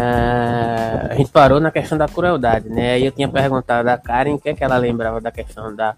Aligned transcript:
Uh, 0.00 1.10
a 1.10 1.14
gente 1.14 1.30
parou 1.30 1.60
na 1.60 1.70
questão 1.70 1.98
da 1.98 2.08
crueldade, 2.08 2.70
né? 2.70 2.92
Aí 2.92 3.04
eu 3.04 3.12
tinha 3.12 3.28
perguntado 3.28 3.86
a 3.90 3.98
Karen 3.98 4.32
o 4.32 4.38
que, 4.38 4.48
é 4.48 4.54
que 4.54 4.64
ela 4.64 4.78
lembrava 4.78 5.20
da 5.20 5.30
questão 5.30 5.76
da, 5.76 5.94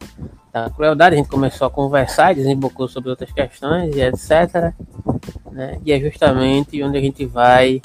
da 0.53 0.69
crueldade. 0.71 1.15
A 1.15 1.19
gente 1.19 1.29
começou 1.29 1.69
a 1.69 1.71
conversar 1.71 2.33
e 2.33 2.35
desembocou 2.35 2.89
sobre 2.89 3.11
outras 3.11 3.31
questões 3.31 3.95
e 3.95 4.01
etc. 4.01 4.75
Né? 5.53 5.79
E 5.85 5.93
é 5.93 6.01
justamente 6.01 6.83
onde 6.83 6.99
a 6.99 7.01
gente 7.01 7.25
vai 7.25 7.81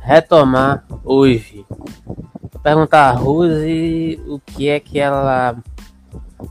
retomar 0.00 0.82
hoje. 1.04 1.66
Vou 2.06 2.62
perguntar 2.62 3.10
a 3.10 3.12
Rose 3.12 4.18
o 4.26 4.38
que 4.38 4.70
é 4.70 4.80
que 4.80 4.98
ela 4.98 5.58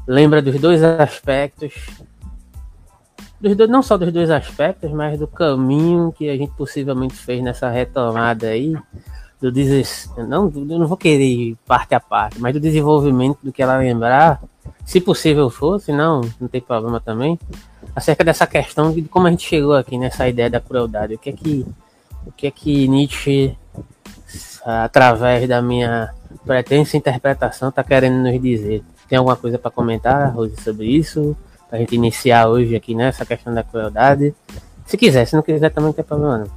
lembra 0.07 0.39
dos 0.39 0.59
dois 0.59 0.83
aspectos 0.83 1.73
dos 3.43 3.57
dois, 3.57 3.69
não 3.69 3.83
só 3.83 3.97
dos 3.97 4.11
dois 4.11 4.31
aspectos, 4.31 4.89
mas 4.91 5.19
do 5.19 5.27
caminho 5.27 6.13
que 6.13 6.29
a 6.29 6.37
gente 6.37 6.53
possivelmente 6.53 7.15
fez 7.15 7.43
nessa 7.43 7.69
retomada 7.69 8.47
aí, 8.47 8.73
do 9.41 9.51
des... 9.51 10.09
não, 10.15 10.49
eu 10.55 10.79
não 10.79 10.87
vou 10.87 10.95
querer 10.95 11.25
ir 11.25 11.57
parte 11.67 11.93
a 11.93 11.99
parte, 11.99 12.39
mas 12.39 12.53
do 12.53 12.59
desenvolvimento 12.59 13.39
do 13.43 13.51
que 13.51 13.61
ela 13.61 13.77
lembrar, 13.77 14.41
se 14.85 15.01
possível 15.01 15.49
fosse, 15.49 15.91
não, 15.91 16.21
não 16.39 16.47
tem 16.47 16.61
problema 16.61 17.01
também, 17.01 17.37
acerca 17.93 18.23
dessa 18.23 18.47
questão 18.47 18.93
de 18.93 19.01
como 19.01 19.27
a 19.27 19.29
gente 19.29 19.45
chegou 19.45 19.75
aqui 19.75 19.97
nessa 19.97 20.25
ideia 20.27 20.49
da 20.49 20.61
crueldade, 20.61 21.15
o 21.15 21.19
que 21.19 21.29
é 21.29 21.33
que, 21.33 21.65
o 22.25 22.31
que 22.31 22.47
é 22.47 22.51
que 22.51 22.87
Nietzsche, 22.87 23.57
através 24.65 25.49
da 25.49 25.61
minha 25.61 26.13
pretensa 26.45 26.95
interpretação, 26.95 27.67
está 27.67 27.83
querendo 27.83 28.23
nos 28.23 28.41
dizer. 28.41 28.81
Tem 29.09 29.17
alguma 29.17 29.35
coisa 29.35 29.59
para 29.59 29.69
comentar, 29.69 30.33
Rose, 30.33 30.55
sobre 30.61 30.87
isso? 30.87 31.35
Pra 31.73 31.79
gente 31.79 31.95
iniciar 31.95 32.47
hoje 32.47 32.75
aqui 32.75 32.93
nessa 32.93 33.25
questão 33.25 33.51
da 33.51 33.63
crueldade. 33.63 34.35
Se 34.85 34.95
quiser, 34.95 35.25
se 35.25 35.35
não 35.35 35.41
quiser 35.41 35.71
também 35.71 35.87
não 35.87 35.93
tem 35.93 36.05
problema 36.05 36.37
não. 36.37 36.51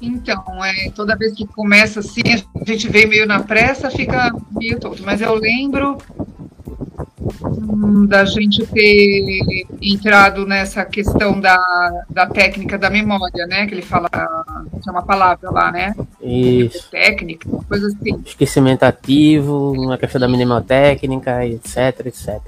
Então, 0.00 0.64
é, 0.64 0.90
toda 0.94 1.14
vez 1.14 1.34
que 1.34 1.46
começa 1.46 2.00
assim, 2.00 2.22
a 2.26 2.64
gente 2.64 2.88
vem 2.88 3.06
meio 3.06 3.26
na 3.26 3.42
pressa, 3.42 3.90
fica 3.90 4.34
meio 4.58 4.80
todo. 4.80 5.02
Mas 5.04 5.20
eu 5.20 5.34
lembro 5.34 5.98
hum, 7.42 8.06
da 8.06 8.24
gente 8.24 8.66
ter 8.66 9.66
entrado 9.82 10.46
nessa 10.46 10.82
questão 10.82 11.38
da, 11.38 11.58
da 12.08 12.26
técnica 12.28 12.78
da 12.78 12.88
memória, 12.88 13.46
né? 13.46 13.66
Que 13.66 13.74
ele 13.74 13.82
fala, 13.82 14.08
é 14.14 14.90
uma 14.90 15.02
palavra 15.02 15.50
lá, 15.50 15.70
né? 15.70 15.94
Isso. 16.22 16.90
Técnica, 16.90 17.46
uma 17.46 17.62
coisa 17.62 17.88
assim. 17.88 18.22
Esquecimento 18.24 18.84
ativo, 18.84 19.72
uma 19.72 19.98
questão 19.98 20.18
da 20.18 20.26
mnemotécnica, 20.26 21.44
etc, 21.44 22.06
etc 22.06 22.40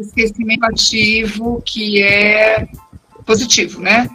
esquecimento 0.00 0.64
ativo 0.64 1.62
que 1.64 2.02
é 2.02 2.68
positivo, 3.26 3.80
né? 3.80 4.08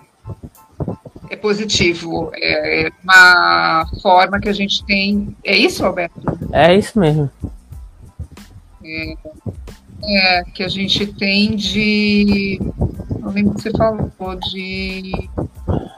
É 1.30 1.36
positivo. 1.36 2.32
É 2.36 2.90
uma 3.04 3.86
forma 4.02 4.40
que 4.40 4.50
a 4.50 4.54
gente 4.54 4.84
tem. 4.86 5.36
É 5.44 5.56
isso, 5.56 5.86
Alberto? 5.86 6.22
É 6.52 6.76
isso 6.76 7.00
mesmo. 7.00 7.30
É, 8.84 9.14
é 10.06 10.44
que 10.54 10.64
a 10.64 10.70
gente 10.70 11.06
tem 11.08 11.56
de. 11.56 12.60
Não 13.20 13.30
lembro 13.32 13.52
o 13.52 13.56
que 13.56 13.62
você 13.62 13.72
falou, 13.72 14.12
de, 14.52 15.30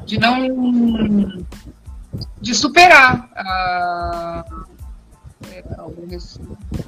de 0.06 0.20
não. 0.20 1.46
de 2.42 2.56
superar 2.56 3.30
a 3.36 4.46
é, 5.48 5.64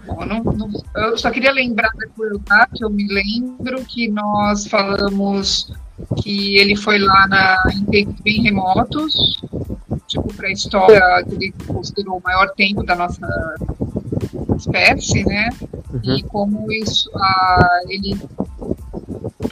Bom, 0.06 0.26
não, 0.26 0.44
não, 0.44 0.70
eu 0.96 1.18
só 1.18 1.32
queria 1.32 1.52
lembrar 1.52 1.92
da 1.96 2.08
crueldade, 2.08 2.82
eu 2.82 2.90
me 2.90 3.08
lembro 3.08 3.84
que 3.86 4.10
nós 4.10 4.68
falamos 4.68 5.72
que 6.22 6.58
ele 6.58 6.76
foi 6.76 7.00
lá 7.00 7.28
na, 7.28 7.58
em 7.74 7.86
tempos 7.86 8.20
bem 8.22 8.42
remotos, 8.42 9.42
tipo 10.08 10.34
pré-história, 10.34 11.24
que 11.24 11.36
ele 11.36 11.54
considerou 11.68 12.18
o 12.18 12.24
maior 12.24 12.50
tempo 12.52 12.84
da 12.84 12.96
nossa 12.96 13.28
espécie, 14.58 15.24
né? 15.24 15.50
Uhum. 15.94 16.02
E 16.04 16.24
como 16.24 16.72
isso, 16.72 17.10
a, 17.16 17.82
ele 17.88 18.18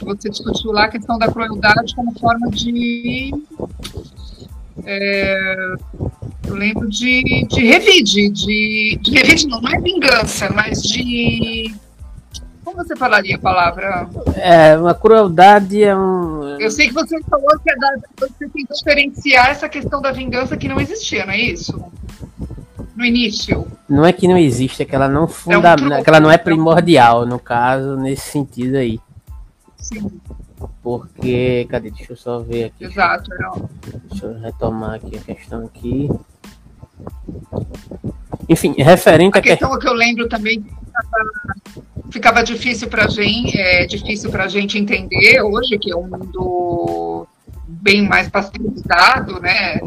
você 0.02 0.28
discutiu 0.28 0.72
lá 0.72 0.84
a 0.84 0.88
questão 0.88 1.18
da 1.18 1.28
crueldade 1.28 1.94
como 1.94 2.18
forma 2.18 2.50
de 2.50 3.32
é, 4.84 5.74
eu 6.46 6.54
lembro 6.54 6.88
de, 6.88 7.46
de 7.46 7.66
revide, 7.66 8.28
de, 8.30 8.98
de 9.00 9.10
revide 9.12 9.46
não, 9.46 9.60
não 9.60 9.70
é 9.70 9.80
vingança, 9.80 10.50
mas 10.52 10.82
de. 10.82 11.74
Como 12.64 12.76
você 12.76 12.94
falaria 12.94 13.36
a 13.36 13.38
palavra? 13.38 14.08
É, 14.36 14.76
uma 14.76 14.94
crueldade 14.94 15.82
é 15.82 15.96
um. 15.96 16.58
Eu 16.58 16.70
sei 16.70 16.88
que 16.88 16.94
você 16.94 17.20
falou 17.22 17.58
que 17.58 17.70
é 17.70 17.76
da, 17.76 17.90
você 18.18 18.48
tem 18.48 18.66
que 18.66 18.74
diferenciar 18.74 19.50
essa 19.50 19.68
questão 19.68 20.00
da 20.00 20.12
vingança 20.12 20.56
que 20.56 20.68
não 20.68 20.80
existia, 20.80 21.24
não 21.24 21.32
é 21.32 21.40
isso? 21.40 21.82
No 22.96 23.04
início. 23.04 23.66
Não 23.88 24.04
é 24.04 24.12
que 24.12 24.28
não 24.28 24.36
existe, 24.36 24.82
é 24.82 24.84
que 24.84 24.94
ela 24.94 25.08
não 25.08 25.26
funda... 25.26 25.56
é 25.56 25.82
um 25.82 25.92
é 25.94 26.02
que 26.02 26.10
ela 26.10 26.20
não 26.20 26.30
é 26.30 26.36
primordial, 26.36 27.24
no 27.24 27.38
caso, 27.38 27.96
nesse 27.96 28.30
sentido 28.30 28.76
aí. 28.76 29.00
Sim. 29.76 30.20
Porque, 30.82 31.66
cadê? 31.68 31.90
Deixa 31.90 32.12
eu 32.12 32.16
só 32.16 32.40
ver 32.40 32.64
aqui. 32.64 32.84
Exato, 32.84 33.30
não. 33.38 33.68
Deixa 34.08 34.26
eu 34.26 34.40
retomar 34.40 34.94
aqui 34.94 35.16
a 35.16 35.20
questão 35.20 35.66
aqui. 35.66 36.08
Enfim, 38.48 38.74
referente 38.78 39.38
a 39.38 39.42
questão 39.42 39.70
que... 39.72 39.78
que 39.80 39.88
eu 39.88 39.92
lembro 39.92 40.28
também 40.28 40.62
ficava, 40.62 41.70
ficava 42.10 42.42
difícil 42.42 42.88
para 42.88 43.08
gente, 43.08 43.58
é 43.58 43.86
difícil 43.86 44.30
para 44.30 44.48
gente 44.48 44.78
entender 44.78 45.42
hoje 45.42 45.78
que 45.78 45.92
é 45.92 45.96
um 45.96 46.08
mundo 46.08 47.26
bem 47.68 48.06
mais 48.06 48.28
pasteurizado, 48.28 49.40
né? 49.40 49.80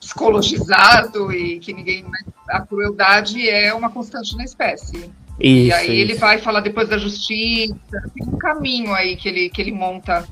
Psicologizado 0.00 1.32
e 1.32 1.58
que 1.58 1.72
ninguém 1.72 2.04
a 2.48 2.60
crueldade 2.60 3.48
é 3.48 3.74
uma 3.74 3.90
constante 3.90 4.36
na 4.36 4.44
espécie. 4.44 5.10
Isso, 5.40 5.68
e 5.68 5.72
aí 5.72 5.84
isso. 5.86 5.92
ele 5.92 6.14
vai 6.14 6.38
falar 6.38 6.60
depois 6.60 6.88
da 6.88 6.96
justiça, 6.96 7.74
tem 8.14 8.26
um 8.26 8.36
caminho 8.36 8.92
aí 8.94 9.16
que 9.16 9.28
ele, 9.28 9.48
que 9.50 9.60
ele 9.60 9.72
monta, 9.72 10.24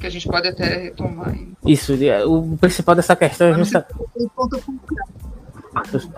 que 0.00 0.06
a 0.06 0.10
gente 0.10 0.26
pode 0.26 0.48
até 0.48 0.84
retomar. 0.84 1.34
Isso, 1.64 1.94
o 2.26 2.56
principal 2.56 2.94
dessa 2.94 3.14
questão 3.14 3.48
é 3.48 3.54
justa... 3.54 3.86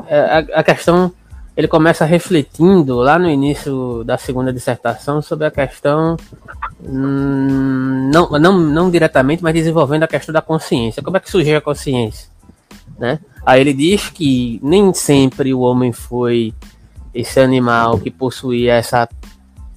É, 0.06 0.19
a, 0.19 0.38
a 0.60 0.65
questão, 0.65 1.12
ele 1.56 1.69
começa 1.69 2.06
refletindo 2.06 2.97
lá 2.97 3.19
no 3.19 3.28
início 3.28 4.03
da 4.04 4.16
segunda 4.16 4.53
dissertação 4.53 5.21
sobre 5.21 5.47
a 5.47 5.50
questão, 5.50 6.16
hum, 6.82 8.10
não, 8.12 8.31
não, 8.31 8.59
não 8.59 8.91
diretamente, 8.91 9.42
mas 9.42 9.53
desenvolvendo 9.53 10.04
a 10.04 10.09
questão 10.09 10.32
da 10.32 10.41
consciência. 10.41 11.03
Como 11.03 11.16
é 11.19 11.21
que 11.21 11.31
surgiu 11.31 11.59
a 11.59 11.60
consciência? 11.60 12.31
Né? 12.98 13.19
Aí 13.44 13.60
ele 13.60 13.75
diz 13.75 14.09
que 14.09 14.59
nem 14.62 14.94
sempre 14.94 15.53
o 15.53 15.60
homem 15.60 15.92
foi 15.92 16.54
esse 17.15 17.41
animal 17.41 17.99
que 17.99 18.11
possuía 18.11 18.75
essa, 18.75 19.09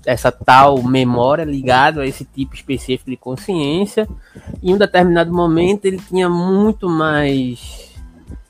essa 0.06 0.32
tal 0.32 0.82
memória 0.84 1.44
ligado 1.44 2.00
a 2.00 2.08
esse 2.08 2.24
tipo 2.26 2.56
específico 2.56 3.10
de 3.10 3.18
consciência. 3.18 4.08
Em 4.62 4.74
um 4.74 4.78
determinado 4.78 5.34
momento 5.34 5.86
ele 5.86 5.98
tinha 5.98 6.30
muito 6.30 6.90
mais 6.90 7.94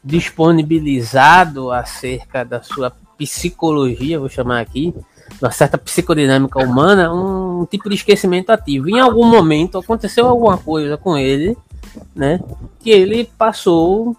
disponibilizado 0.04 1.72
acerca 1.72 2.44
da 2.46 2.62
sua 2.62 2.92
psicologia, 3.18 4.20
vou 4.20 4.30
chamar 4.30 4.60
aqui, 4.60 4.94
uma 5.42 5.52
certa 5.52 5.78
psicodinâmica 5.78 6.60
humana, 6.60 7.12
um 7.12 7.66
tipo 7.66 7.90
de 7.90 7.96
esquecimento 7.96 8.52
ativo. 8.52 8.90
Em 8.90 9.00
algum 9.00 9.26
momento 9.26 9.80
aconteceu 9.80 10.28
alguma 10.28 10.58
coisa 10.58 10.96
com 10.96 11.18
ele, 11.18 11.58
né, 12.16 12.40
que 12.80 12.92
ele 12.92 13.30
passou 13.38 14.16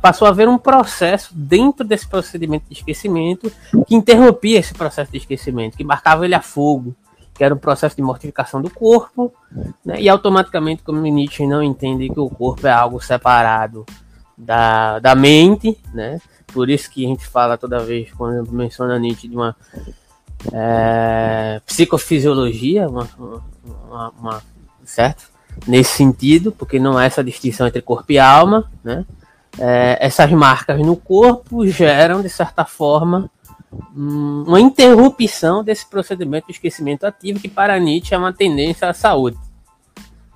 passou 0.00 0.26
a 0.26 0.30
haver 0.30 0.48
um 0.48 0.58
processo 0.58 1.30
dentro 1.34 1.86
desse 1.86 2.06
procedimento 2.06 2.66
de 2.68 2.74
esquecimento 2.74 3.50
que 3.86 3.94
interrompia 3.94 4.58
esse 4.58 4.74
processo 4.74 5.10
de 5.10 5.18
esquecimento, 5.18 5.76
que 5.76 5.84
marcava 5.84 6.24
ele 6.24 6.34
a 6.34 6.42
fogo, 6.42 6.94
que 7.34 7.42
era 7.42 7.54
um 7.54 7.58
processo 7.58 7.96
de 7.96 8.02
mortificação 8.02 8.62
do 8.62 8.70
corpo, 8.70 9.32
né? 9.84 10.00
e 10.00 10.08
automaticamente, 10.08 10.82
como 10.82 11.00
Nietzsche 11.00 11.46
não 11.46 11.62
entende 11.62 12.08
que 12.08 12.20
o 12.20 12.30
corpo 12.30 12.66
é 12.66 12.72
algo 12.72 13.00
separado 13.00 13.84
da, 14.38 15.00
da 15.00 15.14
mente, 15.14 15.78
né? 15.92 16.20
por 16.52 16.70
isso 16.70 16.88
que 16.90 17.04
a 17.04 17.08
gente 17.08 17.26
fala 17.26 17.58
toda 17.58 17.80
vez, 17.80 18.12
quando 18.12 18.52
menciona 18.52 18.98
Nietzsche, 18.98 19.28
de 19.28 19.34
uma 19.34 19.56
é, 20.52 21.60
psicofisiologia, 21.66 22.88
uma, 22.88 23.08
uma, 23.88 24.10
uma, 24.10 24.42
certo? 24.84 25.24
Nesse 25.66 25.96
sentido, 25.96 26.52
porque 26.52 26.78
não 26.78 26.98
há 26.98 27.04
essa 27.04 27.22
distinção 27.22 27.66
entre 27.66 27.80
corpo 27.80 28.10
e 28.10 28.18
alma, 28.18 28.70
né? 28.82 29.04
É, 29.58 29.98
essas 30.00 30.30
marcas 30.30 30.78
no 30.80 30.96
corpo 30.96 31.66
geram, 31.66 32.22
de 32.22 32.28
certa 32.28 32.64
forma, 32.64 33.30
uma 33.94 34.60
interrupção 34.60 35.64
desse 35.64 35.86
procedimento 35.86 36.46
de 36.46 36.52
esquecimento 36.52 37.04
ativo, 37.04 37.40
que 37.40 37.48
para 37.48 37.78
Nietzsche 37.78 38.14
é 38.14 38.18
uma 38.18 38.32
tendência 38.32 38.88
à 38.88 38.94
saúde. 38.94 39.38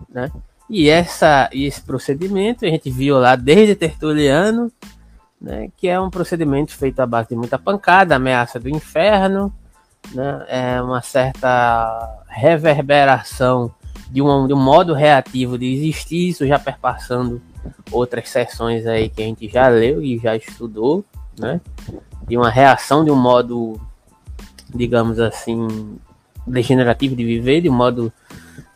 Né? 0.09 0.31
E 0.69 0.89
essa, 0.89 1.49
esse 1.53 1.81
procedimento 1.81 2.65
a 2.65 2.69
gente 2.69 2.91
viu 2.91 3.19
lá 3.19 3.37
desde 3.37 3.75
Tertuliano, 3.75 4.71
né, 5.41 5.69
que 5.77 5.89
é 5.89 5.99
um 6.01 6.11
procedimento 6.11 6.73
feito 6.75 7.01
à 7.01 7.07
base 7.07 7.29
de 7.31 7.37
muita 7.37 7.59
pancada, 7.59 8.17
ameaça 8.17 8.59
do 8.59 8.69
inferno, 8.69 9.53
né, 10.13 10.45
é 10.49 10.83
uma 10.83 11.01
certa 11.01 12.23
reverberação 12.29 13.73
de 14.11 14.21
um, 14.21 14.47
de 14.47 14.53
um 14.53 14.63
modo 14.63 14.95
reativo 14.95 15.57
de 15.57 15.67
existir, 15.73 16.29
isso 16.29 16.47
já 16.47 16.59
perpassando 16.59 17.41
outras 17.91 18.29
sessões 18.29 18.87
aí 18.87 19.09
que 19.09 19.23
a 19.23 19.25
gente 19.25 19.49
já 19.49 19.69
leu 19.69 20.03
e 20.03 20.19
já 20.19 20.37
estudou, 20.37 21.05
né? 21.39 21.61
De 22.27 22.37
uma 22.37 22.51
reação 22.51 23.05
de 23.05 23.11
um 23.11 23.17
modo, 23.17 23.81
digamos 24.75 25.19
assim, 25.19 25.99
degenerativo 26.47 27.17
de 27.17 27.25
viver, 27.25 27.61
de 27.63 27.71
um 27.71 27.75
modo 27.75 28.13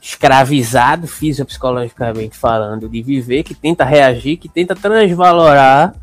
escravizado 0.00 1.06
fisiopsicologicamente 1.06 2.37
falando 2.37 2.88
de 2.88 3.02
viver, 3.02 3.43
que 3.44 3.55
tenta 3.55 3.84
reagir, 3.84 4.37
que 4.37 4.49
tenta 4.49 4.75
transvalorar, 4.75 5.94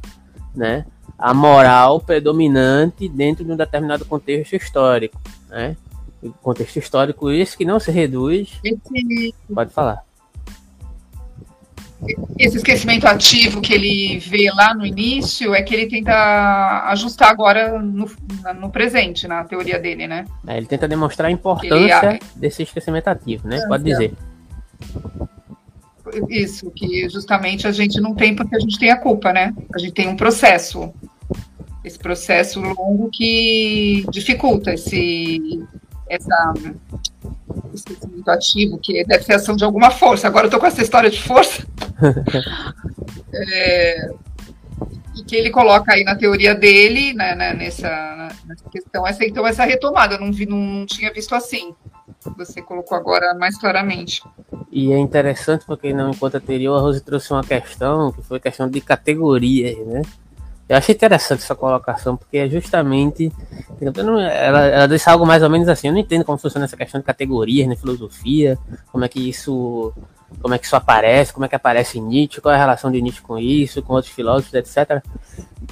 né? 0.56 0.86
A 1.18 1.34
moral 1.34 2.00
predominante 2.00 3.10
dentro 3.10 3.44
de 3.44 3.52
um 3.52 3.58
determinado 3.58 4.06
contexto 4.06 4.56
histórico, 4.56 5.20
né? 5.50 5.76
contexto 6.42 6.78
histórico 6.78 7.32
esse 7.32 7.58
que 7.58 7.66
não 7.66 7.80
se 7.80 7.92
reduz. 7.92 8.60
Esse... 8.64 9.36
Pode 9.54 9.72
falar. 9.72 10.04
Esse 12.38 12.58
esquecimento 12.58 13.06
ativo 13.06 13.60
que 13.60 13.74
ele 13.74 14.20
vê 14.20 14.50
lá 14.52 14.74
no 14.74 14.86
início 14.86 15.54
é 15.54 15.62
que 15.62 15.76
ele 15.76 15.88
tenta 15.88 16.86
ajustar 16.88 17.30
agora 17.30 17.82
no, 17.82 18.10
no 18.58 18.70
presente, 18.70 19.28
na 19.28 19.44
teoria 19.44 19.78
dele, 19.78 20.08
né? 20.08 20.24
É, 20.48 20.58
ele 20.58 20.66
tenta 20.66 20.88
demonstrar 20.88 21.28
a 21.28 21.32
importância 21.32 22.12
ele, 22.12 22.20
desse 22.36 22.64
esquecimento 22.64 23.10
ativo, 23.10 23.48
né? 23.48 23.60
Pode 23.68 23.84
dizer. 23.84 24.14
Isso, 26.30 26.72
que 26.72 27.10
justamente 27.10 27.68
a 27.68 27.72
gente 27.72 28.00
não 28.00 28.16
tem 28.16 28.34
porque 28.34 28.56
a 28.56 28.60
gente 28.60 28.80
tem 28.80 28.92
a 28.92 28.98
culpa, 28.98 29.34
né? 29.34 29.54
A 29.76 29.78
gente 29.78 29.94
tem 29.94 30.08
um 30.08 30.16
processo. 30.16 30.94
Esse 31.84 32.00
processo 32.00 32.62
longo 32.62 33.10
que 33.12 34.06
dificulta 34.10 34.74
esse, 34.74 35.62
essa 36.10 36.54
esquecimento 37.74 38.30
ativo, 38.30 38.80
que 38.80 39.04
deve 39.06 39.24
ser 39.24 39.34
ação 39.34 39.56
de 39.56 39.64
alguma 39.64 39.92
força. 39.92 40.28
Agora 40.28 40.48
eu 40.48 40.52
tô 40.52 40.60
com 40.60 40.66
essa 40.66 40.82
história 40.82 41.10
de 41.10 41.22
força. 41.22 41.66
é, 43.34 44.10
e 45.16 45.24
que 45.24 45.36
ele 45.36 45.50
coloca 45.50 45.94
aí 45.94 46.04
na 46.04 46.16
teoria 46.16 46.56
dele, 46.56 47.14
né, 47.14 47.36
né, 47.36 47.54
nessa, 47.54 48.30
nessa, 48.46 48.70
questão, 48.70 49.06
essa, 49.06 49.26
então 49.26 49.46
essa 49.46 49.66
retomada, 49.66 50.16
eu 50.16 50.20
não, 50.20 50.32
vi, 50.32 50.46
não, 50.46 50.58
não 50.58 50.86
tinha 50.86 51.12
visto 51.12 51.36
assim. 51.36 51.74
Você 52.38 52.62
colocou 52.62 52.98
agora 52.98 53.34
mais 53.34 53.58
claramente. 53.58 54.22
E 54.72 54.92
é 54.92 54.98
interessante 54.98 55.66
porque 55.66 55.94
não 55.94 56.12
enquanto 56.12 56.36
anterior 56.36 56.78
a 56.78 56.82
Rose 56.82 57.02
trouxe 57.02 57.32
uma 57.32 57.44
questão 57.44 58.12
que 58.12 58.22
foi 58.22 58.40
questão 58.40 58.70
de 58.70 58.82
categorias, 58.82 59.78
né? 59.88 60.02
Eu 60.70 60.78
achei 60.78 60.94
interessante 60.94 61.42
essa 61.42 61.56
colocação, 61.56 62.16
porque 62.16 62.38
é 62.38 62.48
justamente. 62.48 63.34
Ela, 63.82 64.66
ela 64.68 64.88
disse 64.88 65.10
algo 65.10 65.26
mais 65.26 65.42
ou 65.42 65.50
menos 65.50 65.68
assim. 65.68 65.88
Eu 65.88 65.94
não 65.94 66.00
entendo 66.00 66.24
como 66.24 66.38
funciona 66.38 66.66
essa 66.66 66.78
questão 66.78 67.00
de 67.02 67.06
categorias 67.08 67.68
na 67.68 67.76
filosofia, 67.76 68.56
como 68.92 69.04
é 69.04 69.08
que 69.08 69.28
isso. 69.28 69.92
Como 70.40 70.54
é 70.54 70.60
que 70.60 70.66
isso 70.68 70.76
aparece, 70.76 71.34
como 71.34 71.44
é 71.44 71.50
que 71.50 71.56
aparece 71.56 72.00
Nietzsche, 72.00 72.40
qual 72.40 72.54
é 72.54 72.56
a 72.56 72.60
relação 72.60 72.92
de 72.92 73.02
Nietzsche 73.02 73.20
com 73.20 73.40
isso, 73.40 73.82
com 73.82 73.94
outros 73.96 74.14
filósofos, 74.14 74.54
etc. 74.54 75.04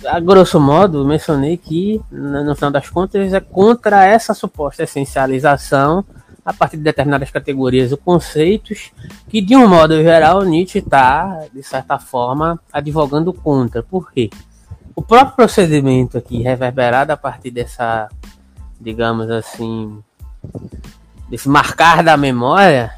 A 0.04 0.20
grosso 0.20 0.60
modo, 0.60 1.06
mencionei 1.06 1.58
que, 1.58 2.02
no 2.12 2.56
final 2.56 2.72
das 2.72 2.90
contas, 2.90 3.34
é 3.34 3.40
contra 3.40 4.04
essa 4.04 4.34
suposta 4.34 4.82
essencialização 4.82 6.04
a 6.44 6.52
partir 6.52 6.78
de 6.78 6.84
determinadas 6.84 7.30
categorias 7.30 7.92
ou 7.92 8.00
conceitos 8.00 8.92
que, 9.30 9.42
de 9.42 9.56
um 9.56 9.68
modo 9.68 10.02
geral, 10.02 10.42
Nietzsche 10.42 10.80
está, 10.80 11.46
de 11.54 11.62
certa 11.62 12.00
forma, 12.00 12.60
advogando 12.74 13.32
contra. 13.32 13.84
Por 13.84 14.12
quê? 14.12 14.32
O 14.98 15.02
próprio 15.04 15.36
procedimento 15.36 16.18
aqui, 16.18 16.42
reverberado 16.42 17.14
a 17.14 17.18
partir 17.18 17.52
dessa, 17.52 18.10
digamos 18.82 19.30
assim, 19.30 20.04
desse 21.30 21.48
marcar 21.48 22.04
da 22.04 22.18
memória, 22.18 22.92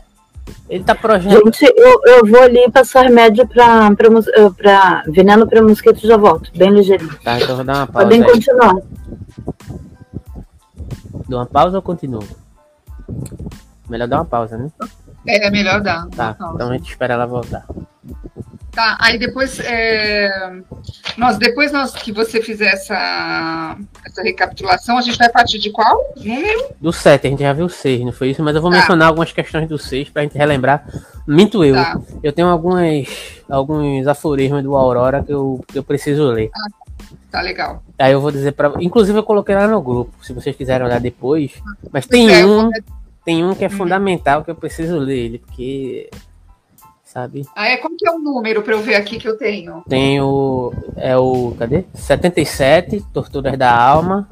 ele 0.69 0.81
tá 0.81 0.96
projetando. 0.96 1.44
Gente, 1.44 1.66
eu, 1.75 2.01
eu 2.06 2.25
vou 2.25 2.42
ali 2.42 2.72
passar 2.72 3.01
remédio 3.01 3.46
pra, 3.46 3.94
pra, 3.96 4.10
pra 4.56 5.04
veneno 5.07 5.46
para 5.46 5.62
mosquito 5.62 6.00
já 6.07 6.16
volto, 6.16 6.50
bem 6.57 6.72
ligeirinho. 6.72 7.19
Tá, 7.22 7.38
então 7.38 7.57
vou 7.57 7.66
dar 7.66 7.75
uma 7.75 7.88
pausa. 7.88 8.07
Podem 8.07 8.24
continuar. 8.24 8.75
Dou 11.28 11.40
uma 11.40 11.45
pausa 11.45 11.75
ou 11.75 11.81
continuo? 11.81 12.24
Melhor 13.90 14.07
dar 14.07 14.19
uma 14.19 14.25
pausa, 14.25 14.57
né? 14.57 14.72
É, 15.30 15.46
é 15.46 15.52
melhor 15.52 15.80
dar. 15.81 16.08
Tá, 16.08 16.36
então 16.56 16.70
a 16.70 16.74
gente 16.74 16.90
espera 16.90 17.14
ela 17.14 17.28
voltar. 17.28 17.64
Tá, 18.72 18.98
aí 19.00 19.20
depois, 19.20 19.60
é, 19.60 20.62
nós, 21.18 21.38
depois 21.38 21.72
nós, 21.72 21.92
que 21.94 22.12
você 22.12 22.42
fizer 22.42 22.70
essa, 22.70 23.78
essa 24.06 24.24
recapitulação, 24.24 24.98
a 24.98 25.02
gente 25.02 25.18
vai 25.18 25.30
partir 25.30 25.60
de 25.60 25.70
qual 25.72 26.00
número? 26.16 26.70
Do 26.80 26.94
7, 26.94 27.28
a 27.28 27.30
gente 27.30 27.42
já 27.42 27.54
viu 27.54 27.66
o 27.66 27.70
6, 27.70 28.02
não 28.06 28.12
foi 28.12 28.30
isso? 28.30 28.42
Mas 28.42 28.56
eu 28.56 28.62
vou 28.62 28.72
tá. 28.72 28.78
mencionar 28.78 29.10
algumas 29.10 29.31
questões 29.31 29.68
do 29.68 29.78
6 29.78 30.10
pra 30.10 30.24
gente 30.24 30.38
relembrar. 30.38 30.86
Minto 31.28 31.64
eu. 31.64 31.76
Tá. 31.76 32.00
Eu 32.24 32.31
tenho 32.31 32.48
algumas, 32.48 33.08
alguns 33.50 34.08
aforismos 34.08 34.64
do 34.64 34.76
Aurora 34.76 35.24
que 35.24 35.34
eu, 35.34 35.64
que 35.68 35.78
eu 35.78 35.84
preciso 35.84 36.24
ler. 36.31 36.50
Ah, 36.56 36.88
tá 37.30 37.42
legal. 37.42 37.84
Aí 38.00 38.14
eu 38.14 38.22
vou 38.22 38.31
dizer 38.31 38.54
para, 38.54 38.72
inclusive 38.80 39.18
eu 39.18 39.24
coloquei 39.24 39.56
lá 39.56 39.68
no 39.68 39.81
grupo, 39.81 40.14
se 40.24 40.31
vocês 40.31 40.56
quiserem 40.56 40.88
olhar 40.88 41.00
depois. 41.00 41.52
Mas 41.92 42.08
tem 42.08 42.34
é, 42.34 42.46
um, 42.46 42.72
tem 43.30 43.46
um 43.46 43.54
que 43.54 43.64
é 43.64 43.68
uhum. 43.68 43.78
fundamental 43.78 44.44
que 44.44 44.50
eu 44.50 44.56
preciso 44.56 44.98
ler 44.98 45.18
ele, 45.20 45.38
porque 45.38 46.10
sabe? 47.04 47.46
Ah, 47.56 47.68
é? 47.68 47.78
Como 47.78 47.96
que 47.96 48.08
é 48.08 48.12
o 48.12 48.18
número 48.18 48.64
para 48.64 48.74
eu 48.74 48.81
ver 48.81 48.96
aqui 48.96 49.20
que 49.20 49.28
eu 49.28 49.38
tenho? 49.38 49.84
Tenho, 49.88 50.74
é 50.96 51.16
o, 51.16 51.54
cadê? 51.60 51.86
77, 51.94 53.06
Torturas 53.14 53.56
da 53.56 53.72
Alma. 53.72 54.28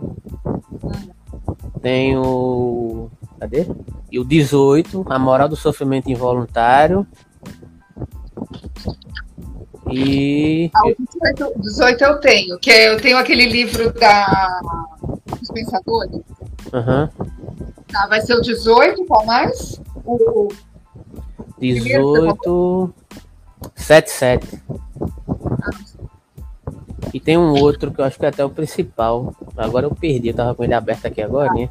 Tenho, 1.79 3.11
cadê? 3.39 3.67
E 4.11 4.17
o 4.17 4.25
18, 4.25 5.05
A 5.07 5.19
Moral 5.19 5.47
do 5.47 5.55
Sofrimento 5.55 6.09
Involuntário. 6.09 7.05
E... 9.91 10.69
Ah, 10.75 10.87
o 10.87 10.95
18, 10.97 11.61
18 11.61 12.03
eu 12.03 12.19
tenho, 12.19 12.59
que 12.59 12.69
é, 12.69 12.93
eu 12.93 12.99
tenho 12.99 13.17
aquele 13.17 13.45
livro 13.45 13.91
da 13.93 14.59
dos 15.39 15.51
pensadores. 15.51 16.21
Uhum. 16.73 17.09
Tá, 17.91 18.07
vai 18.07 18.21
ser 18.21 18.35
o 18.35 18.41
18, 18.41 19.05
qual 19.05 19.25
mais? 19.25 19.81
O 20.05 20.49
18 21.59 22.93
77. 23.75 24.61
E 27.13 27.19
tem 27.19 27.37
um 27.37 27.53
outro 27.53 27.91
que 27.91 28.01
eu 28.01 28.05
acho 28.05 28.19
que 28.19 28.25
é 28.25 28.29
até 28.29 28.43
o 28.43 28.49
principal. 28.49 29.33
Agora 29.55 29.85
eu 29.85 29.95
perdi, 29.95 30.29
eu 30.29 30.35
tava 30.35 30.53
com 30.53 30.63
ele 30.63 30.73
aberto 30.73 31.05
aqui 31.05 31.21
agora, 31.21 31.51
né? 31.53 31.69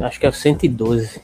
Acho 0.00 0.20
que 0.20 0.26
é 0.26 0.28
o 0.28 0.32
112. 0.32 1.20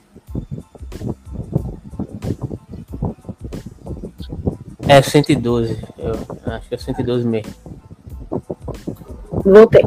É 4.88 5.00
112. 5.00 5.78
Eu 5.98 6.52
acho 6.52 6.68
que 6.68 6.74
é 6.74 6.76
o 6.76 6.80
112 6.80 7.26
mesmo. 7.26 7.52
Voltei. 9.44 9.84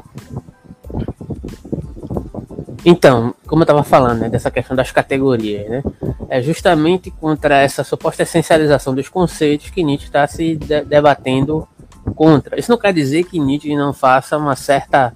Então, 2.83 3.33
como 3.47 3.61
eu 3.61 3.65
estava 3.65 3.83
falando, 3.83 4.19
né, 4.19 4.29
dessa 4.29 4.51
questão 4.51 4.75
das 4.75 4.91
categorias, 4.91 5.67
né, 5.67 5.83
é 6.29 6.39
justamente 6.41 7.09
contra 7.09 7.59
essa 7.59 7.83
suposta 7.83 8.23
essencialização 8.23 8.93
dos 8.93 9.09
conceitos 9.09 9.71
que 9.71 9.83
Nietzsche 9.83 10.05
está 10.05 10.27
se 10.27 10.55
de 10.55 10.81
debatendo 10.81 11.67
contra. 12.15 12.59
Isso 12.59 12.69
não 12.69 12.77
quer 12.77 12.93
dizer 12.93 13.23
que 13.23 13.39
Nietzsche 13.39 13.75
não 13.75 13.91
faça 13.91 14.37
uma 14.37 14.55
certa, 14.55 15.15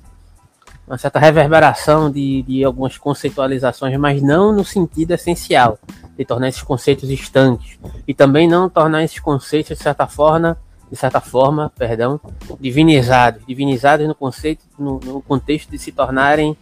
uma 0.90 0.98
certa 0.98 1.20
reverberação 1.20 2.10
de, 2.10 2.42
de 2.42 2.64
algumas 2.64 2.98
conceitualizações, 2.98 3.96
mas 3.98 4.22
não 4.22 4.52
no 4.52 4.66
sentido 4.66 5.12
essencial 5.12 5.78
de 6.18 6.26
tornar 6.26 6.50
esses 6.50 6.64
conceitos 6.64 7.10
estanques 7.10 7.78
e 8.08 8.14
também 8.14 8.48
não 8.48 8.68
tornar 8.68 9.04
esses 9.04 9.20
conceitos 9.20 9.78
de 9.78 9.84
certa 9.84 10.08
forma 10.08 10.58
de 10.92 10.96
certa 10.98 11.22
forma, 11.22 11.72
perdão, 11.78 12.20
divinizados, 12.60 13.46
divinizados 13.46 14.08
no 14.08 14.16
conceito, 14.16 14.66
no, 14.78 15.00
no 15.00 15.22
contexto 15.22 15.70
de 15.70 15.78
se 15.78 15.92
tornarem 15.92 16.58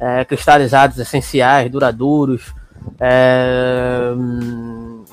é, 0.00 0.24
cristalizados, 0.24 0.98
essenciais, 0.98 1.70
duradouros, 1.70 2.54
é, 2.98 4.12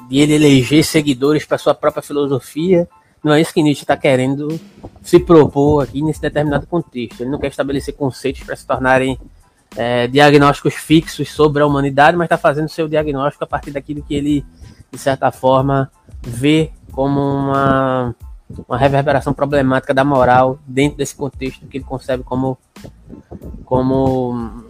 de 0.08 0.18
ele 0.18 0.34
eleger 0.34 0.84
seguidores 0.84 1.46
para 1.46 1.58
sua 1.58 1.74
própria 1.74 2.02
filosofia. 2.02 2.88
Não 3.24 3.34
é 3.34 3.40
isso 3.40 3.54
que 3.54 3.64
Nietzsche 3.64 3.84
está 3.84 3.96
querendo 3.96 4.60
se 5.02 5.20
propor 5.20 5.84
aqui 5.84 6.02
nesse 6.02 6.20
determinado 6.20 6.68
contexto. 6.68 7.22
Ele 7.22 7.30
não 7.30 7.40
quer 7.40 7.48
estabelecer 7.48 7.96
conceitos 7.96 8.44
para 8.44 8.56
se 8.56 8.68
tornarem 8.68 9.18
é, 9.78 10.08
diagnósticos 10.08 10.74
fixos 10.74 11.32
sobre 11.32 11.64
a 11.64 11.66
humanidade, 11.66 12.18
mas 12.18 12.26
está 12.26 12.38
fazendo 12.38 12.70
seu 12.70 12.88
diagnóstico 12.88 13.44
a 13.44 13.48
partir 13.48 13.72
daquilo 13.72 14.04
que 14.04 14.14
ele, 14.14 14.46
de 14.92 14.98
certa 14.98 15.32
forma, 15.32 15.90
vê 16.22 16.72
como 16.92 17.20
uma, 17.20 18.16
uma 18.68 18.78
reverberação 18.78 19.34
problemática 19.34 19.94
da 19.94 20.04
moral 20.04 20.60
dentro 20.68 20.98
desse 20.98 21.16
contexto 21.16 21.66
que 21.66 21.78
ele 21.78 21.86
concebe 21.86 22.24
como, 22.24 22.58
como 23.66 24.66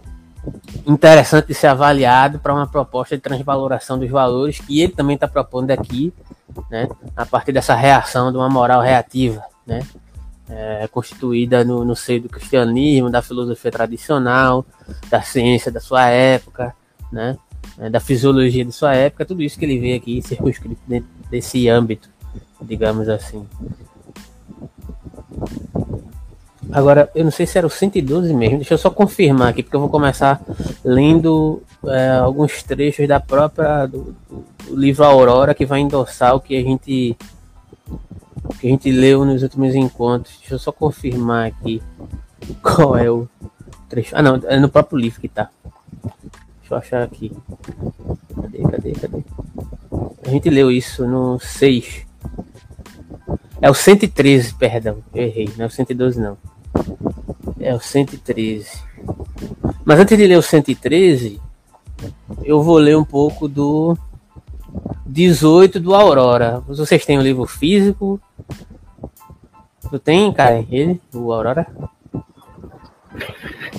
interessante 0.86 1.48
de 1.48 1.54
ser 1.54 1.68
avaliado 1.68 2.38
para 2.38 2.52
uma 2.52 2.66
proposta 2.66 3.16
de 3.16 3.22
transvaloração 3.22 3.98
dos 3.98 4.10
valores 4.10 4.58
que 4.58 4.80
ele 4.80 4.92
também 4.92 5.14
está 5.14 5.26
propondo 5.26 5.70
aqui, 5.70 6.12
né, 6.70 6.88
a 7.16 7.24
partir 7.24 7.52
dessa 7.52 7.74
reação 7.74 8.30
de 8.30 8.38
uma 8.38 8.48
moral 8.48 8.80
reativa, 8.80 9.42
né, 9.66 9.80
é, 10.48 10.86
constituída 10.88 11.64
no, 11.64 11.84
no 11.84 11.96
seio 11.96 12.22
do 12.22 12.28
cristianismo, 12.28 13.10
da 13.10 13.22
filosofia 13.22 13.70
tradicional, 13.70 14.64
da 15.08 15.22
ciência 15.22 15.72
da 15.72 15.80
sua 15.80 16.08
época, 16.08 16.74
né? 17.10 17.36
É, 17.78 17.88
da 17.88 17.98
fisiologia 17.98 18.64
de 18.64 18.72
sua 18.72 18.94
época, 18.94 19.24
tudo 19.24 19.42
isso 19.42 19.58
que 19.58 19.64
ele 19.64 19.78
vê 19.80 19.94
aqui 19.94 20.20
circunscrito 20.22 20.80
dentro 20.86 21.08
desse 21.30 21.68
âmbito, 21.68 22.08
digamos 22.60 23.08
assim. 23.08 23.46
Agora, 26.72 27.10
eu 27.14 27.24
não 27.24 27.30
sei 27.30 27.46
se 27.46 27.58
era 27.58 27.66
o 27.66 27.70
112 27.70 28.32
mesmo, 28.34 28.58
deixa 28.58 28.74
eu 28.74 28.78
só 28.78 28.90
confirmar 28.90 29.48
aqui, 29.48 29.62
porque 29.62 29.76
eu 29.76 29.80
vou 29.80 29.88
começar 29.88 30.40
lendo 30.84 31.62
é, 31.86 32.10
alguns 32.16 32.62
trechos 32.62 33.06
da 33.06 33.20
própria 33.20 33.86
do, 33.86 34.14
do, 34.28 34.44
livro 34.76 35.04
Aurora 35.04 35.54
que 35.54 35.66
vai 35.66 35.80
endossar 35.80 36.34
o 36.34 36.40
que 36.40 36.56
a 36.56 36.62
gente 36.62 37.16
que 38.58 38.66
a 38.66 38.70
gente 38.70 38.90
leu 38.90 39.24
nos 39.24 39.42
últimos 39.42 39.74
encontros. 39.74 40.36
Deixa 40.38 40.54
eu 40.54 40.58
só 40.58 40.72
confirmar 40.72 41.46
aqui 41.46 41.82
qual 42.62 42.96
é 42.96 43.10
o 43.10 43.28
trecho. 43.88 44.14
Ah, 44.16 44.22
não, 44.22 44.40
é 44.44 44.58
no 44.58 44.68
próprio 44.68 44.98
livro 44.98 45.20
que 45.20 45.28
tá. 45.28 45.48
Deixa 46.60 46.74
eu 46.74 46.78
achar 46.78 47.02
aqui. 47.02 47.32
Cadê, 48.40 48.62
cadê, 48.62 48.92
cadê? 48.92 49.24
A 50.26 50.30
gente 50.30 50.50
leu 50.50 50.70
isso 50.70 51.06
no 51.06 51.38
6. 51.38 52.06
É 53.60 53.70
o 53.70 53.74
113, 53.74 54.54
perdão. 54.54 55.02
Eu 55.14 55.22
errei, 55.24 55.48
não 55.56 55.64
é 55.64 55.68
o 55.68 55.70
112 55.70 56.20
não. 56.20 56.36
É 57.60 57.74
o 57.74 57.80
113. 57.80 58.82
Mas 59.84 60.00
antes 60.00 60.16
de 60.16 60.26
ler 60.26 60.38
o 60.38 60.42
113, 60.42 61.40
eu 62.42 62.62
vou 62.62 62.78
ler 62.78 62.96
um 62.96 63.04
pouco 63.04 63.48
do 63.48 63.96
18 65.06 65.80
do 65.80 65.94
Aurora. 65.94 66.62
Vocês 66.66 67.04
têm 67.04 67.16
o 67.16 67.20
um 67.20 67.22
livro 67.22 67.46
físico? 67.46 68.20
Tu 69.90 69.98
tem, 69.98 70.32
cara, 70.32 70.64
ele, 70.70 71.00
o 71.14 71.32
Aurora? 71.32 71.66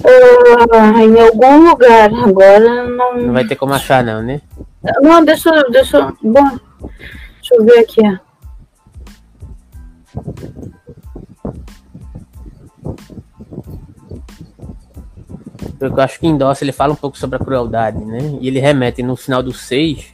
Uh, 0.04 1.00
em 1.00 1.20
algum 1.20 1.70
lugar, 1.70 2.14
agora 2.14 2.88
não. 2.88 3.18
Não 3.18 3.34
vai 3.34 3.46
ter 3.46 3.56
como 3.56 3.74
achar, 3.74 4.04
não, 4.04 4.22
né? 4.22 4.42
Não, 5.02 5.26
deixa, 5.26 5.52
deixa. 5.72 6.14
Bom, 6.22 6.60
deixa 7.36 7.56
eu 7.56 7.66
ver 7.66 7.80
aqui. 7.80 8.02
Eu 15.80 16.02
acho 16.02 16.20
que 16.20 16.28
em 16.28 16.38
Dawson 16.38 16.66
ele 16.66 16.72
fala 16.72 16.94
um 16.94 16.98
pouco 16.98 17.18
sobre 17.18 17.36
a 17.38 17.40
crueldade, 17.40 18.04
né? 18.04 18.38
E 18.40 18.48
ele 18.48 18.60
remete 18.60 19.02
no 19.04 19.16
final 19.16 19.42
do 19.44 19.54
6, 19.54 20.12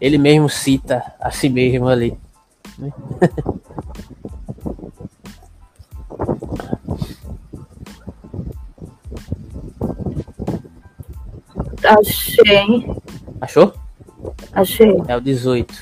ele 0.00 0.18
mesmo 0.18 0.48
cita 0.48 1.02
a 1.20 1.30
si 1.30 1.48
mesmo 1.48 1.88
ali. 1.88 2.18
Né? 2.78 2.92
Achei. 11.84 12.86
Achou? 13.40 13.72
Achei. 14.52 15.02
É 15.06 15.16
o 15.16 15.20
18. 15.20 15.74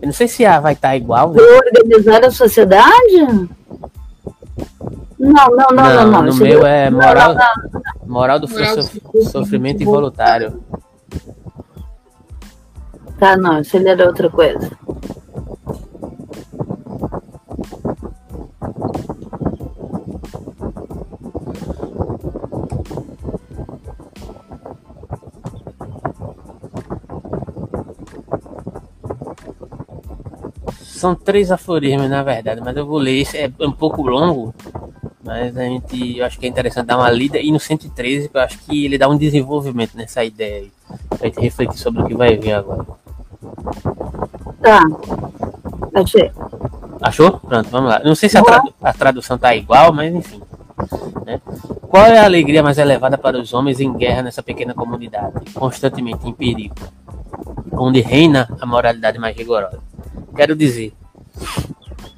Eu 0.00 0.06
não 0.06 0.12
sei 0.12 0.26
se 0.26 0.44
a 0.44 0.58
vai 0.60 0.72
estar 0.72 0.88
tá 0.88 0.96
igual. 0.96 1.32
Né? 1.32 1.42
Organizar 1.42 2.24
a 2.24 2.30
sociedade? 2.30 3.48
Não, 5.26 5.48
não, 5.48 5.68
não, 5.72 5.94
não. 5.94 6.10
não, 6.10 6.22
No 6.22 6.34
meu 6.36 6.64
é 6.64 6.88
moral, 6.88 7.34
moral 8.06 8.38
do 8.38 8.48
moral 8.48 8.76
sofrimento 9.24 9.82
involuntário. 9.82 10.62
Tá, 13.18 13.36
não, 13.36 13.60
isso 13.60 13.76
ele 13.76 13.88
era 13.88 14.06
outra 14.06 14.30
coisa. 14.30 14.70
São 30.96 31.14
três 31.14 31.52
aforismos, 31.52 32.08
na 32.08 32.22
verdade, 32.22 32.60
mas 32.60 32.76
eu 32.76 32.86
vou 32.86 32.98
ler. 32.98 33.20
Esse 33.20 33.38
é 33.38 33.50
um 33.60 33.70
pouco 33.72 34.02
longo, 34.02 34.54
mas 35.26 35.56
a 35.56 35.64
gente, 35.64 36.18
eu 36.18 36.24
acho 36.24 36.38
que 36.38 36.46
é 36.46 36.48
interessante 36.48 36.86
dar 36.86 36.98
uma 36.98 37.10
lida. 37.10 37.38
E 37.38 37.50
no 37.50 37.58
113, 37.58 38.30
eu 38.32 38.40
acho 38.40 38.58
que 38.60 38.84
ele 38.84 38.96
dá 38.96 39.08
um 39.08 39.18
desenvolvimento 39.18 39.96
nessa 39.96 40.22
ideia 40.24 40.62
aí. 40.62 40.72
Pra 41.08 41.26
gente 41.26 41.40
refletir 41.40 41.78
sobre 41.78 42.00
o 42.00 42.06
que 42.06 42.14
vai 42.14 42.36
vir 42.36 42.52
agora. 42.52 42.86
Tá. 44.62 44.84
Achei. 45.94 46.30
Achou? 47.02 47.40
Pronto, 47.40 47.68
vamos 47.70 47.90
lá. 47.90 48.00
Não 48.04 48.14
sei 48.14 48.28
se 48.28 48.38
a, 48.38 48.42
tradu 48.42 48.72
a 48.80 48.92
tradução 48.92 49.36
tá 49.36 49.54
igual, 49.54 49.92
mas 49.92 50.14
enfim. 50.14 50.40
Né? 51.24 51.40
Qual 51.88 52.06
é 52.06 52.18
a 52.20 52.24
alegria 52.24 52.62
mais 52.62 52.78
elevada 52.78 53.18
para 53.18 53.36
os 53.36 53.52
homens 53.52 53.80
em 53.80 53.92
guerra 53.92 54.22
nessa 54.22 54.44
pequena 54.44 54.74
comunidade, 54.74 55.50
constantemente 55.54 56.28
em 56.28 56.32
perigo, 56.32 56.74
onde 57.72 58.00
reina 58.00 58.48
a 58.60 58.66
moralidade 58.66 59.18
mais 59.18 59.36
rigorosa? 59.36 59.80
Quero 60.36 60.54
dizer, 60.54 60.92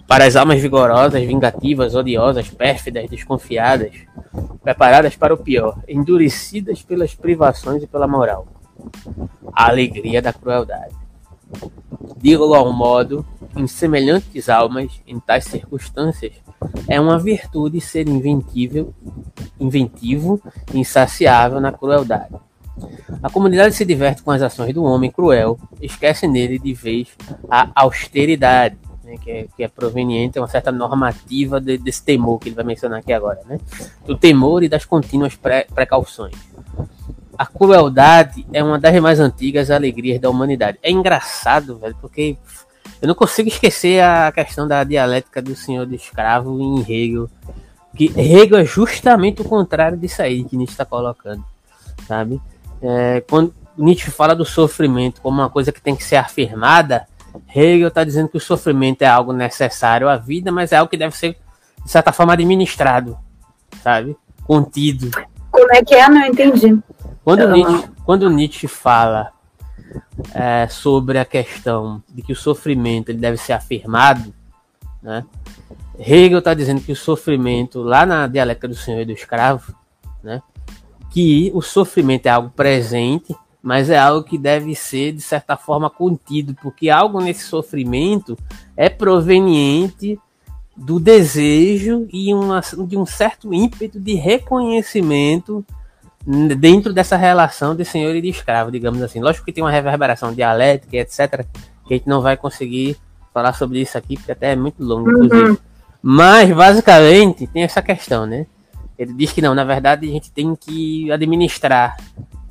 para 0.08 0.24
as 0.24 0.36
almas 0.36 0.58
vigorosas, 0.58 1.22
vingativas, 1.22 1.94
odiosas, 1.94 2.48
pérfidas, 2.48 3.10
desconfiadas, 3.10 3.92
preparadas 4.62 5.14
para 5.14 5.34
o 5.34 5.36
pior, 5.36 5.78
endurecidas 5.86 6.80
pelas 6.82 7.14
privações 7.14 7.82
e 7.82 7.86
pela 7.86 8.08
moral. 8.08 8.48
A 9.52 9.68
alegria 9.68 10.22
da 10.22 10.32
crueldade. 10.32 10.96
De 12.16 12.30
igual 12.30 12.72
modo, 12.72 13.24
em 13.54 13.66
semelhantes 13.66 14.48
almas, 14.48 14.90
em 15.06 15.20
tais 15.20 15.44
circunstâncias, 15.44 16.32
é 16.88 16.98
uma 16.98 17.18
virtude 17.18 17.78
ser 17.78 18.08
inventível, 18.08 18.94
inventivo 19.60 20.40
e 20.72 20.78
insaciável 20.78 21.60
na 21.60 21.70
crueldade. 21.70 22.34
A 23.22 23.28
comunidade 23.28 23.74
se 23.74 23.84
diverte 23.84 24.22
com 24.22 24.30
as 24.30 24.40
ações 24.40 24.72
do 24.72 24.84
homem 24.84 25.10
cruel, 25.10 25.58
esquece 25.82 26.26
nele 26.26 26.58
de 26.58 26.72
vez 26.72 27.08
a 27.50 27.70
austeridade, 27.74 28.78
né, 29.08 29.16
que, 29.16 29.30
é, 29.30 29.46
que, 29.56 29.62
é, 29.64 29.68
proveniente, 29.68 30.38
uma 30.38 30.46
certa 30.46 30.70
normativa 30.70 31.58
de, 31.58 31.78
desse 31.78 32.02
temor 32.02 32.38
que 32.38 32.50
ele 32.50 32.56
vai 32.56 32.64
mencionar 32.64 33.00
aqui 33.00 33.12
agora, 33.12 33.40
né? 33.46 33.58
Do 34.06 34.14
temor 34.16 34.62
e 34.62 34.68
das 34.68 34.84
contínuas 34.84 35.34
pré, 35.34 35.66
precauções. 35.74 36.34
A 37.36 37.46
crueldade 37.46 38.46
é 38.52 38.62
uma 38.62 38.78
das 38.78 38.94
mais 39.00 39.18
antigas 39.18 39.70
alegrias 39.70 40.20
da 40.20 40.28
humanidade. 40.28 40.78
É 40.82 40.90
engraçado, 40.90 41.78
velho, 41.78 41.96
porque 42.00 42.36
eu 43.00 43.08
não 43.08 43.14
consigo 43.14 43.48
esquecer 43.48 44.02
a 44.02 44.30
questão 44.30 44.68
da 44.68 44.84
dialética 44.84 45.40
do 45.40 45.56
senhor 45.56 45.86
do 45.86 45.94
escravo 45.94 46.60
em 46.60 46.80
Hegel. 46.80 47.30
Que 47.96 48.12
Hegel 48.14 48.58
é 48.58 48.64
justamente 48.64 49.40
o 49.40 49.44
contrário 49.44 49.96
disso 49.96 50.20
aí 50.20 50.44
que 50.44 50.56
Nietzsche 50.56 50.74
está 50.74 50.84
colocando, 50.84 51.42
sabe? 52.06 52.40
É, 52.82 53.22
quando 53.28 53.54
Nietzsche 53.76 54.10
fala 54.10 54.34
do 54.34 54.44
sofrimento 54.44 55.20
como 55.22 55.40
uma 55.40 55.48
coisa 55.48 55.72
que 55.72 55.80
tem 55.80 55.96
que 55.96 56.04
ser 56.04 56.16
afirmada, 56.16 57.06
Hegel 57.54 57.88
está 57.88 58.04
dizendo 58.04 58.28
que 58.28 58.36
o 58.36 58.40
sofrimento 58.40 59.02
é 59.02 59.06
algo 59.06 59.32
necessário 59.32 60.08
à 60.08 60.16
vida, 60.16 60.52
mas 60.52 60.72
é 60.72 60.76
algo 60.76 60.90
que 60.90 60.96
deve 60.96 61.16
ser, 61.16 61.36
de 61.84 61.90
certa 61.90 62.12
forma, 62.12 62.32
administrado, 62.32 63.18
sabe? 63.82 64.16
Contido. 64.44 65.10
Como 65.50 65.72
é 65.72 65.82
que 65.82 65.94
é? 65.94 66.08
Não 66.08 66.24
entendi. 66.26 66.78
Quando, 67.24 67.40
Eu 67.40 67.50
Nietzsche, 67.50 67.88
quando 68.04 68.30
Nietzsche 68.30 68.68
fala 68.68 69.32
é, 70.34 70.66
sobre 70.68 71.18
a 71.18 71.24
questão 71.24 72.02
de 72.08 72.22
que 72.22 72.32
o 72.32 72.36
sofrimento 72.36 73.10
ele 73.10 73.18
deve 73.18 73.36
ser 73.36 73.52
afirmado, 73.52 74.32
né? 75.02 75.24
Hegel 75.98 76.38
está 76.38 76.54
dizendo 76.54 76.80
que 76.80 76.92
o 76.92 76.96
sofrimento, 76.96 77.82
lá 77.82 78.06
na 78.06 78.26
dialética 78.28 78.68
do 78.68 78.74
senhor 78.74 79.00
e 79.00 79.04
do 79.04 79.12
escravo, 79.12 79.74
né? 80.22 80.40
que 81.10 81.50
o 81.54 81.62
sofrimento 81.62 82.26
é 82.26 82.30
algo 82.30 82.50
presente 82.50 83.34
mas 83.62 83.90
é 83.90 83.98
algo 83.98 84.26
que 84.26 84.38
deve 84.38 84.74
ser, 84.74 85.12
de 85.12 85.20
certa 85.20 85.56
forma, 85.56 85.90
contido, 85.90 86.54
porque 86.62 86.88
algo 86.88 87.20
nesse 87.20 87.44
sofrimento 87.44 88.36
é 88.76 88.88
proveniente 88.88 90.18
do 90.76 91.00
desejo 91.00 92.06
e 92.12 92.32
uma, 92.32 92.60
de 92.86 92.96
um 92.96 93.04
certo 93.04 93.52
ímpeto 93.52 93.98
de 93.98 94.14
reconhecimento 94.14 95.64
dentro 96.56 96.92
dessa 96.92 97.16
relação 97.16 97.74
de 97.74 97.84
senhor 97.84 98.14
e 98.14 98.20
de 98.20 98.28
escravo, 98.28 98.70
digamos 98.70 99.02
assim. 99.02 99.20
Lógico 99.20 99.46
que 99.46 99.52
tem 99.52 99.64
uma 99.64 99.70
reverberação 99.70 100.32
dialética, 100.32 100.96
etc., 100.96 101.44
que 101.86 101.94
a 101.94 101.96
gente 101.96 102.08
não 102.08 102.20
vai 102.20 102.36
conseguir 102.36 102.96
falar 103.32 103.54
sobre 103.54 103.80
isso 103.80 103.96
aqui, 103.96 104.16
porque 104.16 104.32
até 104.32 104.52
é 104.52 104.56
muito 104.56 104.82
longo, 104.82 105.10
inclusive. 105.10 105.50
Uhum. 105.50 105.56
Mas, 106.02 106.54
basicamente, 106.54 107.46
tem 107.46 107.62
essa 107.62 107.82
questão, 107.82 108.26
né? 108.26 108.46
Ele 108.98 109.12
diz 109.14 109.32
que 109.32 109.40
não, 109.40 109.54
na 109.54 109.64
verdade, 109.64 110.06
a 110.06 110.10
gente 110.10 110.30
tem 110.30 110.54
que 110.54 111.10
administrar 111.10 111.96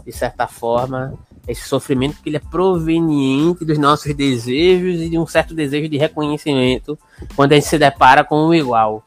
de 0.07 0.13
certa 0.13 0.47
forma, 0.47 1.13
esse 1.45 1.67
sofrimento 1.67 2.21
que 2.23 2.29
ele 2.29 2.37
é 2.37 2.39
proveniente 2.39 3.65
dos 3.65 3.77
nossos 3.77 4.15
desejos 4.15 5.01
e 5.01 5.09
de 5.09 5.17
um 5.17 5.27
certo 5.27 5.53
desejo 5.53 5.89
de 5.89 5.97
reconhecimento 5.97 6.97
quando 7.35 7.51
a 7.51 7.55
gente 7.55 7.67
se 7.67 7.77
depara 7.77 8.23
com 8.23 8.47
o 8.47 8.55
igual, 8.55 9.03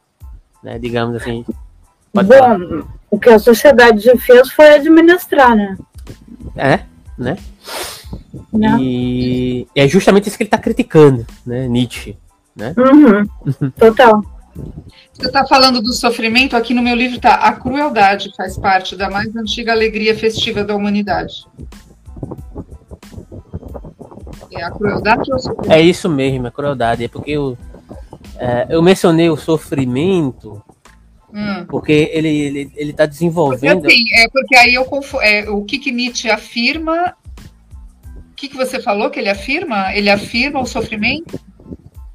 né? 0.61 0.77
Digamos 0.77 1.15
assim. 1.15 1.43
Bom, 2.13 2.23
falar. 2.23 2.59
o 3.09 3.17
que 3.17 3.29
a 3.29 3.39
sociedade 3.39 4.15
fez 4.19 4.51
foi 4.51 4.75
administrar, 4.75 5.55
né? 5.55 5.75
É, 6.55 6.81
né? 7.17 7.35
Não. 8.53 8.77
E 8.79 9.67
é 9.75 9.87
justamente 9.87 10.27
isso 10.27 10.37
que 10.37 10.43
ele 10.43 10.49
está 10.49 10.59
criticando, 10.59 11.25
né? 11.43 11.67
Nietzsche, 11.67 12.15
né? 12.55 12.75
Uhum. 12.77 13.71
Total. 13.75 14.23
Você 15.13 15.27
está 15.27 15.45
falando 15.45 15.81
do 15.81 15.93
sofrimento, 15.93 16.55
aqui 16.55 16.73
no 16.73 16.81
meu 16.81 16.95
livro 16.95 17.17
está 17.17 17.35
a 17.35 17.53
crueldade 17.53 18.33
faz 18.35 18.57
parte 18.57 18.95
da 18.95 19.09
mais 19.09 19.35
antiga 19.35 19.71
alegria 19.71 20.17
festiva 20.17 20.63
da 20.63 20.75
humanidade. 20.75 21.45
É 24.51 24.63
a 24.63 24.71
crueldade 24.71 25.31
ou 25.31 25.37
o 25.37 25.39
sofrimento? 25.39 25.71
É 25.71 25.81
isso 25.81 26.09
mesmo, 26.09 26.47
a 26.47 26.51
crueldade. 26.51 27.05
É 27.05 27.07
porque 27.07 27.31
eu, 27.31 27.57
é, 28.37 28.67
eu 28.69 28.81
mencionei 28.81 29.29
o 29.29 29.37
sofrimento 29.37 30.61
Hum. 31.33 31.65
Porque 31.67 32.09
ele 32.11 32.29
está 32.29 32.59
ele, 32.59 32.71
ele 32.75 32.93
tá 32.93 33.05
desenvolvendo. 33.05 33.81
Porque, 33.81 33.93
assim, 33.93 34.21
é 34.21 34.29
porque 34.29 34.55
aí 34.55 34.73
eu 34.73 34.85
confundo. 34.85 35.23
É, 35.23 35.49
o 35.49 35.63
que, 35.63 35.79
que 35.79 35.91
Nietzsche 35.91 36.29
afirma. 36.29 37.15
O 38.31 38.35
que, 38.35 38.49
que 38.49 38.57
você 38.57 38.81
falou 38.81 39.09
que 39.09 39.19
ele 39.19 39.29
afirma? 39.29 39.95
Ele 39.95 40.09
afirma 40.09 40.59
o 40.59 40.65
sofrimento? 40.65 41.39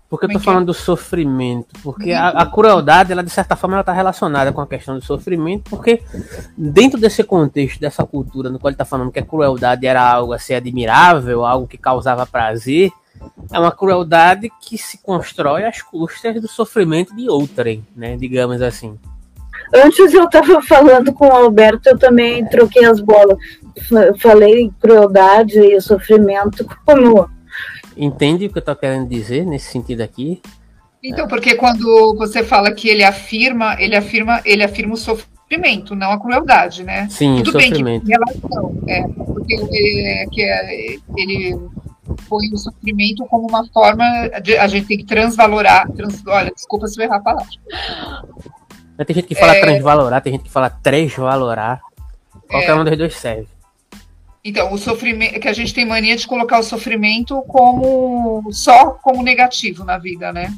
Porque 0.08 0.24
eu 0.24 0.28
estou 0.28 0.40
é 0.40 0.44
falando 0.44 0.62
é? 0.62 0.66
do 0.66 0.74
sofrimento, 0.74 1.74
porque 1.82 2.12
a, 2.12 2.28
a, 2.28 2.46
crueldade, 2.46 3.10
ela 3.10 3.24
de 3.24 3.30
certa 3.30 3.56
forma, 3.56 3.74
ela 3.74 3.80
está 3.80 3.92
relacionada 3.92 4.52
com 4.52 4.60
a 4.60 4.66
questão 4.66 4.96
do 4.96 5.04
sofrimento, 5.04 5.68
porque 5.68 6.00
dentro 6.56 7.00
desse 7.00 7.24
contexto, 7.24 7.80
dessa 7.80 8.04
cultura 8.04 8.48
no 8.48 8.58
qual 8.58 8.68
ele 8.68 8.74
está 8.74 8.84
falando 8.84 9.10
que 9.10 9.18
a 9.18 9.24
crueldade 9.24 9.84
era 9.84 10.00
algo 10.00 10.32
a 10.32 10.38
ser 10.38 10.54
admirável, 10.54 11.44
algo 11.44 11.66
que 11.66 11.76
causava 11.76 12.24
prazer, 12.24 12.92
é 13.52 13.58
uma 13.58 13.72
crueldade 13.72 14.48
que 14.60 14.78
se 14.78 14.98
constrói 14.98 15.64
às 15.64 15.82
custas 15.82 16.40
do 16.40 16.46
sofrimento 16.46 17.14
de 17.16 17.28
outrem, 17.28 17.84
né, 17.96 18.16
digamos 18.16 18.62
assim. 18.62 18.96
Antes 19.74 20.14
eu 20.14 20.24
estava 20.24 20.62
falando 20.62 21.12
com 21.12 21.26
o 21.26 21.32
Alberto, 21.32 21.88
eu 21.88 21.98
também 21.98 22.44
troquei 22.46 22.84
as 22.84 23.00
bolas. 23.00 23.36
Falei 24.20 24.70
crueldade 24.80 25.58
e 25.58 25.80
sofrimento 25.80 26.64
como 26.84 27.28
Entende 27.96 28.46
o 28.46 28.50
que 28.50 28.58
eu 28.58 28.60
estou 28.60 28.76
querendo 28.76 29.08
dizer 29.08 29.46
nesse 29.46 29.70
sentido 29.72 30.02
aqui? 30.02 30.40
Então, 31.02 31.28
porque 31.28 31.54
quando 31.54 32.14
você 32.16 32.42
fala 32.42 32.72
que 32.72 32.88
ele 32.88 33.04
afirma, 33.04 33.76
ele 33.78 33.94
afirma, 33.94 34.40
ele 34.44 34.62
afirma 34.62 34.94
o 34.94 34.96
sofrimento, 34.96 35.94
não 35.94 36.10
a 36.10 36.20
crueldade, 36.20 36.82
né? 36.82 37.06
Sim, 37.08 37.42
Tudo 37.44 37.56
o 37.56 37.58
bem 37.58 37.68
sofrimento. 37.68 38.04
que 38.04 38.12
relação, 38.12 38.82
é, 38.88 39.02
porque 39.02 39.54
ele, 39.54 40.28
que 40.32 40.42
é, 40.42 40.96
ele 41.16 41.58
põe 42.28 42.48
o 42.52 42.56
sofrimento 42.56 43.24
como 43.26 43.48
uma 43.48 43.66
forma 43.68 44.04
de 44.42 44.56
a 44.56 44.66
gente 44.66 44.86
tem 44.86 44.98
que 44.98 45.04
transvalorar, 45.04 45.90
trans, 45.92 46.22
olha, 46.26 46.50
desculpa 46.52 46.86
se 46.88 47.00
eu 47.00 47.04
errar 47.04 47.16
a 47.16 47.20
palavra. 47.20 47.46
Tem 49.06 49.14
gente 49.14 49.28
que 49.28 49.34
fala 49.34 49.54
é, 49.54 49.60
transvalorar, 49.60 50.22
tem 50.22 50.32
gente 50.32 50.44
que 50.44 50.50
fala 50.50 50.70
transvalorar. 50.70 51.80
Qualquer 52.48 52.70
é, 52.70 52.74
um 52.74 52.84
dos 52.84 52.96
dois 52.96 53.16
serve. 53.16 53.55
Então, 54.46 54.72
o 54.72 54.78
sofrimento, 54.78 55.40
que 55.40 55.48
a 55.48 55.52
gente 55.52 55.74
tem 55.74 55.84
mania 55.84 56.16
de 56.16 56.24
colocar 56.24 56.60
o 56.60 56.62
sofrimento 56.62 57.42
como 57.48 58.48
só 58.52 58.90
como 58.90 59.20
negativo 59.20 59.84
na 59.84 59.98
vida, 59.98 60.32
né? 60.32 60.56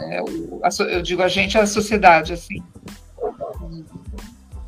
É, 0.00 0.20
eu 0.20 1.00
digo 1.00 1.22
a 1.22 1.28
gente, 1.28 1.56
a 1.56 1.64
sociedade, 1.64 2.32
assim. 2.32 2.60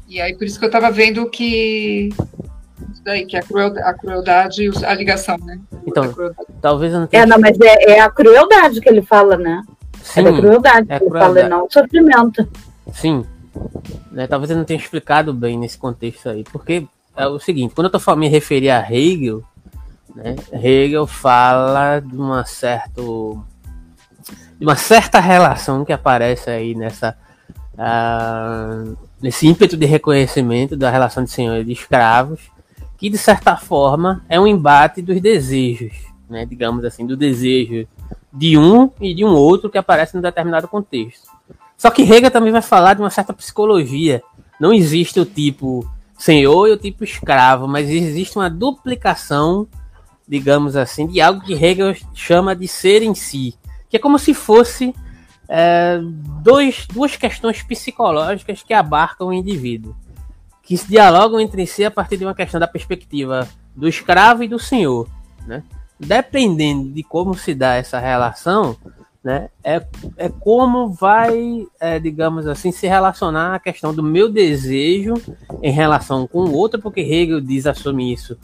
E 0.09 0.21
aí, 0.21 0.33
por 0.37 0.45
isso 0.45 0.61
que 0.61 0.65
eu 0.65 0.69
estava 0.69 0.93
vendo 0.93 1.29
que 1.29 2.11
isso 2.93 3.03
daí, 3.03 3.27
que 3.27 3.37
é 3.37 3.41
a 3.41 3.43
crueldade, 3.43 3.89
a 3.89 3.95
crueldade 3.95 4.63
e 4.63 4.85
a 4.85 4.95
ligação, 4.95 5.37
né? 5.39 5.59
Então, 5.85 6.15
talvez 6.63 6.93
eu 6.93 7.01
não 7.01 7.09
tenha... 7.09 7.25
É, 7.25 7.27
não, 7.27 7.41
mas 7.41 7.59
é, 7.61 7.95
é, 7.95 8.01
a 8.01 8.09
crueldade 8.09 8.81
que 8.81 8.89
ele 8.89 9.03
fala, 9.03 9.37
né? 9.37 9.61
Sim, 10.05 10.21
é 10.21 10.29
a 10.29 10.33
crueldade 10.33 10.87
é 10.89 10.95
a 10.95 10.99
que 11.01 11.05
ele 11.05 11.19
fala, 11.19 11.49
não 11.49 11.65
o 11.65 11.69
sofrimento. 11.69 12.49
Sim. 12.93 13.25
Né, 14.13 14.29
talvez 14.29 14.53
eu 14.53 14.57
não 14.57 14.65
tenha 14.65 14.79
explicado 14.79 15.35
bem 15.35 15.59
nesse 15.59 15.77
contexto 15.77 16.29
aí, 16.29 16.45
porque 16.45 16.87
é 17.21 17.27
o 17.27 17.39
seguinte, 17.39 17.75
quando 17.75 17.87
eu 17.93 18.01
tô 18.01 18.17
me 18.17 18.29
referir 18.29 18.71
a 18.71 18.81
Hegel, 18.81 19.43
né, 20.15 20.37
Hegel 20.53 21.07
fala 21.07 22.01
de 22.01 22.17
uma 22.17 22.45
certo 22.45 23.43
de 24.59 24.67
uma 24.67 24.77
certa 24.77 25.21
relação 25.21 25.85
que 25.85 25.93
aparece 25.93 26.51
aí 26.51 26.75
nessa 26.75 27.17
uh, 27.75 28.97
nesse 29.21 29.47
ímpeto 29.47 29.77
de 29.77 29.87
reconhecimento 29.87 30.77
da 30.77 30.91
relação 30.91 31.25
de 31.25 31.31
senhor 31.31 31.57
e 31.59 31.65
de 31.65 31.73
escravos, 31.73 32.41
que 32.99 33.09
de 33.09 33.19
certa 33.19 33.57
forma 33.57 34.23
é 34.29 34.39
um 34.39 34.47
embate 34.47 35.01
dos 35.01 35.21
desejos, 35.21 35.93
né, 36.29 36.45
digamos 36.45 36.85
assim, 36.85 37.07
do 37.07 37.17
desejo 37.17 37.87
de 38.33 38.57
um 38.59 38.91
e 39.01 39.15
de 39.15 39.25
um 39.25 39.35
outro 39.35 39.71
que 39.71 39.79
aparece 39.79 40.17
em 40.17 40.21
determinado 40.21 40.69
contexto. 40.69 41.29
Só 41.77 41.91
que 41.91 42.03
Hegel 42.03 42.31
também 42.31 42.53
vai 42.53 42.63
falar 42.63 42.95
de 42.95 43.01
uma 43.01 43.11
certa 43.11 43.33
psicologia. 43.33 44.23
Não 44.61 44.73
existe 44.73 45.19
o 45.19 45.25
tipo 45.25 45.91
senhor 46.21 46.69
e 46.69 46.73
o 46.73 46.77
tipo 46.77 47.03
escravo, 47.03 47.67
mas 47.67 47.89
existe 47.89 48.37
uma 48.37 48.51
duplicação, 48.51 49.67
digamos 50.29 50.77
assim, 50.77 51.07
de 51.07 51.19
algo 51.19 51.41
que 51.41 51.55
Hegel 51.55 51.97
chama 52.15 52.55
de 52.55 52.69
ser 52.69 53.03
em 53.03 53.15
si, 53.15 53.55
que 53.89 53.97
é 53.97 54.01
como 54.01 54.19
se 54.19 54.35
fosse 54.35 54.95
é, 55.49 55.99
dois, 56.43 56.87
duas 56.87 57.17
questões 57.17 57.63
psicológicas 57.63 58.63
que 58.63 58.75
abarcam 58.75 59.29
o 59.29 59.33
indivíduo, 59.33 59.97
que 60.63 60.77
se 60.77 60.87
dialogam 60.87 61.41
entre 61.41 61.67
si 61.67 61.87
a 61.87 61.91
partir 61.91 62.19
de 62.19 62.25
uma 62.27 62.35
questão 62.35 62.61
da 62.61 62.69
perspectiva 62.69 63.49
do 63.75 63.89
escravo 63.89 64.45
e 64.45 64.49
do 64.49 64.59
senhor, 64.59 65.09
né? 65.47 65.63
Dependendo 65.99 66.91
de 66.91 67.03
como 67.03 67.35
se 67.35 67.55
dá 67.55 67.77
essa 67.77 67.99
relação, 67.99 68.77
né? 69.23 69.49
É, 69.63 69.85
é 70.17 70.29
como 70.29 70.91
vai, 70.91 71.67
é, 71.79 71.99
digamos 71.99 72.47
assim, 72.47 72.73
se 72.73 72.87
relacionar 72.87 73.55
a 73.55 73.59
questão 73.59 73.95
do 73.95 74.03
meu 74.03 74.31
desejo 74.31 75.15
em 75.63 75.71
relação 75.71 76.27
com 76.27 76.41
o 76.41 76.55
outro, 76.55 76.81
porque 76.81 77.01
Hegel 77.01 77.41
diz, 77.41 77.67
assume 77.67 78.13
isso, 78.13 78.39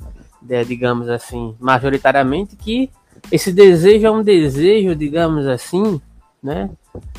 é, 0.48 0.62
digamos 0.64 1.08
assim, 1.08 1.54
majoritariamente, 1.58 2.56
que 2.56 2.90
esse 3.32 3.52
desejo 3.52 4.06
é 4.06 4.10
um 4.10 4.22
desejo, 4.22 4.94
digamos 4.94 5.46
assim, 5.46 6.00
né? 6.42 6.70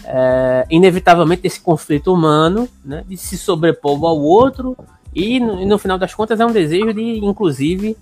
É, 0.06 0.66
inevitavelmente 0.70 1.46
esse 1.46 1.60
conflito 1.60 2.14
humano, 2.14 2.68
né? 2.86 3.04
De 3.08 3.18
se 3.18 3.38
sobrepor 3.38 4.04
ao 4.06 4.20
outro 4.20 4.78
e 5.14 5.40
no, 5.40 5.66
no 5.66 5.78
final 5.78 5.98
das 5.98 6.14
contas 6.14 6.40
é 6.40 6.46
um 6.46 6.52
desejo 6.52 6.94
de, 6.94 7.26
inclusive, 7.26 7.98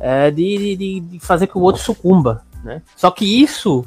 é, 0.00 0.30
de, 0.30 0.76
de, 0.76 1.00
de 1.00 1.20
fazer 1.20 1.46
que 1.46 1.58
o 1.58 1.60
outro 1.60 1.82
sucumba, 1.82 2.42
né? 2.64 2.82
Só 2.96 3.10
que 3.10 3.42
isso 3.42 3.84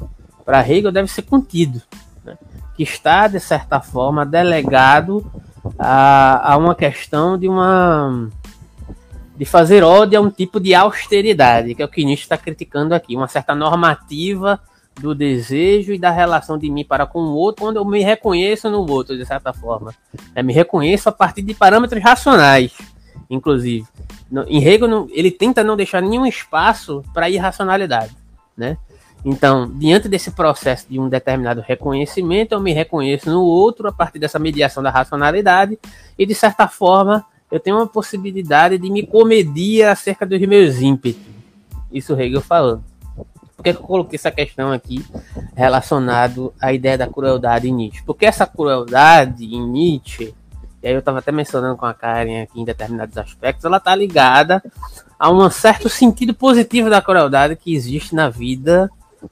para 0.48 0.66
Hegel 0.66 0.90
deve 0.90 1.08
ser 1.08 1.20
contido, 1.20 1.82
né? 2.24 2.38
que 2.74 2.82
está, 2.82 3.28
de 3.28 3.38
certa 3.38 3.82
forma, 3.82 4.24
delegado 4.24 5.30
a, 5.78 6.54
a 6.54 6.56
uma 6.56 6.74
questão 6.74 7.36
de 7.36 7.46
uma 7.46 8.30
de 9.36 9.44
fazer 9.44 9.84
ódio 9.84 10.18
a 10.18 10.22
um 10.22 10.30
tipo 10.30 10.58
de 10.58 10.74
austeridade, 10.74 11.74
que 11.74 11.82
é 11.82 11.84
o 11.84 11.88
que 11.88 12.02
Nietzsche 12.02 12.22
está 12.22 12.38
criticando 12.38 12.94
aqui, 12.94 13.14
uma 13.14 13.28
certa 13.28 13.54
normativa 13.54 14.58
do 14.98 15.14
desejo 15.14 15.92
e 15.92 15.98
da 15.98 16.10
relação 16.10 16.56
de 16.56 16.70
mim 16.70 16.82
para 16.82 17.04
com 17.04 17.18
o 17.18 17.34
outro, 17.34 17.66
quando 17.66 17.76
eu 17.76 17.84
me 17.84 18.02
reconheço 18.02 18.70
no 18.70 18.90
outro, 18.90 19.18
de 19.18 19.26
certa 19.26 19.52
forma. 19.52 19.94
Eu 20.34 20.42
me 20.42 20.54
reconheço 20.54 21.10
a 21.10 21.12
partir 21.12 21.42
de 21.42 21.52
parâmetros 21.52 22.02
racionais, 22.02 22.72
inclusive. 23.28 23.86
Em 24.46 24.64
Hegel, 24.64 25.08
ele 25.10 25.30
tenta 25.30 25.62
não 25.62 25.76
deixar 25.76 26.00
nenhum 26.00 26.24
espaço 26.24 27.04
para 27.12 27.28
irracionalidade, 27.28 28.16
né? 28.56 28.78
Então, 29.24 29.68
diante 29.68 30.08
desse 30.08 30.30
processo 30.30 30.86
de 30.88 30.98
um 30.98 31.08
determinado 31.08 31.60
reconhecimento, 31.60 32.52
eu 32.52 32.60
me 32.60 32.72
reconheço 32.72 33.28
no 33.30 33.42
outro 33.42 33.88
a 33.88 33.92
partir 33.92 34.18
dessa 34.18 34.38
mediação 34.38 34.82
da 34.82 34.90
racionalidade 34.90 35.78
e, 36.16 36.24
de 36.24 36.34
certa 36.34 36.68
forma, 36.68 37.24
eu 37.50 37.58
tenho 37.58 37.76
uma 37.76 37.86
possibilidade 37.86 38.78
de 38.78 38.90
me 38.90 39.06
comedir 39.06 39.84
acerca 39.84 40.24
dos 40.24 40.40
meus 40.40 40.80
ímpetos. 40.80 41.22
Isso 41.90 42.18
Hegel 42.18 42.40
falando. 42.40 42.84
Por 43.56 43.64
que 43.64 43.70
eu 43.70 43.74
coloquei 43.74 44.16
essa 44.16 44.30
questão 44.30 44.70
aqui 44.70 45.04
relacionado 45.56 46.54
à 46.60 46.72
ideia 46.72 46.96
da 46.96 47.08
crueldade 47.08 47.68
em 47.68 47.72
Nietzsche? 47.72 48.04
Porque 48.04 48.24
essa 48.24 48.46
crueldade 48.46 49.44
em 49.44 49.66
Nietzsche, 49.66 50.32
e 50.80 50.86
aí 50.86 50.92
eu 50.92 51.00
estava 51.00 51.18
até 51.18 51.32
mencionando 51.32 51.76
com 51.76 51.84
a 51.84 51.92
Karen 51.92 52.42
aqui 52.42 52.60
em 52.60 52.64
determinados 52.64 53.18
aspectos, 53.18 53.64
ela 53.64 53.78
está 53.78 53.96
ligada 53.96 54.62
a 55.18 55.28
um 55.28 55.50
certo 55.50 55.88
sentido 55.88 56.32
positivo 56.32 56.88
da 56.88 57.02
crueldade 57.02 57.56
que 57.56 57.74
existe 57.74 58.14
na 58.14 58.28
vida 58.28 58.88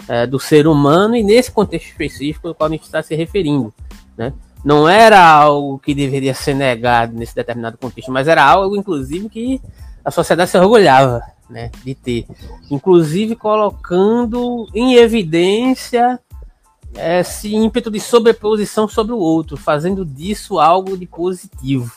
é, 0.08 0.26
do 0.26 0.38
ser 0.38 0.66
humano 0.66 1.16
e 1.16 1.22
nesse 1.22 1.50
contexto 1.50 1.86
específico 1.86 2.48
ao 2.48 2.54
qual 2.54 2.68
a 2.68 2.72
gente 2.72 2.84
está 2.84 3.02
se 3.02 3.14
referindo. 3.14 3.72
Né? 4.16 4.32
Não 4.64 4.88
era 4.88 5.20
algo 5.24 5.78
que 5.78 5.94
deveria 5.94 6.34
ser 6.34 6.54
negado 6.54 7.16
nesse 7.16 7.34
determinado 7.34 7.78
contexto, 7.78 8.10
mas 8.10 8.28
era 8.28 8.44
algo, 8.44 8.76
inclusive, 8.76 9.28
que 9.28 9.60
a 10.04 10.10
sociedade 10.10 10.50
se 10.50 10.58
orgulhava 10.58 11.22
né, 11.48 11.70
de 11.84 11.94
ter. 11.94 12.26
Inclusive 12.70 13.36
colocando 13.36 14.68
em 14.74 14.94
evidência 14.94 16.18
esse 16.94 17.54
ímpeto 17.54 17.90
de 17.90 18.00
sobreposição 18.00 18.88
sobre 18.88 19.12
o 19.12 19.18
outro, 19.18 19.56
fazendo 19.56 20.04
disso 20.04 20.58
algo 20.58 20.96
de 20.96 21.06
positivo. 21.06 21.92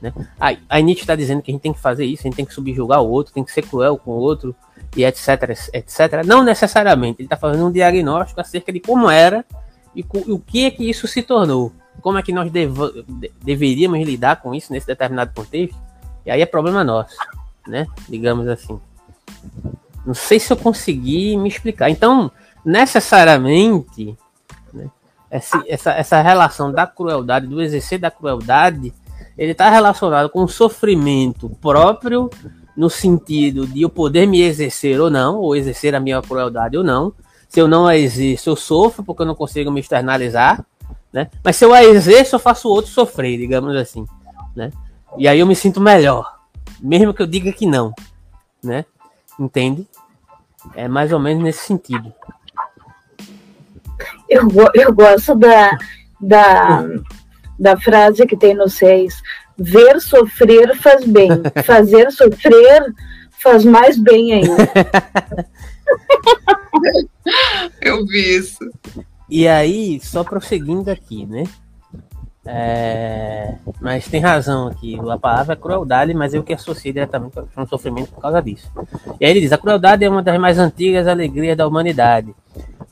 Né? 0.00 0.12
A, 0.40 0.54
a 0.68 0.80
Nietzsche 0.80 1.02
está 1.02 1.14
dizendo 1.14 1.42
que 1.42 1.50
a 1.50 1.54
gente 1.54 1.62
tem 1.62 1.72
que 1.72 1.80
fazer 1.80 2.04
isso, 2.04 2.22
a 2.22 2.28
gente 2.28 2.36
tem 2.36 2.44
que 2.44 2.54
subjugar 2.54 3.02
o 3.02 3.08
outro, 3.08 3.32
tem 3.32 3.44
que 3.44 3.52
ser 3.52 3.62
cruel 3.62 3.98
com 3.98 4.12
o 4.12 4.18
outro, 4.18 4.54
e 4.96 5.04
etc, 5.04 5.50
etc. 5.72 6.24
Não 6.24 6.42
necessariamente, 6.42 7.20
ele 7.20 7.26
está 7.26 7.36
fazendo 7.36 7.66
um 7.66 7.72
diagnóstico 7.72 8.40
acerca 8.40 8.72
de 8.72 8.80
como 8.80 9.10
era 9.10 9.44
e, 9.94 10.04
o 10.28 10.38
que 10.38 10.66
é 10.66 10.70
que 10.70 10.88
isso 10.88 11.06
se 11.06 11.22
tornou. 11.22 11.72
Como 12.00 12.18
é 12.18 12.22
que 12.22 12.32
nós 12.32 12.50
dev 12.50 12.76
deveríamos 13.42 14.00
lidar 14.00 14.36
com 14.40 14.54
isso 14.54 14.72
nesse 14.72 14.86
determinado 14.86 15.32
contexto? 15.34 15.76
E 16.24 16.30
aí 16.30 16.40
é 16.40 16.46
problema 16.46 16.82
nosso, 16.82 17.16
né? 17.66 17.86
Digamos 18.08 18.48
assim. 18.48 18.80
Não 20.06 20.14
sei 20.14 20.40
se 20.40 20.52
eu 20.52 20.56
consegui 20.56 21.36
me 21.36 21.48
explicar. 21.48 21.90
Então, 21.90 22.30
necessariamente, 22.64 24.16
né, 24.72 24.88
essa, 25.30 25.62
essa 25.68 26.20
relação 26.22 26.72
da 26.72 26.86
crueldade, 26.86 27.46
do 27.46 27.60
exercer 27.60 27.98
da 27.98 28.10
crueldade, 28.10 28.94
ele 29.40 29.52
está 29.52 29.70
relacionado 29.70 30.28
com 30.28 30.44
o 30.44 30.48
sofrimento 30.48 31.48
próprio, 31.62 32.28
no 32.76 32.90
sentido 32.90 33.66
de 33.66 33.80
eu 33.80 33.88
poder 33.88 34.26
me 34.26 34.42
exercer 34.42 35.00
ou 35.00 35.08
não, 35.08 35.38
ou 35.38 35.56
exercer 35.56 35.94
a 35.94 35.98
minha 35.98 36.20
crueldade 36.20 36.76
ou 36.76 36.84
não. 36.84 37.10
Se 37.48 37.58
eu 37.58 37.66
não 37.66 37.86
a 37.86 37.96
exerço, 37.96 38.50
eu 38.50 38.54
sofro 38.54 39.02
porque 39.02 39.22
eu 39.22 39.26
não 39.26 39.34
consigo 39.34 39.70
me 39.70 39.80
externalizar, 39.80 40.62
né? 41.10 41.30
Mas 41.42 41.56
se 41.56 41.64
eu 41.64 41.72
a 41.72 41.82
exerço, 41.82 42.34
eu 42.34 42.38
faço 42.38 42.68
o 42.68 42.70
outro 42.70 42.90
sofrer, 42.90 43.38
digamos 43.38 43.74
assim, 43.76 44.04
né? 44.54 44.70
E 45.16 45.26
aí 45.26 45.40
eu 45.40 45.46
me 45.46 45.56
sinto 45.56 45.80
melhor, 45.80 46.38
mesmo 46.78 47.14
que 47.14 47.22
eu 47.22 47.26
diga 47.26 47.50
que 47.50 47.64
não, 47.64 47.94
né? 48.62 48.84
Entende? 49.38 49.88
É 50.74 50.86
mais 50.86 51.14
ou 51.14 51.18
menos 51.18 51.42
nesse 51.42 51.66
sentido. 51.66 52.12
Eu, 54.28 54.46
eu 54.74 54.92
gosto 54.92 55.34
da, 55.34 55.78
da, 56.20 56.84
da 57.60 57.78
frase 57.78 58.26
que 58.26 58.36
tem 58.36 58.54
no 58.54 58.68
6. 58.68 59.22
Ver 59.58 60.00
sofrer 60.00 60.74
faz 60.76 61.04
bem. 61.04 61.28
Fazer 61.64 62.10
sofrer 62.10 62.82
faz 63.42 63.64
mais 63.64 63.98
bem 63.98 64.32
ainda. 64.32 64.56
Eu 67.80 68.06
vi 68.06 68.36
isso. 68.36 68.58
E 69.28 69.46
aí, 69.46 70.00
só 70.00 70.24
prosseguindo 70.24 70.90
aqui, 70.90 71.26
né? 71.26 71.44
É... 72.46 73.54
Mas 73.80 74.08
tem 74.08 74.20
razão 74.20 74.68
aqui. 74.68 74.98
A 75.08 75.18
palavra 75.18 75.52
é 75.52 75.56
crueldade, 75.56 76.14
mas 76.14 76.32
eu 76.32 76.42
que 76.42 76.54
associei 76.54 76.92
diretamente 76.92 77.36
com 77.54 77.62
o 77.62 77.66
sofrimento 77.66 78.10
por 78.12 78.20
causa 78.22 78.40
disso. 78.40 78.70
E 79.20 79.24
aí 79.24 79.30
ele 79.30 79.40
diz: 79.40 79.52
a 79.52 79.58
crueldade 79.58 80.04
é 80.04 80.10
uma 80.10 80.22
das 80.22 80.40
mais 80.40 80.58
antigas 80.58 81.06
alegrias 81.06 81.56
da 81.56 81.66
humanidade. 81.66 82.34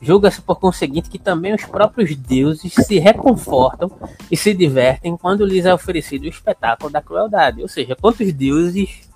Julga-se 0.01 0.41
por 0.41 0.59
conseguinte 0.59 1.09
que 1.09 1.19
também 1.19 1.53
os 1.53 1.65
próprios 1.65 2.15
deuses 2.15 2.73
se 2.73 2.99
reconfortam 2.99 3.91
e 4.31 4.37
se 4.37 4.53
divertem 4.53 5.17
quando 5.17 5.45
lhes 5.45 5.65
é 5.65 5.73
oferecido 5.73 6.23
o 6.23 6.29
espetáculo 6.29 6.91
da 6.91 7.01
crueldade. 7.01 7.61
Ou 7.61 7.67
seja, 7.67 7.95
quantos 7.95 8.31
deuses 8.31 9.09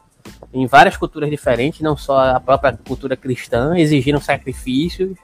em 0.54 0.68
várias 0.68 0.96
culturas 0.96 1.30
diferentes, 1.30 1.82
não 1.82 1.98
só 1.98 2.36
a 2.36 2.40
própria 2.40 2.78
cultura 2.88 3.16
cristã, 3.18 3.76
exigiram 3.78 4.22
sacrifícios, 4.22 5.18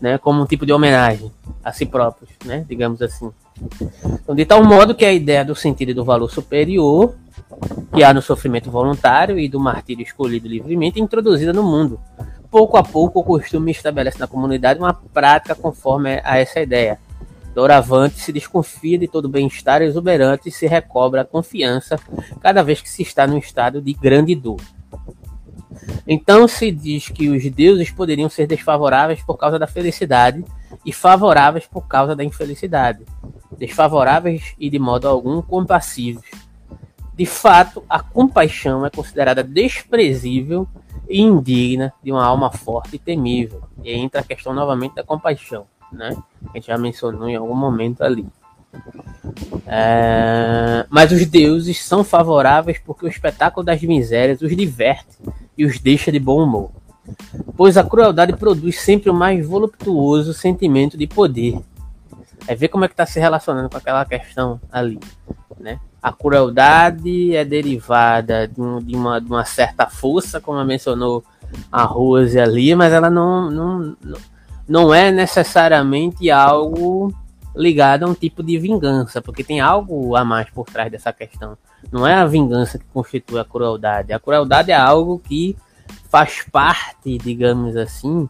né, 0.00 0.16
como 0.18 0.42
um 0.42 0.46
tipo 0.46 0.64
de 0.64 0.72
homenagem 0.72 1.30
a 1.64 1.72
si 1.72 1.84
próprios, 1.84 2.30
né, 2.44 2.64
digamos 2.68 3.02
assim. 3.02 3.30
Então, 4.04 4.34
de 4.34 4.44
tal 4.44 4.62
modo 4.62 4.94
que 4.94 5.04
a 5.04 5.12
ideia 5.12 5.44
do 5.44 5.54
sentido 5.54 5.90
e 5.90 5.94
do 5.94 6.04
valor 6.04 6.30
superior 6.30 7.14
que 7.94 8.04
há 8.04 8.12
no 8.12 8.22
sofrimento 8.22 8.70
voluntário 8.70 9.38
e 9.38 9.48
do 9.48 9.58
martírio 9.58 10.02
escolhido 10.02 10.48
livremente 10.48 11.00
é 11.00 11.02
introduzida 11.02 11.52
no 11.52 11.62
mundo. 11.62 11.98
Pouco 12.56 12.78
a 12.78 12.82
pouco, 12.82 13.20
o 13.20 13.22
costume 13.22 13.70
estabelece 13.70 14.18
na 14.18 14.26
comunidade 14.26 14.80
uma 14.80 14.94
prática 14.94 15.54
conforme 15.54 16.22
a 16.24 16.38
essa 16.38 16.58
ideia. 16.58 16.98
Doravante 17.54 18.18
se 18.18 18.32
desconfia 18.32 18.96
de 18.96 19.06
todo 19.06 19.28
bem-estar 19.28 19.82
exuberante 19.82 20.48
e 20.48 20.52
se 20.52 20.66
recobra 20.66 21.20
a 21.20 21.24
confiança 21.26 22.00
cada 22.40 22.62
vez 22.62 22.80
que 22.80 22.88
se 22.88 23.02
está 23.02 23.26
num 23.26 23.36
estado 23.36 23.82
de 23.82 23.92
grande 23.92 24.34
dor. 24.34 24.62
Então 26.08 26.48
se 26.48 26.70
diz 26.70 27.10
que 27.10 27.28
os 27.28 27.44
deuses 27.50 27.90
poderiam 27.90 28.30
ser 28.30 28.46
desfavoráveis 28.46 29.22
por 29.22 29.36
causa 29.36 29.58
da 29.58 29.66
felicidade 29.66 30.42
e 30.82 30.94
favoráveis 30.94 31.66
por 31.66 31.86
causa 31.86 32.16
da 32.16 32.24
infelicidade, 32.24 33.04
desfavoráveis 33.58 34.54
e 34.58 34.70
de 34.70 34.78
modo 34.78 35.06
algum 35.06 35.42
compassivos. 35.42 36.24
De 37.14 37.26
fato, 37.26 37.84
a 37.86 38.00
compaixão 38.00 38.86
é 38.86 38.88
considerada 38.88 39.44
desprezível 39.44 40.66
e 41.08 41.20
indigna 41.20 41.92
de 42.02 42.12
uma 42.12 42.24
alma 42.24 42.50
forte 42.50 42.96
e 42.96 42.98
temível. 42.98 43.62
E 43.82 43.92
entra 43.92 44.20
a 44.20 44.24
questão 44.24 44.52
novamente 44.52 44.94
da 44.94 45.04
compaixão, 45.04 45.66
né? 45.92 46.16
A 46.50 46.56
gente 46.56 46.66
já 46.66 46.78
mencionou 46.78 47.28
em 47.28 47.36
algum 47.36 47.54
momento 47.54 48.02
ali. 48.02 48.26
É... 49.66 50.86
Mas 50.90 51.12
os 51.12 51.26
deuses 51.26 51.82
são 51.84 52.04
favoráveis 52.04 52.78
porque 52.84 53.06
o 53.06 53.08
espetáculo 53.08 53.64
das 53.64 53.82
misérias 53.82 54.42
os 54.42 54.54
diverte 54.54 55.18
e 55.56 55.64
os 55.64 55.78
deixa 55.78 56.12
de 56.12 56.18
bom 56.18 56.42
humor. 56.42 56.70
Pois 57.56 57.76
a 57.76 57.84
crueldade 57.84 58.36
produz 58.36 58.80
sempre 58.80 59.10
o 59.10 59.14
mais 59.14 59.46
voluptuoso 59.46 60.34
sentimento 60.34 60.96
de 60.96 61.06
poder. 61.06 61.60
É 62.46 62.54
ver 62.54 62.68
como 62.68 62.84
é 62.84 62.88
que 62.88 62.94
está 62.94 63.06
se 63.06 63.18
relacionando 63.18 63.70
com 63.70 63.76
aquela 63.76 64.04
questão 64.04 64.60
ali, 64.70 65.00
né? 65.58 65.80
A 66.06 66.12
crueldade 66.12 67.34
é 67.34 67.44
derivada 67.44 68.46
de, 68.46 68.60
um, 68.62 68.78
de, 68.78 68.94
uma, 68.94 69.20
de 69.20 69.26
uma 69.26 69.44
certa 69.44 69.86
força, 69.88 70.40
como 70.40 70.64
mencionou 70.64 71.24
a 71.72 71.82
Rose 71.82 72.38
ali, 72.38 72.76
mas 72.76 72.92
ela 72.92 73.10
não, 73.10 73.50
não, 73.50 73.96
não 74.68 74.94
é 74.94 75.10
necessariamente 75.10 76.30
algo 76.30 77.12
ligado 77.56 78.04
a 78.04 78.06
um 78.08 78.14
tipo 78.14 78.40
de 78.40 78.56
vingança, 78.56 79.20
porque 79.20 79.42
tem 79.42 79.58
algo 79.58 80.14
a 80.14 80.24
mais 80.24 80.48
por 80.48 80.66
trás 80.66 80.92
dessa 80.92 81.12
questão. 81.12 81.58
Não 81.90 82.06
é 82.06 82.14
a 82.14 82.24
vingança 82.24 82.78
que 82.78 82.84
constitui 82.94 83.40
a 83.40 83.44
crueldade. 83.44 84.12
A 84.12 84.20
crueldade 84.20 84.70
é 84.70 84.76
algo 84.76 85.18
que 85.18 85.56
faz 86.08 86.40
parte, 86.52 87.18
digamos 87.18 87.76
assim, 87.76 88.28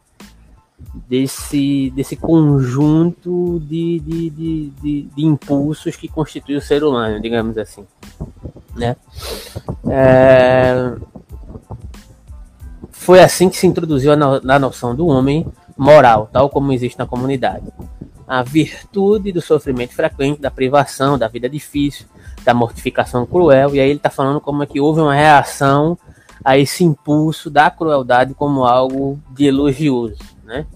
desse, 1.09 1.91
desse 1.95 2.17
conjunto 2.17 3.61
de, 3.61 4.01
de, 4.01 4.31
de, 4.31 4.67
de, 4.83 5.03
de 5.03 5.25
impulsos 5.25 5.97
que 5.97 6.09
constitui 6.09 6.57
o 6.57 6.61
ser 6.61 6.85
humano, 6.85 7.21
digamos 7.21 7.57
assim. 7.59 7.87
Né? 8.75 8.97
É... 9.89 10.95
Foi 12.91 13.23
assim 13.23 13.49
que 13.49 13.57
se 13.57 13.67
introduziu 13.67 14.13
a, 14.13 14.17
no, 14.17 14.51
a 14.51 14.59
noção 14.59 14.95
do 14.95 15.07
homem 15.07 15.47
moral, 15.77 16.29
tal 16.33 16.49
como 16.49 16.73
existe 16.73 16.99
na 16.99 17.07
comunidade. 17.07 17.67
A 18.27 18.43
virtude 18.43 19.31
do 19.31 19.41
sofrimento 19.41 19.95
frequente, 19.95 20.41
da 20.41 20.51
privação, 20.51 21.17
da 21.17 21.29
vida 21.29 21.49
difícil, 21.49 22.07
da 22.45 22.53
mortificação 22.53 23.25
cruel, 23.25 23.75
e 23.75 23.81
aí 23.81 23.89
ele 23.89 23.99
está 23.99 24.11
falando 24.11 24.41
como 24.41 24.63
é 24.63 24.67
que 24.67 24.81
houve 24.81 25.01
uma 25.01 25.15
reação 25.15 25.97
a 26.45 26.59
esse 26.59 26.85
impulso 26.85 27.51
da 27.51 27.71
crueldade 27.71 28.35
como 28.35 28.65
algo 28.65 29.21
de 29.31 29.47
elogioso, 29.47 30.17
né? 30.47 30.67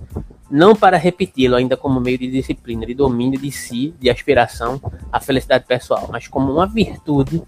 Não 0.50 0.74
para 0.74 0.96
repeti-lo 0.96 1.56
ainda 1.56 1.76
como 1.76 2.00
meio 2.00 2.18
de 2.18 2.30
disciplina, 2.30 2.84
de 2.84 2.94
domínio 2.94 3.40
de 3.40 3.52
si, 3.52 3.94
de 4.00 4.10
aspiração 4.10 4.80
à 5.12 5.20
felicidade 5.20 5.64
pessoal, 5.66 6.08
mas 6.10 6.26
como 6.26 6.52
uma 6.52 6.66
virtude 6.66 7.42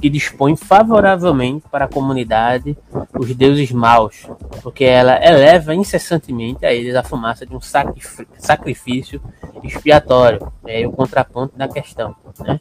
que 0.00 0.08
dispõe 0.08 0.56
favoravelmente 0.56 1.64
para 1.70 1.86
a 1.86 1.88
comunidade 1.88 2.76
os 3.18 3.34
deuses 3.34 3.72
maus, 3.72 4.28
porque 4.62 4.84
ela 4.84 5.18
eleva 5.24 5.74
incessantemente 5.74 6.64
a 6.64 6.72
eles 6.72 6.94
a 6.94 7.02
fumaça 7.02 7.44
de 7.44 7.54
um 7.56 7.60
sacrifício 8.38 9.20
expiatório. 9.62 10.52
É 10.66 10.86
o 10.86 10.92
contraponto 10.92 11.56
da 11.56 11.68
questão. 11.68 12.14
Né? 12.40 12.60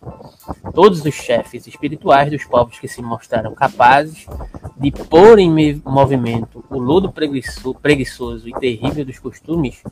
Todos 0.73 1.03
os 1.05 1.13
chefes 1.13 1.67
espirituais 1.67 2.29
dos 2.29 2.45
povos 2.45 2.79
que 2.79 2.87
se 2.87 3.01
mostraram 3.01 3.53
capazes 3.53 4.27
de 4.77 4.91
pôr 4.91 5.39
em 5.39 5.81
movimento 5.85 6.63
o 6.69 6.77
lodo 6.77 7.11
preguiçoso 7.81 8.47
e 8.47 8.53
terrível 8.53 9.05
dos 9.05 9.19
costumes 9.19 9.82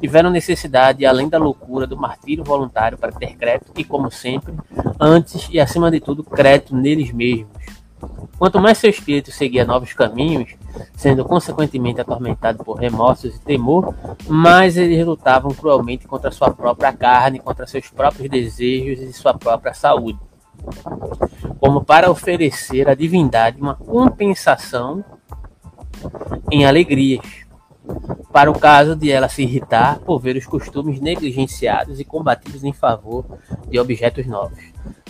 tiveram 0.00 0.30
necessidade, 0.30 1.04
além 1.04 1.28
da 1.28 1.38
loucura, 1.38 1.86
do 1.86 1.96
martírio 1.96 2.44
voluntário 2.44 2.98
para 2.98 3.12
ter 3.12 3.36
crédito 3.36 3.72
e, 3.76 3.84
como 3.84 4.10
sempre, 4.10 4.54
antes 4.98 5.48
e 5.50 5.60
acima 5.60 5.90
de 5.90 6.00
tudo, 6.00 6.24
crédito 6.24 6.74
neles 6.74 7.12
mesmos. 7.12 7.48
Quanto 8.38 8.58
mais 8.58 8.78
seu 8.78 8.88
espírito 8.88 9.30
seguia 9.30 9.66
novos 9.66 9.92
caminhos, 9.92 10.54
sendo 10.96 11.24
consequentemente 11.24 12.00
atormentado 12.00 12.64
por 12.64 12.78
remorsos 12.78 13.36
e 13.36 13.40
temor, 13.40 13.94
mais 14.26 14.78
eles 14.78 15.04
lutavam 15.04 15.50
cruelmente 15.50 16.06
contra 16.06 16.30
sua 16.30 16.50
própria 16.50 16.92
carne, 16.92 17.38
contra 17.38 17.66
seus 17.66 17.90
próprios 17.90 18.30
desejos 18.30 19.00
e 19.00 19.12
sua 19.12 19.34
própria 19.34 19.74
saúde, 19.74 20.18
como 21.58 21.84
para 21.84 22.10
oferecer 22.10 22.88
à 22.88 22.94
divindade 22.94 23.60
uma 23.60 23.74
compensação 23.74 25.04
em 26.50 26.64
alegrias, 26.64 27.44
para 28.32 28.50
o 28.50 28.58
caso 28.58 28.94
de 28.94 29.10
ela 29.10 29.28
se 29.28 29.42
irritar 29.42 29.98
por 30.00 30.20
ver 30.20 30.36
os 30.36 30.46
costumes 30.46 31.00
negligenciados 31.00 31.98
e 31.98 32.04
combatidos 32.04 32.64
em 32.64 32.72
favor 32.72 33.24
de 33.68 33.78
objetos 33.78 34.26
novos. 34.26 34.58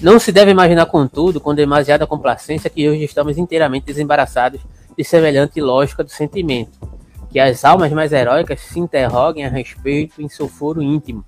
Não 0.00 0.18
se 0.18 0.32
deve 0.32 0.50
imaginar, 0.50 0.86
contudo, 0.86 1.40
com 1.40 1.54
demasiada 1.54 2.06
complacência 2.06 2.70
que 2.70 2.88
hoje 2.88 3.04
estamos 3.04 3.36
inteiramente 3.36 3.86
desembaraçados 3.86 4.60
de 4.96 5.04
semelhante 5.04 5.60
lógica 5.60 6.02
do 6.02 6.10
sentimento, 6.10 6.78
que 7.30 7.38
as 7.38 7.64
almas 7.64 7.92
mais 7.92 8.12
heróicas 8.12 8.60
se 8.60 8.80
interroguem 8.80 9.44
a 9.44 9.48
respeito 9.48 10.22
em 10.22 10.28
seu 10.28 10.48
foro 10.48 10.82
íntimo. 10.82 11.24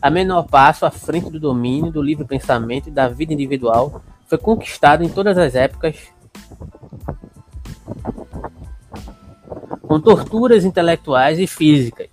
A 0.00 0.10
menor 0.10 0.44
passo 0.44 0.84
à 0.84 0.90
frente 0.90 1.30
do 1.30 1.40
domínio 1.40 1.90
do 1.90 2.02
livre 2.02 2.24
pensamento 2.24 2.88
e 2.88 2.92
da 2.92 3.08
vida 3.08 3.32
individual 3.32 4.02
foi 4.26 4.38
conquistado 4.38 5.04
em 5.04 5.08
todas 5.08 5.38
as 5.38 5.54
épocas 5.54 5.96
com 9.92 10.00
torturas 10.00 10.64
intelectuais 10.64 11.38
e 11.38 11.46
físicas. 11.46 12.08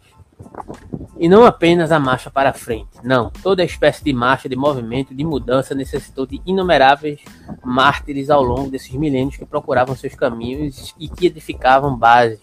E 1.17 1.29
não 1.29 1.45
apenas 1.45 1.93
a 1.93 1.99
marcha 1.99 2.29
para 2.29 2.51
frente, 2.51 2.89
não. 3.01 3.29
Toda 3.41 3.63
espécie 3.63 4.03
de 4.03 4.11
marcha, 4.11 4.49
de 4.49 4.55
movimento, 4.57 5.15
de 5.15 5.23
mudança 5.23 5.73
necessitou 5.73 6.25
de 6.25 6.41
inumeráveis 6.45 7.21
mártires 7.63 8.29
ao 8.29 8.43
longo 8.43 8.69
desses 8.69 8.91
milênios 8.91 9.37
que 9.37 9.45
procuravam 9.45 9.95
seus 9.95 10.13
caminhos 10.13 10.93
e 10.99 11.07
que 11.07 11.27
edificavam 11.27 11.95
bases, 11.95 12.41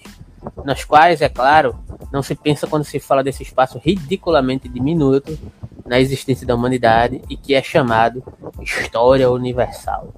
nas 0.64 0.84
quais, 0.84 1.20
é 1.20 1.28
claro, 1.28 1.78
não 2.10 2.22
se 2.22 2.34
pensa 2.34 2.66
quando 2.66 2.84
se 2.84 2.98
fala 2.98 3.22
desse 3.22 3.42
espaço 3.42 3.78
ridiculamente 3.78 4.70
diminuto 4.70 5.38
na 5.84 6.00
existência 6.00 6.46
da 6.46 6.54
humanidade 6.54 7.20
e 7.28 7.36
que 7.36 7.54
é 7.54 7.62
chamado 7.62 8.24
História 8.62 9.30
Universal. 9.30 10.14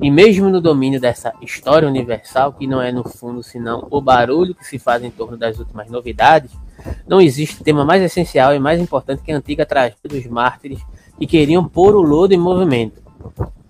E 0.00 0.10
mesmo 0.10 0.48
no 0.50 0.60
domínio 0.60 1.00
dessa 1.00 1.32
história 1.40 1.88
universal, 1.88 2.52
que 2.52 2.66
não 2.66 2.80
é 2.80 2.92
no 2.92 3.08
fundo 3.08 3.42
senão 3.42 3.86
o 3.90 4.00
barulho 4.00 4.54
que 4.54 4.66
se 4.66 4.78
faz 4.78 5.02
em 5.02 5.10
torno 5.10 5.36
das 5.36 5.58
últimas 5.58 5.90
novidades, 5.90 6.50
não 7.06 7.20
existe 7.20 7.62
tema 7.62 7.84
mais 7.84 8.02
essencial 8.02 8.54
e 8.54 8.58
mais 8.58 8.80
importante 8.80 9.22
que 9.22 9.32
a 9.32 9.36
antiga 9.36 9.64
tragédia 9.64 9.98
dos 10.08 10.26
mártires 10.26 10.80
que 11.18 11.26
queriam 11.26 11.66
pôr 11.66 11.94
o 11.94 12.02
lodo 12.02 12.34
em 12.34 12.38
movimento. 12.38 13.02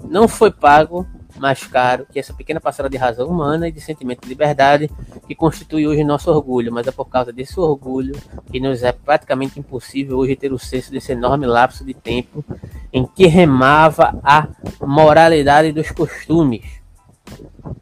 Não 0.02 0.26
foi 0.26 0.50
pago 0.50 1.06
mais 1.38 1.64
caro 1.66 2.06
que 2.10 2.18
essa 2.18 2.32
pequena 2.32 2.60
parcela 2.60 2.88
de 2.88 2.96
razão 2.96 3.28
humana 3.28 3.68
e 3.68 3.72
de 3.72 3.80
sentimento 3.80 4.22
de 4.22 4.28
liberdade 4.28 4.90
que 5.26 5.34
constitui 5.34 5.86
hoje 5.86 6.04
nosso 6.04 6.30
orgulho, 6.30 6.72
mas 6.72 6.86
é 6.86 6.90
por 6.90 7.06
causa 7.06 7.32
desse 7.32 7.58
orgulho 7.58 8.14
que 8.50 8.60
nos 8.60 8.82
é 8.82 8.92
praticamente 8.92 9.58
impossível 9.58 10.18
hoje 10.18 10.36
ter 10.36 10.52
o 10.52 10.58
senso 10.58 10.90
desse 10.90 11.12
enorme 11.12 11.46
lapso 11.46 11.84
de 11.84 11.94
tempo 11.94 12.44
em 12.92 13.04
que 13.06 13.26
remava 13.26 14.18
a 14.22 14.48
moralidade 14.80 15.72
dos 15.72 15.90
costumes, 15.90 16.64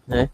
né? 0.07 0.31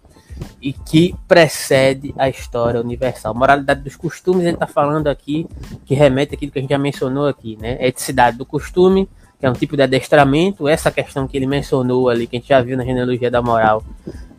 E 0.63 0.73
que 0.73 1.17
precede 1.27 2.15
a 2.17 2.29
história 2.29 2.81
universal. 2.81 3.35
Moralidade 3.35 3.81
dos 3.81 3.97
costumes, 3.97 4.45
ele 4.45 4.55
está 4.55 4.69
falando 4.69 5.09
aqui, 5.09 5.49
que 5.85 5.95
remete 5.95 6.35
àquilo 6.35 6.53
que 6.53 6.59
a 6.59 6.63
gente 6.63 6.71
já 6.71 6.79
mencionou 6.79 7.27
aqui, 7.27 7.57
né? 7.61 7.77
Eticidade 7.85 8.37
do 8.37 8.47
costume, 8.47 9.09
que 9.39 9.47
é 9.47 9.51
um 9.51 9.55
tipo 9.55 9.77
de 9.77 9.83
adestramento, 9.83 10.67
essa 10.67 10.91
questão 10.91 11.29
que 11.29 11.37
ele 11.37 11.47
mencionou 11.47 12.09
ali, 12.09 12.27
que 12.27 12.37
a 12.37 12.41
gente 12.41 12.49
já 12.49 12.61
viu 12.61 12.77
na 12.77 12.85
genealogia 12.85 13.31
da 13.31 13.41
moral, 13.41 13.85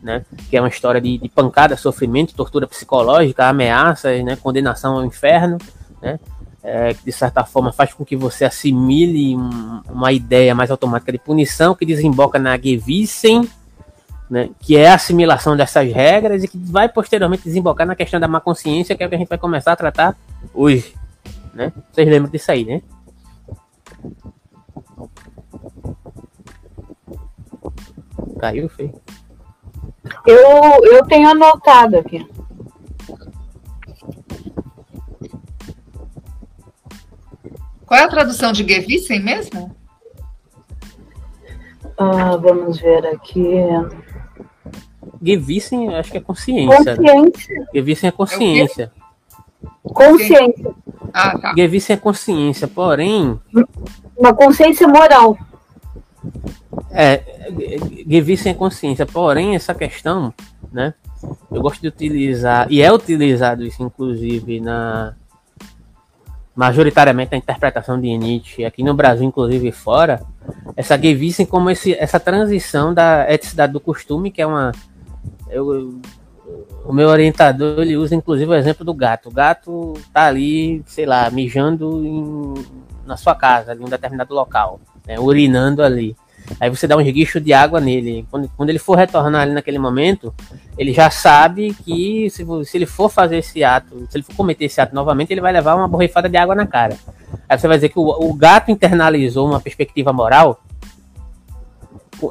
né, 0.02 0.24
que 0.48 0.56
é 0.56 0.60
uma 0.60 0.68
história 0.68 1.00
de, 1.00 1.16
de 1.18 1.28
pancada, 1.28 1.76
sofrimento, 1.76 2.34
tortura 2.34 2.66
psicológica, 2.66 3.46
ameaças, 3.46 4.22
né, 4.22 4.36
condenação 4.36 4.96
ao 4.96 5.04
inferno, 5.04 5.56
né, 6.02 6.18
é, 6.62 6.92
que 6.92 7.04
de 7.04 7.12
certa 7.12 7.44
forma 7.44 7.72
faz 7.72 7.94
com 7.94 8.04
que 8.04 8.14
você 8.14 8.44
assimile 8.44 9.34
um, 9.34 9.80
uma 9.88 10.12
ideia 10.12 10.54
mais 10.54 10.70
automática 10.70 11.10
de 11.10 11.18
punição, 11.18 11.74
que 11.74 11.86
desemboca 11.86 12.38
na 12.38 12.58
Gewissen, 12.58 13.48
né, 14.28 14.50
que 14.60 14.76
é 14.76 14.88
a 14.88 14.94
assimilação 14.94 15.56
dessas 15.56 15.90
regras 15.90 16.44
e 16.44 16.48
que 16.48 16.58
vai 16.58 16.88
posteriormente 16.88 17.44
desembocar 17.44 17.86
na 17.86 17.96
questão 17.96 18.20
da 18.20 18.28
má 18.28 18.40
consciência, 18.40 18.94
que 18.94 19.02
é 19.02 19.06
o 19.06 19.08
que 19.08 19.14
a 19.14 19.18
gente 19.18 19.28
vai 19.28 19.38
começar 19.38 19.72
a 19.72 19.76
tratar 19.76 20.16
hoje. 20.52 20.94
Né? 21.54 21.72
Vocês 21.90 22.06
lembram 22.06 22.30
disso 22.30 22.52
aí, 22.52 22.64
né? 22.64 22.82
Caiu, 28.38 28.68
feio. 28.68 28.94
Eu, 30.26 30.84
eu 30.84 31.04
tenho 31.06 31.28
anotado 31.28 31.98
aqui. 31.98 32.26
Qual 37.84 37.98
é 37.98 38.04
a 38.04 38.08
tradução 38.08 38.52
de 38.52 38.66
Gewissen 38.66 39.20
mesmo? 39.20 39.74
Ah, 41.98 42.36
vamos 42.36 42.80
ver 42.80 43.04
aqui. 43.06 43.44
Gewissen, 45.22 45.94
acho 45.94 46.12
que 46.12 46.16
é 46.16 46.20
consciência. 46.20 46.96
Consciência. 46.96 47.68
Gewissen 47.74 48.08
é 48.08 48.12
consciência. 48.12 48.92
Consciência. 49.82 50.74
Ah, 51.12 51.38
tá. 51.38 51.54
É 51.56 51.96
consciência, 51.96 52.68
porém. 52.68 53.38
Uma 54.16 54.34
consciência 54.34 54.86
moral. 54.86 55.36
É, 56.90 57.22
Gewissen 58.08 58.52
é 58.52 58.54
consciência, 58.54 59.06
porém 59.06 59.54
essa 59.54 59.74
questão, 59.74 60.32
né? 60.72 60.94
Eu 61.50 61.60
gosto 61.60 61.80
de 61.80 61.88
utilizar, 61.88 62.66
e 62.70 62.82
é 62.82 62.92
utilizado 62.92 63.64
isso 63.64 63.82
inclusive 63.82 64.60
na 64.60 65.14
majoritariamente 66.54 67.32
na 67.32 67.38
interpretação 67.38 67.98
de 67.98 68.16
Nietzsche, 68.18 68.64
aqui 68.64 68.82
no 68.82 68.92
Brasil, 68.92 69.26
inclusive 69.26 69.72
fora, 69.72 70.20
essa 70.76 71.00
Gewissen 71.00 71.46
como 71.46 71.70
esse, 71.70 71.94
essa 71.94 72.20
transição 72.20 72.92
da 72.92 73.32
eticidade 73.32 73.72
do 73.72 73.80
costume, 73.80 74.30
que 74.30 74.42
é 74.42 74.46
uma. 74.46 74.72
Eu, 75.48 76.00
o 76.84 76.92
meu 76.92 77.08
orientador 77.08 77.80
ele 77.80 77.96
usa 77.96 78.14
inclusive 78.14 78.50
o 78.50 78.54
exemplo 78.54 78.84
do 78.84 78.94
gato. 78.94 79.28
O 79.28 79.32
gato 79.32 79.94
tá 80.12 80.26
ali, 80.26 80.82
sei 80.86 81.06
lá, 81.06 81.30
mijando 81.30 82.04
em, 82.04 82.54
na 83.06 83.16
sua 83.16 83.34
casa, 83.34 83.74
em 83.74 83.80
um 83.80 83.88
determinado 83.88 84.34
local, 84.34 84.80
né, 85.06 85.18
urinando 85.18 85.82
ali. 85.82 86.16
Aí 86.58 86.68
você 86.70 86.86
dá 86.86 86.96
um 86.96 87.00
esguicho 87.00 87.40
de 87.40 87.52
água 87.52 87.80
nele. 87.80 88.26
Quando, 88.30 88.50
quando 88.56 88.70
ele 88.70 88.78
for 88.78 88.96
retornar 88.96 89.42
ali 89.42 89.52
naquele 89.52 89.78
momento, 89.78 90.34
ele 90.76 90.92
já 90.92 91.10
sabe 91.10 91.74
que 91.84 92.28
se, 92.30 92.44
se 92.64 92.76
ele 92.76 92.86
for 92.86 93.08
fazer 93.08 93.38
esse 93.38 93.62
ato, 93.62 94.06
se 94.10 94.16
ele 94.16 94.24
for 94.24 94.34
cometer 94.34 94.64
esse 94.64 94.80
ato 94.80 94.94
novamente, 94.94 95.32
ele 95.32 95.40
vai 95.40 95.52
levar 95.52 95.74
uma 95.74 95.86
borrifada 95.86 96.28
de 96.28 96.36
água 96.36 96.54
na 96.54 96.66
cara. 96.66 96.96
Aí 97.48 97.58
você 97.58 97.68
vai 97.68 97.76
dizer 97.76 97.90
que 97.90 97.98
o, 97.98 98.08
o 98.08 98.34
gato 98.34 98.70
internalizou 98.70 99.46
uma 99.46 99.60
perspectiva 99.60 100.12
moral. 100.12 100.60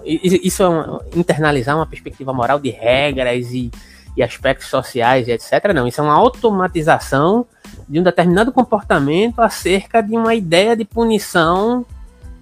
Isso 0.06 0.64
é 0.64 1.18
internalizar 1.18 1.76
uma 1.76 1.86
perspectiva 1.86 2.34
moral 2.34 2.60
de 2.60 2.70
regras 2.70 3.52
e, 3.54 3.72
e 4.16 4.24
aspectos 4.24 4.68
sociais 4.68 5.28
e 5.28 5.32
etc. 5.32 5.74
Não, 5.74 5.88
isso 5.88 6.02
é 6.02 6.04
uma 6.04 6.16
automatização 6.16 7.46
de 7.88 8.00
um 8.00 8.04
determinado 8.04 8.52
comportamento 8.52 9.40
acerca 9.40 10.02
de 10.02 10.16
uma 10.16 10.36
ideia 10.36 10.76
de 10.76 10.86
punição 10.86 11.86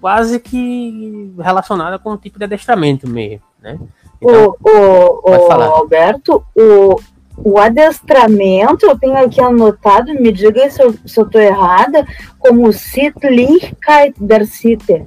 quase 0.00 0.38
que 0.38 1.32
relacionada 1.38 1.98
com 1.98 2.12
o 2.12 2.16
tipo 2.16 2.38
de 2.38 2.44
adestramento 2.44 3.08
mesmo, 3.08 3.42
né? 3.60 3.78
Então, 4.20 4.56
o, 4.60 5.30
o, 5.30 5.48
o 5.48 5.52
Alberto, 5.52 6.44
o, 6.54 7.00
o 7.36 7.58
adestramento, 7.58 8.86
eu 8.86 8.98
tenho 8.98 9.16
aqui 9.16 9.40
anotado, 9.40 10.12
me 10.14 10.32
diga 10.32 10.68
se 10.70 10.82
eu, 10.82 11.26
tô 11.26 11.38
errada, 11.38 12.06
como 12.38 12.72
Sittlichkeit 12.72 14.14
der 14.18 14.44
Sitte. 14.46 15.06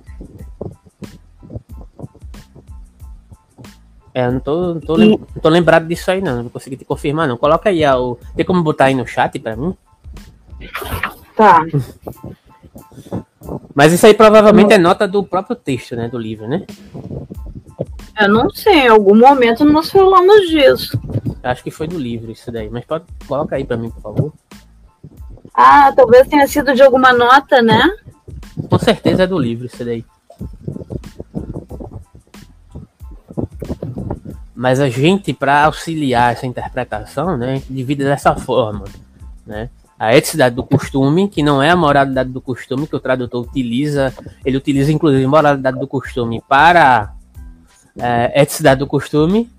É, 4.13 4.25
eu 4.25 4.31
não 4.31 4.39
tô, 4.39 4.73
não 4.73 4.81
tô, 4.81 4.99
e... 4.99 5.09
não 5.09 5.17
tô 5.41 5.49
lembrado 5.49 5.87
disso 5.87 6.11
aí, 6.11 6.21
não. 6.21 6.43
Não 6.43 6.49
consegui 6.49 6.77
te 6.77 6.85
confirmar, 6.85 7.27
não. 7.27 7.37
Coloca 7.37 7.69
aí 7.69 7.85
o. 7.85 8.17
Tem 8.35 8.45
como 8.45 8.63
botar 8.63 8.85
aí 8.85 8.95
no 8.95 9.07
chat 9.07 9.39
pra 9.39 9.55
mim? 9.55 9.75
Tá. 11.35 11.65
Mas 13.73 13.93
isso 13.93 14.05
aí 14.05 14.13
provavelmente 14.13 14.73
é 14.73 14.77
nota 14.77 15.07
do 15.07 15.23
próprio 15.23 15.55
texto, 15.55 15.95
né? 15.95 16.07
Do 16.07 16.17
livro, 16.17 16.47
né? 16.47 16.65
Eu 18.19 18.29
não 18.29 18.49
sei, 18.49 18.81
em 18.81 18.87
algum 18.87 19.15
momento 19.15 19.65
nós 19.65 19.89
falamos 19.89 20.47
disso. 20.49 20.99
Acho 21.41 21.63
que 21.63 21.71
foi 21.71 21.87
do 21.87 21.97
livro 21.97 22.31
isso 22.31 22.51
daí, 22.51 22.69
mas 22.69 22.85
pode, 22.85 23.05
coloca 23.27 23.55
aí 23.55 23.63
para 23.63 23.77
mim, 23.77 23.89
por 23.89 24.01
favor. 24.01 24.33
Ah, 25.53 25.91
talvez 25.95 26.27
tenha 26.27 26.47
sido 26.47 26.73
de 26.75 26.81
alguma 26.81 27.11
nota, 27.11 27.61
né? 27.61 27.89
Com 28.69 28.77
certeza 28.77 29.23
é 29.23 29.27
do 29.27 29.39
livro 29.39 29.65
isso 29.65 29.83
daí. 29.83 30.05
Mas 34.61 34.79
a 34.79 34.87
gente, 34.87 35.33
para 35.33 35.65
auxiliar 35.65 36.33
essa 36.33 36.45
interpretação, 36.45 37.35
né, 37.35 37.63
divide 37.67 38.03
dessa 38.03 38.35
forma, 38.35 38.85
né? 39.43 39.71
a 39.97 40.15
eticidade 40.15 40.55
do 40.55 40.63
costume, 40.63 41.27
que 41.27 41.41
não 41.41 41.63
é 41.63 41.71
a 41.71 41.75
moralidade 41.75 42.29
do 42.29 42.39
costume 42.39 42.85
que 42.85 42.95
o 42.95 42.99
tradutor 42.99 43.41
utiliza, 43.41 44.13
ele 44.45 44.57
utiliza 44.57 44.91
inclusive 44.91 45.25
moralidade 45.25 45.79
do 45.79 45.87
costume 45.87 46.43
para 46.47 47.11
é, 47.97 48.39
eticidade 48.39 48.77
do 48.77 48.85
costume, 48.85 49.49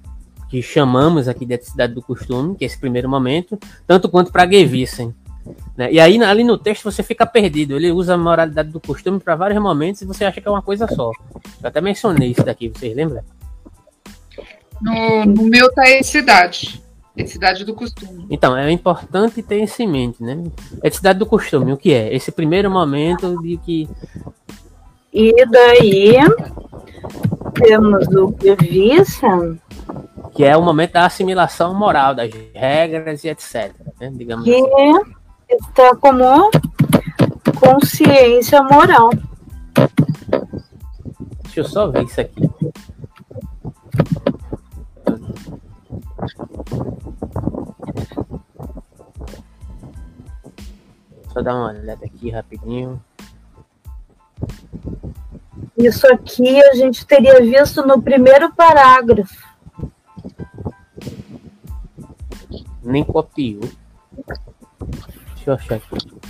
que 0.48 0.62
chamamos 0.62 1.26
aqui 1.26 1.44
de 1.44 1.54
eticidade 1.54 1.92
do 1.94 2.02
costume, 2.02 2.54
que 2.54 2.64
é 2.64 2.66
esse 2.66 2.78
primeiro 2.78 3.08
momento, 3.08 3.58
tanto 3.88 4.08
quanto 4.08 4.30
para 4.30 4.48
Gewissen. 4.48 5.12
Né? 5.76 5.94
E 5.94 5.98
aí 5.98 6.22
ali 6.22 6.44
no 6.44 6.56
texto 6.56 6.84
você 6.84 7.02
fica 7.02 7.26
perdido, 7.26 7.74
ele 7.74 7.90
usa 7.90 8.14
a 8.14 8.18
moralidade 8.18 8.68
do 8.68 8.78
costume 8.78 9.18
para 9.18 9.34
vários 9.34 9.60
momentos 9.60 10.00
e 10.00 10.06
você 10.06 10.24
acha 10.24 10.40
que 10.40 10.46
é 10.46 10.50
uma 10.50 10.62
coisa 10.62 10.86
só. 10.86 11.10
Eu 11.60 11.68
até 11.68 11.80
mencionei 11.80 12.30
isso 12.30 12.44
daqui, 12.44 12.68
vocês 12.68 12.94
lembram? 12.94 13.20
No, 14.82 15.24
no 15.24 15.42
meu 15.44 15.72
tá 15.72 15.88
eticidade. 15.88 16.82
Eticidade 17.16 17.64
do 17.64 17.74
costume. 17.74 18.26
Então, 18.30 18.56
é 18.56 18.70
importante 18.70 19.42
ter 19.42 19.62
isso 19.62 19.82
em 19.82 19.88
mente, 19.88 20.22
né? 20.22 20.42
Eticidade 20.82 21.18
do 21.18 21.26
costume, 21.26 21.72
o 21.72 21.76
que 21.76 21.92
é? 21.92 22.14
Esse 22.14 22.32
primeiro 22.32 22.70
momento 22.70 23.40
de 23.42 23.58
que. 23.58 23.88
E 25.12 25.46
daí 25.46 26.16
temos 27.54 28.06
o 28.08 28.34
Gewissen. 28.40 29.60
Que 30.34 30.44
é 30.44 30.56
o 30.56 30.62
momento 30.62 30.92
da 30.92 31.04
assimilação 31.04 31.74
moral, 31.74 32.14
das 32.14 32.30
regras 32.54 33.22
e 33.24 33.28
etc. 33.28 33.74
Né? 34.00 34.10
Digamos 34.14 34.44
que 34.44 34.54
assim. 34.54 35.14
está 35.50 35.94
como 35.96 36.50
consciência 37.60 38.62
moral. 38.62 39.10
Deixa 41.42 41.60
eu 41.60 41.64
só 41.64 41.90
ver 41.90 42.04
isso 42.04 42.20
aqui. 42.20 42.50
Só 51.32 51.40
dar 51.40 51.54
uma 51.54 51.68
olhada 51.68 52.04
aqui 52.04 52.30
rapidinho. 52.30 53.02
Isso 55.76 56.06
aqui 56.12 56.62
a 56.62 56.74
gente 56.74 57.06
teria 57.06 57.40
visto 57.40 57.86
no 57.86 58.00
primeiro 58.00 58.52
parágrafo. 58.54 59.52
Nem 62.82 63.02
copiou. 63.02 63.62
Deixa 65.34 65.50
eu 65.50 65.54
achar 65.54 65.76
aqui. 65.76 66.22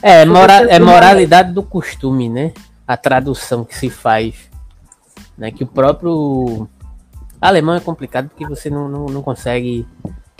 É, 0.00 0.24
mora, 0.24 0.54
é 0.68 0.78
moralidade 0.78 1.52
do 1.52 1.62
costume, 1.62 2.28
né? 2.28 2.52
A 2.86 2.96
tradução 2.96 3.64
que 3.64 3.74
se 3.76 3.90
faz. 3.90 4.51
Né? 5.36 5.50
Que 5.50 5.64
o 5.64 5.66
próprio 5.66 6.68
alemão 7.40 7.74
é 7.74 7.80
complicado 7.80 8.28
porque 8.28 8.46
você 8.46 8.70
não, 8.70 8.88
não, 8.88 9.06
não 9.06 9.22
consegue, 9.22 9.86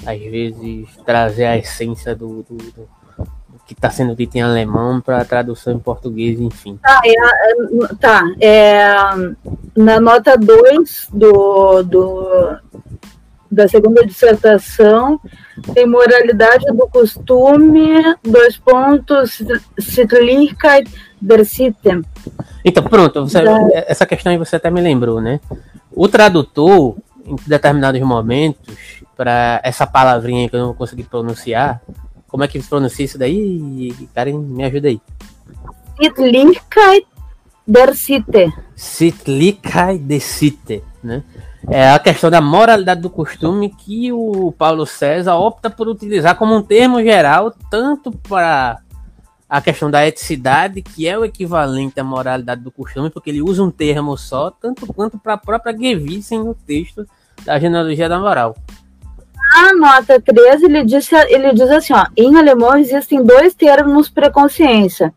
às 0.07 0.21
vezes, 0.21 0.89
trazer 1.05 1.47
a 1.47 1.57
essência 1.57 2.15
do, 2.15 2.43
do, 2.43 2.57
do 2.57 2.89
que 3.67 3.75
está 3.75 3.91
sendo 3.91 4.15
dito 4.15 4.37
em 4.37 4.43
alemão 4.43 5.01
para 5.01 5.25
tradução 5.25 5.73
em 5.73 5.79
português, 5.79 6.39
enfim. 6.41 6.79
Tá, 6.83 7.01
é, 7.05 7.95
tá 7.97 8.23
é, 8.41 8.85
na 9.77 10.01
nota 10.01 10.37
2 10.37 11.09
do, 11.13 11.83
do, 11.83 12.59
da 13.53 13.69
segunda 13.69 14.05
dissertação, 14.07 15.21
tem 15.75 15.87
moralidade 15.87 16.65
do 16.67 16.89
costume, 16.89 18.03
dois 18.23 18.57
pontos, 18.57 19.43
Sittlichkeit 19.79 20.91
der 21.21 21.45
Sitten. 21.45 22.03
Então, 22.65 22.83
pronto, 22.83 23.27
você, 23.27 23.39
essa 23.87 24.07
questão 24.07 24.33
aí 24.33 24.39
você 24.39 24.57
até 24.57 24.71
me 24.71 24.81
lembrou, 24.81 25.21
né? 25.21 25.39
O 25.91 26.09
tradutor, 26.09 26.97
em 27.27 27.37
determinados 27.47 28.01
momentos, 28.01 28.75
para 29.17 29.61
essa 29.63 29.87
palavrinha 29.87 30.49
que 30.49 30.57
eu 30.57 30.61
não 30.61 30.75
consegui 30.75 31.03
pronunciar, 31.03 31.83
como 32.27 32.43
é 32.43 32.49
que 32.49 32.59
pronuncia 32.63 33.05
isso 33.05 33.19
daí? 33.19 33.95
Karen, 34.15 34.39
me 34.39 34.65
ajuda 34.65 34.89
aí. 34.89 35.01
Sittlichkeit 36.01 37.07
der 37.67 37.95
Sitte. 37.95 38.53
Sittlichkeit 38.75 40.03
der 40.03 40.21
Sitte, 40.21 40.83
né? 41.05 41.23
É 41.71 41.91
a 41.91 41.99
questão 41.99 42.31
da 42.31 42.41
moralidade 42.41 43.01
do 43.01 43.11
costume 43.11 43.71
que 43.71 44.13
o 44.13 44.53
Paulo 44.53 44.85
César 44.85 45.37
opta 45.37 45.71
por 45.71 45.89
utilizar 45.89 46.37
como 46.37 46.55
um 46.55 46.63
termo 46.63 47.03
geral, 47.03 47.55
tanto 47.71 48.11
para 48.11 48.81
a 49.49 49.61
questão 49.61 49.91
da 49.91 50.07
eticidade, 50.07 50.83
que 50.83 51.07
é 51.07 51.17
o 51.17 51.25
equivalente 51.25 52.01
à 52.01 52.05
moralidade 52.05 52.63
do 52.63 52.73
costume, 52.73 53.11
porque 53.11 53.31
ele 53.31 53.43
usa 53.43 53.63
um 53.63 53.71
termo 53.71 54.17
só, 54.17 54.51
tanto 54.51 54.87
quanto 54.93 55.19
para 55.19 55.35
a 55.35 55.39
própria 55.39 55.77
Gewissen 55.77 56.43
no 56.43 56.55
texto 56.55 57.07
da 57.45 57.59
genealogia 57.59 58.09
da 58.09 58.19
moral. 58.19 58.57
Na 59.53 59.75
nota 59.75 60.19
13, 60.19 60.65
ele 60.65 60.85
diz, 60.85 61.13
ele 61.13 61.53
diz 61.53 61.71
assim, 61.71 61.93
ó, 61.93 62.07
em 62.17 62.35
alemão 62.37 62.77
existem 62.79 63.23
dois 63.23 63.55
termos 63.55 64.09
para 64.09 64.31
consciência, 64.31 65.13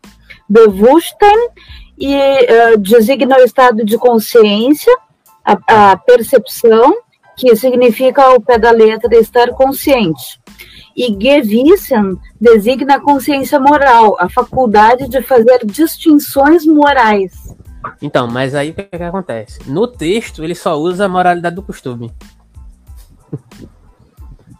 Bewusstsein 0.49 1.49
e 1.97 2.13
uh, 2.13 2.77
designa 2.77 3.37
o 3.37 3.43
estado 3.43 3.85
de 3.85 3.97
consciência, 3.97 4.93
a, 5.45 5.91
a, 5.91 5.97
percepção, 5.97 6.95
que 7.37 7.55
significa 7.55 8.23
ao 8.23 8.41
pé 8.41 8.57
da 8.57 8.71
letra 8.71 9.15
estar 9.15 9.49
consciente. 9.51 10.39
E 10.95 11.07
Gewissen 11.07 12.17
designa 12.39 12.95
a 12.95 13.01
consciência 13.01 13.59
moral, 13.59 14.15
a 14.19 14.29
faculdade 14.29 15.09
de 15.09 15.21
fazer 15.21 15.65
distinções 15.65 16.65
morais. 16.65 17.53
Então, 18.01 18.27
mas 18.27 18.55
aí 18.55 18.71
o 18.71 18.73
que, 18.73 18.83
que 18.83 19.03
acontece? 19.03 19.59
No 19.69 19.87
texto 19.87 20.43
ele 20.43 20.55
só 20.55 20.75
usa 20.75 21.05
a 21.05 21.09
moralidade 21.09 21.55
do 21.55 21.61
costume 21.61 22.11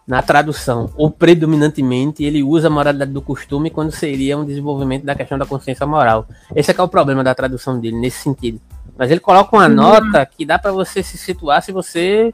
na 0.06 0.21
tradução, 0.21 0.91
ou 0.95 1.10
predominantemente, 1.10 2.24
ele 2.24 2.43
usa 2.43 2.67
a 2.67 2.69
moralidade 2.69 3.12
do 3.12 3.21
costume 3.21 3.71
quando 3.71 3.91
seria 3.91 4.38
um 4.38 4.45
desenvolvimento 4.45 5.04
da 5.04 5.15
questão 5.15 5.38
da 5.38 5.45
consciência 5.45 5.88
moral. 5.88 6.28
Esse 6.56 6.69
é 6.69 6.74
que 6.74 6.82
é 6.82 6.84
o 6.84 6.88
problema 6.88 7.24
da 7.24 7.34
tradução 7.34 7.80
dele, 7.80 7.98
nesse 7.98 8.21
sentido. 8.21 8.62
Mas 8.97 9.12
ele 9.12 9.19
coloca 9.19 9.55
uma 9.55 9.67
uhum. 9.67 9.73
nota 9.73 10.25
que 10.25 10.45
dá 10.45 10.58
para 10.58 10.71
você 10.71 11.03
se 11.03 11.17
situar 11.17 11.62
se 11.62 11.71
você 11.71 12.34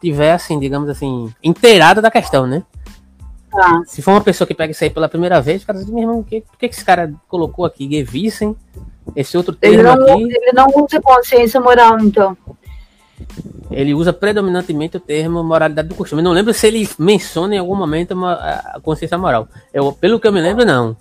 tiver, 0.00 0.32
assim, 0.32 0.58
digamos 0.58 0.88
assim, 0.88 1.32
inteirado 1.42 2.02
da 2.02 2.10
questão, 2.10 2.46
né? 2.46 2.62
Ah. 3.54 3.82
Se 3.86 4.02
for 4.02 4.10
uma 4.10 4.20
pessoa 4.20 4.46
que 4.46 4.54
pega 4.54 4.72
isso 4.72 4.82
aí 4.82 4.90
pela 4.90 5.08
primeira 5.08 5.40
vez, 5.40 5.62
o 5.62 5.66
cara 5.66 5.78
diz, 5.78 5.88
meu 5.88 6.02
irmão, 6.02 6.22
por 6.22 6.28
que, 6.28 6.40
por 6.40 6.58
que 6.58 6.66
esse 6.66 6.84
cara 6.84 7.12
colocou 7.28 7.64
aqui 7.64 7.88
Gewissen, 7.88 8.56
esse 9.14 9.36
outro 9.36 9.54
termo 9.54 9.76
ele 9.76 9.82
não, 9.82 9.92
aqui? 9.92 10.22
Ele 10.22 10.52
não 10.52 10.66
usa 10.74 11.00
consciência 11.00 11.60
moral, 11.60 12.00
então 12.00 12.36
ele 13.70 13.94
usa 13.94 14.12
predominantemente 14.12 14.96
o 14.96 15.00
termo 15.00 15.42
moralidade 15.42 15.88
do 15.88 15.94
costume. 15.94 16.20
Eu 16.20 16.24
não 16.24 16.32
lembro 16.32 16.52
se 16.52 16.66
ele 16.66 16.88
menciona 16.98 17.54
em 17.54 17.58
algum 17.58 17.74
momento 17.74 18.12
uma, 18.12 18.34
a 18.34 18.80
consciência 18.82 19.16
moral. 19.16 19.48
Eu, 19.72 19.92
pelo 19.92 20.20
que 20.20 20.26
eu 20.26 20.32
me 20.32 20.40
lembro, 20.40 20.64
não. 20.64 20.96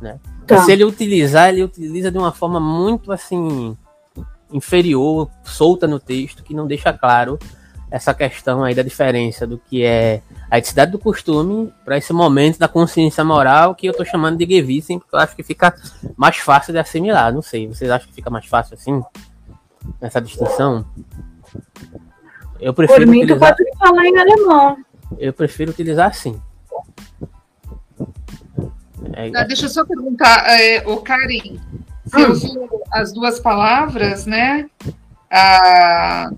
Né? 0.00 0.18
Tá. 0.46 0.62
Se 0.62 0.72
ele 0.72 0.84
utilizar, 0.84 1.50
ele 1.50 1.62
utiliza 1.62 2.10
de 2.10 2.18
uma 2.18 2.32
forma 2.32 2.58
muito 2.58 3.12
assim 3.12 3.76
inferior, 4.52 5.30
solta 5.44 5.86
no 5.86 5.98
texto, 5.98 6.42
que 6.42 6.54
não 6.54 6.66
deixa 6.66 6.92
claro 6.92 7.38
essa 7.90 8.14
questão 8.14 8.62
aí 8.62 8.74
da 8.74 8.82
diferença 8.82 9.46
do 9.46 9.58
que 9.58 9.82
é 9.82 10.22
a 10.48 10.58
eticidade 10.58 10.92
do 10.92 10.98
costume 10.98 11.72
para 11.84 11.98
esse 11.98 12.12
momento 12.12 12.58
da 12.58 12.68
consciência 12.68 13.24
moral 13.24 13.74
que 13.74 13.86
eu 13.86 13.90
estou 13.90 14.06
chamando 14.06 14.38
de 14.38 14.46
Gewissen, 14.46 14.98
porque 14.98 15.14
eu 15.14 15.18
acho 15.18 15.34
que 15.34 15.42
fica 15.42 15.74
mais 16.16 16.36
fácil 16.36 16.72
de 16.72 16.78
assimilar. 16.78 17.32
Não 17.32 17.42
sei, 17.42 17.66
vocês 17.66 17.90
acham 17.90 18.08
que 18.08 18.14
fica 18.14 18.30
mais 18.30 18.46
fácil 18.46 18.74
assim? 18.74 19.02
Nessa 20.00 20.20
distinção? 20.20 20.86
Eu 22.60 22.72
prefiro 22.72 23.00
Por 23.00 23.10
mim, 23.10 23.24
utilizar... 23.24 23.56
tu 23.56 23.64
pode 23.64 23.78
falar 23.78 24.06
em 24.06 24.18
alemão. 24.18 24.76
Eu 25.18 25.32
prefiro 25.32 25.72
utilizar 25.72 26.10
assim. 26.10 26.40
É... 29.14 29.30
Ah, 29.34 29.44
deixa 29.44 29.66
eu 29.66 29.70
só 29.70 29.84
perguntar, 29.84 30.44
é, 30.48 30.86
o 30.86 30.98
Karim, 30.98 31.60
você 32.10 32.26
hum. 32.26 32.30
usou 32.32 32.82
as 32.92 33.12
duas 33.12 33.38
palavras, 33.38 34.26
né? 34.26 34.68
A, 35.30 36.30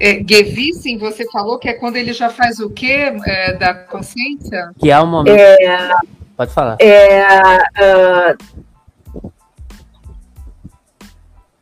é, 0.00 0.22
Gewissen, 0.26 0.98
você 0.98 1.28
falou 1.30 1.58
que 1.58 1.68
é 1.68 1.74
quando 1.74 1.96
ele 1.96 2.12
já 2.12 2.30
faz 2.30 2.60
o 2.60 2.70
quê 2.70 3.12
é, 3.24 3.54
da 3.54 3.74
consciência? 3.74 4.70
Que 4.78 4.90
é 4.90 4.98
o 4.98 5.06
momento. 5.06 5.36
É, 5.36 5.90
Pode 6.36 6.52
falar. 6.52 6.76
É, 6.80 7.58
uh, 7.58 8.66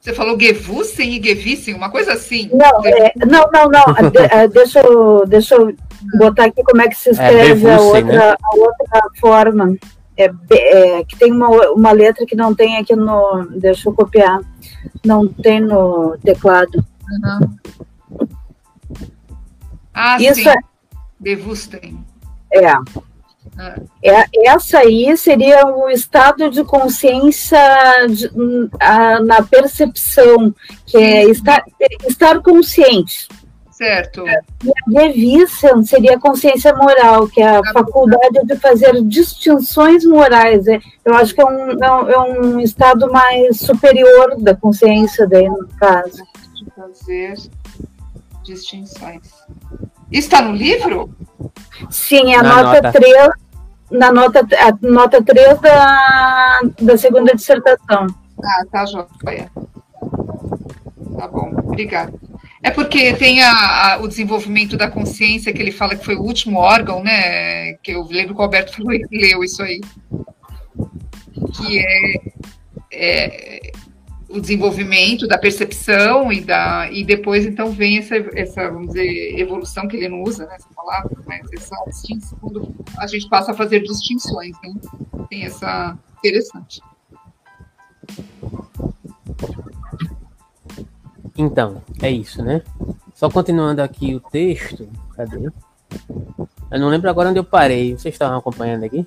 Você 0.05 0.13
falou 0.13 0.39
Gewussen 0.39 1.15
e 1.15 1.23
Gewissen, 1.23 1.75
uma 1.75 1.89
coisa 1.89 2.13
assim. 2.13 2.51
Não, 2.53 2.85
é, 2.85 3.13
não, 3.25 3.49
não, 3.51 3.71
não. 3.71 3.95
De, 4.13 4.19
é, 4.19 4.47
deixa, 4.47 4.81
eu, 4.81 5.25
deixa 5.27 5.55
eu 5.55 5.75
botar 6.19 6.45
aqui 6.45 6.63
como 6.63 6.83
é 6.83 6.89
que 6.89 6.95
se 6.95 7.09
é, 7.09 7.13
escreve 7.13 7.67
é, 7.67 7.75
a, 7.75 7.81
outra, 7.81 8.03
né? 8.03 8.35
a 8.43 8.57
outra 8.57 9.03
forma. 9.19 9.75
É, 10.17 10.31
é, 10.51 11.05
que 11.05 11.17
tem 11.19 11.33
uma, 11.33 11.49
uma 11.73 11.93
letra 11.93 12.25
que 12.25 12.37
não 12.37 12.55
tem 12.55 12.77
aqui 12.77 12.95
no. 12.95 13.47
Deixa 13.57 13.89
eu 13.89 13.95
copiar. 13.95 14.41
Não 15.05 15.27
tem 15.27 15.61
no 15.61 16.17
teclado. 16.23 16.85
Uhum. 17.11 17.57
Ah, 19.93 20.17
Isso 20.21 20.35
sim. 20.35 20.51
É. 22.53 22.67
É. 23.57 23.83
É, 24.03 24.49
essa 24.49 24.79
aí 24.79 25.17
seria 25.17 25.67
o 25.67 25.89
estado 25.89 26.51
de 26.51 26.65
consciência 26.65 27.59
de, 28.09 28.29
a, 28.81 29.21
na 29.21 29.43
percepção, 29.43 30.53
que 30.87 30.97
é 30.97 31.25
estar, 31.31 31.63
estar 32.09 32.41
consciente. 32.41 33.29
Certo. 33.85 34.25
E 34.89 34.99
a 34.99 35.03
revista 35.03 35.83
seria 35.83 36.15
a 36.15 36.21
consciência 36.21 36.75
moral, 36.75 37.29
que 37.29 37.43
é 37.43 37.57
a 37.59 37.73
faculdade 37.73 38.41
de 38.45 38.57
fazer 38.57 39.03
distinções 39.05 40.07
morais. 40.07 40.67
É, 40.67 40.81
eu 41.05 41.15
acho 41.15 41.35
que 41.35 41.43
é 41.43 41.45
um, 41.45 41.71
é 41.71 41.91
um, 41.91 42.09
é 42.09 42.19
um 42.19 42.61
estado 42.61 43.13
mais 43.13 43.61
superior 43.61 44.37
da 44.41 44.57
consciência 44.57 45.29
daí, 45.29 45.47
no 45.47 45.69
caso. 45.79 46.25
De 46.55 46.71
fazer 46.75 47.35
distinções. 48.43 49.31
Está 50.11 50.41
no 50.41 50.55
livro? 50.55 51.15
Sim, 51.91 52.35
a 52.35 52.43
nota, 52.43 52.81
nota 52.81 52.93
3 52.93 53.29
na 53.91 54.11
nota, 54.11 54.41
a 54.41 54.89
nota 54.89 55.23
3 55.23 55.61
da, 55.61 56.61
da 56.81 56.97
segunda 56.97 57.35
dissertação. 57.35 58.07
Ah, 58.43 58.65
tá, 58.73 58.87
joia. 58.87 59.51
Tá 61.19 61.29
bom, 61.29 61.53
obrigada. 61.65 62.13
É 62.65 62.71
porque 62.71 63.13
tem 63.13 63.43
a, 63.43 63.53
a, 63.53 64.01
o 64.01 64.09
desenvolvimento 64.09 64.75
da 64.75 64.91
consciência, 64.91 65.53
que 65.53 65.61
ele 65.61 65.71
fala 65.71 65.95
que 65.95 66.03
foi 66.03 66.17
o 66.17 66.23
último 66.23 66.59
órgão, 66.59 67.05
né? 67.05 67.75
Que 67.75 67.93
eu 67.93 68.03
lembro 68.05 68.35
que 68.35 68.41
o 68.41 68.43
Alberto 68.43 68.73
falou, 68.75 68.99
leu 69.13 69.45
isso 69.45 69.63
aí. 69.63 69.83
Que 71.59 71.79
é, 71.79 72.33
é 72.91 73.73
o 74.31 74.41
desenvolvimento 74.41 75.29
da 75.29 75.37
percepção 75.37 76.33
e 76.33 76.41
da 76.41 76.91
e 76.91 77.05
depois 77.05 77.45
então 77.45 77.71
vem 77.71 77.99
essa, 77.99 78.17
essa 78.35 78.71
vamos 78.71 78.89
dizer 78.89 79.39
evolução 79.39 79.87
que 79.87 79.97
ele 79.97 80.09
não 80.09 80.23
usa 80.23 80.45
né, 80.47 80.57
essa 80.57 80.69
palavra 80.75 81.17
mas 81.25 81.47
essa 81.53 81.77
distinção 81.87 82.37
quando 82.41 82.75
a 82.99 83.07
gente 83.07 83.29
passa 83.29 83.53
a 83.53 83.55
fazer 83.55 83.81
distinções 83.83 84.57
né? 84.61 84.75
tem 85.31 85.45
essa 85.45 85.97
interessante 86.19 86.81
então 91.37 91.83
é 92.03 92.11
isso 92.11 92.43
né 92.43 92.63
só 93.15 93.31
continuando 93.31 93.83
aqui 93.83 94.15
o 94.15 94.21
texto 94.21 94.89
cadê 95.17 95.51
eu 96.71 96.81
não 96.81 96.89
lembro 96.89 97.09
agora 97.09 97.31
onde 97.31 97.39
eu 97.39 97.45
parei 97.45 97.97
vocês 97.97 98.15
estavam 98.15 98.39
acompanhando 98.39 98.85
aqui 98.85 99.07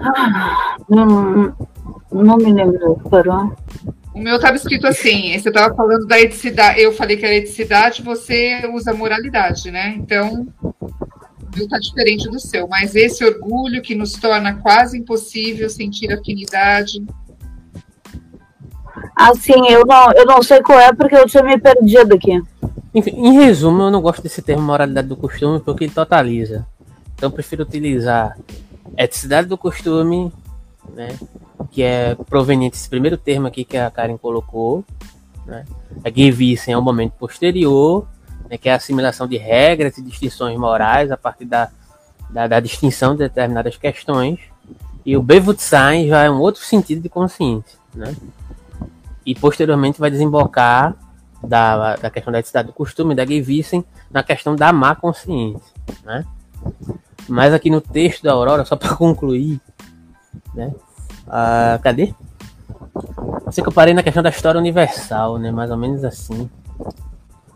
ah, 0.00 0.76
não, 0.88 1.54
não 2.10 2.36
me 2.36 2.52
lembro, 2.52 3.00
parou. 3.10 3.54
O 4.14 4.18
meu 4.18 4.36
estava 4.36 4.56
escrito 4.56 4.86
assim, 4.86 5.38
você 5.38 5.48
estava 5.48 5.74
falando 5.74 6.06
da 6.06 6.20
eticidade, 6.20 6.80
eu 6.80 6.92
falei 6.92 7.16
que 7.16 7.24
era 7.24 7.34
eticidade, 7.34 8.02
você 8.02 8.68
usa 8.74 8.92
moralidade, 8.92 9.70
né? 9.70 9.94
Então, 9.96 10.46
meu 11.54 11.64
está 11.64 11.78
diferente 11.78 12.28
do 12.28 12.40
seu, 12.40 12.66
mas 12.66 12.96
esse 12.96 13.24
orgulho 13.24 13.80
que 13.80 13.94
nos 13.94 14.12
torna 14.12 14.56
quase 14.56 14.98
impossível 14.98 15.70
sentir 15.70 16.12
afinidade. 16.12 17.02
Assim, 19.14 19.68
eu 19.68 19.84
não, 19.86 20.12
eu 20.12 20.26
não 20.26 20.42
sei 20.42 20.62
qual 20.62 20.78
é 20.78 20.92
porque 20.92 21.14
eu 21.14 21.26
tinha 21.26 21.42
me 21.42 21.58
perdido 21.58 22.14
aqui. 22.14 22.42
Enfim, 22.94 23.10
em 23.10 23.34
resumo, 23.34 23.82
eu 23.82 23.90
não 23.90 24.00
gosto 24.00 24.22
desse 24.22 24.42
termo 24.42 24.62
moralidade 24.62 25.08
do 25.08 25.16
costume 25.16 25.60
porque 25.60 25.84
ele 25.84 25.92
totaliza. 25.92 26.66
Então 27.14 27.28
eu 27.28 27.32
prefiro 27.32 27.62
utilizar 27.62 28.36
eticidade 28.96 29.46
do 29.46 29.56
costume, 29.56 30.32
né, 30.94 31.16
que 31.70 31.82
é 31.82 32.14
proveniente 32.14 32.76
desse 32.76 32.88
primeiro 32.88 33.16
termo 33.16 33.46
aqui 33.46 33.64
que 33.64 33.76
a 33.76 33.90
Karen 33.90 34.16
colocou. 34.16 34.84
Né. 35.46 35.64
A 36.04 36.10
Gewissen 36.10 36.74
é 36.74 36.78
um 36.78 36.82
momento 36.82 37.12
posterior, 37.12 38.06
né, 38.48 38.58
que 38.58 38.68
é 38.68 38.72
a 38.72 38.76
assimilação 38.76 39.28
de 39.28 39.36
regras 39.36 39.98
e 39.98 40.02
distinções 40.02 40.58
morais 40.58 41.10
a 41.10 41.16
partir 41.16 41.44
da, 41.44 41.70
da, 42.28 42.46
da 42.46 42.60
distinção 42.60 43.12
de 43.12 43.18
determinadas 43.18 43.76
questões. 43.76 44.40
E 45.04 45.16
o 45.16 45.22
Bewusstsein 45.22 46.08
já 46.08 46.24
é 46.24 46.30
um 46.30 46.40
outro 46.40 46.62
sentido 46.62 47.00
de 47.00 47.08
consciência. 47.08 47.78
Né? 47.94 48.14
E 49.24 49.34
posteriormente 49.34 50.00
vai 50.00 50.10
desembocar 50.10 50.96
da, 51.42 51.96
da 51.96 52.10
questão 52.10 52.32
da 52.32 52.38
eticidade 52.38 52.68
do 52.68 52.74
costume, 52.74 53.14
da 53.14 53.24
Gewissen, 53.24 53.84
na 54.10 54.22
questão 54.22 54.54
da 54.54 54.72
má 54.72 54.94
consciência. 54.94 55.72
Né? 56.04 56.24
Mas 57.28 57.54
aqui 57.54 57.70
no 57.70 57.80
texto 57.80 58.22
da 58.22 58.32
Aurora, 58.32 58.64
só 58.64 58.76
para 58.76 58.94
concluir, 58.94 59.60
né? 60.54 60.72
Ah, 61.28 61.78
cadê? 61.82 62.14
Sei 63.50 63.62
que 63.62 63.68
eu 63.68 63.72
parei 63.72 63.94
na 63.94 64.02
questão 64.02 64.22
da 64.22 64.30
história 64.30 64.58
universal, 64.58 65.38
né? 65.38 65.50
Mais 65.50 65.70
ou 65.70 65.76
menos 65.76 66.04
assim. 66.04 66.50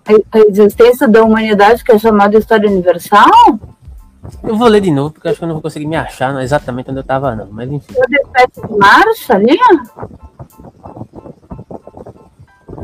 A 0.06 0.38
existência 0.38 1.08
da 1.08 1.24
humanidade 1.24 1.82
que 1.82 1.92
é 1.92 1.98
chamada 1.98 2.38
história 2.38 2.68
universal? 2.68 3.30
Eu 4.42 4.56
vou 4.56 4.68
ler 4.68 4.80
de 4.80 4.90
novo, 4.90 5.12
porque 5.12 5.28
acho 5.28 5.38
que 5.38 5.44
eu 5.44 5.48
não 5.48 5.54
vou 5.54 5.62
conseguir 5.62 5.86
me 5.86 5.96
achar 5.96 6.42
exatamente 6.42 6.90
onde 6.90 6.98
eu 6.98 7.02
estava, 7.02 7.34
não. 7.34 7.48
Mas 7.50 7.70
enfim. 7.70 7.94
O 7.96 8.06
de 8.06 8.78
marcha 8.78 9.34
ali? 9.34 9.58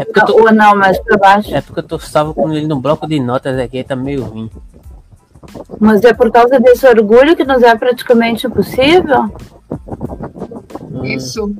É 0.01 0.05
porque 0.05 0.21
eu 0.21 0.25
tô... 0.25 0.33
Ou 0.41 0.53
não, 0.53 0.75
mais 0.75 0.99
pra 0.99 1.19
baixo. 1.19 1.55
É 1.55 1.61
porque 1.61 1.81
eu 1.81 1.85
tô 1.85 1.99
salvo 1.99 2.33
com 2.33 2.51
ele 2.51 2.67
no 2.67 2.81
bloco 2.81 3.07
de 3.07 3.21
notas 3.21 3.59
aqui, 3.59 3.85
tá 3.85 3.95
meio 3.95 4.25
ruim. 4.25 4.51
Mas 5.79 6.03
é 6.05 6.15
por 6.15 6.31
causa 6.31 6.59
desse 6.59 6.87
orgulho 6.87 7.37
que 7.37 7.45
nos 7.45 7.63
é 7.63 7.75
praticamente 7.75 8.47
impossível? 8.47 9.31
Isso. 11.05 11.55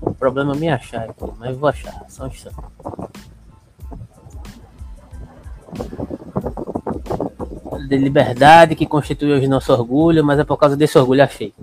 O 0.00 0.14
problema 0.14 0.52
é 0.54 0.56
me 0.56 0.68
achar 0.68 1.08
aqui, 1.10 1.24
mas 1.38 1.56
vou 1.56 1.68
achar, 1.68 2.04
só 2.08 2.24
um 2.24 2.26
instante. 2.28 2.56
De 7.88 7.96
liberdade 7.96 8.74
que 8.74 8.86
constitui 8.86 9.32
hoje 9.32 9.48
nosso 9.48 9.72
orgulho, 9.72 10.24
mas 10.24 10.38
é 10.38 10.44
por 10.44 10.56
causa 10.56 10.76
desse 10.76 10.98
orgulho 10.98 11.22
achei. 11.22 11.54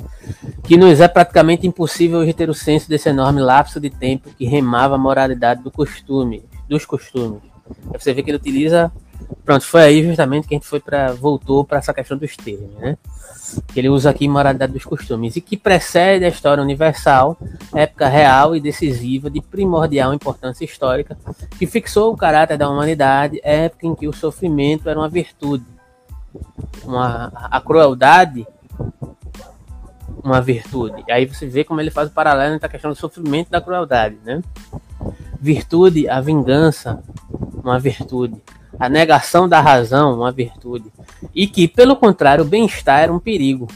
Que 0.63 0.77
nos 0.77 0.99
é 0.99 1.07
praticamente 1.07 1.67
impossível 1.67 2.19
hoje 2.19 2.33
ter 2.33 2.49
o 2.49 2.53
senso 2.53 2.89
desse 2.89 3.09
enorme 3.09 3.41
lapso 3.41 3.79
de 3.79 3.89
tempo 3.89 4.29
que 4.37 4.45
remava 4.45 4.95
a 4.95 4.97
moralidade 4.97 5.63
do 5.63 5.71
costume, 5.71 6.43
dos 6.67 6.85
costumes 6.85 7.49
você 7.91 8.13
vê 8.13 8.23
que 8.23 8.29
ele 8.29 8.37
utiliza. 8.37 8.91
Pronto, 9.43 9.65
foi 9.65 9.81
aí 9.81 10.03
justamente 10.03 10.47
que 10.47 10.55
a 10.55 10.57
gente 10.57 10.67
foi 10.67 10.79
para 10.79 11.13
voltou 11.13 11.63
para 11.63 11.79
essa 11.79 11.93
questão 11.93 12.17
dos 12.17 12.35
termos, 12.35 12.73
né? 12.75 12.97
Que 13.67 13.79
ele 13.79 13.89
usa 13.89 14.09
aqui 14.09 14.27
moralidade 14.27 14.73
dos 14.73 14.85
costumes 14.85 15.35
e 15.35 15.41
que 15.41 15.57
precede 15.57 16.23
a 16.23 16.29
história 16.29 16.63
universal, 16.63 17.37
época 17.75 18.07
real 18.07 18.55
e 18.55 18.61
decisiva 18.61 19.29
de 19.29 19.41
primordial 19.41 20.13
importância 20.13 20.63
histórica, 20.63 21.17
que 21.57 21.67
fixou 21.67 22.13
o 22.13 22.17
caráter 22.17 22.57
da 22.57 22.69
humanidade, 22.69 23.39
época 23.43 23.87
em 23.87 23.95
que 23.95 24.07
o 24.07 24.13
sofrimento 24.13 24.89
era 24.89 24.99
uma 24.99 25.09
virtude, 25.09 25.65
uma, 26.83 27.31
a 27.33 27.61
crueldade 27.61 28.45
uma 30.23 30.41
virtude. 30.41 31.03
Aí 31.09 31.25
você 31.25 31.47
vê 31.47 31.63
como 31.63 31.81
ele 31.81 31.91
faz 31.91 32.09
o 32.09 32.13
paralelo 32.13 32.55
entre 32.55 32.65
a 32.65 32.69
questão 32.69 32.91
do 32.91 32.97
sofrimento 32.97 33.47
e 33.47 33.51
da 33.51 33.61
crueldade, 33.61 34.17
né? 34.23 34.41
Virtude, 35.39 36.09
a 36.09 36.19
vingança, 36.19 37.01
uma 37.63 37.79
virtude. 37.79 38.41
A 38.77 38.87
negação 38.87 39.47
da 39.47 39.59
razão, 39.59 40.15
uma 40.15 40.31
virtude. 40.31 40.91
E 41.33 41.47
que, 41.47 41.67
pelo 41.67 41.95
contrário, 41.95 42.43
o 42.43 42.47
bem-estar 42.47 43.01
era 43.01 43.13
um 43.13 43.19
perigo. 43.19 43.67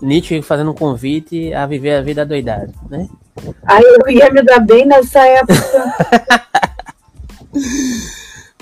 Nietzsche 0.00 0.42
fazendo 0.42 0.70
um 0.70 0.74
convite 0.74 1.52
a 1.54 1.66
viver 1.66 1.94
a 1.94 2.02
vida 2.02 2.24
doidada, 2.24 2.72
né? 2.88 3.08
Aí 3.64 3.82
eu 3.82 4.12
ia 4.12 4.30
me 4.30 4.42
dar 4.42 4.60
bem 4.60 4.86
nessa 4.86 5.26
época. 5.26 5.54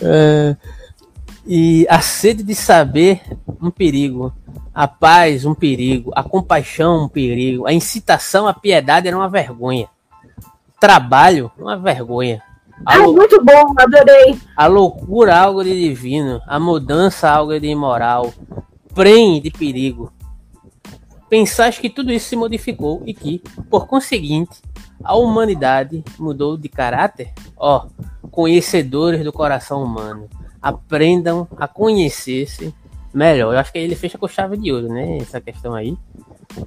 é, 0.02 0.56
e 1.46 1.86
a 1.90 2.00
sede 2.00 2.42
de 2.42 2.54
saber, 2.54 3.20
um 3.60 3.70
perigo. 3.70 4.32
A 4.74 4.88
paz, 4.88 5.44
um 5.44 5.54
perigo. 5.54 6.10
A 6.14 6.22
compaixão, 6.22 7.04
um 7.04 7.08
perigo. 7.08 7.66
A 7.66 7.72
incitação 7.72 8.46
à 8.46 8.54
piedade 8.54 9.06
era 9.06 9.16
uma 9.16 9.28
vergonha. 9.28 9.88
Trabalho, 10.80 11.50
uma 11.58 11.76
vergonha. 11.76 12.42
A 12.84 12.96
ah, 12.96 12.98
muito 13.02 13.42
bom, 13.44 13.74
adorei. 13.76 14.38
A 14.56 14.66
loucura, 14.66 15.38
algo 15.38 15.62
de 15.62 15.88
divino. 15.88 16.40
A 16.46 16.58
mudança, 16.58 17.30
algo 17.30 17.58
de 17.60 17.68
imoral. 17.68 18.32
Prem 18.94 19.40
de 19.40 19.50
perigo. 19.50 20.12
Pensais 21.28 21.78
que 21.78 21.90
tudo 21.90 22.12
isso 22.12 22.28
se 22.28 22.36
modificou 22.36 23.02
e 23.06 23.14
que, 23.14 23.42
por 23.70 23.86
conseguinte, 23.86 24.62
a 25.02 25.16
humanidade 25.16 26.02
mudou 26.18 26.56
de 26.56 26.68
caráter? 26.68 27.32
Ó, 27.56 27.86
oh, 27.86 28.28
conhecedores 28.28 29.24
do 29.24 29.32
coração 29.32 29.82
humano, 29.82 30.28
aprendam 30.64 31.46
a 31.58 31.68
conhecer-se 31.68 32.74
melhor. 33.12 33.52
Eu 33.52 33.58
acho 33.58 33.70
que 33.70 33.78
ele 33.78 33.94
fecha 33.94 34.16
com 34.16 34.26
chave 34.26 34.56
de 34.56 34.72
ouro, 34.72 34.88
né? 34.88 35.18
Essa 35.18 35.38
questão 35.38 35.74
aí. 35.74 35.94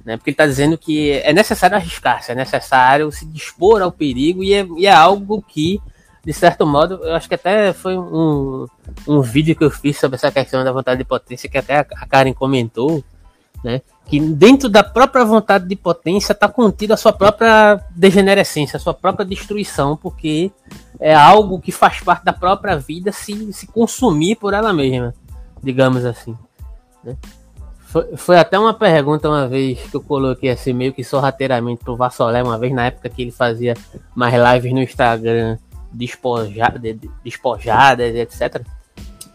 Né? 0.04 0.16
Porque 0.16 0.30
ele 0.30 0.34
está 0.34 0.46
dizendo 0.46 0.78
que 0.78 1.10
é 1.10 1.32
necessário 1.32 1.76
arriscar-se, 1.76 2.30
é 2.30 2.34
necessário 2.34 3.10
se 3.10 3.26
dispor 3.26 3.82
ao 3.82 3.90
perigo 3.90 4.44
e 4.44 4.54
é, 4.54 4.66
e 4.76 4.86
é 4.86 4.92
algo 4.92 5.42
que 5.42 5.80
de 6.24 6.32
certo 6.32 6.66
modo, 6.66 7.00
eu 7.04 7.14
acho 7.14 7.26
que 7.26 7.36
até 7.36 7.72
foi 7.72 7.96
um, 7.96 8.66
um 9.06 9.22
vídeo 9.22 9.56
que 9.56 9.64
eu 9.64 9.70
fiz 9.70 9.98
sobre 9.98 10.16
essa 10.16 10.30
questão 10.30 10.62
da 10.62 10.70
vontade 10.70 10.98
de 10.98 11.04
potência, 11.04 11.48
que 11.48 11.56
até 11.56 11.78
a 11.78 12.06
Karen 12.06 12.34
comentou, 12.34 13.02
né? 13.62 13.80
Que 14.06 14.18
dentro 14.20 14.68
da 14.68 14.82
própria 14.82 15.24
vontade 15.24 15.66
de 15.66 15.76
potência 15.76 16.32
está 16.32 16.48
contida 16.48 16.94
a 16.94 16.96
sua 16.96 17.12
própria 17.12 17.80
degenerescência, 17.90 18.76
a 18.76 18.80
sua 18.80 18.94
própria 18.94 19.24
destruição, 19.24 19.96
porque 19.96 20.50
é 20.98 21.14
algo 21.14 21.60
que 21.60 21.70
faz 21.70 22.00
parte 22.00 22.24
da 22.24 22.32
própria 22.32 22.76
vida 22.76 23.12
se, 23.12 23.52
se 23.52 23.66
consumir 23.66 24.36
por 24.36 24.54
ela 24.54 24.72
mesma, 24.72 25.14
digamos 25.62 26.04
assim. 26.04 26.36
Né? 27.04 27.16
Foi, 27.88 28.16
foi, 28.16 28.38
até 28.38 28.58
uma 28.58 28.74
pergunta 28.74 29.28
uma 29.28 29.48
vez 29.48 29.80
que 29.80 29.96
eu 29.96 30.02
coloquei 30.02 30.50
assim, 30.50 30.72
meio 30.72 30.92
que 30.92 31.02
sorrateiramente 31.02 31.82
pro 31.82 31.96
Vassolé, 31.96 32.42
uma 32.42 32.58
vez 32.58 32.72
na 32.72 32.86
época 32.86 33.08
que 33.08 33.22
ele 33.22 33.30
fazia 33.30 33.74
mais 34.14 34.34
lives 34.34 34.72
no 34.72 34.82
Instagram 34.82 35.56
despoja, 35.92 36.74
despojadas, 37.24 38.14
etc. 38.14 38.62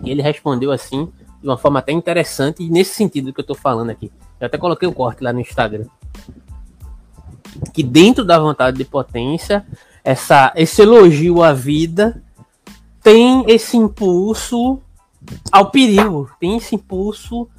E 0.04 0.12
ele 0.12 0.22
respondeu 0.22 0.72
assim, 0.72 1.12
de 1.44 1.50
uma 1.50 1.58
forma 1.58 1.80
até 1.80 1.92
interessante, 1.92 2.70
nesse 2.70 2.96
sentido 2.96 3.34
que 3.34 3.40
eu 3.42 3.44
estou 3.44 3.56
falando 3.56 3.90
aqui. 3.90 4.10
Eu 4.40 4.48
até 4.48 4.58
coloquei 4.58 4.88
o 4.88 4.94
corte 4.94 5.22
lá 5.22 5.34
no 5.34 5.42
Instagram. 5.42 5.86
Que 7.74 7.84
dentro 7.84 8.24
da 8.24 8.40
vontade 8.40 8.78
de 8.78 8.86
potência, 8.86 9.66
essa, 10.06 10.54
esse 10.56 10.82
elogio 10.82 11.44
à 11.44 11.52
vida 11.52 12.24
tem 13.02 13.44
esse 13.50 13.76
impulso 13.76 14.82
ao 15.52 15.70
perigo, 15.70 16.32
tem 16.40 16.56
esse 16.56 16.76
impulso 16.76 17.50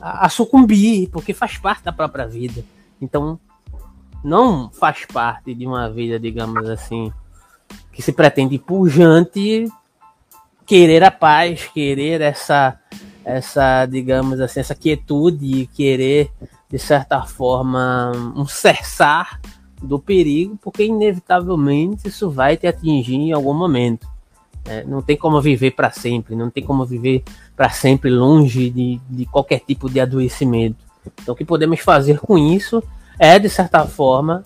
a, 0.00 0.26
a 0.26 0.28
sucumbir, 0.28 1.10
porque 1.10 1.34
faz 1.34 1.58
parte 1.58 1.82
da 1.82 1.92
própria 1.92 2.28
vida. 2.28 2.64
Então, 3.00 3.40
não 4.22 4.70
faz 4.70 5.04
parte 5.04 5.52
de 5.52 5.66
uma 5.66 5.90
vida, 5.90 6.16
digamos 6.16 6.68
assim, 6.68 7.12
que 7.92 8.00
se 8.00 8.12
pretende 8.12 8.56
pujante 8.56 9.66
querer 10.64 11.02
a 11.02 11.10
paz, 11.10 11.68
querer 11.74 12.20
essa 12.20 12.78
essa, 13.24 13.86
digamos 13.86 14.40
assim, 14.40 14.60
essa 14.60 14.74
quietude, 14.74 15.68
querer 15.74 16.30
de 16.70 16.78
certa 16.78 17.22
forma 17.22 18.12
um 18.34 18.46
cessar 18.46 19.40
do 19.82 19.98
perigo, 19.98 20.58
porque 20.62 20.84
inevitavelmente 20.84 22.08
isso 22.08 22.30
vai 22.30 22.56
te 22.56 22.66
atingir 22.66 23.16
em 23.16 23.32
algum 23.32 23.52
momento. 23.52 24.06
É, 24.64 24.84
não 24.84 25.02
tem 25.02 25.16
como 25.16 25.40
viver 25.40 25.72
para 25.72 25.90
sempre, 25.90 26.36
não 26.36 26.48
tem 26.48 26.62
como 26.62 26.86
viver 26.86 27.24
para 27.56 27.68
sempre 27.70 28.08
longe 28.10 28.70
de, 28.70 29.00
de 29.10 29.26
qualquer 29.26 29.60
tipo 29.60 29.90
de 29.90 30.00
adoecimento. 30.00 30.76
Então, 31.20 31.34
o 31.34 31.36
que 31.36 31.44
podemos 31.44 31.80
fazer 31.80 32.20
com 32.20 32.38
isso 32.38 32.82
é, 33.18 33.38
de 33.38 33.48
certa 33.48 33.84
forma, 33.86 34.44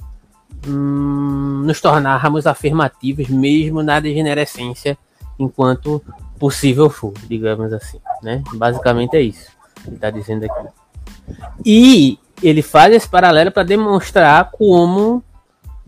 hum, 0.66 1.62
nos 1.64 1.80
tornarmos 1.80 2.46
afirmativos 2.46 3.28
mesmo 3.28 3.82
na 3.82 4.00
degenerescência 4.00 4.96
enquanto 5.38 6.02
possível 6.38 6.90
for, 6.90 7.12
digamos 7.28 7.72
assim, 7.72 8.00
né? 8.22 8.42
Basicamente 8.54 9.16
é 9.16 9.22
isso 9.22 9.50
que 9.84 9.94
está 9.94 10.10
dizendo 10.10 10.44
aqui. 10.44 10.68
E 11.64 12.18
ele 12.42 12.62
faz 12.62 12.94
esse 12.94 13.08
paralelo 13.08 13.50
para 13.50 13.62
demonstrar 13.62 14.50
como 14.50 15.22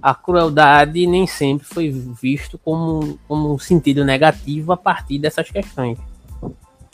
a 0.00 0.14
crueldade 0.14 1.06
nem 1.06 1.26
sempre 1.26 1.66
foi 1.66 1.90
visto 1.90 2.56
como, 2.58 3.18
como 3.26 3.52
um 3.52 3.58
sentido 3.58 4.04
negativo 4.04 4.72
a 4.72 4.76
partir 4.76 5.18
dessas 5.18 5.50
questões, 5.50 5.98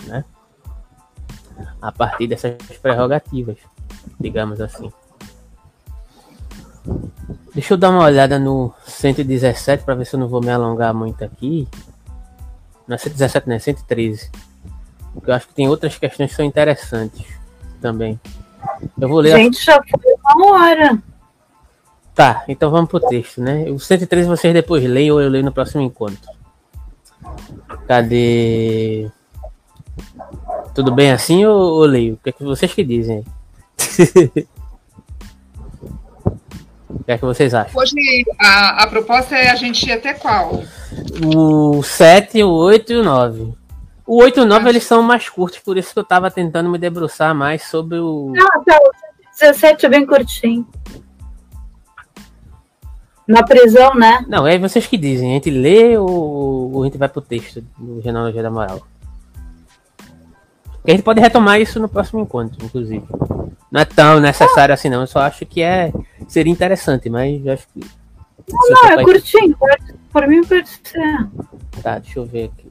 né? 0.05 0.25
A 1.81 1.93
partir 1.93 2.27
dessas 2.27 2.57
prerrogativas, 2.81 3.59
digamos 4.19 4.61
assim. 4.61 4.91
Deixa 7.55 7.75
eu 7.75 7.79
dar 7.79 7.91
uma 7.91 8.05
olhada 8.05 8.39
no 8.39 8.75
117 8.87 9.85
para 9.85 9.95
ver 9.95 10.07
se 10.07 10.17
eu 10.17 10.21
não 10.21 10.29
vou 10.29 10.41
me 10.41 10.51
alongar 10.51 10.93
muito 10.93 11.23
aqui. 11.25 11.69
Não 12.87 12.95
é 12.95 12.99
117, 12.99 13.49
não 13.49 13.57
é 13.57 13.59
113. 13.59 14.31
Porque 15.13 15.31
eu 15.31 15.35
acho 15.35 15.49
que 15.49 15.55
tem 15.55 15.69
outras 15.69 15.97
questões 15.97 16.31
que 16.31 16.37
são 16.37 16.45
interessantes 16.45 17.27
também. 17.81 18.21
Eu 19.01 19.09
vou 19.09 19.21
ler. 19.21 19.37
Gente, 19.37 19.65
já 19.65 19.75
foi 19.75 20.15
uma 20.37 20.53
hora. 20.53 21.03
Tá, 22.15 22.45
então 22.47 22.71
vamos 22.71 22.89
pro 22.89 23.01
texto, 23.01 23.41
né? 23.41 23.65
O 23.71 23.79
113 23.79 24.29
vocês 24.29 24.55
depois 24.55 24.85
leem 24.85 25.11
ou 25.11 25.21
eu 25.21 25.29
leio 25.29 25.45
no 25.45 25.53
próximo 25.53 25.83
encontro. 25.83 26.31
Cadê? 27.89 29.11
Tudo 30.75 30.93
bem 30.93 31.11
assim 31.11 31.45
ou, 31.45 31.57
ou 31.57 31.85
leio? 31.85 32.15
O 32.15 32.17
que, 32.19 32.31
é 32.31 32.33
que 32.33 32.45
vocês 32.45 32.73
que 32.73 32.85
dizem? 32.85 33.25
o 36.89 37.05
que 37.05 37.13
é 37.13 37.19
que 37.19 37.25
vocês 37.25 37.53
acham? 37.53 37.81
Hoje 37.81 37.95
a, 38.39 38.85
a 38.85 38.87
proposta 38.87 39.37
é 39.37 39.51
a 39.51 39.57
gente 39.57 39.85
ir 39.87 39.93
até 39.93 40.15
qual? 40.15 40.63
O 41.23 41.83
7, 41.83 42.43
o 42.43 42.51
8 42.51 42.93
e 42.93 42.97
o 42.97 43.05
9. 43.05 43.53
O 44.07 44.23
8 44.23 44.41
e 44.41 44.43
o 44.43 44.47
9 44.47 44.69
eles 44.69 44.85
são 44.85 45.03
mais 45.03 45.29
curtos, 45.29 45.61
por 45.61 45.77
isso 45.77 45.93
que 45.93 45.99
eu 45.99 46.05
tava 46.05 46.31
tentando 46.31 46.69
me 46.69 46.79
debruçar 46.79 47.35
mais 47.35 47.63
sobre 47.65 47.99
o. 47.99 48.33
Ah, 48.37 48.61
tá. 48.65 48.79
O 48.83 49.41
17 49.41 49.87
é 49.87 49.89
bem 49.89 50.07
curtinho. 50.07 50.67
Na 53.27 53.43
prisão, 53.43 53.95
né? 53.95 54.25
Não, 54.29 54.47
é 54.47 54.59
vocês 54.59 54.87
que 54.87 54.99
dizem. 54.99 55.31
A 55.31 55.35
gente 55.35 55.51
lê 55.51 55.97
ou, 55.97 56.73
ou 56.73 56.83
a 56.83 56.87
gente 56.87 56.99
vai 56.99 57.09
pro 57.09 57.23
texto 57.23 57.65
do 57.79 58.01
Genealogia 58.03 58.43
da 58.43 58.51
Moral? 58.51 58.83
a 60.87 60.91
gente 60.91 61.03
pode 61.03 61.19
retomar 61.19 61.59
isso 61.59 61.81
no 61.81 61.89
próximo 61.89 62.21
encontro, 62.21 62.63
inclusive. 62.63 63.07
Não 63.71 63.81
é 63.81 63.85
tão 63.87 64.21
necessário 64.21 64.75
assim, 64.75 64.91
não. 64.91 65.01
Eu 65.01 65.07
só 65.07 65.21
acho 65.21 65.47
que 65.47 65.63
é 65.63 65.91
seria 66.29 66.53
interessante, 66.53 67.09
mas 67.09 67.47
acho 67.47 67.67
que. 67.69 67.81
Não, 68.51 68.71
não 68.71 68.89
é 68.91 69.05
curtinho. 69.05 69.57
Pode, 69.57 69.95
por 70.13 70.27
mim 70.27 70.43
pode 70.45 70.69
ser. 70.69 71.29
Tá, 71.83 71.99
deixa 71.99 72.19
eu 72.19 72.27
ver 72.27 72.51
aqui. 72.51 72.71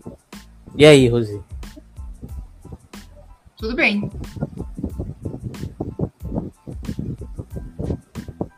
E 0.75 0.85
aí, 0.85 1.07
Rosi? 1.07 1.41
Tudo 3.57 3.75
bem. 3.75 4.09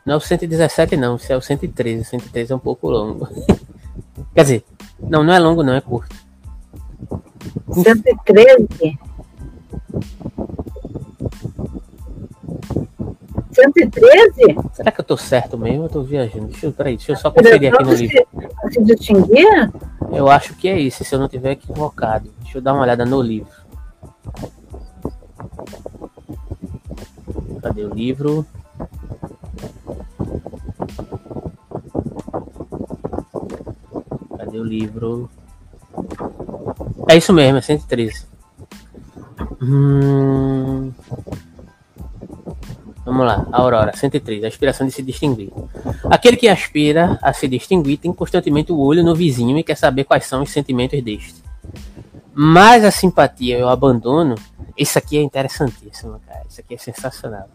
Não 0.04 0.14
é 0.14 0.16
o 0.16 0.20
117 0.20 0.96
não, 0.96 1.18
se 1.18 1.32
é 1.32 1.36
o 1.36 1.40
113. 1.40 2.02
O 2.02 2.04
113 2.04 2.52
é 2.52 2.56
um 2.56 2.60
pouco 2.60 2.88
longo. 2.88 3.28
Quer 4.34 4.42
dizer, 4.42 4.64
não, 5.00 5.24
não 5.24 5.32
é 5.32 5.38
longo 5.38 5.62
não, 5.62 5.74
é 5.74 5.80
curto. 5.80 6.14
113? 7.72 8.98
113? 13.56 14.56
Será 14.74 14.92
que 14.92 15.00
eu 15.00 15.04
tô 15.04 15.16
certo 15.16 15.56
mesmo? 15.56 15.84
Eu 15.84 15.88
tô 15.88 16.02
viajando. 16.02 16.48
Deixa 16.48 16.66
eu, 16.66 16.72
peraí, 16.72 16.96
deixa 16.96 17.12
eu 17.12 17.16
só 17.16 17.30
conferir 17.30 17.72
aqui 17.72 17.82
no 17.82 17.92
livro. 17.94 18.26
Se 18.70 18.84
distinguir? 18.84 19.72
Eu 20.12 20.28
acho 20.28 20.54
que 20.54 20.68
é 20.68 20.78
isso, 20.78 21.02
se 21.04 21.14
eu 21.14 21.18
não 21.18 21.28
tiver 21.28 21.52
equivocado. 21.52 22.30
Deixa 22.42 22.58
eu 22.58 22.62
dar 22.62 22.74
uma 22.74 22.82
olhada 22.82 23.04
no 23.06 23.20
livro. 23.22 23.50
Cadê 27.62 27.84
o 27.84 27.94
livro? 27.94 28.46
Cadê 34.36 34.58
o 34.58 34.64
livro? 34.64 35.30
É 37.08 37.16
isso 37.16 37.32
mesmo, 37.32 37.58
é 37.58 37.62
113. 37.62 38.26
Hum... 39.62 40.92
Vamos 43.06 43.24
lá, 43.24 43.46
Aurora, 43.52 43.96
103, 43.96 44.42
a 44.42 44.48
aspiração 44.48 44.84
de 44.84 44.92
se 44.92 45.00
distinguir. 45.00 45.52
Aquele 46.10 46.36
que 46.36 46.48
aspira 46.48 47.16
a 47.22 47.32
se 47.32 47.46
distinguir 47.46 47.98
tem 47.98 48.12
constantemente 48.12 48.72
o 48.72 48.78
olho 48.80 49.04
no 49.04 49.14
vizinho 49.14 49.56
e 49.56 49.62
quer 49.62 49.76
saber 49.76 50.02
quais 50.02 50.26
são 50.26 50.42
os 50.42 50.50
sentimentos 50.50 51.00
deste. 51.00 51.36
Mas 52.34 52.84
a 52.84 52.90
simpatia 52.90 53.60
e 53.60 53.62
o 53.62 53.68
abandono, 53.68 54.34
isso 54.76 54.98
aqui 54.98 55.16
é 55.18 55.22
interessantíssimo, 55.22 56.20
cara. 56.26 56.42
Isso 56.50 56.60
aqui 56.60 56.74
é 56.74 56.78
sensacional. 56.78 57.48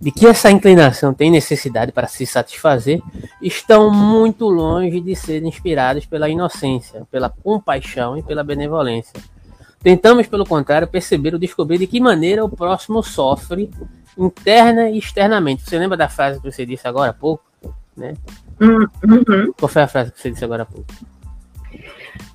De 0.00 0.10
que 0.10 0.26
essa 0.26 0.50
inclinação 0.50 1.12
tem 1.12 1.30
necessidade 1.30 1.92
para 1.92 2.06
se 2.06 2.24
satisfazer, 2.24 3.02
estão 3.42 3.90
muito 3.90 4.48
longe 4.48 4.98
de 4.98 5.14
serem 5.14 5.50
inspirados 5.50 6.06
pela 6.06 6.26
inocência, 6.30 7.06
pela 7.10 7.28
compaixão 7.28 8.16
e 8.16 8.22
pela 8.22 8.42
benevolência. 8.42 9.20
Tentamos, 9.82 10.26
pelo 10.26 10.46
contrário, 10.46 10.88
perceber 10.88 11.34
ou 11.34 11.38
descobrir 11.38 11.76
de 11.76 11.86
que 11.86 12.00
maneira 12.00 12.44
o 12.44 12.48
próximo 12.48 13.02
sofre 13.02 13.70
interna 14.26 14.90
e 14.90 14.98
externamente. 14.98 15.62
Você 15.62 15.78
lembra 15.78 15.96
da 15.96 16.08
frase 16.08 16.40
que 16.40 16.50
você 16.50 16.66
disse 16.66 16.86
agora 16.86 17.10
há 17.10 17.14
pouco? 17.14 17.44
Né? 17.96 18.14
Hum, 18.60 18.86
uhum. 19.04 19.52
Qual 19.58 19.68
foi 19.68 19.82
a 19.82 19.88
frase 19.88 20.12
que 20.12 20.20
você 20.20 20.30
disse 20.30 20.44
agora 20.44 20.62
há 20.62 20.66
pouco? 20.66 20.86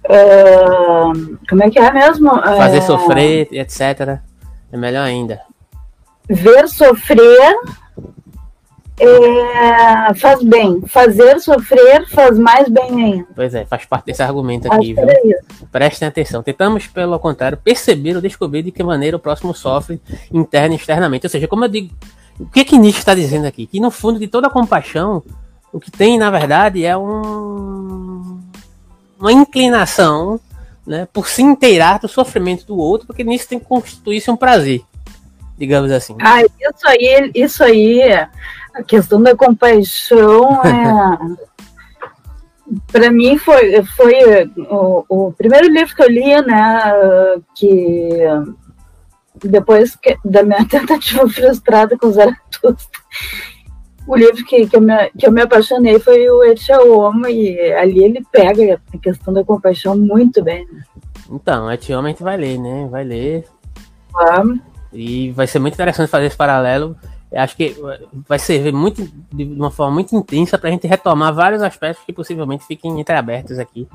Uh, 0.05 1.37
como 1.49 1.63
é 1.63 1.69
que 1.69 1.79
é 1.79 1.91
mesmo? 1.91 2.29
Fazer 2.29 2.79
uh, 2.79 2.81
sofrer, 2.83 3.47
etc. 3.51 4.19
É 4.71 4.77
melhor 4.77 5.03
ainda. 5.03 5.41
Ver 6.29 6.67
sofrer 6.67 7.55
é, 8.99 10.13
faz 10.15 10.41
bem. 10.41 10.81
Fazer 10.87 11.39
sofrer 11.39 12.07
faz 12.09 12.39
mais 12.39 12.69
bem 12.69 13.03
ainda. 13.03 13.27
Pois 13.35 13.53
é, 13.53 13.65
faz 13.65 13.85
parte 13.85 14.05
desse 14.05 14.23
argumento 14.23 14.71
aqui, 14.71 14.93
viu? 14.93 15.05
Prestem 15.71 16.07
atenção. 16.07 16.41
Tentamos, 16.41 16.87
pelo 16.87 17.19
contrário, 17.19 17.57
perceber 17.57 18.15
ou 18.15 18.21
descobrir 18.21 18.63
de 18.63 18.71
que 18.71 18.83
maneira 18.83 19.17
o 19.17 19.19
próximo 19.19 19.53
sofre 19.53 20.01
interna 20.31 20.75
e 20.75 20.77
externamente. 20.77 21.25
Ou 21.25 21.29
seja, 21.29 21.47
como 21.47 21.65
eu 21.65 21.69
digo, 21.69 21.93
o 22.39 22.45
que 22.45 22.63
que 22.63 22.77
Nietzsche 22.77 22.99
está 22.99 23.13
dizendo 23.13 23.45
aqui? 23.45 23.65
Que 23.65 23.79
no 23.79 23.91
fundo 23.91 24.17
de 24.17 24.27
toda 24.27 24.49
compaixão, 24.49 25.21
o 25.73 25.79
que 25.79 25.91
tem, 25.91 26.17
na 26.17 26.31
verdade, 26.31 26.85
é 26.85 26.95
um, 26.95 28.39
uma 29.19 29.31
inclinação 29.31 30.39
né, 30.87 31.05
por 31.11 31.27
se 31.27 31.41
inteirar 31.41 31.99
do 31.99 32.07
sofrimento 32.07 32.65
do 32.65 32.77
outro, 32.77 33.07
porque 33.07 33.25
nisso 33.25 33.49
tem 33.49 33.59
que 33.59 33.65
constituir-se 33.65 34.31
um 34.31 34.37
prazer 34.37 34.81
digamos 35.57 35.91
assim. 35.91 36.15
Ah, 36.19 36.41
isso 36.41 36.87
aí, 36.87 37.31
isso 37.33 37.63
aí 37.63 38.01
a 38.75 38.83
questão 38.83 39.23
da 39.23 39.35
compaixão 39.35 40.61
é. 40.67 41.17
para 42.91 43.09
mim 43.09 43.37
foi, 43.37 43.81
foi 43.83 44.51
o, 44.69 45.05
o, 45.07 45.31
primeiro 45.31 45.67
livro 45.69 45.95
que 45.95 46.03
eu 46.03 46.09
li, 46.09 46.41
né, 46.41 47.41
que 47.55 48.19
depois 49.43 49.95
que, 49.95 50.17
da 50.25 50.43
minha 50.43 50.63
tentativa 50.67 51.27
frustrada 51.29 51.97
com 51.97 52.11
Zaratustra, 52.11 52.99
o 54.07 54.15
livro 54.15 54.45
que, 54.45 54.67
que, 54.67 54.75
eu 54.75 54.81
me, 54.81 55.09
que 55.17 55.25
eu 55.25 55.31
me 55.31 55.41
apaixonei 55.41 55.97
foi 55.99 56.29
o 56.29 56.43
Etia 56.43 56.79
Homo, 56.79 57.27
e 57.27 57.59
ali 57.73 58.03
ele 58.03 58.23
pega 58.31 58.79
a 58.93 58.97
questão 58.97 59.33
da 59.33 59.43
compaixão 59.43 59.97
muito 59.97 60.43
bem. 60.43 60.67
Né? 60.71 60.83
Então, 61.31 61.71
Etia 61.71 61.97
Homo 61.97 62.07
a 62.07 62.11
gente 62.11 62.21
vai 62.21 62.37
ler, 62.37 62.59
né, 62.59 62.87
vai 62.91 63.03
ler. 63.03 63.45
E 64.93 65.31
vai 65.31 65.47
ser 65.47 65.59
muito 65.59 65.73
interessante 65.73 66.09
fazer 66.09 66.27
esse 66.27 66.37
paralelo 66.37 66.95
acho 67.35 67.55
que 67.55 67.75
vai 68.27 68.39
servir 68.39 68.73
muito 68.73 69.09
de 69.33 69.43
uma 69.43 69.69
forma 69.69 69.93
muito 69.93 70.15
intensa 70.15 70.57
para 70.57 70.69
a 70.69 70.71
gente 70.71 70.87
retomar 70.87 71.33
vários 71.33 71.61
aspectos 71.61 72.05
que 72.05 72.13
possivelmente 72.13 72.65
fiquem 72.65 72.99
entreabertos 72.99 73.59
aqui 73.59 73.87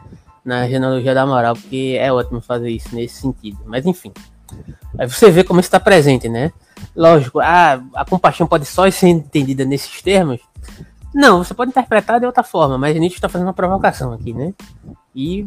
na 0.45 0.69
genealogia 0.69 1.15
da 1.15 1.27
moral, 1.27 1.55
porque 1.55 1.97
é 1.99 2.13
ótimo 2.13 2.41
fazer 2.41 2.71
isso 2.71 2.95
nesse 2.95 3.21
sentido. 3.21 3.59
Mas 3.67 3.87
enfim, 3.87 4.13
aí 4.99 5.09
você 5.09 5.31
vê 5.31 5.45
como 5.45 5.61
está 5.61 5.79
presente, 5.81 6.29
né? 6.29 6.53
Lógico, 6.95 7.41
a, 7.41 7.83
a 7.95 8.05
compaixão 8.05 8.47
pode 8.47 8.67
só 8.67 8.91
ser 8.91 9.09
entendida 9.09 9.65
nesses 9.65 10.03
termos. 10.03 10.41
Não, 11.15 11.43
você 11.43 11.53
pode 11.53 11.71
interpretar 11.71 12.21
de 12.21 12.27
outra 12.27 12.43
forma, 12.43 12.79
mas 12.79 12.95
Nietzsche 12.95 13.17
está 13.17 13.29
fazendo 13.29 13.49
uma 13.49 13.55
provocação 13.55 14.13
aqui, 14.13 14.33
né? 14.33 14.55
E 15.15 15.45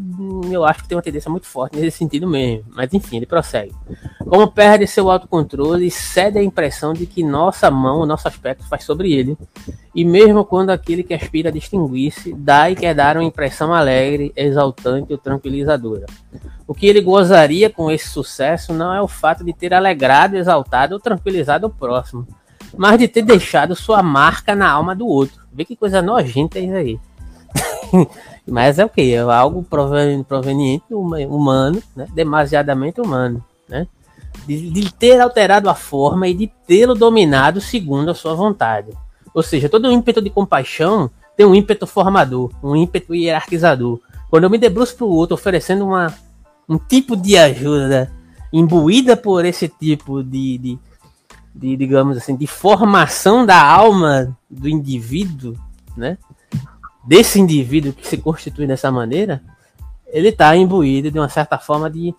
eu 0.52 0.66
acho 0.66 0.84
que 0.84 0.90
tem 0.90 0.98
uma 0.98 1.02
tendência 1.02 1.32
muito 1.32 1.48
forte 1.48 1.78
nesse 1.78 1.98
sentido 1.98 2.28
mesmo. 2.28 2.66
Mas 2.76 2.94
enfim, 2.94 3.18
ele 3.18 3.26
prossegue. 3.26 3.74
Como 4.20 4.48
perde 4.48 4.86
seu 4.86 5.10
autocontrole, 5.10 5.90
cede 5.90 6.38
a 6.38 6.44
impressão 6.44 6.94
de 6.94 7.06
que 7.06 7.24
nossa 7.24 7.72
mão, 7.72 8.06
nosso 8.06 8.28
aspecto 8.28 8.68
faz 8.68 8.84
sobre 8.84 9.14
ele. 9.14 9.38
E 9.96 10.04
mesmo 10.04 10.44
quando 10.44 10.72
aquele 10.72 11.02
que 11.02 11.14
aspira 11.14 11.48
a 11.48 11.52
distinguir-se, 11.52 12.34
dá 12.34 12.70
e 12.70 12.76
quer 12.76 12.94
dar 12.94 13.16
uma 13.16 13.24
impressão 13.24 13.74
alegre, 13.74 14.34
exaltante 14.36 15.14
ou 15.14 15.18
tranquilizadora. 15.18 16.06
O 16.68 16.74
que 16.74 16.88
ele 16.88 17.00
gozaria 17.00 17.70
com 17.70 17.90
esse 17.90 18.10
sucesso 18.10 18.74
não 18.74 18.94
é 18.94 19.02
o 19.02 19.08
fato 19.08 19.46
de 19.46 19.54
ter 19.54 19.74
alegrado, 19.74 20.36
exaltado 20.36 20.96
ou 20.96 21.00
tranquilizado 21.00 21.68
o 21.68 21.70
próximo, 21.70 22.28
mas 22.76 22.98
de 22.98 23.08
ter 23.08 23.22
deixado 23.22 23.76
sua 23.76 24.04
marca 24.04 24.56
na 24.56 24.70
alma 24.70 24.96
do 24.96 25.08
outro. 25.08 25.42
Vê 25.54 25.64
que 25.64 25.76
coisa 25.76 26.02
nojenta 26.02 26.60
isso 26.60 26.74
aí. 26.74 27.00
Mas 28.48 28.78
é 28.78 28.86
o 28.86 28.90
que? 28.90 29.14
É 29.14 29.20
algo 29.20 29.64
proveniente 29.64 30.86
humano, 30.94 31.82
né? 31.96 32.08
demasiadamente 32.14 33.00
humano, 33.00 33.44
né? 33.68 33.88
De, 34.46 34.70
de, 34.70 34.92
ter 34.92 35.22
alterado 35.22 35.70
a 35.70 35.76
forma 35.76 36.28
e 36.28 36.34
de 36.34 36.48
tê-lo 36.68 36.94
dominado 36.96 37.62
segundo 37.62 38.12
a 38.12 38.16
sua 38.16 38.34
vontade. 38.34 38.92
Ou 39.34 39.42
seja, 39.42 39.70
todo 39.70 39.92
ímpeto 39.92 40.22
de 40.22 40.30
compaixão 40.30 41.10
tem 41.38 41.46
um 41.46 41.56
ímpeto 41.56 41.88
formador, 41.88 42.52
um 42.62 42.76
ímpeto 42.76 43.16
hierarquizador. 43.16 44.00
Quando 44.30 44.44
eu 44.44 44.50
me 44.50 44.58
debruço 44.58 44.96
para 44.96 45.06
o 45.06 45.10
outro 45.10 45.36
oferecendo 45.36 45.86
uma, 45.86 46.14
um 46.68 46.78
tipo 46.78 47.16
de 47.16 47.38
ajuda 47.38 48.12
imbuída 48.52 49.16
por 49.18 49.46
esse 49.46 49.68
tipo 49.68 50.24
de, 50.24 50.58
de, 50.58 50.80
de, 51.56 51.78
digamos 51.78 52.18
assim, 52.18 52.36
de 52.36 52.46
formação 52.46 53.46
da 53.46 53.64
alma 53.64 54.38
do 54.50 54.70
indivíduo, 54.70 55.56
né? 55.98 56.18
Desse 57.04 57.40
indivíduo 57.40 57.94
que 57.94 58.08
se 58.08 58.18
constitui 58.18 58.66
dessa 58.66 58.92
maneira, 58.92 59.42
ele 60.08 60.30
está 60.30 60.56
imbuído 60.56 61.12
de 61.12 61.20
uma 61.20 61.28
certa 61.28 61.58
forma 61.58 61.90
de, 61.90 62.14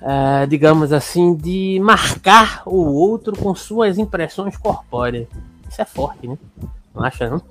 é, 0.00 0.46
digamos 0.46 0.92
assim, 0.92 1.34
de 1.34 1.80
marcar 1.82 2.62
o 2.66 2.84
outro 2.84 3.36
com 3.36 3.54
suas 3.54 3.98
impressões 3.98 4.56
corpóreas. 4.56 5.26
Isso 5.68 5.80
é 5.80 5.84
forte, 5.84 6.28
né? 6.28 6.38
Não 6.94 7.02
acha, 7.02 7.30
não? 7.30 7.42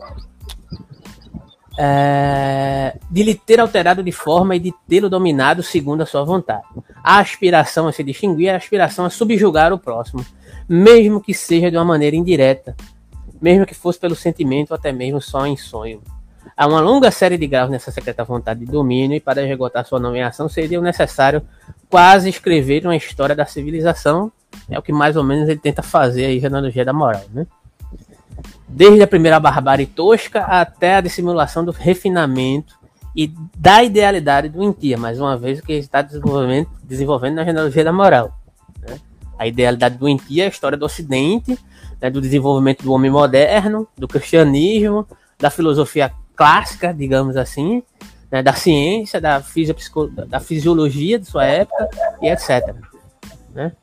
É, 1.77 2.97
de 3.09 3.23
lhe 3.23 3.33
ter 3.33 3.59
alterado 3.59 4.03
de 4.03 4.11
forma 4.11 4.55
e 4.55 4.59
de 4.59 4.73
tê-lo 4.87 5.09
dominado 5.09 5.63
segundo 5.63 6.01
a 6.01 6.05
sua 6.05 6.23
vontade. 6.23 6.63
A 7.03 7.19
aspiração 7.19 7.87
a 7.87 7.91
se 7.91 8.03
distinguir 8.03 8.49
a 8.49 8.57
aspiração 8.57 9.05
a 9.05 9.09
subjugar 9.09 9.73
o 9.73 9.79
próximo, 9.79 10.23
mesmo 10.69 11.19
que 11.19 11.33
seja 11.33 11.71
de 11.71 11.77
uma 11.77 11.85
maneira 11.85 12.15
indireta, 12.15 12.75
mesmo 13.41 13.65
que 13.65 13.73
fosse 13.73 13.99
pelo 13.99 14.15
sentimento 14.15 14.71
ou 14.71 14.75
até 14.75 14.91
mesmo 14.91 15.19
só 15.19 15.45
em 15.45 15.57
sonho. 15.57 16.01
Há 16.55 16.67
uma 16.67 16.79
longa 16.79 17.09
série 17.09 17.37
de 17.37 17.47
graus 17.47 17.69
nessa 17.69 17.91
secreta 17.91 18.23
vontade 18.23 18.59
de 18.59 18.65
domínio 18.67 19.15
e 19.15 19.19
para 19.19 19.43
esgotar 19.43 19.85
sua 19.85 19.99
nomeação 19.99 20.47
seria 20.47 20.79
necessário 20.81 21.41
quase 21.89 22.29
escrever 22.29 22.85
uma 22.85 22.95
história 22.95 23.35
da 23.35 23.45
civilização. 23.45 24.31
É 24.69 24.77
o 24.77 24.81
que 24.81 24.91
mais 24.91 25.15
ou 25.15 25.23
menos 25.23 25.49
ele 25.49 25.59
tenta 25.59 25.81
fazer 25.81 26.25
aí 26.25 26.39
na 26.39 26.47
analogia 26.47 26.85
da 26.85 26.93
moral, 26.93 27.23
né? 27.33 27.47
Desde 28.67 29.01
a 29.01 29.07
primeira 29.07 29.39
barbárie 29.39 29.85
tosca 29.85 30.41
até 30.41 30.95
a 30.95 31.01
dissimulação 31.01 31.65
do 31.65 31.71
refinamento 31.71 32.79
e 33.15 33.33
da 33.57 33.83
idealidade 33.83 34.49
do 34.49 34.63
entia, 34.63 34.97
mais 34.97 35.19
uma 35.19 35.37
vez 35.37 35.59
o 35.59 35.63
que 35.63 35.73
está 35.73 36.01
desenvolvendo, 36.01 36.67
desenvolvendo 36.83 37.35
na 37.35 37.43
genealogia 37.43 37.83
da 37.83 37.91
moral. 37.91 38.37
Né? 38.87 38.97
A 39.37 39.47
idealidade 39.47 39.97
do 39.97 40.07
entia 40.07 40.43
é 40.43 40.45
a 40.45 40.49
história 40.49 40.77
do 40.77 40.85
Ocidente, 40.85 41.57
né, 42.01 42.09
do 42.09 42.19
desenvolvimento 42.19 42.83
do 42.83 42.91
homem 42.91 43.11
moderno, 43.11 43.87
do 43.97 44.07
cristianismo, 44.07 45.07
da 45.37 45.49
filosofia 45.49 46.11
clássica, 46.35 46.93
digamos 46.93 47.37
assim, 47.37 47.83
né, 48.31 48.41
da 48.41 48.53
ciência, 48.53 49.21
da, 49.21 49.43
da 50.27 50.39
fisiologia 50.39 51.19
de 51.19 51.25
sua 51.25 51.45
época 51.45 51.89
e 52.21 52.27
etc. 52.29 52.75
Né? 53.53 53.73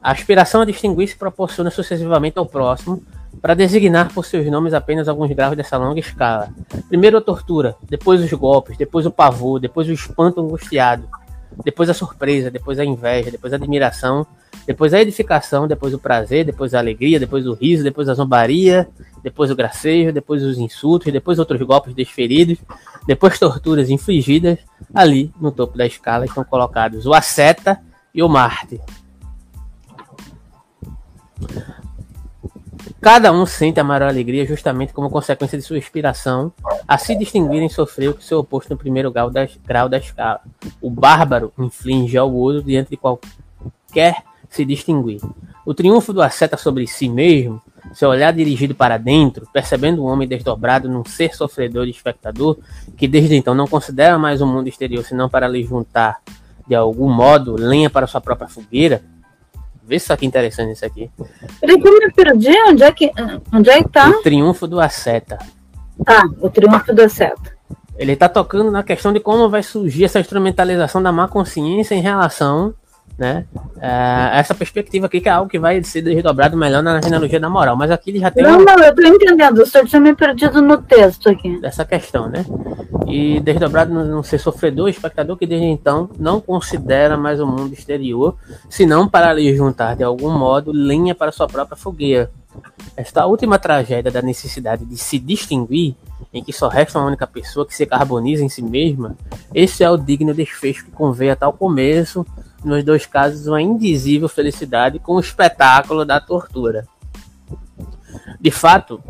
A 0.00 0.12
aspiração 0.12 0.60
a 0.60 0.64
distinguir-se 0.64 1.16
proporciona 1.16 1.70
sucessivamente 1.70 2.38
ao 2.38 2.46
próximo 2.46 3.02
para 3.42 3.54
designar 3.54 4.12
por 4.12 4.24
seus 4.24 4.46
nomes 4.46 4.72
apenas 4.72 5.08
alguns 5.08 5.30
graus 5.32 5.56
dessa 5.56 5.76
longa 5.76 5.98
escala. 5.98 6.48
Primeiro 6.88 7.18
a 7.18 7.20
tortura, 7.20 7.74
depois 7.82 8.22
os 8.22 8.32
golpes, 8.32 8.76
depois 8.76 9.04
o 9.04 9.10
pavor, 9.10 9.58
depois 9.58 9.88
o 9.88 9.92
espanto 9.92 10.40
angustiado, 10.40 11.08
depois 11.64 11.88
a 11.88 11.94
surpresa, 11.94 12.50
depois 12.50 12.78
a 12.78 12.84
inveja, 12.84 13.30
depois 13.30 13.52
a 13.52 13.56
admiração, 13.56 14.26
depois 14.66 14.92
a 14.92 15.00
edificação, 15.00 15.68
depois 15.68 15.94
o 15.94 15.98
prazer, 15.98 16.44
depois 16.44 16.74
a 16.74 16.78
alegria, 16.78 17.20
depois 17.20 17.46
o 17.46 17.54
riso, 17.54 17.84
depois 17.84 18.08
a 18.08 18.14
zombaria, 18.14 18.88
depois 19.22 19.50
o 19.50 19.56
gracejo, 19.56 20.12
depois 20.12 20.42
os 20.42 20.58
insultos, 20.58 21.12
depois 21.12 21.38
outros 21.38 21.60
golpes 21.62 21.94
desferidos, 21.94 22.58
depois 23.06 23.38
torturas 23.38 23.90
infligidas. 23.90 24.58
Ali, 24.94 25.32
no 25.40 25.52
topo 25.52 25.76
da 25.78 25.86
escala, 25.86 26.24
estão 26.24 26.44
colocados 26.44 27.06
o 27.06 27.14
asceta 27.14 27.80
e 28.14 28.22
o 28.22 28.28
mártir. 28.28 28.80
Cada 33.06 33.30
um 33.30 33.46
sente 33.46 33.78
a 33.78 33.84
maior 33.84 34.02
alegria 34.02 34.44
justamente 34.44 34.92
como 34.92 35.08
consequência 35.08 35.56
de 35.56 35.62
sua 35.62 35.78
inspiração 35.78 36.52
a 36.88 36.98
se 36.98 37.14
distinguir 37.14 37.62
em 37.62 37.68
sofrer 37.68 38.08
o 38.08 38.20
seu 38.20 38.40
oposto 38.40 38.70
no 38.70 38.76
primeiro 38.76 39.12
grau 39.12 39.30
da, 39.30 39.46
grau 39.64 39.88
da 39.88 39.96
escala. 39.96 40.40
O 40.82 40.90
bárbaro 40.90 41.52
inflige 41.56 42.18
ao 42.18 42.34
outro 42.34 42.64
diante 42.64 42.90
de 42.90 42.96
qualquer 42.96 44.24
se 44.50 44.64
distinguir. 44.64 45.20
O 45.64 45.72
triunfo 45.72 46.12
do 46.12 46.20
asceta 46.20 46.56
sobre 46.56 46.84
si 46.88 47.08
mesmo, 47.08 47.62
seu 47.92 48.08
olhar 48.08 48.32
dirigido 48.32 48.74
para 48.74 48.98
dentro, 48.98 49.46
percebendo 49.52 50.02
o 50.02 50.06
homem 50.06 50.26
desdobrado 50.26 50.88
num 50.88 51.04
ser 51.04 51.32
sofredor 51.32 51.86
e 51.86 51.90
espectador, 51.90 52.58
que 52.96 53.06
desde 53.06 53.36
então 53.36 53.54
não 53.54 53.68
considera 53.68 54.18
mais 54.18 54.40
o 54.40 54.46
mundo 54.48 54.68
exterior 54.68 55.04
senão 55.04 55.28
para 55.28 55.46
lhe 55.46 55.62
juntar, 55.62 56.20
de 56.66 56.74
algum 56.74 57.08
modo, 57.08 57.54
lenha 57.54 57.88
para 57.88 58.08
sua 58.08 58.20
própria 58.20 58.48
fogueira, 58.48 59.00
Vê 59.86 60.00
só 60.00 60.16
que 60.16 60.26
interessante 60.26 60.72
isso 60.72 60.84
aqui. 60.84 61.10
Peraí 61.60 61.80
eu 61.82 61.98
me 61.98 62.12
perdi. 62.12 62.50
Onde 62.68 62.82
é 62.82 62.92
que, 62.92 63.10
onde 63.52 63.70
é 63.70 63.82
que 63.82 63.88
tá? 63.88 64.10
O 64.10 64.22
triunfo 64.22 64.66
do 64.66 64.80
Asceta. 64.80 65.38
Ah, 66.06 66.24
o 66.40 66.50
triunfo 66.50 66.92
do 66.92 67.02
Asceta. 67.02 67.56
Ele 67.96 68.16
tá 68.16 68.28
tocando 68.28 68.70
na 68.70 68.82
questão 68.82 69.12
de 69.12 69.20
como 69.20 69.48
vai 69.48 69.62
surgir 69.62 70.04
essa 70.04 70.20
instrumentalização 70.20 71.02
da 71.02 71.12
má 71.12 71.28
consciência 71.28 71.94
em 71.94 72.00
relação 72.00 72.74
né? 73.18 73.46
É, 73.80 74.38
essa 74.38 74.54
perspectiva 74.54 75.06
aqui 75.06 75.20
que 75.20 75.28
é 75.28 75.32
algo 75.32 75.48
que 75.48 75.58
vai 75.58 75.82
ser 75.82 76.02
desdobrado 76.02 76.56
melhor 76.56 76.82
na 76.82 77.00
genealogia 77.00 77.40
da 77.40 77.48
moral, 77.48 77.76
mas 77.76 77.90
aqui 77.90 78.10
ele 78.10 78.18
já 78.18 78.30
tem. 78.30 78.42
Não, 78.42 78.62
não, 78.62 78.78
eu 78.78 78.94
tô 78.94 79.02
entendendo, 79.02 79.58
o 79.58 79.66
senhor 79.66 79.86
tinha 79.86 80.00
me 80.00 80.14
perdido 80.14 80.60
no 80.60 80.78
texto 80.82 81.28
aqui. 81.28 81.58
Dessa 81.60 81.84
questão, 81.84 82.28
né? 82.28 82.44
E 83.06 83.40
desdobrado 83.40 83.92
no, 83.92 84.22
ser 84.22 84.38
sofredor, 84.38 84.88
espectador 84.88 85.36
que 85.36 85.46
desde 85.46 85.66
então 85.66 86.10
não 86.18 86.40
considera 86.40 87.16
mais 87.16 87.40
o 87.40 87.46
mundo 87.46 87.72
exterior, 87.72 88.36
senão 88.68 89.08
para 89.08 89.32
lhe 89.32 89.56
juntar 89.56 89.96
de 89.96 90.02
algum 90.02 90.30
modo 90.30 90.70
lenha 90.72 91.14
para 91.14 91.32
sua 91.32 91.46
própria 91.46 91.76
fogueira. 91.76 92.30
Esta 92.96 93.26
última 93.26 93.58
tragédia 93.58 94.10
da 94.10 94.22
necessidade 94.22 94.84
de 94.84 94.96
se 94.96 95.18
distinguir, 95.18 95.94
em 96.32 96.42
que 96.42 96.52
só 96.52 96.68
resta 96.68 96.98
uma 96.98 97.06
única 97.06 97.26
pessoa 97.26 97.66
que 97.66 97.74
se 97.74 97.84
carboniza 97.84 98.42
em 98.42 98.48
si 98.48 98.62
mesma, 98.62 99.14
esse 99.54 99.84
é 99.84 99.90
o 99.90 99.98
digno 99.98 100.32
desfecho 100.32 100.84
que 100.86 100.90
convém 100.90 101.30
a 101.30 101.36
tal 101.36 101.52
começo 101.52 102.26
nos 102.66 102.84
dois 102.84 103.06
casos, 103.06 103.46
uma 103.46 103.62
indizível 103.62 104.28
felicidade 104.28 104.98
com 104.98 105.14
o 105.14 105.20
espetáculo 105.20 106.04
da 106.04 106.20
tortura. 106.20 106.86
De 108.40 108.50
fato, 108.50 109.02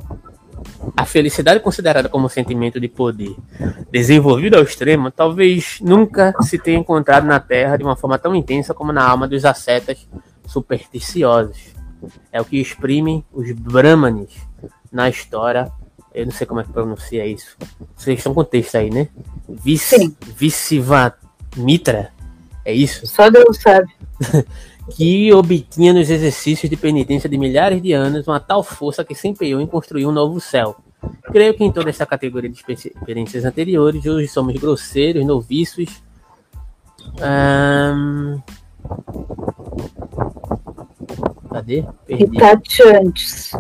a 0.96 1.04
felicidade 1.04 1.60
considerada 1.60 2.08
como 2.08 2.28
sentimento 2.28 2.78
de 2.78 2.88
poder 2.88 3.34
desenvolvido 3.90 4.56
ao 4.56 4.62
extremo 4.62 5.10
talvez 5.10 5.78
nunca 5.80 6.34
se 6.42 6.58
tenha 6.58 6.78
encontrado 6.78 7.26
na 7.26 7.40
Terra 7.40 7.76
de 7.76 7.84
uma 7.84 7.96
forma 7.96 8.18
tão 8.18 8.34
intensa 8.34 8.74
como 8.74 8.92
na 8.92 9.02
alma 9.02 9.26
dos 9.26 9.44
ascetas 9.44 10.06
supersticiosos. 10.46 11.74
É 12.30 12.40
o 12.40 12.44
que 12.44 12.60
exprimem 12.60 13.24
os 13.32 13.50
Brahmanes 13.52 14.36
na 14.92 15.08
história. 15.08 15.72
Eu 16.14 16.26
não 16.26 16.32
sei 16.32 16.46
como 16.46 16.60
é 16.60 16.64
que 16.64 16.72
pronuncia 16.72 17.26
isso. 17.26 17.56
Vocês 17.96 18.18
estão 18.18 18.34
com 18.34 18.44
texto 18.44 18.76
aí, 18.76 18.90
né? 18.90 19.08
Vice, 19.48 20.14
Vicivamitra 20.36 22.12
é 22.66 22.72
isso? 22.74 23.06
Só 23.06 23.30
Deus 23.30 23.58
sabe. 23.58 23.88
que 24.90 25.32
obtinha 25.32 25.92
nos 25.92 26.10
exercícios 26.10 26.68
de 26.68 26.76
penitência 26.76 27.28
de 27.28 27.38
milhares 27.38 27.80
de 27.80 27.92
anos 27.92 28.26
uma 28.26 28.40
tal 28.40 28.62
força 28.62 29.04
que 29.04 29.14
se 29.14 29.28
empenhou 29.28 29.60
em 29.60 29.66
construir 29.68 30.04
um 30.04 30.10
novo 30.10 30.40
céu. 30.40 30.76
Creio 31.30 31.54
que 31.54 31.62
em 31.62 31.70
toda 31.70 31.90
essa 31.90 32.04
categoria 32.04 32.50
de 32.50 32.58
experiências 32.58 33.44
anteriores, 33.44 34.04
hoje 34.04 34.26
somos 34.26 34.54
grosseiros, 34.54 35.24
noviços. 35.24 36.02
Hum... 37.22 38.40
Cadê? 41.52 41.84
Perdi. 42.04 42.24
Itatantes. 42.24 43.52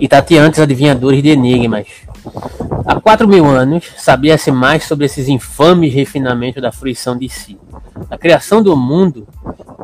E 0.00 0.08
tateantes 0.08 0.60
adivinhadores 0.60 1.22
de 1.22 1.30
enigmas. 1.30 1.86
Há 2.84 3.00
quatro 3.00 3.28
mil 3.28 3.44
anos, 3.46 3.92
sabia-se 3.96 4.50
mais 4.50 4.84
sobre 4.84 5.06
esses 5.06 5.28
infames 5.28 5.92
refinamentos 5.92 6.62
da 6.62 6.72
fruição 6.72 7.16
de 7.16 7.28
si. 7.28 7.58
A 8.10 8.16
criação 8.16 8.62
do 8.62 8.76
mundo, 8.76 9.26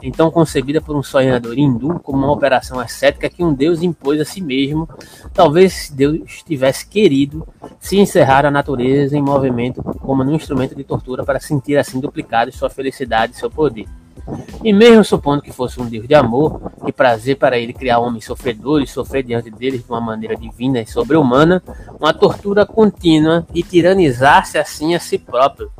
então 0.02 0.30
concebida 0.30 0.80
por 0.80 0.96
um 0.96 1.02
sonhador 1.02 1.58
hindu 1.58 2.00
como 2.00 2.18
uma 2.18 2.32
operação 2.32 2.78
ascética 2.78 3.28
que 3.28 3.44
um 3.44 3.52
Deus 3.52 3.82
impôs 3.82 4.20
a 4.20 4.24
si 4.24 4.40
mesmo, 4.40 4.88
talvez 5.32 5.92
Deus 5.94 6.42
tivesse 6.44 6.86
querido 6.86 7.46
se 7.78 7.98
encerrar 7.98 8.46
a 8.46 8.50
natureza 8.50 9.16
em 9.16 9.22
movimento 9.22 9.82
como 9.82 10.24
num 10.24 10.34
instrumento 10.34 10.74
de 10.74 10.84
tortura 10.84 11.24
para 11.24 11.40
sentir 11.40 11.76
assim 11.76 12.00
duplicados 12.00 12.54
sua 12.54 12.70
felicidade 12.70 13.34
e 13.34 13.36
seu 13.36 13.50
poder. 13.50 13.86
E 14.62 14.72
mesmo 14.72 15.04
supondo 15.04 15.42
que 15.42 15.52
fosse 15.52 15.80
um 15.80 15.86
Deus 15.86 16.08
de 16.08 16.14
amor 16.14 16.72
e 16.86 16.92
prazer 16.92 17.36
para 17.36 17.58
ele 17.58 17.72
criar 17.72 17.98
homens 17.98 18.24
sofredores, 18.24 18.90
sofrer 18.90 19.22
diante 19.22 19.50
deles 19.50 19.84
de 19.84 19.90
uma 19.90 20.00
maneira 20.00 20.36
divina 20.36 20.80
e 20.80 20.86
sobre-humana, 20.86 21.62
uma 22.00 22.14
tortura 22.14 22.64
contínua 22.64 23.46
e 23.54 23.62
tiranizar-se 23.62 24.58
assim 24.58 24.94
a 24.94 25.00
si 25.00 25.18
próprio. 25.18 25.70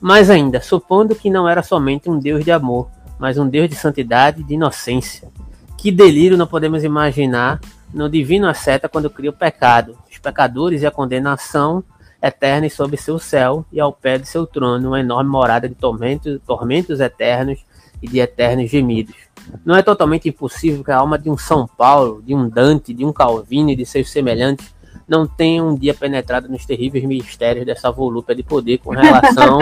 Mais 0.00 0.30
ainda, 0.30 0.60
supondo 0.60 1.14
que 1.14 1.30
não 1.30 1.48
era 1.48 1.62
somente 1.62 2.08
um 2.08 2.18
Deus 2.18 2.44
de 2.44 2.52
amor, 2.52 2.88
mas 3.18 3.38
um 3.38 3.48
Deus 3.48 3.68
de 3.68 3.74
santidade 3.74 4.40
e 4.40 4.44
de 4.44 4.54
inocência. 4.54 5.28
Que 5.76 5.90
delírio 5.90 6.36
não 6.36 6.46
podemos 6.46 6.84
imaginar 6.84 7.60
no 7.92 8.08
divino 8.08 8.48
asceta 8.48 8.88
quando 8.88 9.10
cria 9.10 9.30
o 9.30 9.34
pecado, 9.34 9.96
os 10.10 10.18
pecadores 10.18 10.82
e 10.82 10.86
a 10.86 10.90
condenação 10.90 11.84
eterna 12.22 12.70
sob 12.70 12.96
seu 12.96 13.18
céu 13.18 13.66
e 13.72 13.80
ao 13.80 13.92
pé 13.92 14.16
de 14.16 14.28
seu 14.28 14.46
trono 14.46 14.88
uma 14.88 15.00
enorme 15.00 15.28
morada 15.28 15.68
de 15.68 15.74
tormentos, 15.74 16.40
tormentos 16.46 17.00
eternos 17.00 17.58
e 18.00 18.08
de 18.08 18.20
eternos 18.20 18.70
gemidos. 18.70 19.16
não 19.64 19.74
é 19.74 19.82
totalmente 19.82 20.28
impossível 20.28 20.84
que 20.84 20.90
a 20.92 20.98
alma 20.98 21.18
de 21.18 21.28
um 21.28 21.36
São 21.36 21.66
Paulo, 21.66 22.22
de 22.22 22.34
um 22.34 22.48
Dante, 22.48 22.94
de 22.94 23.04
um 23.04 23.12
Calvino 23.12 23.70
e 23.70 23.76
de 23.76 23.84
seus 23.84 24.10
semelhantes 24.10 24.72
não 25.08 25.26
tenha 25.26 25.62
um 25.62 25.74
dia 25.74 25.92
penetrado 25.92 26.48
nos 26.48 26.64
terríveis 26.64 27.04
mistérios 27.04 27.66
dessa 27.66 27.90
volúpia 27.90 28.34
de 28.34 28.42
poder 28.42 28.78
com 28.78 28.90
relação 28.90 29.58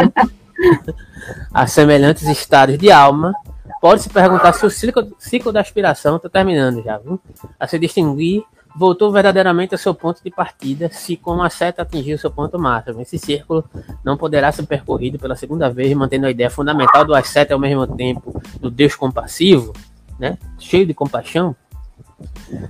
a 1.52 1.66
semelhantes 1.66 2.28
estados 2.28 2.78
de 2.78 2.90
alma. 2.90 3.32
Pode 3.80 4.02
se 4.02 4.10
perguntar 4.10 4.52
se 4.52 4.66
o 4.66 4.70
ciclo, 4.70 5.16
ciclo 5.18 5.50
da 5.50 5.60
aspiração 5.60 6.16
está 6.16 6.28
terminando 6.28 6.82
já, 6.82 6.98
viu? 6.98 7.18
A 7.58 7.66
se 7.66 7.78
distinguir 7.78 8.44
voltou 8.74 9.10
verdadeiramente 9.10 9.74
ao 9.74 9.78
seu 9.78 9.94
ponto 9.94 10.22
de 10.22 10.30
partida, 10.30 10.88
se 10.90 11.16
com 11.16 11.42
a 11.42 11.50
seta 11.50 11.82
atingir 11.82 12.14
o 12.14 12.18
seu 12.18 12.30
ponto 12.30 12.58
máximo. 12.58 13.00
Esse 13.00 13.18
círculo 13.18 13.64
não 14.04 14.16
poderá 14.16 14.50
ser 14.52 14.64
percorrido 14.64 15.18
pela 15.18 15.36
segunda 15.36 15.68
vez, 15.70 15.92
mantendo 15.94 16.26
a 16.26 16.30
ideia 16.30 16.50
fundamental 16.50 17.04
do 17.04 17.14
asceta 17.14 17.54
ao 17.54 17.60
mesmo 17.60 17.86
tempo 17.86 18.40
do 18.60 18.70
Deus 18.70 18.94
compassivo, 18.94 19.72
né? 20.18 20.38
cheio 20.58 20.86
de 20.86 20.94
compaixão. 20.94 21.54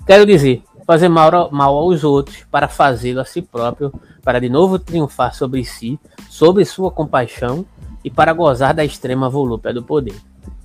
Quero 0.07 0.25
dizer, 0.25 0.63
fazer 0.87 1.09
mal, 1.09 1.51
mal 1.51 1.77
aos 1.77 2.05
outros 2.05 2.45
para 2.51 2.69
fazê-lo 2.69 3.21
a 3.21 3.25
si 3.25 3.43
próprio, 3.43 3.93
para 4.23 4.41
de 4.41 4.49
novo 4.49 4.79
triunfar 4.79 5.35
sobre 5.35 5.65
si, 5.65 5.99
sobre 6.29 6.65
sua 6.65 6.91
compaixão 6.91 7.65
e 8.05 8.11
para 8.11 8.33
gozar 8.33 8.75
da 8.75 8.85
extrema 8.85 9.29
volúpia 9.29 9.73
do 9.73 9.83
poder. 9.83 10.15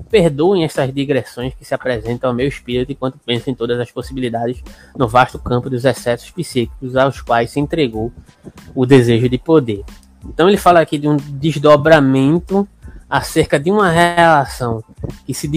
Perdoem 0.10 0.64
essas 0.64 0.94
digressões 0.94 1.54
que 1.54 1.66
se 1.66 1.74
apresentam 1.74 2.30
ao 2.30 2.36
meu 2.36 2.48
espírito 2.48 2.92
enquanto 2.92 3.20
penso 3.26 3.50
em 3.50 3.56
todas 3.56 3.80
as 3.80 3.92
possibilidades 3.92 4.64
no 4.96 5.08
vasto 5.08 5.40
campo 5.40 5.70
dos 5.70 5.84
excessos 5.84 6.32
psíquicos 6.32 6.96
aos 6.96 7.22
quais 7.22 7.52
se 7.52 7.60
entregou 7.60 8.12
o 8.74 8.86
desejo 8.86 9.28
de 9.28 9.38
poder. 9.38 9.84
Então 10.26 10.48
ele 10.48 10.58
fala 10.58 10.80
aqui 10.80 10.98
de 10.98 11.08
um 11.08 11.18
desdobramento 11.18 12.68
acerca 13.10 13.60
de 13.60 13.72
uma 13.72 13.90
relação 13.90 14.84
que 15.26 15.34
se 15.34 15.48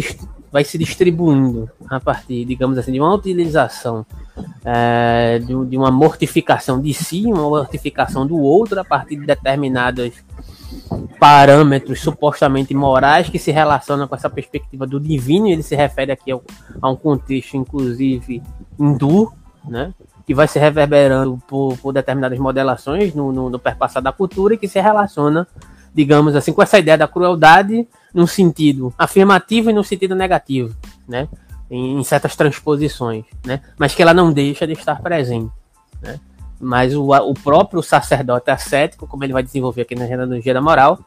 vai 0.51 0.64
se 0.64 0.78
distribuindo 0.78 1.70
a 1.88 2.01
partir, 2.01 2.44
digamos 2.44 2.78
assim, 2.78 2.92
de 2.92 3.01
uma 3.01 3.12
utilização, 3.14 4.05
é, 4.64 5.39
de, 5.39 5.66
de, 5.66 5.76
uma 5.76 5.91
mortificação 5.91 6.80
de 6.80 6.93
si, 6.93 7.24
uma 7.26 7.43
mortificação 7.43 8.26
do 8.26 8.36
outro 8.36 8.80
a 8.80 8.84
partir 8.84 9.16
de 9.16 9.26
determinadas 9.26 10.12
parâmetros 11.18 12.01
supostamente 12.01 12.74
morais 12.74 13.28
que 13.28 13.39
se 13.39 13.51
relacionam 13.51 14.07
com 14.07 14.14
essa 14.14 14.30
perspectiva 14.30 14.86
do 14.86 15.01
divino, 15.01 15.49
ele 15.49 15.62
se 15.62 15.74
refere 15.74 16.12
aqui 16.12 16.30
ao, 16.30 16.43
a 16.80 16.91
um 16.91 16.97
contexto, 16.97 17.57
inclusive, 17.57 18.43
hindu, 18.78 19.32
né? 19.64 19.93
que 20.28 20.34
vai 20.34 20.47
se 20.47 20.59
reverberando 20.59 21.43
por, 21.49 21.78
por 21.78 21.91
determinadas 21.91 22.39
modelações 22.39 23.14
no, 23.14 23.32
no, 23.32 23.49
no 23.49 23.59
perpassar 23.59 24.03
da 24.03 24.12
cultura 24.12 24.55
e 24.55 24.59
que 24.59 24.68
se 24.68 24.78
relaciona, 24.78 25.49
digamos 25.95 26.36
assim, 26.36 26.53
com 26.53 26.62
essa 26.62 26.78
ideia 26.78 26.99
da 26.99 27.09
crueldade 27.09 27.89
num 28.12 28.26
sentido 28.26 28.93
afirmativo 28.99 29.70
e 29.70 29.72
num 29.72 29.82
sentido 29.82 30.14
negativo, 30.14 30.76
né? 31.09 31.28
Em, 31.71 31.99
em 31.99 32.05
certas 32.05 32.35
transposições, 32.35 33.25
né? 33.45 33.61
Mas 33.79 33.95
que 33.95 34.03
ela 34.03 34.14
não 34.14 34.33
deixa 34.33 34.66
de 34.66 34.73
estar 34.73 35.03
presente, 35.03 35.53
né? 36.01 36.19
Mas 36.61 36.95
o, 36.95 37.11
o 37.11 37.35
próprio 37.35 37.83
sacerdote 37.83 38.51
ascético, 38.51 39.07
como 39.07 39.23
ele 39.23 39.33
vai 39.33 39.43
desenvolver 39.43 39.83
aqui 39.83 39.95
na 39.95 40.07
Genealogia 40.07 40.55
da 40.55 40.62
Moral, 40.62 40.99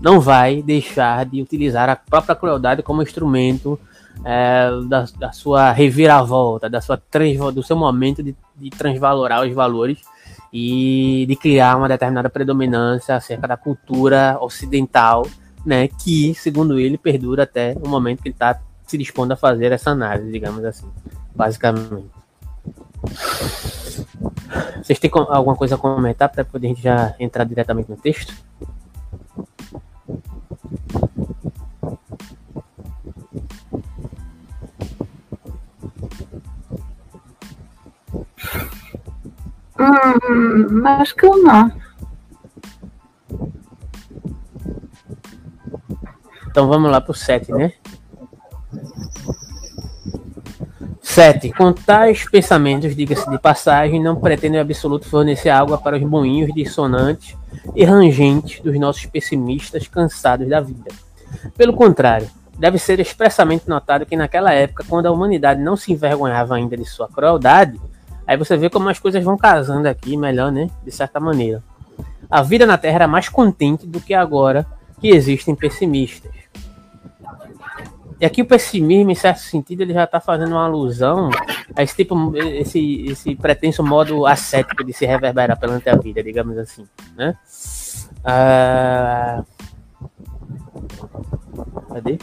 não 0.00 0.18
vai 0.18 0.62
deixar 0.62 1.26
de 1.26 1.42
utilizar 1.42 1.88
a 1.88 1.96
própria 1.96 2.34
crueldade 2.34 2.82
como 2.82 3.02
instrumento 3.02 3.78
é, 4.24 4.70
da, 4.88 5.04
da, 5.18 5.32
sua 5.32 5.70
reviravolta, 5.72 6.68
da 6.68 6.80
sua 6.80 6.96
trans, 6.96 7.54
do 7.54 7.62
seu 7.62 7.76
momento 7.76 8.22
de, 8.22 8.34
de 8.56 8.70
transvalorar 8.70 9.46
os 9.46 9.52
valores 9.52 9.98
e 10.52 11.24
de 11.28 11.36
criar 11.36 11.76
uma 11.76 11.88
determinada 11.88 12.28
predominância 12.28 13.14
acerca 13.14 13.46
da 13.46 13.56
cultura 13.56 14.36
ocidental, 14.40 15.26
né, 15.64 15.88
que, 15.88 16.34
segundo 16.34 16.78
ele, 16.78 16.98
perdura 16.98 17.44
até 17.44 17.76
o 17.80 17.88
momento 17.88 18.22
que 18.22 18.28
ele 18.28 18.34
está 18.34 18.58
se 18.90 18.98
dispondo 18.98 19.32
a 19.32 19.36
fazer 19.36 19.70
essa 19.70 19.90
análise, 19.90 20.32
digamos 20.32 20.64
assim, 20.64 20.90
basicamente. 21.34 22.10
Vocês 24.82 24.98
têm 24.98 25.10
alguma 25.14 25.54
coisa 25.54 25.76
a 25.76 25.78
comentar 25.78 26.28
para 26.28 26.44
poder 26.44 26.66
a 26.66 26.70
gente 26.70 26.82
já 26.82 27.14
entrar 27.20 27.44
diretamente 27.44 27.88
no 27.88 27.96
texto? 27.96 28.34
Hum, 39.78 40.86
acho 40.86 41.14
que 41.14 41.26
eu 41.26 41.36
não. 41.42 41.72
Então 46.48 46.66
vamos 46.66 46.90
lá 46.90 47.00
pro 47.00 47.14
7, 47.14 47.52
né? 47.52 47.72
7. 51.02 51.52
Com 51.52 51.72
tais 51.72 52.28
pensamentos, 52.28 52.94
diga-se 52.94 53.28
de 53.28 53.38
passagem, 53.38 54.02
não 54.02 54.16
pretendo 54.16 54.56
em 54.56 54.60
absoluto 54.60 55.08
fornecer 55.08 55.48
água 55.48 55.76
para 55.76 55.96
os 55.96 56.02
moinhos 56.02 56.52
dissonantes 56.54 57.36
e 57.74 57.84
rangentes 57.84 58.60
dos 58.60 58.78
nossos 58.78 59.06
pessimistas 59.06 59.88
cansados 59.88 60.48
da 60.48 60.60
vida. 60.60 60.90
Pelo 61.56 61.72
contrário, 61.72 62.28
deve 62.58 62.78
ser 62.78 63.00
expressamente 63.00 63.68
notado 63.68 64.06
que 64.06 64.16
naquela 64.16 64.52
época, 64.52 64.84
quando 64.88 65.06
a 65.06 65.10
humanidade 65.10 65.60
não 65.60 65.76
se 65.76 65.92
envergonhava 65.92 66.54
ainda 66.54 66.76
de 66.76 66.84
sua 66.84 67.08
crueldade, 67.08 67.80
aí 68.26 68.36
você 68.36 68.56
vê 68.56 68.70
como 68.70 68.88
as 68.88 68.98
coisas 68.98 69.24
vão 69.24 69.36
casando 69.36 69.88
aqui 69.88 70.16
melhor, 70.16 70.52
né? 70.52 70.68
De 70.84 70.92
certa 70.92 71.18
maneira. 71.18 71.62
A 72.30 72.42
vida 72.42 72.66
na 72.66 72.78
Terra 72.78 72.96
era 72.96 73.08
mais 73.08 73.28
contente 73.28 73.86
do 73.86 74.00
que 74.00 74.14
agora 74.14 74.66
que 75.00 75.08
existem 75.08 75.54
pessimistas. 75.54 76.30
E 78.20 78.26
aqui 78.26 78.42
o 78.42 78.46
pessimismo, 78.46 79.10
em 79.10 79.14
certo 79.14 79.38
sentido, 79.38 79.80
ele 79.80 79.94
já 79.94 80.04
está 80.04 80.20
fazendo 80.20 80.52
uma 80.52 80.66
alusão 80.66 81.30
a 81.74 81.82
esse 81.82 81.96
tipo, 81.96 82.36
esse, 82.36 83.06
esse 83.06 83.34
pretenso 83.34 83.82
modo 83.82 84.26
ascético 84.26 84.84
de 84.84 84.92
se 84.92 85.06
reverberar 85.06 85.58
perante 85.58 85.88
a 85.88 85.96
vida, 85.96 86.22
digamos 86.22 86.58
assim, 86.58 86.86
né? 87.16 87.34
Ah... 88.22 89.42
Cadê? 91.88 92.18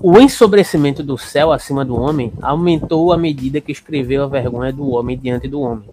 O 0.00 0.18
ensobrecimento 0.18 1.02
do 1.02 1.18
céu 1.18 1.52
acima 1.52 1.84
do 1.84 2.00
homem 2.00 2.32
aumentou 2.40 3.12
à 3.12 3.18
medida 3.18 3.60
que 3.60 3.70
escreveu 3.70 4.24
a 4.24 4.28
vergonha 4.28 4.72
do 4.72 4.88
homem 4.90 5.18
diante 5.18 5.46
do 5.46 5.60
homem. 5.60 5.90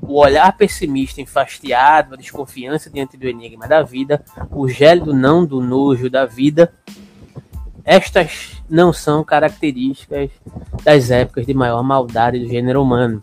O 0.00 0.18
olhar 0.20 0.56
pessimista, 0.56 1.20
enfastiado, 1.20 2.14
a 2.14 2.18
desconfiança 2.18 2.90
diante 2.90 3.16
do 3.16 3.26
enigma 3.26 3.68
da 3.68 3.80
vida, 3.82 4.24
o 4.50 4.68
gélido 4.68 5.14
não 5.14 5.46
do 5.46 5.60
nojo 5.60 6.10
da 6.10 6.26
vida, 6.26 6.72
estas 7.84 8.62
não 8.68 8.92
são 8.92 9.24
características 9.24 10.30
das 10.84 11.10
épocas 11.10 11.46
de 11.46 11.54
maior 11.54 11.82
maldade 11.82 12.38
do 12.38 12.48
gênero 12.48 12.82
humano. 12.82 13.22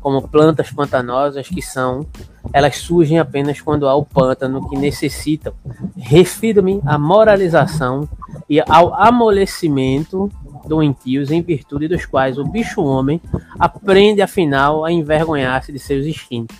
Como 0.00 0.26
plantas 0.28 0.70
pantanosas 0.70 1.48
que 1.48 1.62
são, 1.62 2.06
elas 2.52 2.76
surgem 2.76 3.18
apenas 3.18 3.60
quando 3.60 3.88
há 3.88 3.94
o 3.94 4.04
pântano 4.04 4.68
que 4.68 4.76
necessitam. 4.76 5.52
Refiro-me 5.96 6.80
à 6.84 6.98
moralização 6.98 8.08
e 8.48 8.60
ao 8.60 8.94
amolecimento 8.94 10.30
doentios 10.66 11.30
em 11.30 11.42
virtude 11.42 11.86
dos 11.86 12.04
quais 12.04 12.38
o 12.38 12.44
bicho-homem 12.44 13.20
aprende 13.58 14.20
afinal 14.20 14.84
a 14.84 14.90
envergonhar-se 14.90 15.70
de 15.70 15.78
seus 15.78 16.04
instintos 16.04 16.56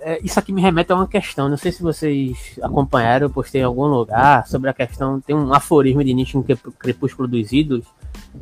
é, 0.00 0.20
isso 0.22 0.38
aqui 0.38 0.52
me 0.52 0.60
remete 0.60 0.92
a 0.92 0.94
uma 0.94 1.08
questão. 1.08 1.48
Não 1.48 1.56
sei 1.56 1.72
se 1.72 1.82
vocês 1.82 2.58
acompanharam, 2.62 3.26
eu 3.26 3.30
postei 3.30 3.60
em 3.60 3.64
algum 3.64 3.86
lugar 3.86 4.46
sobre 4.46 4.70
a 4.70 4.74
questão. 4.74 5.20
Tem 5.20 5.34
um 5.34 5.52
aforismo 5.52 6.02
de 6.04 6.14
Nietzsche 6.14 6.36
no 6.36 6.44
Crepúsculo 6.44 7.28
dos 7.28 7.52
Ídolos 7.52 7.86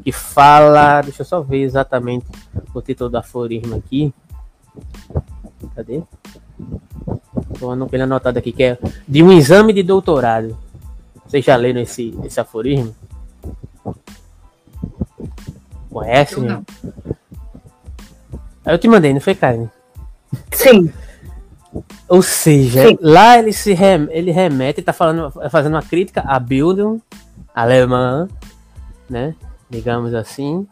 que 0.03 0.13
fala. 0.13 1.03
Deixa 1.03 1.23
eu 1.23 1.27
só 1.27 1.41
ver 1.41 1.63
exatamente 1.63 2.27
o 2.75 2.83
título 2.83 3.11
do 3.11 3.19
aforismo 3.19 3.77
aqui. 3.77 4.13
Cadê? 5.75 6.03
Estou 7.53 7.73
anotado 7.73 8.39
aqui, 8.39 8.53
que 8.53 8.63
é 8.63 8.79
de 9.07 9.23
um 9.23 9.33
exame 9.33 9.73
de 9.73 9.83
doutorado. 9.83 10.57
Vocês 11.27 11.45
já 11.45 11.57
leram 11.57 11.81
esse, 11.81 12.17
esse 12.25 12.39
aforismo? 12.39 12.95
Conhece? 15.91 16.37
Eu, 16.37 16.65
eu 18.67 18.79
te 18.79 18.87
mandei, 18.87 19.13
não 19.13 19.21
foi, 19.21 19.35
Karen? 19.35 19.69
Sim. 20.53 20.93
Ou 22.09 22.23
seja, 22.23 22.89
Sim. 22.89 22.99
lá 23.01 23.39
ele 23.39 23.53
se 23.53 23.73
rem, 23.73 24.07
ele 24.11 24.31
remete, 24.31 24.81
está 24.81 24.93
falando, 24.93 25.31
fazendo 25.51 25.75
uma 25.75 25.83
crítica 25.83 26.21
à 26.21 26.39
Bildung 26.39 27.01
alemã, 27.55 28.29
né? 29.11 29.35
Digamos 29.69 30.15
assim, 30.15 30.67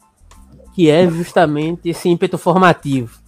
que 0.75 0.89
é 0.89 1.09
justamente 1.11 1.89
esse 1.89 2.09
ímpeto 2.09 2.39
formativo, 2.39 3.19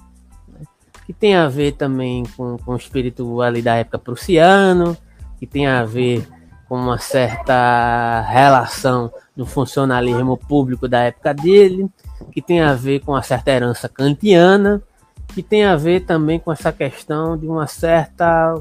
né? 0.48 0.60
que 1.04 1.12
tem 1.12 1.34
a 1.34 1.48
ver 1.48 1.72
também 1.72 2.22
com, 2.36 2.56
com 2.58 2.72
o 2.72 2.76
espírito 2.76 3.40
ali 3.42 3.60
da 3.60 3.74
época 3.74 3.98
prussiano, 3.98 4.96
que 5.38 5.46
tem 5.46 5.66
a 5.66 5.84
ver 5.84 6.28
com 6.68 6.76
uma 6.76 6.98
certa 6.98 8.20
relação 8.28 9.12
do 9.36 9.46
funcionalismo 9.46 10.36
público 10.36 10.88
da 10.88 11.00
época 11.00 11.32
dele, 11.34 11.88
que 12.32 12.42
tem 12.42 12.60
a 12.60 12.74
ver 12.74 13.00
com 13.00 13.12
uma 13.12 13.22
certa 13.22 13.50
herança 13.50 13.88
kantiana, 13.88 14.82
que 15.28 15.42
tem 15.42 15.64
a 15.64 15.76
ver 15.76 16.00
também 16.00 16.38
com 16.38 16.52
essa 16.52 16.72
questão 16.72 17.36
de 17.36 17.46
uma 17.46 17.66
certa 17.66 18.54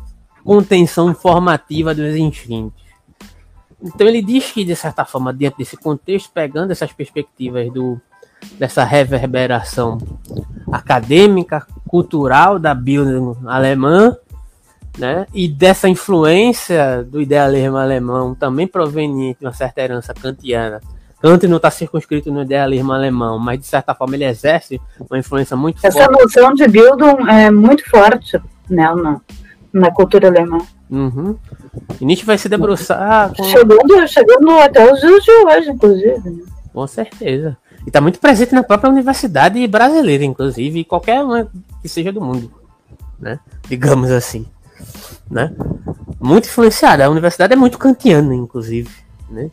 contenção 0.43 1.13
formativa 1.13 1.93
dos 1.95 2.15
instintos. 2.15 2.83
Então 3.81 4.07
ele 4.07 4.21
diz 4.21 4.51
que, 4.51 4.63
de 4.63 4.75
certa 4.75 5.05
forma, 5.05 5.31
dentro 5.31 5.59
desse 5.59 5.77
contexto, 5.77 6.31
pegando 6.33 6.71
essas 6.71 6.91
perspectivas 6.91 7.71
do, 7.71 7.99
dessa 8.57 8.83
reverberação 8.83 9.97
acadêmica, 10.71 11.65
cultural 11.87 12.57
da 12.57 12.73
Bildung 12.73 13.35
alemã, 13.45 14.15
né? 14.97 15.27
E 15.33 15.47
dessa 15.47 15.89
influência 15.89 17.03
do 17.03 17.21
idealismo 17.21 17.77
alemão, 17.77 18.33
também 18.33 18.67
proveniente 18.67 19.39
de 19.39 19.45
uma 19.45 19.53
certa 19.53 19.81
herança 19.81 20.13
kantiana. 20.13 20.81
Kant 21.21 21.47
não 21.47 21.57
está 21.57 21.71
circunscrito 21.71 22.31
no 22.31 22.41
idealismo 22.41 22.91
alemão, 22.91 23.39
mas 23.39 23.59
de 23.59 23.65
certa 23.65 23.95
forma 23.95 24.15
ele 24.15 24.25
exerce 24.25 24.79
uma 25.09 25.17
influência 25.17 25.55
muito 25.55 25.77
Essa 25.85 26.03
forte. 26.03 26.13
Essa 26.13 26.23
noção 26.23 26.53
de 26.53 26.67
Bildung 26.67 27.29
é 27.29 27.49
muito 27.49 27.89
forte 27.89 28.39
né, 28.69 28.93
na, 28.93 29.21
na 29.73 29.91
cultura 29.91 30.27
alemã. 30.27 30.59
Uhum. 30.89 31.35
E 31.99 32.05
Nietzsche 32.05 32.25
vai 32.25 32.37
se 32.37 32.47
debruçar. 32.47 33.33
Com... 33.35 33.43
Chegando, 33.43 34.07
chegando 34.07 34.49
até 34.59 34.91
os 34.91 34.99
dias 34.99 35.23
de 35.23 35.31
hoje, 35.31 35.69
inclusive. 35.71 36.29
Né? 36.29 36.43
Com 36.71 36.85
certeza. 36.87 37.57
E 37.85 37.89
está 37.89 38.01
muito 38.01 38.19
presente 38.19 38.53
na 38.53 38.63
própria 38.63 38.89
universidade 38.89 39.65
brasileira, 39.67 40.23
inclusive, 40.23 40.79
e 40.79 40.85
qualquer 40.85 41.23
uma 41.23 41.47
que 41.81 41.87
seja 41.87 42.11
do 42.11 42.21
mundo, 42.21 42.51
né? 43.19 43.39
Digamos 43.67 44.11
assim, 44.11 44.45
né? 45.29 45.53
Muito 46.19 46.47
influenciada. 46.47 47.05
A 47.05 47.09
universidade 47.09 47.53
é 47.53 47.55
muito 47.55 47.77
kantiana, 47.77 48.33
inclusive, 48.33 48.89
né? 49.29 49.49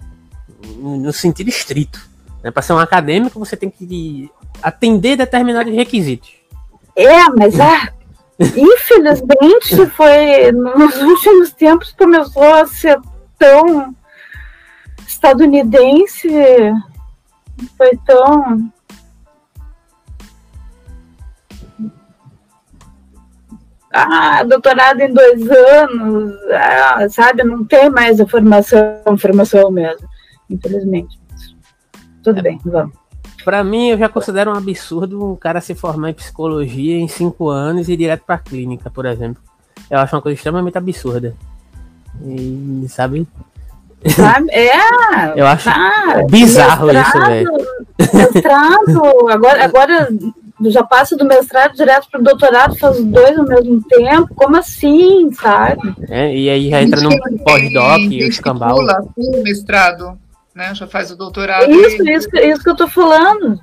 No 0.78 1.12
sentido 1.12 1.48
estrito. 1.48 2.00
Né? 2.42 2.50
Para 2.50 2.62
ser 2.62 2.72
um 2.72 2.78
acadêmico, 2.78 3.38
você 3.38 3.56
tem 3.56 3.70
que 3.70 4.30
atender 4.62 5.16
determinados 5.16 5.72
requisitos. 5.72 6.30
É, 6.94 7.28
mas 7.30 7.58
ah, 7.58 7.92
infelizmente 8.38 9.86
foi 9.96 10.52
nos 10.52 10.96
últimos 11.00 11.52
tempos 11.52 11.92
começou 11.92 12.54
a 12.54 12.66
ser 12.66 13.00
tão 13.38 13.94
estadunidense 15.06 16.28
foi 17.76 17.96
tão. 18.04 18.72
Ah, 23.94 24.42
doutorado 24.44 25.00
em 25.00 25.12
dois 25.12 25.50
anos, 25.50 26.34
ah, 26.50 27.06
sabe? 27.10 27.44
Não 27.44 27.62
tem 27.62 27.90
mais 27.90 28.20
a 28.20 28.26
formação, 28.26 29.18
formação 29.18 29.70
mesmo, 29.70 30.08
infelizmente. 30.52 31.18
Tudo 32.22 32.38
é, 32.38 32.42
bem, 32.42 32.60
vamos. 32.64 32.94
Para 33.44 33.64
mim, 33.64 33.90
eu 33.90 33.98
já 33.98 34.08
considero 34.08 34.52
um 34.52 34.54
absurdo 34.54 35.32
um 35.32 35.36
cara 35.36 35.60
se 35.60 35.74
formar 35.74 36.10
em 36.10 36.14
psicologia 36.14 36.96
em 36.96 37.08
cinco 37.08 37.48
anos 37.48 37.88
e 37.88 37.92
ir 37.92 37.96
direto 37.96 38.22
para 38.24 38.38
clínica, 38.38 38.90
por 38.90 39.04
exemplo. 39.04 39.42
Eu 39.90 39.98
acho 39.98 40.14
uma 40.14 40.22
coisa 40.22 40.36
extremamente 40.36 40.78
absurda. 40.78 41.34
E, 42.24 42.86
sabe? 42.88 43.26
Sabe? 44.14 44.50
É. 44.50 44.72
Eu 45.36 45.46
acho 45.46 45.64
tá, 45.64 46.24
bizarro 46.30 46.86
mestrado, 46.86 47.08
isso, 47.08 47.26
velho. 47.26 47.52
Mestrado, 48.14 49.28
agora, 49.28 49.64
agora 49.64 50.08
já 50.70 50.82
passa 50.84 51.16
do 51.16 51.24
mestrado 51.24 51.74
direto 51.74 52.08
para 52.10 52.20
o 52.20 52.24
doutorado, 52.24 52.78
faz 52.78 53.02
dois 53.04 53.38
ao 53.38 53.46
mesmo 53.46 53.82
tempo. 53.82 54.34
Como 54.34 54.56
assim, 54.56 55.32
sabe? 55.32 55.94
É, 56.08 56.34
e 56.36 56.48
aí 56.48 56.70
já 56.70 56.82
entra 56.82 57.00
no 57.00 57.10
pós-doc 57.44 58.00
e 58.00 58.24
o 58.24 58.28
escambau. 58.28 58.78
mestrado, 59.42 60.18
né? 60.54 60.74
Já 60.74 60.86
faz 60.86 61.10
o 61.10 61.16
doutorado. 61.16 61.70
Isso, 61.70 62.02
e... 62.02 62.12
isso, 62.12 62.28
isso 62.36 62.62
que 62.62 62.70
eu 62.70 62.76
tô 62.76 62.88
falando. 62.88 63.58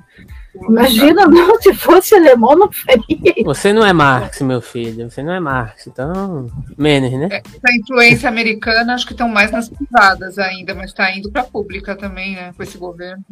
Imagina, 0.54 1.26
não, 1.28 1.60
se 1.60 1.72
fosse 1.74 2.14
alemão, 2.14 2.56
não 2.56 2.70
faria. 2.72 3.44
Você 3.44 3.72
não 3.72 3.84
é 3.84 3.92
Marx, 3.92 4.40
meu 4.40 4.60
filho. 4.60 5.10
Você 5.10 5.22
não 5.22 5.32
é 5.32 5.40
Marx, 5.40 5.86
então. 5.86 6.48
Menos, 6.76 7.12
né? 7.12 7.28
É, 7.30 7.38
a 7.38 7.76
influência 7.76 8.28
americana, 8.28 8.94
acho 8.94 9.06
que 9.06 9.12
estão 9.12 9.28
mais 9.28 9.50
nas 9.50 9.68
privadas 9.68 10.38
ainda, 10.38 10.74
mas 10.74 10.86
está 10.86 11.14
indo 11.14 11.30
para 11.30 11.42
a 11.42 11.46
pública 11.46 11.94
também, 11.94 12.34
né? 12.34 12.52
Com 12.56 12.62
esse 12.62 12.76
governo. 12.76 13.24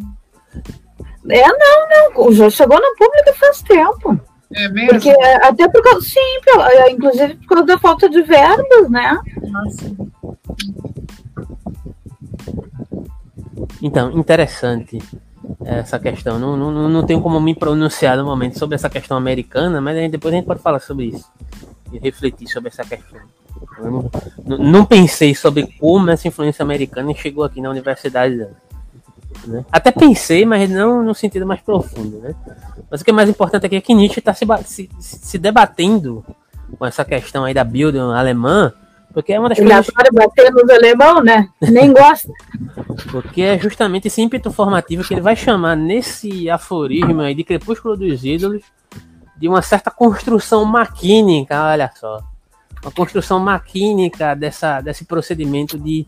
É, 1.28 1.42
não, 1.46 2.14
não. 2.14 2.32
Já 2.32 2.48
chegou 2.50 2.80
na 2.80 2.94
pública 2.96 3.34
faz 3.34 3.62
tempo. 3.62 4.20
É 4.54 4.68
mesmo? 4.68 4.90
Porque, 4.90 5.10
até 5.42 5.68
por 5.68 5.82
causa, 5.82 6.00
sim, 6.00 6.20
é, 6.70 6.90
inclusive 6.90 7.34
por 7.34 7.48
causa 7.48 7.64
da 7.64 7.78
falta 7.78 8.08
de 8.08 8.22
verbas, 8.22 8.88
né? 8.88 9.18
Nossa. 9.42 9.94
Então, 13.82 14.10
interessante 14.12 14.98
essa 15.64 15.98
questão. 15.98 16.38
Não, 16.38 16.56
não, 16.56 16.88
não 16.88 17.06
tenho 17.06 17.20
como 17.20 17.40
me 17.40 17.54
pronunciar 17.54 18.16
no 18.16 18.24
momento 18.24 18.58
sobre 18.58 18.74
essa 18.74 18.90
questão 18.90 19.16
americana, 19.16 19.80
mas 19.80 20.10
depois 20.10 20.34
a 20.34 20.36
gente 20.36 20.46
pode 20.46 20.60
falar 20.60 20.80
sobre 20.80 21.06
isso 21.06 21.30
e 21.92 21.98
refletir 21.98 22.48
sobre 22.48 22.68
essa 22.68 22.84
questão. 22.84 23.20
Não, 23.80 24.58
não 24.58 24.84
pensei 24.84 25.34
sobre 25.34 25.66
como 25.78 26.10
essa 26.10 26.28
influência 26.28 26.62
americana 26.62 27.12
chegou 27.14 27.44
aqui 27.44 27.60
na 27.60 27.70
universidade. 27.70 28.46
Né? 29.46 29.64
Até 29.70 29.92
pensei, 29.92 30.44
mas 30.44 30.68
não 30.68 31.02
no 31.02 31.14
sentido 31.14 31.46
mais 31.46 31.60
profundo. 31.60 32.18
Né? 32.18 32.34
Mas 32.90 33.00
o 33.00 33.04
que 33.04 33.10
é 33.10 33.14
mais 33.14 33.28
importante 33.28 33.66
aqui 33.66 33.76
é 33.76 33.80
que 33.80 33.94
Nietzsche 33.94 34.18
está 34.18 34.34
se, 34.34 34.46
se, 34.64 34.90
se 35.00 35.38
debatendo 35.38 36.24
com 36.78 36.84
essa 36.84 37.04
questão 37.04 37.44
aí 37.44 37.54
da 37.54 37.64
Bildung 37.64 38.12
alemã 38.12 38.72
porque 39.12 39.32
é 39.32 39.40
uma 39.40 39.48
das 39.48 39.58
Ele 39.58 39.68
coisas. 39.68 39.88
adora 39.88 40.10
bater 40.12 40.52
nos 40.52 40.70
alemão, 40.70 41.22
né? 41.22 41.48
Nem 41.60 41.92
gosta. 41.92 42.30
Porque 43.10 43.42
é 43.42 43.58
justamente 43.58 44.08
esse 44.08 44.20
ímpeto 44.20 44.50
formativo 44.50 45.04
que 45.04 45.14
ele 45.14 45.20
vai 45.20 45.36
chamar 45.36 45.76
nesse 45.76 46.50
aforismo 46.50 47.20
aí 47.20 47.34
de 47.34 47.44
Crepúsculo 47.44 47.96
dos 47.96 48.24
Ídolos 48.24 48.62
de 49.36 49.48
uma 49.48 49.62
certa 49.62 49.90
construção 49.90 50.64
maquínica, 50.64 51.62
olha 51.64 51.90
só. 51.94 52.20
Uma 52.82 52.90
construção 52.90 53.38
maquínica 53.38 54.34
dessa, 54.34 54.80
desse 54.80 55.04
procedimento 55.04 55.78
de, 55.78 56.06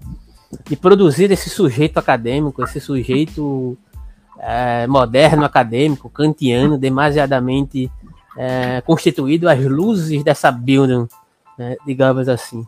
de 0.68 0.76
produzir 0.76 1.30
esse 1.30 1.48
sujeito 1.48 1.98
acadêmico, 1.98 2.62
esse 2.62 2.80
sujeito 2.80 3.78
é, 4.38 4.86
moderno 4.86 5.44
acadêmico, 5.44 6.08
kantiano, 6.08 6.78
demasiadamente 6.78 7.90
é, 8.36 8.80
constituído 8.80 9.48
às 9.48 9.60
luzes 9.64 10.22
dessa 10.24 10.50
Bildung, 10.50 11.08
né, 11.58 11.76
digamos 11.86 12.28
assim. 12.28 12.66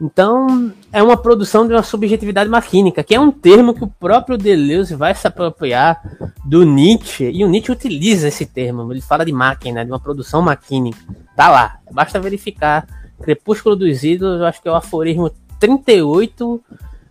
Então, 0.00 0.72
é 0.92 1.02
uma 1.02 1.16
produção 1.16 1.66
de 1.66 1.74
uma 1.74 1.82
subjetividade 1.82 2.48
maquínica, 2.48 3.02
que 3.02 3.14
é 3.14 3.20
um 3.20 3.32
termo 3.32 3.74
que 3.74 3.82
o 3.82 3.88
próprio 3.88 4.38
Deleuze 4.38 4.94
vai 4.94 5.12
se 5.14 5.26
apropriar 5.26 6.00
do 6.44 6.64
Nietzsche, 6.64 7.30
e 7.30 7.44
o 7.44 7.48
Nietzsche 7.48 7.72
utiliza 7.72 8.28
esse 8.28 8.46
termo, 8.46 8.92
ele 8.92 9.00
fala 9.00 9.24
de 9.24 9.32
máquina, 9.32 9.84
de 9.84 9.90
uma 9.90 9.98
produção 9.98 10.40
maquínica. 10.40 10.98
Tá 11.34 11.48
lá, 11.48 11.78
basta 11.90 12.20
verificar. 12.20 12.86
Crepúsculo 13.20 13.74
dos 13.74 14.04
Ídolos, 14.04 14.40
eu 14.40 14.46
acho 14.46 14.62
que 14.62 14.68
é 14.68 14.70
o 14.70 14.76
aforismo 14.76 15.30
38 15.58 16.62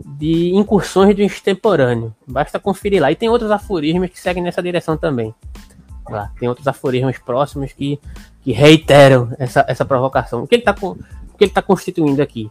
de 0.06 0.56
incursões 0.56 1.14
do 1.14 1.22
extemporâneo. 1.22 2.16
Basta 2.26 2.60
conferir 2.60 3.02
lá. 3.02 3.12
E 3.12 3.16
tem 3.16 3.28
outros 3.28 3.52
aforismos 3.52 4.10
que 4.10 4.20
seguem 4.20 4.42
nessa 4.42 4.64
direção 4.64 4.96
também. 4.96 5.36
Lá, 6.10 6.32
tem 6.40 6.48
outros 6.48 6.68
aforismos 6.68 7.18
próximos 7.18 7.74
que, 7.74 8.00
que 8.42 8.54
reiteram 8.54 9.30
essa, 9.38 9.66
essa 9.68 9.84
provocação. 9.84 10.44
O 10.44 10.48
que 10.48 10.56
ele 10.56 10.62
está 10.62 10.74
o 10.82 11.38
que 11.38 11.44
ele 11.44 11.52
tá 11.52 11.62
constituindo 11.62 12.22
aqui? 12.22 12.50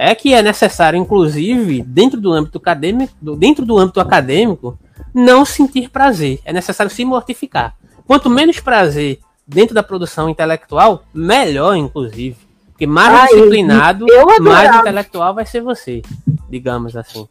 É 0.00 0.14
que 0.14 0.32
é 0.32 0.40
necessário, 0.40 0.96
inclusive, 0.96 1.82
dentro 1.82 2.20
do 2.20 2.32
âmbito 2.32 2.58
acadêmico, 2.58 3.12
dentro 3.36 3.66
do 3.66 3.76
âmbito 3.76 3.98
acadêmico, 3.98 4.78
não 5.12 5.44
sentir 5.44 5.90
prazer. 5.90 6.38
É 6.44 6.52
necessário 6.52 6.88
se 6.88 7.04
mortificar. 7.04 7.74
Quanto 8.06 8.30
menos 8.30 8.60
prazer 8.60 9.18
dentro 9.44 9.74
da 9.74 9.82
produção 9.82 10.28
intelectual, 10.28 11.02
melhor, 11.12 11.74
inclusive. 11.74 12.36
Porque 12.68 12.86
mais 12.86 13.12
Ai, 13.12 13.26
disciplinado, 13.26 14.06
mais 14.40 14.76
intelectual 14.76 15.34
vai 15.34 15.44
ser 15.44 15.62
você, 15.62 16.00
digamos 16.48 16.96
assim. 16.96 17.28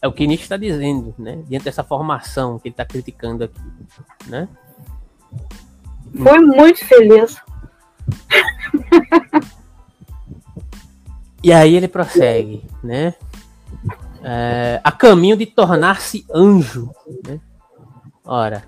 É 0.00 0.08
o 0.08 0.12
que 0.12 0.26
Nietzsche 0.26 0.46
está 0.46 0.56
dizendo, 0.56 1.14
né? 1.16 1.44
Diante 1.48 1.66
dessa 1.66 1.84
formação 1.84 2.58
que 2.58 2.66
ele 2.66 2.72
está 2.72 2.84
criticando 2.84 3.44
aqui, 3.44 3.60
né? 4.26 4.48
Foi 6.20 6.40
muito 6.40 6.84
feliz. 6.84 7.36
E 11.42 11.52
aí 11.52 11.74
ele 11.74 11.88
prossegue, 11.88 12.62
né? 12.82 13.14
É, 14.22 14.80
a 14.84 14.92
caminho 14.92 15.36
de 15.36 15.46
tornar-se 15.46 16.24
anjo. 16.32 16.90
Né? 17.26 17.40
Ora, 18.24 18.64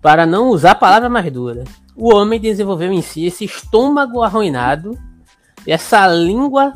para 0.00 0.24
não 0.24 0.48
usar 0.48 0.70
a 0.70 0.76
palavra 0.76 1.08
mais 1.08 1.30
dura, 1.30 1.64
o 1.94 2.14
homem 2.14 2.40
desenvolveu 2.40 2.90
em 2.90 3.02
si 3.02 3.26
esse 3.26 3.44
estômago 3.44 4.22
arruinado 4.22 4.98
e 5.66 5.72
essa 5.72 6.06
língua 6.06 6.72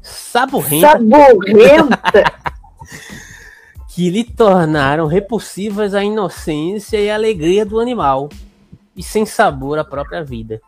saborrenta, 0.00 0.92
saborrenta. 0.92 2.00
que 3.94 4.08
lhe 4.08 4.24
tornaram 4.24 5.06
repulsivas 5.06 5.94
a 5.94 6.02
inocência 6.02 6.98
e 6.98 7.10
a 7.10 7.14
alegria 7.14 7.66
do 7.66 7.78
animal 7.78 8.30
e 8.96 9.02
sem 9.02 9.26
sabor 9.26 9.78
à 9.78 9.84
própria 9.84 10.24
vida. 10.24 10.60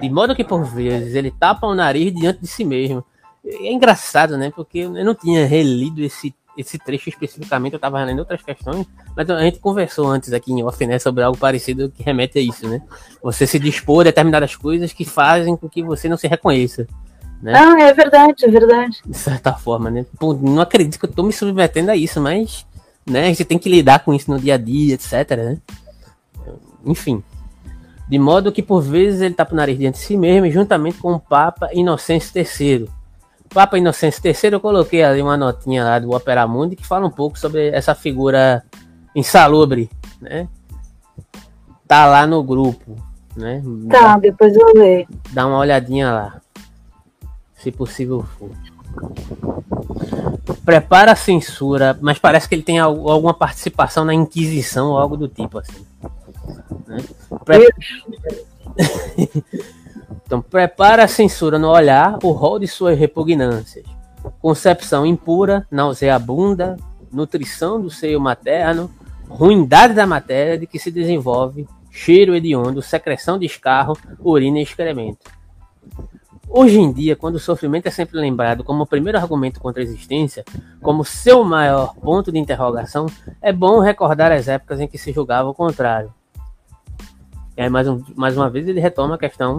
De 0.00 0.08
modo 0.08 0.34
que, 0.34 0.44
por 0.44 0.64
vezes, 0.64 1.14
ele 1.14 1.30
tapa 1.30 1.66
o 1.66 1.74
nariz 1.74 2.14
diante 2.14 2.40
de 2.40 2.46
si 2.46 2.64
mesmo. 2.64 3.04
É 3.44 3.72
engraçado, 3.72 4.36
né? 4.36 4.50
Porque 4.54 4.78
eu 4.78 5.04
não 5.04 5.14
tinha 5.14 5.46
relido 5.46 6.02
esse, 6.02 6.34
esse 6.56 6.78
trecho 6.78 7.08
especificamente, 7.08 7.74
eu 7.74 7.78
estava 7.78 7.98
relendo 7.98 8.20
outras 8.20 8.42
questões, 8.42 8.86
mas 9.16 9.28
a 9.30 9.40
gente 9.40 9.58
conversou 9.58 10.08
antes 10.08 10.32
aqui 10.32 10.52
em 10.52 10.62
off, 10.62 10.86
né, 10.86 10.98
sobre 10.98 11.22
algo 11.22 11.38
parecido 11.38 11.90
que 11.90 12.02
remete 12.02 12.38
a 12.38 12.42
isso, 12.42 12.68
né? 12.68 12.82
Você 13.22 13.46
se 13.46 13.58
dispor 13.58 14.00
a 14.00 14.04
determinadas 14.04 14.56
coisas 14.56 14.92
que 14.92 15.04
fazem 15.04 15.56
com 15.56 15.68
que 15.68 15.82
você 15.82 16.08
não 16.08 16.16
se 16.16 16.28
reconheça. 16.28 16.86
Né? 17.42 17.52
Não, 17.52 17.78
é 17.78 17.92
verdade, 17.94 18.44
é 18.44 18.48
verdade. 18.48 18.98
De 19.04 19.16
certa 19.16 19.54
forma, 19.54 19.90
né? 19.90 20.04
Pô, 20.18 20.34
não 20.34 20.60
acredito 20.60 20.98
que 20.98 21.06
eu 21.06 21.12
tô 21.12 21.22
me 21.22 21.32
submetendo 21.32 21.90
a 21.90 21.96
isso, 21.96 22.20
mas 22.20 22.66
né, 23.06 23.24
a 23.24 23.26
gente 23.26 23.44
tem 23.44 23.58
que 23.58 23.68
lidar 23.68 24.04
com 24.04 24.12
isso 24.12 24.30
no 24.30 24.38
dia 24.38 24.54
a 24.54 24.58
dia, 24.58 24.94
etc. 24.94 25.30
Né? 25.36 25.58
Enfim. 26.84 27.22
De 28.10 28.18
modo 28.18 28.50
que 28.50 28.60
por 28.60 28.82
vezes 28.82 29.20
ele 29.20 29.34
tapa 29.34 29.52
o 29.52 29.56
nariz 29.56 29.78
diante 29.78 30.00
de 30.00 30.04
si 30.04 30.16
mesmo, 30.16 30.50
juntamente 30.50 30.98
com 30.98 31.12
o 31.12 31.20
Papa 31.20 31.70
Inocêncio 31.72 32.32
III. 32.36 32.90
Papa 33.54 33.78
Inocêncio 33.78 34.20
III, 34.24 34.54
eu 34.54 34.60
coloquei 34.60 35.04
ali 35.04 35.22
uma 35.22 35.36
notinha 35.36 35.84
lá 35.84 35.96
do 36.00 36.10
Opera 36.10 36.44
Mundi 36.44 36.74
que 36.74 36.84
fala 36.84 37.06
um 37.06 37.10
pouco 37.10 37.38
sobre 37.38 37.68
essa 37.68 37.94
figura 37.94 38.64
insalubre, 39.14 39.88
né? 40.20 40.48
Tá 41.86 42.04
lá 42.06 42.26
no 42.26 42.42
grupo, 42.42 42.96
né? 43.36 43.62
Tá, 43.88 44.18
depois 44.18 44.56
eu 44.56 44.74
leio. 44.74 45.06
Dá 45.30 45.46
uma 45.46 45.58
olhadinha 45.58 46.12
lá 46.12 46.40
se 47.54 47.70
possível 47.70 48.24
for. 48.36 48.50
Prepara 50.64 51.12
a 51.12 51.16
censura, 51.16 51.96
mas 52.00 52.18
parece 52.18 52.48
que 52.48 52.56
ele 52.56 52.62
tem 52.62 52.80
alguma 52.80 53.34
participação 53.34 54.04
na 54.04 54.12
Inquisição 54.12 54.88
ou 54.88 54.98
algo 54.98 55.16
do 55.16 55.28
tipo 55.28 55.58
assim. 55.58 55.86
Né? 56.86 57.04
Pre... 57.44 57.68
então, 60.26 60.42
prepara 60.42 61.04
a 61.04 61.08
censura 61.08 61.58
no 61.58 61.68
olhar, 61.68 62.18
o 62.22 62.30
rol 62.30 62.58
de 62.58 62.66
suas 62.66 62.98
repugnâncias. 62.98 63.84
Concepção 64.40 65.06
impura, 65.06 65.66
nauseabunda, 65.70 66.76
nutrição 67.12 67.80
do 67.80 67.90
seio 67.90 68.20
materno, 68.20 68.90
ruindade 69.28 69.94
da 69.94 70.06
matéria 70.06 70.58
de 70.58 70.66
que 70.66 70.78
se 70.78 70.90
desenvolve, 70.90 71.66
cheiro 71.90 72.34
hediondo, 72.34 72.82
secreção 72.82 73.38
de 73.38 73.46
escarro, 73.46 73.96
urina 74.18 74.58
e 74.58 74.62
excremento. 74.62 75.30
Hoje 76.52 76.80
em 76.80 76.92
dia, 76.92 77.14
quando 77.14 77.36
o 77.36 77.40
sofrimento 77.40 77.86
é 77.86 77.92
sempre 77.92 78.18
lembrado 78.18 78.64
como 78.64 78.82
o 78.82 78.86
primeiro 78.86 79.16
argumento 79.16 79.60
contra 79.60 79.80
a 79.80 79.84
existência, 79.84 80.44
como 80.82 81.04
seu 81.04 81.44
maior 81.44 81.94
ponto 81.94 82.32
de 82.32 82.40
interrogação, 82.40 83.06
é 83.40 83.52
bom 83.52 83.78
recordar 83.78 84.32
as 84.32 84.48
épocas 84.48 84.80
em 84.80 84.88
que 84.88 84.98
se 84.98 85.12
julgava 85.12 85.48
o 85.48 85.54
contrário. 85.54 86.12
Aí, 87.60 87.68
mais, 87.68 87.86
um, 87.86 88.02
mais 88.16 88.34
uma 88.34 88.48
vez, 88.48 88.66
ele 88.66 88.80
retoma 88.80 89.16
a 89.16 89.18
questão, 89.18 89.58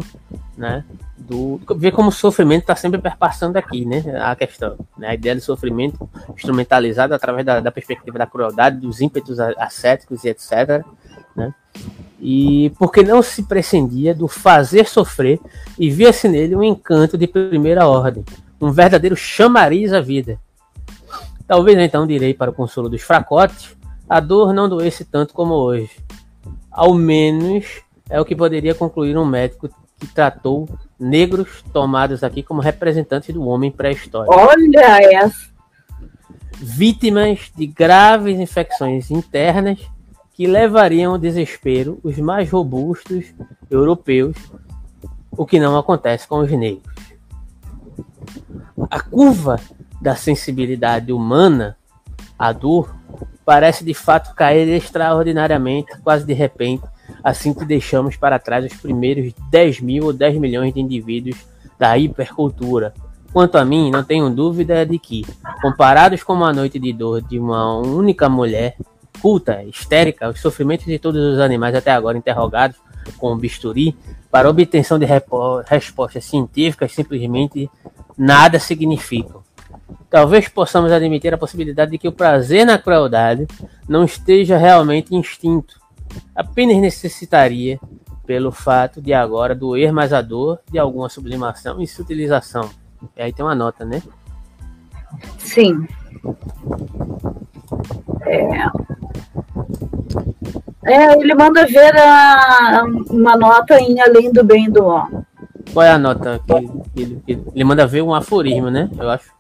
né, 0.58 0.84
do... 1.16 1.62
Ver 1.78 1.92
como 1.92 2.10
o 2.10 2.12
sofrimento 2.12 2.62
está 2.62 2.76
sempre 2.76 3.00
perpassando 3.00 3.60
aqui, 3.60 3.86
né, 3.86 4.04
a 4.20 4.36
questão. 4.36 4.76
Né, 4.98 5.10
a 5.10 5.14
ideia 5.14 5.36
do 5.36 5.42
sofrimento 5.42 6.10
instrumentalizado 6.36 7.14
através 7.14 7.46
da, 7.46 7.60
da 7.60 7.72
perspectiva 7.72 8.18
da 8.18 8.26
crueldade, 8.26 8.80
dos 8.80 9.02
ímpetos 9.02 9.40
ascéticos 9.40 10.24
e 10.24 10.30
etc., 10.30 10.84
né, 11.36 11.54
e 12.20 12.72
porque 12.80 13.04
não 13.04 13.22
se 13.22 13.44
prescindia 13.44 14.16
do 14.16 14.28
fazer 14.28 14.88
sofrer 14.88 15.40
e 15.78 15.92
via-se 15.92 16.28
nele 16.28 16.56
um 16.56 16.64
encanto 16.64 17.16
de 17.20 17.28
primeira 17.28 17.88
ordem, 17.88 18.26
um 18.60 18.72
verdadeiro 18.72 19.16
chamariz 19.16 19.94
à 19.94 20.02
vida. 20.02 20.40
Talvez 21.48 21.78
então 21.78 22.08
direi 22.08 22.34
para 22.34 22.50
o 22.50 22.54
consolo 22.54 22.90
dos 22.90 23.04
fracotes, 23.04 23.78
a 24.10 24.20
dor 24.20 24.54
não 24.54 24.68
doesse 24.68 25.06
tanto 25.06 25.36
como 25.36 25.54
hoje. 25.54 25.92
Ao 26.72 26.94
menos 26.94 27.84
é 28.12 28.20
o 28.20 28.26
que 28.26 28.36
poderia 28.36 28.76
concluir 28.76 29.18
um 29.18 29.26
médico 29.26 29.70
que 29.98 30.06
tratou 30.08 30.68
negros 31.00 31.64
tomados 31.72 32.24
aqui 32.24 32.44
como 32.44 32.60
representantes 32.60 33.34
do 33.34 33.48
homem 33.48 33.72
pré-histórico. 33.72 34.36
Olha 34.36 35.00
essa! 35.16 35.50
Vítimas 36.58 37.52
de 37.56 37.66
graves 37.66 38.38
infecções 38.38 39.10
internas 39.10 39.80
que 40.34 40.46
levariam 40.46 41.14
ao 41.14 41.18
desespero 41.18 42.00
os 42.04 42.18
mais 42.18 42.50
robustos 42.52 43.34
europeus, 43.70 44.36
o 45.32 45.46
que 45.46 45.60
não 45.60 45.78
acontece 45.78 46.28
com 46.28 46.40
os 46.40 46.52
negros. 46.52 46.94
A 48.90 49.00
curva 49.00 49.60
da 50.02 50.16
sensibilidade 50.16 51.14
humana 51.14 51.78
à 52.38 52.52
dor 52.52 52.94
parece 53.46 53.86
de 53.86 53.94
fato 53.94 54.36
cair 54.36 54.68
extraordinariamente, 54.68 55.98
quase 56.04 56.26
de 56.26 56.34
repente, 56.34 56.84
assim 57.24 57.54
que 57.54 57.66
deixamos 57.66 58.16
para 58.16 58.40
trás 58.40 58.66
os 58.66 58.74
primeiros 58.74 59.34
10 59.50 59.82
mil 59.82 60.06
ou 60.06 60.14
10 60.14 60.38
milhões 60.38 60.74
de 60.74 60.80
indivíduos 60.80 61.38
da 61.78 61.98
hipercultura. 61.98 62.94
Quanto 63.34 63.58
a 63.58 63.64
mim, 63.64 63.90
não 63.90 64.04
tenho 64.04 64.30
dúvida 64.30 64.86
de 64.86 65.00
que, 65.00 65.26
comparados 65.62 66.22
com 66.24 66.34
uma 66.34 66.52
noite 66.52 66.78
de 66.78 66.92
dor 66.92 67.22
de 67.22 67.40
uma 67.40 67.78
única 67.78 68.28
mulher, 68.28 68.76
culta, 69.22 69.64
histérica, 69.64 70.30
os 70.30 70.42
sofrimentos 70.42 70.86
de 70.86 71.00
todos 71.00 71.22
os 71.34 71.40
animais 71.40 71.76
até 71.76 71.92
agora 71.92 72.18
interrogados 72.18 72.78
com 73.18 73.32
o 73.32 73.36
bisturi 73.36 73.96
para 74.30 74.50
obtenção 74.50 75.00
de 75.00 75.06
respostas 75.66 76.26
científicas 76.26 76.92
simplesmente 76.94 77.70
nada 78.18 78.60
significam. 78.60 79.42
Talvez 80.10 80.48
possamos 80.48 80.92
admitir 80.92 81.34
a 81.34 81.38
possibilidade 81.38 81.92
de 81.92 81.98
que 81.98 82.08
o 82.08 82.12
prazer 82.12 82.66
na 82.66 82.78
crueldade 82.78 83.48
não 83.88 84.04
esteja 84.04 84.58
realmente 84.58 85.16
instinto, 85.16 85.80
apenas 86.36 86.78
necessitaria, 86.78 87.80
pelo 88.26 88.52
fato 88.52 89.02
de 89.02 89.14
agora 89.14 89.56
doer 89.56 89.92
mais 89.92 90.14
a 90.14 90.22
dor 90.22 90.60
de 90.72 90.80
alguma 90.80 91.10
sublimação 91.10 91.82
e 91.82 91.88
sutilização. 91.88 92.70
E 93.18 93.22
aí 93.22 93.34
tem 93.34 93.44
uma 93.44 93.56
nota, 93.56 93.84
né? 93.84 94.02
Sim. 95.38 95.88
É. 98.26 98.92
É, 100.84 101.14
ele 101.20 101.36
manda 101.36 101.66
ver 101.66 101.96
a, 101.98 102.84
uma 103.10 103.38
nota 103.38 103.80
em 103.80 104.00
Além 104.00 104.32
do 104.32 104.44
Bem 104.44 104.70
do 104.70 104.86
Ó. 104.86 105.08
Qual 105.74 105.86
é 105.86 105.92
a 105.92 105.98
nota 105.98 106.40
que, 106.46 107.02
ele, 107.02 107.22
ele 107.28 107.64
manda 107.64 107.88
ver 107.88 108.02
um 108.02 108.14
aforismo, 108.14 108.70
né? 108.70 108.90
Eu 108.98 109.10
acho. 109.10 109.32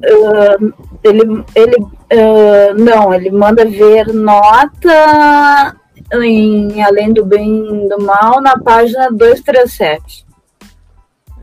Uh, 0.00 0.72
ele, 1.04 1.44
ele 1.54 1.76
uh, 1.76 2.74
não, 2.78 3.12
ele 3.12 3.30
manda 3.30 3.64
ver 3.64 4.12
nota 4.14 5.76
em 6.14 6.82
Além 6.82 7.12
do 7.12 7.24
Bem 7.24 7.84
e 7.84 7.88
do 7.88 8.02
Mal 8.02 8.40
na 8.40 8.58
página 8.58 9.10
237. 9.10 10.26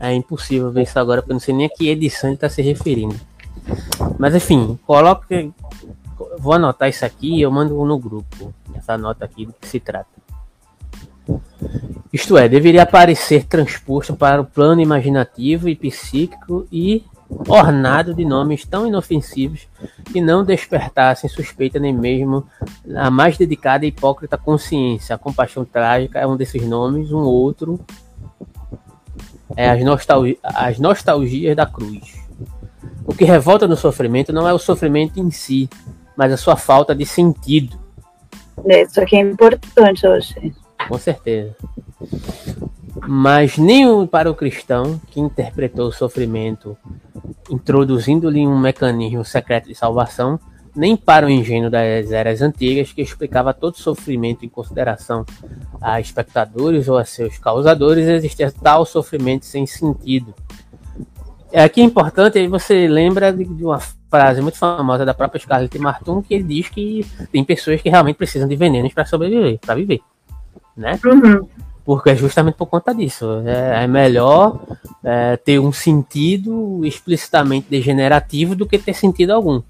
É 0.00 0.12
impossível 0.12 0.70
ver 0.70 0.82
isso 0.82 0.98
agora, 0.98 1.22
porque 1.22 1.32
eu 1.32 1.34
não 1.34 1.40
sei 1.40 1.54
nem 1.54 1.66
a 1.66 1.70
que 1.70 1.88
edição 1.88 2.30
ele 2.30 2.34
está 2.34 2.48
se 2.48 2.62
referindo. 2.62 3.18
Mas 4.18 4.34
enfim, 4.34 4.78
coloque. 4.86 5.52
Vou 6.38 6.52
anotar 6.52 6.88
isso 6.88 7.04
aqui 7.04 7.36
e 7.36 7.42
eu 7.42 7.50
mando 7.50 7.74
no 7.84 7.98
grupo. 7.98 8.52
Essa 8.74 8.96
nota 8.96 9.24
aqui 9.24 9.46
do 9.46 9.52
que 9.52 9.66
se 9.66 9.80
trata. 9.80 10.08
Isto 12.12 12.38
é, 12.38 12.48
deveria 12.48 12.82
aparecer 12.82 13.44
transposto 13.44 14.16
para 14.16 14.40
o 14.40 14.44
plano 14.44 14.80
imaginativo 14.80 15.68
e 15.68 15.76
psíquico 15.76 16.66
e 16.72 17.04
ornado 17.46 18.14
de 18.14 18.24
nomes 18.24 18.64
tão 18.64 18.86
inofensivos 18.86 19.66
que 20.12 20.20
não 20.20 20.44
despertassem 20.44 21.28
suspeita 21.28 21.78
nem 21.78 21.92
mesmo 21.92 22.46
a 22.96 23.10
mais 23.10 23.36
dedicada 23.36 23.84
e 23.84 23.88
hipócrita 23.88 24.38
consciência. 24.38 25.14
A 25.14 25.18
compaixão 25.18 25.64
trágica 25.64 26.18
é 26.18 26.26
um 26.26 26.36
desses 26.36 26.66
nomes, 26.66 27.12
um 27.12 27.18
outro 27.18 27.78
é 29.56 29.68
as, 29.68 29.82
nostalgi 29.82 30.38
as 30.42 30.78
nostalgias 30.78 31.56
da 31.56 31.66
cruz. 31.66 32.18
O 33.04 33.14
que 33.14 33.24
revolta 33.24 33.66
no 33.66 33.76
sofrimento 33.76 34.32
não 34.32 34.46
é 34.46 34.52
o 34.52 34.58
sofrimento 34.58 35.18
em 35.18 35.30
si, 35.30 35.68
mas 36.16 36.32
a 36.32 36.36
sua 36.36 36.56
falta 36.56 36.94
de 36.94 37.06
sentido. 37.06 37.78
É, 38.66 38.82
isso 38.82 39.00
aqui 39.00 39.16
é 39.16 39.20
importante 39.20 40.06
hoje. 40.06 40.54
Com 40.88 40.98
certeza. 40.98 41.56
Mas 43.06 43.58
nem 43.58 44.06
para 44.06 44.30
o 44.30 44.34
cristão 44.34 45.00
que 45.10 45.20
interpretou 45.20 45.88
o 45.88 45.92
sofrimento 45.92 46.76
introduzindo-lhe 47.50 48.46
um 48.46 48.58
mecanismo 48.58 49.24
secreto 49.24 49.68
de 49.68 49.74
salvação, 49.74 50.38
nem 50.74 50.96
para 50.96 51.26
o 51.26 51.30
ingênuo 51.30 51.70
das 51.70 52.10
eras 52.10 52.42
antigas 52.42 52.92
que 52.92 53.02
explicava 53.02 53.54
todo 53.54 53.76
sofrimento 53.76 54.44
em 54.44 54.48
consideração 54.48 55.24
a 55.80 56.00
espectadores 56.00 56.88
ou 56.88 56.98
a 56.98 57.04
seus 57.04 57.38
causadores, 57.38 58.06
existia 58.06 58.52
tal 58.52 58.84
sofrimento 58.84 59.46
sem 59.46 59.66
sentido 59.66 60.34
é 61.52 61.62
aqui 61.62 61.80
é 61.80 61.84
importante, 61.84 62.46
você 62.46 62.86
lembra 62.86 63.32
de, 63.32 63.44
uma 63.64 63.80
frase 64.10 64.40
muito 64.40 64.58
famosa 64.58 65.04
da 65.04 65.14
própria 65.14 65.40
Scarlett 65.40 65.78
Martin, 65.78 66.20
que 66.22 66.42
diz 66.42 66.68
que 66.68 67.06
tem 67.32 67.44
pessoas 67.44 67.80
que 67.80 67.88
realmente 67.88 68.16
precisam 68.16 68.48
de 68.48 68.56
venenos 68.56 68.92
para 68.92 69.06
sobreviver, 69.06 69.58
para 69.58 69.74
viver, 69.74 70.00
né? 70.76 70.98
Uhum. 71.04 71.48
Porque 71.88 72.10
é 72.10 72.14
justamente 72.14 72.56
por 72.56 72.66
conta 72.66 72.94
disso. 72.94 73.42
É, 73.46 73.84
é 73.84 73.86
melhor 73.86 74.60
é, 75.02 75.38
ter 75.38 75.58
um 75.58 75.72
sentido 75.72 76.84
explicitamente 76.84 77.66
degenerativo 77.70 78.54
do 78.54 78.66
que 78.66 78.78
ter 78.78 78.92
sentido 78.92 79.30
algum. 79.30 79.62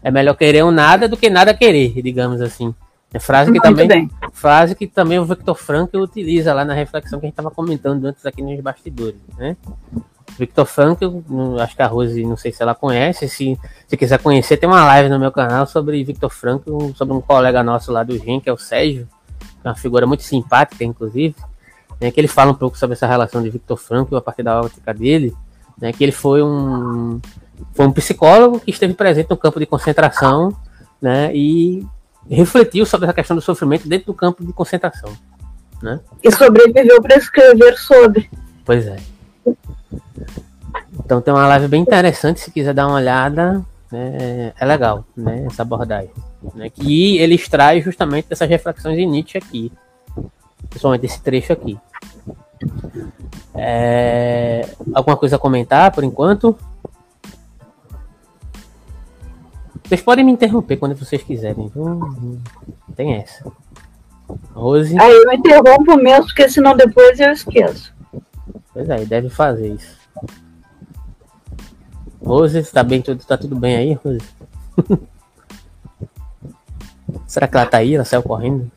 É 0.00 0.08
melhor 0.08 0.36
querer 0.36 0.64
um 0.64 0.70
nada 0.70 1.08
do 1.08 1.16
que 1.16 1.28
nada 1.28 1.52
querer, 1.52 2.00
digamos 2.00 2.40
assim. 2.40 2.72
É 3.12 3.18
frase 3.18 3.50
que 3.50 3.60
também, 3.60 3.88
bem. 3.88 4.10
frase 4.32 4.76
que 4.76 4.86
também 4.86 5.18
o 5.18 5.24
Victor 5.24 5.56
Frankl 5.56 5.98
utiliza 5.98 6.54
lá 6.54 6.64
na 6.64 6.72
reflexão 6.72 7.18
que 7.18 7.26
a 7.26 7.28
gente 7.28 7.32
estava 7.32 7.50
comentando 7.50 8.04
antes 8.04 8.24
aqui 8.24 8.42
nos 8.42 8.60
bastidores, 8.60 9.18
né? 9.36 9.56
Victor 10.38 10.66
Frankl, 10.66 11.18
acho 11.58 11.74
que 11.74 11.82
a 11.82 11.88
Rose, 11.88 12.24
não 12.24 12.36
sei 12.36 12.52
se 12.52 12.62
ela 12.62 12.76
conhece, 12.76 13.28
se, 13.28 13.58
se 13.88 13.96
quiser 13.96 14.20
conhecer, 14.20 14.56
tem 14.56 14.68
uma 14.68 14.84
live 14.84 15.08
no 15.08 15.18
meu 15.18 15.32
canal 15.32 15.66
sobre 15.66 16.04
Victor 16.04 16.30
Frankl, 16.30 16.92
sobre 16.94 17.12
um 17.12 17.20
colega 17.20 17.60
nosso 17.64 17.90
lá 17.90 18.04
do 18.04 18.16
GEM, 18.16 18.38
que 18.38 18.48
é 18.48 18.52
o 18.52 18.56
Sérgio, 18.56 19.08
que 19.60 19.66
é 19.66 19.68
uma 19.68 19.74
figura 19.74 20.06
muito 20.06 20.22
simpática, 20.22 20.84
inclusive. 20.84 21.34
Né, 22.00 22.10
que 22.10 22.20
ele 22.20 22.28
fala 22.28 22.52
um 22.52 22.54
pouco 22.54 22.78
sobre 22.78 22.94
essa 22.94 23.06
relação 23.06 23.42
de 23.42 23.50
Victor 23.50 23.76
Frankl 23.76 24.16
a 24.16 24.20
partir 24.20 24.42
da 24.42 24.60
ótica 24.60 24.92
dele, 24.92 25.34
né, 25.80 25.92
que 25.92 26.02
ele 26.04 26.12
foi 26.12 26.42
um, 26.42 27.20
foi 27.74 27.86
um 27.86 27.92
psicólogo 27.92 28.60
que 28.60 28.70
esteve 28.70 28.94
presente 28.94 29.30
no 29.30 29.36
campo 29.36 29.58
de 29.58 29.66
concentração 29.66 30.54
né, 31.00 31.34
e 31.34 31.86
refletiu 32.28 32.84
sobre 32.84 33.06
essa 33.06 33.14
questão 33.14 33.36
do 33.36 33.42
sofrimento 33.42 33.88
dentro 33.88 34.06
do 34.06 34.14
campo 34.14 34.44
de 34.44 34.52
concentração. 34.52 35.12
Né? 35.82 36.00
E 36.22 36.32
sobreviveu 36.32 37.00
para 37.02 37.16
escrever 37.16 37.76
sobre. 37.76 38.30
Pois 38.64 38.86
é. 38.86 38.96
Então 40.98 41.20
tem 41.20 41.32
uma 41.32 41.46
live 41.46 41.68
bem 41.68 41.82
interessante, 41.82 42.40
se 42.40 42.50
quiser 42.50 42.72
dar 42.72 42.86
uma 42.86 42.96
olhada, 42.96 43.64
né, 43.92 44.52
é 44.58 44.64
legal, 44.64 45.04
né, 45.16 45.44
essa 45.46 45.62
abordagem. 45.62 46.10
Né, 46.54 46.70
que 46.70 47.18
ele 47.18 47.34
extrai 47.34 47.80
justamente 47.80 48.28
dessas 48.28 48.48
reflexões 48.48 48.96
de 48.96 49.06
Nietzsche 49.06 49.38
aqui, 49.38 49.72
principalmente 50.68 51.06
esse 51.06 51.20
trecho 51.20 51.52
aqui. 51.52 51.78
É, 53.54 54.68
alguma 54.94 55.16
coisa 55.16 55.36
a 55.36 55.38
comentar 55.38 55.90
por 55.92 56.04
enquanto? 56.04 56.56
Vocês 59.84 60.02
podem 60.02 60.24
me 60.24 60.32
interromper 60.32 60.76
quando 60.76 60.96
vocês 60.96 61.22
quiserem. 61.22 61.70
Hum, 61.76 62.40
tem 62.96 63.14
essa. 63.14 63.44
Rose. 64.52 64.98
Aí 64.98 65.12
eu 65.12 65.32
interrompo 65.32 65.96
mesmo, 65.96 66.26
porque 66.26 66.48
senão 66.48 66.76
depois 66.76 67.20
eu 67.20 67.30
esqueço. 67.30 67.94
Pois 68.72 68.88
é, 68.88 69.04
deve 69.04 69.28
fazer 69.28 69.68
isso. 69.68 69.96
Rose, 72.22 72.60
tá 72.72 72.82
bem, 72.82 73.00
tudo, 73.00 73.24
tá 73.24 73.38
tudo 73.38 73.54
bem 73.54 73.76
aí, 73.76 73.92
Rose? 73.92 74.26
Será 77.26 77.46
que 77.46 77.56
ela 77.56 77.66
tá 77.66 77.78
aí? 77.78 77.94
Ela 77.94 78.04
saiu 78.04 78.22
correndo? 78.22 78.70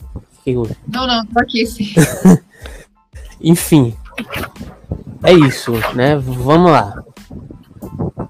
Rose? 0.55 0.75
Não, 0.87 1.07
não, 1.07 1.25
tô 1.25 1.39
aqui 1.39 1.65
sim. 1.65 1.93
Enfim. 3.41 3.95
É 5.23 5.33
isso, 5.33 5.73
né? 5.95 6.15
Vamos 6.15 6.71
lá. 6.71 7.03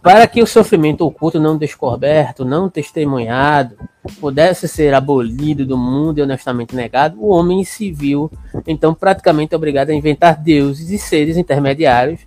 Para 0.01 0.25
que 0.27 0.41
o 0.41 0.47
sofrimento 0.47 1.05
oculto 1.05 1.39
não 1.39 1.57
descoberto, 1.57 2.45
não 2.45 2.69
testemunhado, 2.69 3.75
pudesse 4.19 4.67
ser 4.67 4.93
abolido 4.93 5.65
do 5.65 5.77
mundo 5.77 6.19
e 6.19 6.21
honestamente 6.21 6.75
negado, 6.75 7.17
o 7.19 7.29
homem 7.29 7.63
se 7.63 7.91
viu 7.91 8.31
então 8.65 8.93
praticamente 8.93 9.55
obrigado 9.55 9.89
a 9.89 9.93
inventar 9.93 10.41
deuses 10.41 10.89
e 10.89 10.97
seres 10.97 11.37
intermediários 11.37 12.21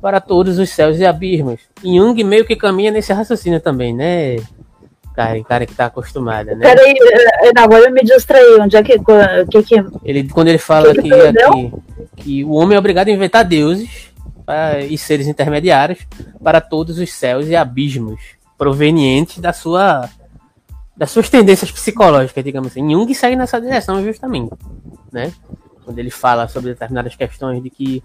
para 0.00 0.20
todos 0.20 0.58
os 0.58 0.68
céus 0.70 0.98
e 0.98 1.06
abismos. 1.06 1.60
E 1.82 1.98
Jung 1.98 2.22
meio 2.22 2.44
que 2.44 2.54
caminha 2.54 2.90
nesse 2.90 3.12
raciocínio 3.12 3.60
também, 3.60 3.94
né? 3.94 4.36
Cara, 5.14 5.44
cara 5.44 5.66
que 5.66 5.74
tá 5.74 5.86
acostumada, 5.86 6.56
né? 6.56 6.74
Peraí, 6.74 6.92
eh, 6.92 7.52
agora 7.56 7.84
eu 7.84 7.92
me 7.92 8.02
distraí. 8.02 8.58
Onde 8.60 8.76
é 8.76 8.82
que. 8.82 8.98
que, 8.98 9.62
que... 9.62 9.84
Ele, 10.04 10.28
quando 10.28 10.48
ele 10.48 10.58
fala 10.58 10.92
que, 10.92 11.02
que, 11.02 11.72
que 12.16 12.44
o 12.44 12.54
homem 12.54 12.74
é 12.74 12.78
obrigado 12.78 13.08
a 13.08 13.12
inventar 13.12 13.44
deuses 13.44 14.12
e 14.88 14.98
seres 14.98 15.26
intermediários 15.26 16.00
para 16.42 16.60
todos 16.60 16.98
os 16.98 17.12
céus 17.12 17.46
e 17.46 17.56
abismos 17.56 18.20
provenientes 18.58 19.38
da 19.38 19.52
sua 19.52 20.08
das 20.96 21.10
suas 21.10 21.28
tendências 21.28 21.70
psicológicas, 21.70 22.44
digamos 22.44 22.70
assim. 22.70 22.88
Jung 22.88 23.12
segue 23.14 23.36
nessa 23.36 23.60
direção 23.60 24.02
justamente, 24.04 24.52
né? 25.12 25.32
Quando 25.84 25.98
ele 25.98 26.10
fala 26.10 26.48
sobre 26.48 26.70
determinadas 26.70 27.16
questões 27.16 27.62
de 27.62 27.70
que 27.70 28.02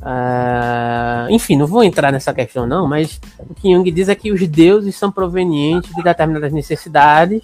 uh, 0.00 1.30
enfim, 1.30 1.56
não 1.56 1.66
vou 1.66 1.82
entrar 1.82 2.12
nessa 2.12 2.32
questão 2.32 2.66
não, 2.66 2.86
mas 2.86 3.20
o 3.38 3.54
que 3.54 3.72
Jung 3.72 3.90
diz 3.90 4.08
é 4.08 4.14
que 4.14 4.32
os 4.32 4.46
deuses 4.46 4.96
são 4.96 5.10
provenientes 5.10 5.94
de 5.94 6.02
determinadas 6.02 6.52
necessidades 6.52 7.42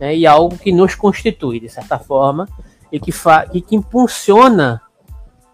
né, 0.00 0.16
e 0.16 0.26
algo 0.26 0.56
que 0.56 0.72
nos 0.72 0.94
constitui, 0.94 1.60
de 1.60 1.68
certa 1.68 1.98
forma, 1.98 2.48
e 2.92 3.00
que, 3.00 3.12
e 3.52 3.60
que 3.60 3.76
impulsiona 3.76 4.80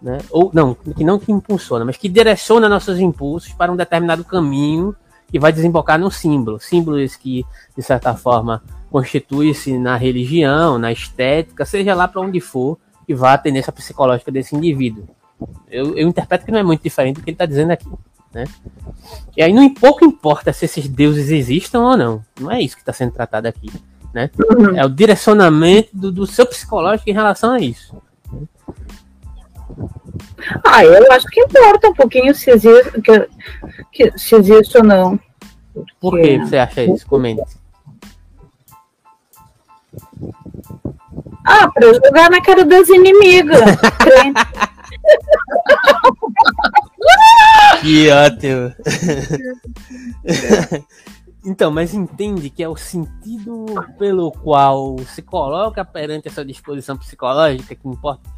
né? 0.03 0.17
Ou 0.29 0.51
não, 0.53 0.75
que 0.75 1.01
não 1.01 1.17
que 1.17 1.31
impulsiona, 1.31 1.85
mas 1.85 1.95
que 1.95 2.09
direciona 2.09 2.67
nossos 2.67 2.99
impulsos 2.99 3.53
para 3.53 3.71
um 3.71 3.75
determinado 3.77 4.25
caminho 4.25 4.93
que 5.31 5.39
vai 5.39 5.53
desembocar 5.53 5.97
num 5.97 6.11
símbolo. 6.11 6.59
Símbolos 6.59 7.15
que, 7.15 7.45
de 7.75 7.81
certa 7.81 8.13
forma, 8.13 8.61
constitui-se 8.91 9.77
na 9.77 9.95
religião, 9.95 10.77
na 10.77 10.91
estética, 10.91 11.65
seja 11.65 11.95
lá 11.95 12.05
para 12.05 12.19
onde 12.19 12.41
for, 12.41 12.77
que 13.07 13.15
vá 13.15 13.33
a 13.33 13.37
tendência 13.37 13.71
psicológica 13.71 14.29
desse 14.29 14.53
indivíduo. 14.53 15.07
Eu, 15.69 15.97
eu 15.97 16.07
interpreto 16.07 16.45
que 16.45 16.51
não 16.51 16.59
é 16.59 16.63
muito 16.63 16.83
diferente 16.83 17.15
do 17.15 17.23
que 17.23 17.29
ele 17.29 17.35
está 17.35 17.45
dizendo 17.45 17.71
aqui. 17.71 17.89
Né? 18.33 18.45
E 19.37 19.43
aí 19.43 19.53
não 19.53 19.71
pouco 19.73 20.03
importa 20.03 20.51
se 20.51 20.65
esses 20.65 20.87
deuses 20.87 21.29
existam 21.29 21.81
ou 21.81 21.97
não. 21.97 22.23
Não 22.39 22.51
é 22.51 22.61
isso 22.61 22.75
que 22.75 22.81
está 22.81 22.93
sendo 22.93 23.11
tratado 23.11 23.47
aqui. 23.47 23.69
Né? 24.13 24.29
Uhum. 24.37 24.77
É 24.77 24.85
o 24.85 24.89
direcionamento 24.89 25.89
do, 25.93 26.11
do 26.11 26.27
seu 26.27 26.45
psicológico 26.45 27.09
em 27.09 27.13
relação 27.13 27.51
a 27.51 27.59
isso. 27.59 27.95
Ah, 30.63 30.83
eu 30.83 31.11
acho 31.11 31.27
que 31.27 31.41
importa 31.41 31.89
um 31.89 31.93
pouquinho 31.93 32.33
se 32.35 32.51
existe, 32.51 33.01
que, 33.01 33.29
que, 33.91 34.17
se 34.17 34.35
existe 34.35 34.77
ou 34.77 34.83
não. 34.83 35.19
Por 35.99 36.19
que 36.19 36.37
você 36.37 36.57
acha 36.57 36.83
isso? 36.83 37.05
Comente. 37.07 37.41
Ah, 41.45 41.69
para 41.69 41.93
jogar 41.93 42.29
na 42.29 42.41
cara 42.41 42.65
das 42.65 42.87
inimigas. 42.89 43.59
que 47.81 48.09
ótimo. 48.09 48.73
Então, 51.45 51.69
mas 51.69 51.93
entende 51.93 52.49
que 52.49 52.63
é 52.63 52.69
o 52.69 52.77
sentido 52.77 53.65
pelo 53.99 54.31
qual 54.31 54.97
se 54.99 55.21
coloca 55.21 55.83
perante 55.83 56.29
essa 56.29 56.45
disposição 56.45 56.97
psicológica 56.97 57.75
que 57.75 57.85
importa. 57.85 58.29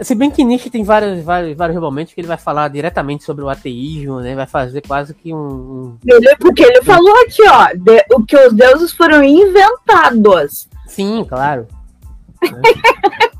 Se 0.00 0.14
bem 0.14 0.30
que 0.30 0.42
Nietzsche 0.42 0.70
tem 0.70 0.82
vários, 0.82 1.22
vários, 1.22 1.56
vários 1.56 1.78
momentos 1.78 2.14
que 2.14 2.20
ele 2.20 2.26
vai 2.26 2.38
falar 2.38 2.68
diretamente 2.68 3.22
sobre 3.22 3.44
o 3.44 3.48
ateísmo, 3.48 4.20
né? 4.20 4.34
Vai 4.34 4.46
fazer 4.46 4.80
quase 4.80 5.14
que 5.14 5.32
um. 5.32 5.96
Ele, 6.04 6.36
porque 6.36 6.64
ele 6.64 6.82
falou 6.82 7.14
aqui, 7.22 7.46
ó, 7.48 7.68
de, 7.74 8.04
o 8.14 8.24
que 8.24 8.36
os 8.36 8.52
deuses 8.52 8.92
foram 8.92 9.22
inventados. 9.22 10.68
Sim, 10.86 11.24
claro. 11.28 11.68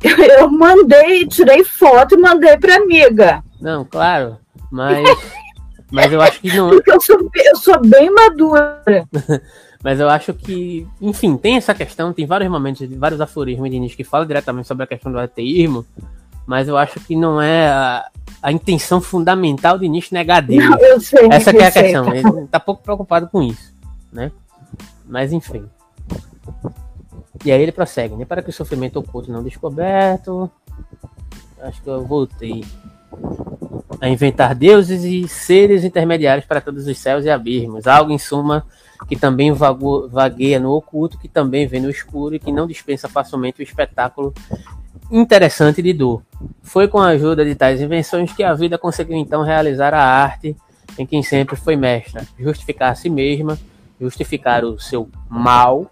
eu 0.38 0.50
mandei, 0.50 1.26
tirei 1.26 1.64
foto 1.64 2.14
e 2.14 2.18
mandei 2.18 2.56
pra 2.56 2.76
amiga. 2.76 3.42
Não, 3.60 3.84
claro. 3.84 4.38
Mas. 4.70 5.08
mas 5.90 6.12
eu 6.12 6.20
acho 6.20 6.40
que 6.40 6.54
não. 6.56 6.70
Porque 6.70 6.90
eu 6.90 7.00
sou, 7.00 7.30
eu 7.34 7.56
sou 7.56 7.80
bem 7.80 8.10
madura. 8.12 8.82
Mas 9.82 9.98
eu 9.98 10.10
acho 10.10 10.34
que, 10.34 10.86
enfim, 11.00 11.38
tem 11.38 11.56
essa 11.56 11.72
questão, 11.72 12.12
tem 12.12 12.26
vários 12.26 12.50
momentos, 12.50 12.86
vários 12.96 13.18
aforismos 13.18 13.70
de 13.70 13.78
Nietzsche 13.78 13.96
que 13.96 14.04
falam 14.04 14.26
diretamente 14.26 14.68
sobre 14.68 14.84
a 14.84 14.86
questão 14.86 15.10
do 15.10 15.18
ateísmo, 15.18 15.86
mas 16.44 16.68
eu 16.68 16.76
acho 16.76 17.00
que 17.00 17.16
não 17.16 17.40
é 17.40 17.66
a, 17.68 18.10
a 18.42 18.52
intenção 18.52 19.00
fundamental 19.00 19.78
de 19.78 19.88
Nietzsche 19.88 20.12
negar 20.12 20.42
Deus. 20.42 20.62
Não, 20.62 20.78
eu 20.80 21.00
sei, 21.00 21.26
essa 21.30 21.50
eu 21.50 21.60
é 21.62 21.66
a 21.66 21.70
sei, 21.70 21.82
questão. 21.84 22.14
Ele 22.14 22.46
tá 22.48 22.60
pouco 22.60 22.82
preocupado 22.82 23.26
com 23.28 23.42
isso, 23.42 23.72
né? 24.12 24.30
Mas 25.08 25.32
enfim. 25.32 25.64
E 27.44 27.50
aí 27.50 27.62
ele 27.62 27.72
prossegue, 27.72 28.16
né? 28.16 28.24
Para 28.24 28.42
que 28.42 28.50
o 28.50 28.52
sofrimento 28.52 28.98
oculto 28.98 29.32
não 29.32 29.42
descoberto. 29.42 30.50
Acho 31.60 31.82
que 31.82 31.88
eu 31.88 32.04
voltei 32.04 32.64
a 34.00 34.08
inventar 34.08 34.54
deuses 34.54 35.04
e 35.04 35.28
seres 35.28 35.84
intermediários 35.84 36.46
para 36.46 36.60
todos 36.60 36.86
os 36.86 36.98
céus 36.98 37.24
e 37.24 37.30
abismos. 37.30 37.86
Algo, 37.86 38.12
em 38.12 38.18
suma, 38.18 38.66
que 39.08 39.16
também 39.16 39.52
vagueia 39.52 40.58
no 40.58 40.72
oculto, 40.72 41.18
que 41.18 41.28
também 41.28 41.66
vê 41.66 41.80
no 41.80 41.90
escuro 41.90 42.34
e 42.34 42.38
que 42.38 42.52
não 42.52 42.66
dispensa 42.66 43.08
facilmente 43.08 43.60
o 43.60 43.62
espetáculo 43.62 44.32
interessante 45.10 45.82
de 45.82 45.92
dor. 45.92 46.22
Foi 46.62 46.86
com 46.86 46.98
a 46.98 47.08
ajuda 47.08 47.44
de 47.44 47.54
tais 47.54 47.80
invenções 47.80 48.32
que 48.32 48.42
a 48.42 48.54
vida 48.54 48.78
conseguiu 48.78 49.16
então 49.16 49.42
realizar 49.42 49.92
a 49.92 50.02
arte 50.02 50.56
em 50.98 51.06
quem 51.06 51.22
sempre 51.22 51.56
foi 51.56 51.76
mestra, 51.76 52.26
justificar 52.38 52.92
a 52.92 52.94
si 52.94 53.10
mesma, 53.10 53.58
justificar 54.00 54.64
o 54.64 54.78
seu 54.78 55.08
mal. 55.28 55.90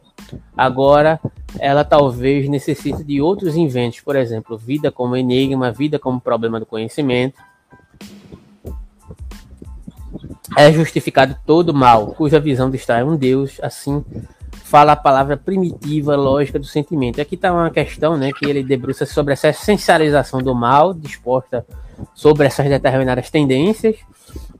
Agora, 0.56 1.20
ela 1.58 1.84
talvez 1.84 2.48
necessite 2.48 3.02
de 3.04 3.20
outros 3.20 3.56
inventos, 3.56 4.00
por 4.00 4.16
exemplo, 4.16 4.56
vida 4.56 4.90
como 4.90 5.16
enigma, 5.16 5.72
vida 5.72 5.98
como 5.98 6.20
problema 6.20 6.58
do 6.58 6.66
conhecimento, 6.66 7.40
é 10.56 10.72
justificado 10.72 11.36
todo 11.46 11.74
mal, 11.74 12.08
cuja 12.08 12.40
visão 12.40 12.70
distrai 12.70 13.04
um 13.04 13.16
Deus, 13.16 13.58
assim 13.62 14.04
fala 14.68 14.92
a 14.92 14.96
palavra 14.96 15.34
primitiva, 15.34 16.14
lógica 16.14 16.58
do 16.58 16.66
sentimento. 16.66 17.20
Aqui 17.20 17.36
está 17.36 17.50
uma 17.50 17.70
questão 17.70 18.18
né, 18.18 18.30
que 18.32 18.44
ele 18.44 18.62
debruça 18.62 19.06
sobre 19.06 19.32
essa 19.32 19.48
essencialização 19.48 20.42
do 20.42 20.54
mal, 20.54 20.92
disposta 20.92 21.64
sobre 22.14 22.46
essas 22.46 22.68
determinadas 22.68 23.30
tendências, 23.30 23.96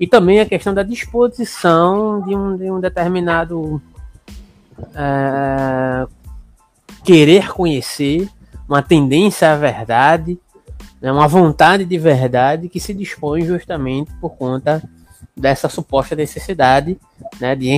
e 0.01 0.07
também 0.07 0.41
a 0.41 0.47
questão 0.47 0.73
da 0.73 0.83
disposição 0.83 2.23
de 2.23 2.35
um, 2.35 2.57
de 2.57 2.71
um 2.71 2.81
determinado 2.81 3.83
é, 4.95 6.07
querer 7.05 7.53
conhecer, 7.53 8.29
uma 8.69 8.83
tendência 8.83 9.53
à 9.53 9.57
verdade, 9.57 10.39
né, 11.01 11.11
uma 11.11 11.27
vontade 11.27 11.85
de 11.85 11.99
verdade 11.99 12.69
que 12.69 12.81
se 12.81 12.93
dispõe 12.93 13.45
justamente 13.45 14.13
por 14.21 14.37
conta 14.37 14.83
dessa 15.37 15.69
suposta 15.69 16.15
necessidade 16.15 16.99
né, 17.41 17.55
de, 17.55 17.69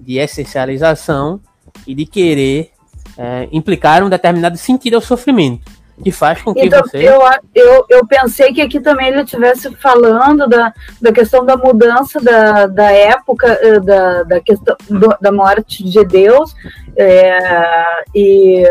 de 0.00 0.18
essencialização 0.18 1.40
e 1.86 1.94
de 1.94 2.06
querer 2.06 2.70
é, 3.16 3.48
implicar 3.52 4.02
um 4.02 4.08
determinado 4.08 4.56
sentido 4.56 4.94
ao 4.94 5.00
sofrimento. 5.00 5.70
Que 6.02 6.10
faz 6.10 6.40
com 6.42 6.54
que 6.54 6.66
então, 6.66 6.82
você. 6.82 6.98
Eu, 6.98 7.20
eu, 7.54 7.86
eu 7.88 8.06
pensei 8.06 8.52
que 8.52 8.60
aqui 8.60 8.80
também 8.80 9.08
ele 9.08 9.22
estivesse 9.22 9.74
falando 9.76 10.48
da, 10.48 10.72
da 11.00 11.12
questão 11.12 11.44
da 11.44 11.56
mudança 11.56 12.20
da, 12.20 12.66
da 12.66 12.90
época, 12.90 13.46
eh, 13.60 13.80
da, 13.80 14.22
da 14.22 14.40
questão 14.40 14.76
do, 14.88 15.08
da 15.20 15.30
morte 15.30 15.84
de 15.84 16.04
Deus, 16.04 16.54
é, 16.96 17.84
e 18.14 18.64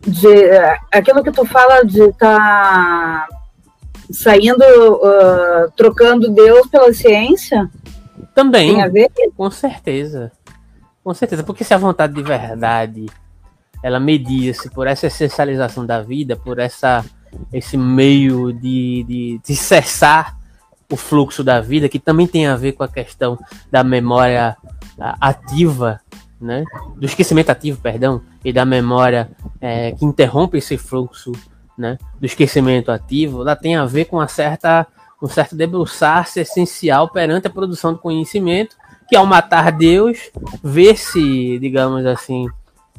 de 0.00 0.28
aquilo 0.90 1.22
que 1.22 1.30
tu 1.30 1.44
fala 1.44 1.84
de 1.84 2.02
estar 2.02 2.38
tá 2.38 3.28
saindo, 4.10 4.62
uh, 4.62 5.70
trocando 5.76 6.30
Deus 6.30 6.66
pela 6.66 6.92
ciência. 6.92 7.70
Também, 8.34 8.76
com 9.36 9.50
certeza. 9.50 10.32
Com 11.04 11.14
certeza, 11.14 11.42
porque 11.42 11.64
se 11.64 11.74
a 11.74 11.78
vontade 11.78 12.14
de 12.14 12.22
verdade 12.22 13.06
ela 13.82 13.98
media-se 13.98 14.70
por 14.70 14.86
essa 14.86 15.06
essencialização 15.06 15.84
da 15.84 16.00
vida, 16.00 16.36
por 16.36 16.58
essa 16.58 17.04
esse 17.52 17.76
meio 17.76 18.52
de, 18.52 19.04
de, 19.04 19.40
de, 19.42 19.56
cessar 19.56 20.36
o 20.90 20.96
fluxo 20.96 21.42
da 21.42 21.60
vida, 21.60 21.88
que 21.88 21.98
também 21.98 22.26
tem 22.26 22.46
a 22.46 22.56
ver 22.56 22.72
com 22.72 22.82
a 22.82 22.88
questão 22.88 23.38
da 23.70 23.82
memória 23.82 24.56
ativa, 25.20 26.00
né? 26.40 26.64
do 26.96 27.06
esquecimento 27.06 27.50
ativo, 27.50 27.80
perdão, 27.80 28.20
e 28.44 28.52
da 28.52 28.64
memória 28.64 29.30
é, 29.60 29.92
que 29.92 30.04
interrompe 30.04 30.58
esse 30.58 30.76
fluxo 30.76 31.32
né? 31.78 31.96
do 32.20 32.26
esquecimento 32.26 32.90
ativo, 32.90 33.42
ela 33.42 33.56
tem 33.56 33.76
a 33.76 33.86
ver 33.86 34.04
com 34.04 34.16
uma 34.16 34.28
certa, 34.28 34.86
um 35.22 35.28
certo 35.28 35.56
debruçar-se 35.56 36.40
essencial 36.40 37.08
perante 37.08 37.46
a 37.46 37.50
produção 37.50 37.92
do 37.92 37.98
conhecimento, 37.98 38.76
que 39.08 39.16
ao 39.16 39.26
matar 39.26 39.72
Deus, 39.72 40.30
vê-se, 40.62 41.58
digamos 41.58 42.04
assim, 42.04 42.46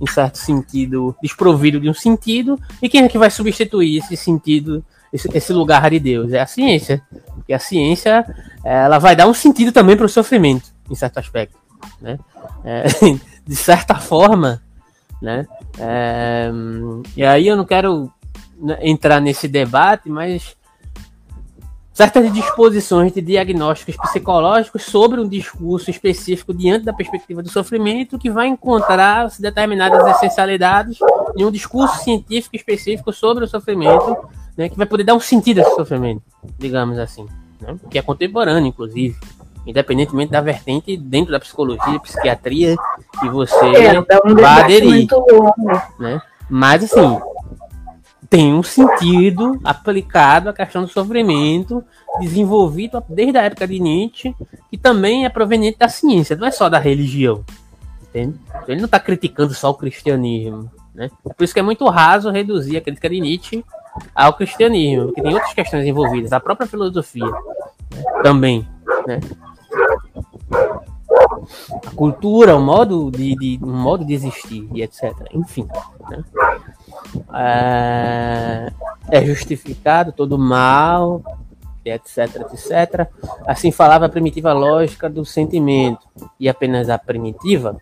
em 0.03 0.07
certo 0.07 0.37
sentido, 0.37 1.15
desprovido 1.23 1.79
de 1.79 1.89
um 1.89 1.93
sentido, 1.93 2.59
e 2.81 2.89
quem 2.89 3.03
é 3.03 3.07
que 3.07 3.17
vai 3.17 3.31
substituir 3.31 3.99
esse 3.99 4.17
sentido, 4.17 4.83
esse, 5.13 5.29
esse 5.33 5.53
lugar 5.53 5.89
de 5.89 5.97
Deus? 5.97 6.33
É 6.33 6.41
a 6.41 6.45
ciência. 6.45 7.01
Porque 7.33 7.53
a 7.53 7.59
ciência, 7.59 8.25
ela 8.65 8.99
vai 8.99 9.15
dar 9.15 9.27
um 9.27 9.33
sentido 9.33 9.71
também 9.71 9.95
para 9.95 10.05
o 10.05 10.09
sofrimento, 10.09 10.73
em 10.91 10.95
certo 10.95 11.19
aspecto. 11.19 11.57
Né? 12.01 12.19
É, 12.65 12.83
de 13.47 13.55
certa 13.55 13.95
forma, 13.95 14.61
né? 15.21 15.47
É, 15.79 16.51
e 17.15 17.23
aí 17.23 17.47
eu 17.47 17.55
não 17.55 17.63
quero 17.63 18.11
né, 18.59 18.77
entrar 18.81 19.21
nesse 19.21 19.47
debate, 19.47 20.09
mas 20.09 20.57
certas 21.93 22.33
disposições 22.33 23.13
de 23.13 23.21
diagnósticos 23.21 23.95
psicológicos 23.95 24.83
sobre 24.83 25.21
um 25.21 25.27
discurso 25.27 25.91
específico 25.91 26.51
diante 26.53 26.85
da 26.85 26.91
perspectiva 26.91 27.43
do 27.43 27.49
sofrimento 27.49 28.17
que 28.17 28.31
vai 28.31 28.47
encontrar 28.47 29.29
determinadas 29.39 30.03
essencialidades 30.15 30.97
em 31.37 31.45
um 31.45 31.51
discurso 31.51 32.03
científico 32.03 32.55
específico 32.55 33.13
sobre 33.13 33.45
o 33.45 33.47
sofrimento, 33.47 34.17
né, 34.57 34.69
que 34.69 34.77
vai 34.77 34.87
poder 34.87 35.03
dar 35.03 35.13
um 35.13 35.19
sentido 35.19 35.59
a 35.59 35.61
esse 35.61 35.75
sofrimento, 35.75 36.23
digamos 36.57 36.97
assim, 36.97 37.27
né, 37.61 37.75
que 37.91 37.99
é 37.99 38.01
contemporâneo, 38.01 38.67
inclusive, 38.67 39.15
independentemente 39.65 40.31
da 40.31 40.41
vertente 40.41 40.97
dentro 40.97 41.31
da 41.31 41.39
psicologia, 41.39 41.99
psiquiatria 41.99 42.75
que 43.19 43.29
você 43.29 43.65
é, 43.65 43.99
um 43.99 44.35
vai 44.35 44.61
aderir, 44.61 45.07
né? 45.99 46.21
Mas 46.49 46.83
assim, 46.83 47.19
tem 48.33 48.51
um 48.51 48.63
sentido 48.63 49.59
aplicado 49.63 50.49
à 50.49 50.53
questão 50.53 50.81
do 50.81 50.87
sofrimento, 50.87 51.83
desenvolvido 52.19 53.03
desde 53.07 53.37
a 53.37 53.43
época 53.43 53.67
de 53.67 53.79
Nietzsche, 53.79 54.35
que 54.71 54.75
também 54.75 55.23
é 55.23 55.29
proveniente 55.29 55.77
da 55.77 55.87
ciência, 55.87 56.35
não 56.35 56.47
é 56.47 56.49
só 56.49 56.67
da 56.67 56.79
religião. 56.79 57.45
Entende? 58.01 58.39
Ele 58.67 58.79
não 58.79 58.87
está 58.87 58.99
criticando 58.99 59.53
só 59.53 59.69
o 59.69 59.75
cristianismo. 59.75 60.71
Né? 60.95 61.11
Por 61.23 61.43
isso 61.43 61.53
que 61.53 61.59
é 61.59 61.63
muito 61.63 61.87
raso 61.87 62.31
reduzir 62.31 62.75
a 62.75 62.81
crítica 62.81 63.07
de 63.07 63.21
Nietzsche 63.21 63.63
ao 64.15 64.33
cristianismo, 64.33 65.05
porque 65.05 65.21
tem 65.21 65.35
outras 65.35 65.53
questões 65.53 65.85
envolvidas, 65.85 66.33
a 66.33 66.39
própria 66.39 66.65
filosofia 66.65 67.27
né? 67.27 68.03
também. 68.23 68.67
Né? 69.05 69.19
A 71.85 71.91
cultura, 71.91 72.55
o 72.55 72.61
modo 72.61 73.11
de, 73.11 73.35
de, 73.35 73.59
modo 73.63 74.03
de 74.03 74.15
existir 74.15 74.67
e 74.73 74.81
etc. 74.81 75.13
Enfim. 75.31 75.67
Né? 76.09 76.23
É, 77.33 78.71
é 79.09 79.25
justificado 79.25 80.11
todo 80.11 80.37
mal, 80.37 81.21
etc, 81.85 82.41
etc. 82.53 83.07
Assim 83.45 83.71
falava 83.71 84.05
a 84.05 84.09
primitiva 84.09 84.53
lógica 84.53 85.09
do 85.09 85.25
sentimento, 85.25 86.07
e 86.39 86.47
apenas 86.47 86.89
a 86.89 86.97
primitiva, 86.97 87.77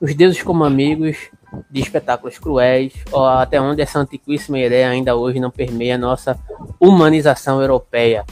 os 0.00 0.14
deuses 0.14 0.42
como 0.42 0.64
amigos 0.64 1.30
de 1.70 1.80
espetáculos 1.80 2.38
cruéis, 2.38 2.94
ou 3.10 3.26
até 3.26 3.60
onde 3.60 3.82
essa 3.82 3.98
antiquíssima 3.98 4.58
ideia 4.58 4.88
ainda 4.88 5.16
hoje 5.16 5.40
não 5.40 5.50
permeia 5.50 5.98
nossa 5.98 6.38
humanização 6.78 7.60
europeia. 7.60 8.24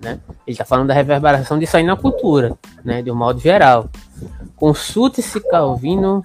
Né? 0.00 0.18
Ele 0.46 0.54
está 0.54 0.64
falando 0.64 0.88
da 0.88 0.94
reverberação 0.94 1.58
disso 1.58 1.76
aí 1.76 1.84
na 1.84 1.96
cultura, 1.96 2.58
né? 2.84 3.00
de 3.00 3.10
um 3.10 3.14
modo 3.14 3.40
geral. 3.40 3.88
Consulte-se 4.56 5.40
Calvino 5.48 6.22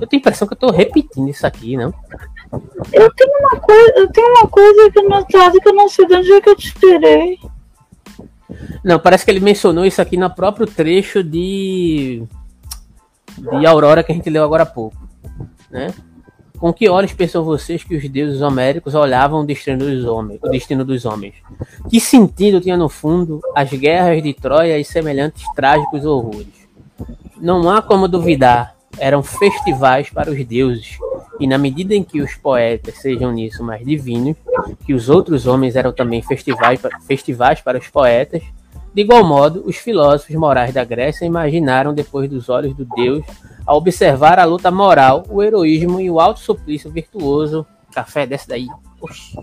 eu 0.00 0.06
tenho 0.06 0.08
a 0.12 0.16
impressão 0.16 0.46
que 0.46 0.54
eu 0.54 0.58
tô 0.58 0.70
repetindo 0.70 1.28
isso 1.28 1.46
aqui, 1.46 1.76
não? 1.76 1.92
Eu 2.92 3.12
tenho 3.14 3.38
uma 3.40 3.60
coisa, 3.60 3.92
eu 3.96 4.12
tenho 4.12 4.28
uma 4.28 4.48
coisa 4.48 4.86
aqui 4.86 5.02
notada 5.02 5.60
que 5.60 5.68
eu 5.68 5.74
não 5.74 5.88
sei 5.88 6.06
de 6.06 6.14
onde 6.14 6.32
é 6.32 6.40
que 6.40 6.48
eu 6.48 6.56
tirei. 6.56 7.38
Não, 8.84 8.98
parece 8.98 9.24
que 9.24 9.30
ele 9.30 9.40
mencionou 9.40 9.84
isso 9.84 10.02
aqui 10.02 10.16
no 10.16 10.28
próprio 10.28 10.66
trecho 10.66 11.22
de 11.22 12.22
de 13.38 13.66
Aurora 13.66 14.02
que 14.02 14.12
a 14.12 14.14
gente 14.14 14.28
leu 14.28 14.44
agora 14.44 14.64
há 14.64 14.66
pouco, 14.66 14.96
né? 15.70 15.92
Com 16.58 16.72
que 16.72 16.88
olhos 16.88 17.12
pensam 17.12 17.42
vocês 17.42 17.82
que 17.82 17.96
os 17.96 18.08
deuses 18.08 18.40
homéricos 18.40 18.94
olhavam 18.94 19.40
o 19.40 19.46
destino 19.46 19.78
dos 19.78 20.04
homens, 20.04 20.38
o 20.42 20.48
destino 20.48 20.84
dos 20.84 21.04
homens? 21.04 21.34
Que 21.88 21.98
sentido 21.98 22.60
tinha 22.60 22.76
no 22.76 22.88
fundo 22.88 23.40
as 23.54 23.70
guerras 23.70 24.22
de 24.22 24.32
Troia 24.32 24.78
e 24.78 24.84
semelhantes 24.84 25.44
trágicos 25.56 26.04
horrores? 26.04 26.68
Não 27.40 27.68
há 27.68 27.82
como 27.82 28.06
duvidar 28.06 28.76
eram 28.98 29.22
festivais 29.22 30.10
para 30.10 30.30
os 30.30 30.44
deuses, 30.44 30.98
e 31.40 31.46
na 31.46 31.58
medida 31.58 31.94
em 31.94 32.04
que 32.04 32.20
os 32.20 32.34
poetas 32.34 32.98
sejam 32.98 33.32
nisso 33.32 33.64
mais 33.64 33.84
divinos, 33.84 34.36
que 34.84 34.94
os 34.94 35.08
outros 35.08 35.46
homens 35.46 35.76
eram 35.76 35.92
também 35.92 36.22
festivais, 36.22 36.80
festivais 37.06 37.60
para 37.60 37.78
os 37.78 37.88
poetas, 37.88 38.42
de 38.94 39.00
igual 39.00 39.24
modo, 39.24 39.62
os 39.64 39.76
filósofos 39.76 40.36
morais 40.36 40.74
da 40.74 40.84
Grécia 40.84 41.24
imaginaram 41.24 41.94
depois 41.94 42.28
dos 42.28 42.50
olhos 42.50 42.76
do 42.76 42.84
Deus, 42.84 43.24
a 43.66 43.74
observar 43.74 44.38
a 44.38 44.44
luta 44.44 44.70
moral, 44.70 45.24
o 45.30 45.42
heroísmo 45.42 45.98
e 45.98 46.10
o 46.10 46.20
alto 46.20 46.40
suplício 46.40 46.90
virtuoso. 46.90 47.66
Café, 47.94 48.26
desce 48.26 48.48
daí. 48.48 48.66
Oxi. 49.00 49.38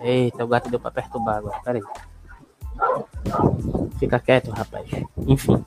Eita, 0.00 0.44
o 0.44 0.48
gato 0.48 0.70
deu 0.70 0.78
para 0.78 0.92
perturbar 0.92 1.38
agora. 1.38 1.58
Peraí. 1.64 1.82
Fica 3.98 4.18
quieto, 4.18 4.50
rapaz. 4.50 4.86
Enfim. 5.26 5.64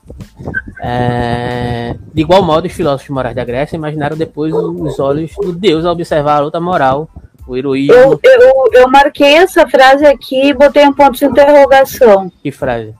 É... 0.82 1.96
De 2.12 2.22
igual 2.22 2.42
modo, 2.42 2.66
os 2.66 2.72
filósofos 2.72 3.10
morais 3.10 3.34
da 3.34 3.44
Grécia 3.44 3.76
imaginaram 3.76 4.16
depois 4.16 4.52
os 4.54 4.98
olhos 4.98 5.32
do 5.36 5.52
Deus 5.52 5.84
ao 5.84 5.92
observar 5.92 6.36
a 6.36 6.40
luta 6.40 6.60
moral, 6.60 7.08
o 7.46 7.56
heroísmo. 7.56 7.94
Eu, 7.94 8.20
eu, 8.22 8.64
eu 8.72 8.90
marquei 8.90 9.34
essa 9.34 9.68
frase 9.68 10.06
aqui 10.06 10.48
e 10.48 10.54
botei 10.54 10.86
um 10.86 10.92
ponto 10.92 11.18
de 11.18 11.24
interrogação. 11.24 12.30
Que 12.42 12.50
frase? 12.50 12.94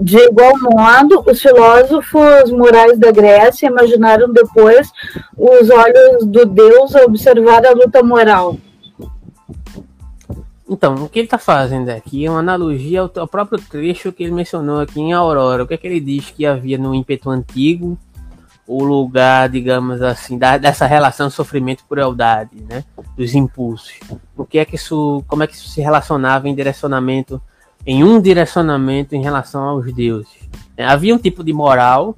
De 0.00 0.16
igual 0.18 0.52
modo, 0.60 1.24
os 1.26 1.42
filósofos 1.42 2.52
morais 2.52 2.96
da 2.98 3.10
Grécia 3.10 3.66
imaginaram 3.66 4.32
depois 4.32 4.92
os 5.36 5.70
olhos 5.70 6.24
do 6.24 6.46
Deus 6.46 6.94
ao 6.94 7.06
observar 7.06 7.66
a 7.66 7.72
luta 7.72 8.00
moral. 8.02 8.56
Então, 10.68 10.94
o 10.96 11.08
que 11.08 11.18
ele 11.18 11.26
está 11.26 11.38
fazendo 11.38 11.88
aqui 11.88 12.26
é 12.26 12.30
uma 12.30 12.40
analogia 12.40 13.00
ao, 13.00 13.10
ao, 13.16 13.26
próprio 13.26 13.58
trecho 13.58 14.12
que 14.12 14.22
ele 14.22 14.32
mencionou 14.32 14.80
aqui 14.80 15.00
em 15.00 15.14
Aurora. 15.14 15.64
O 15.64 15.66
que 15.66 15.72
é 15.72 15.76
que 15.78 15.86
ele 15.86 16.00
diz 16.00 16.30
que 16.30 16.44
havia 16.44 16.76
no 16.76 16.94
ímpeto 16.94 17.30
antigo, 17.30 17.98
o 18.66 18.84
lugar, 18.84 19.48
digamos 19.48 20.02
assim, 20.02 20.36
da, 20.36 20.58
dessa 20.58 20.84
relação 20.84 21.30
sofrimento-crueldade, 21.30 22.62
né? 22.68 22.84
Dos 23.16 23.34
impulsos. 23.34 23.98
O 24.36 24.44
que 24.44 24.58
é 24.58 24.64
que 24.66 24.76
isso, 24.76 25.24
como 25.26 25.42
é 25.42 25.46
que 25.46 25.54
isso 25.54 25.70
se 25.70 25.80
relacionava 25.80 26.48
em 26.50 26.54
direcionamento, 26.54 27.40
em 27.86 28.04
um 28.04 28.20
direcionamento 28.20 29.16
em 29.16 29.22
relação 29.22 29.64
aos 29.64 29.90
deuses? 29.94 30.50
É, 30.76 30.84
havia 30.84 31.14
um 31.14 31.18
tipo 31.18 31.42
de 31.42 31.52
moral 31.52 32.14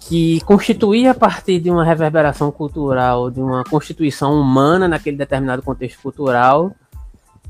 que 0.00 0.40
constituía 0.46 1.10
a 1.10 1.14
partir 1.14 1.60
de 1.60 1.70
uma 1.70 1.84
reverberação 1.84 2.50
cultural, 2.50 3.30
de 3.30 3.40
uma 3.40 3.62
constituição 3.64 4.40
humana 4.40 4.88
naquele 4.88 5.18
determinado 5.18 5.60
contexto 5.60 6.00
cultural, 6.00 6.74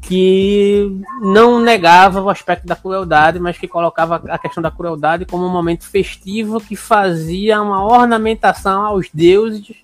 que 0.00 1.02
não 1.20 1.60
negava 1.60 2.20
o 2.20 2.30
aspecto 2.30 2.66
da 2.66 2.76
crueldade, 2.76 3.38
mas 3.38 3.58
que 3.58 3.68
colocava 3.68 4.22
a 4.28 4.38
questão 4.38 4.62
da 4.62 4.70
crueldade 4.70 5.26
como 5.26 5.44
um 5.44 5.50
momento 5.50 5.84
festivo 5.84 6.60
que 6.60 6.76
fazia 6.76 7.60
uma 7.60 7.84
ornamentação 7.84 8.82
aos 8.84 9.08
deuses, 9.12 9.76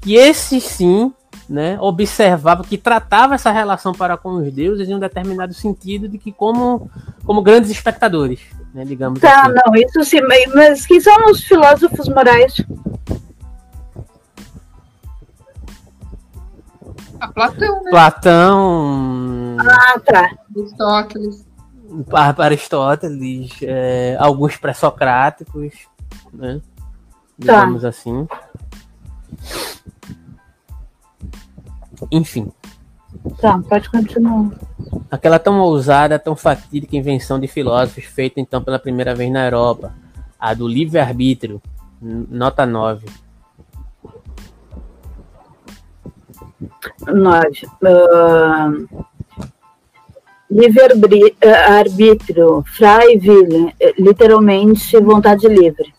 que 0.00 0.14
esses 0.14 0.64
sim, 0.64 1.12
né, 1.48 1.76
observava, 1.80 2.64
que 2.64 2.78
tratava 2.78 3.34
essa 3.34 3.50
relação 3.50 3.92
para 3.92 4.16
com 4.16 4.36
os 4.36 4.52
deuses 4.52 4.88
em 4.88 4.94
um 4.94 5.00
determinado 5.00 5.52
sentido 5.52 6.08
de 6.08 6.16
que 6.16 6.32
como, 6.32 6.90
como 7.24 7.42
grandes 7.42 7.70
espectadores, 7.70 8.40
né, 8.72 8.84
digamos 8.84 9.20
tá, 9.20 9.42
assim. 9.42 9.54
não, 9.54 9.74
isso 9.74 10.04
sim, 10.04 10.20
mas 10.54 10.86
quem 10.86 11.00
são 11.00 11.26
os 11.26 11.42
filósofos 11.42 12.08
morais? 12.08 12.64
A 17.20 17.28
Platão, 17.28 17.82
né? 17.82 17.90
Platão. 17.90 19.39
Ah, 19.58 19.98
tá. 20.00 20.30
Aristóteles. 20.56 21.46
Aristóteles, 22.38 23.50
é, 23.62 24.16
alguns 24.20 24.56
pré-socráticos, 24.56 25.72
né? 26.32 26.60
Tá. 26.60 26.62
Digamos 27.38 27.82
tá. 27.82 27.88
assim. 27.88 28.28
Enfim. 32.10 32.52
Tá, 33.40 33.58
pode 33.68 33.90
continuar. 33.90 34.50
Aquela 35.10 35.38
tão 35.38 35.58
ousada, 35.60 36.18
tão 36.18 36.36
fatídica 36.36 36.96
invenção 36.96 37.38
de 37.40 37.46
filósofos 37.48 38.04
feita 38.04 38.40
então 38.40 38.62
pela 38.62 38.78
primeira 38.78 39.14
vez 39.14 39.30
na 39.30 39.44
Europa, 39.44 39.92
a 40.38 40.54
do 40.54 40.66
livre-arbítrio, 40.66 41.60
nota 42.00 42.64
9. 42.64 43.06
9. 47.06 47.66
Uh, 47.82 49.04
livre-arbítrio, 50.50 52.64
Freiwillen, 52.66 53.72
literalmente 53.98 54.98
vontade 54.98 55.46
livre 55.46 55.92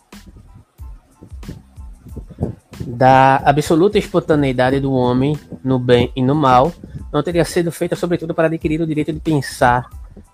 da 3.02 3.38
absoluta 3.38 3.98
espontaneidade 3.98 4.80
do 4.80 4.92
homem 4.92 5.36
no 5.64 5.80
bem 5.80 6.12
e 6.16 6.22
no 6.22 6.36
mal 6.36 6.72
não 7.12 7.24
teria 7.24 7.44
sido 7.44 7.72
feita 7.72 7.96
sobretudo 7.96 8.34
para 8.34 8.48
adquirir 8.48 8.80
o 8.80 8.86
direito 8.86 9.12
de 9.12 9.20
pensar 9.20 9.90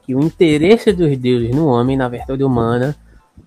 que 0.06 0.14
o 0.14 0.22
interesse 0.22 0.92
dos 0.92 1.18
deuses 1.18 1.56
no 1.56 1.68
homem, 1.68 1.96
na 1.96 2.10
virtude 2.10 2.44
humana, 2.44 2.96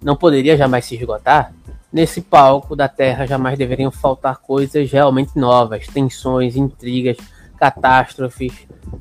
não 0.02 0.16
poderia 0.16 0.56
jamais 0.56 0.84
se 0.84 0.94
esgotar? 0.94 1.52
Nesse 1.92 2.20
palco 2.20 2.76
da 2.76 2.88
Terra 2.88 3.26
jamais 3.26 3.58
deveriam 3.58 3.90
faltar 3.90 4.38
coisas 4.38 4.90
realmente 4.90 5.38
novas, 5.38 5.86
tensões, 5.86 6.56
intrigas, 6.56 7.16
catástrofes 7.58 8.52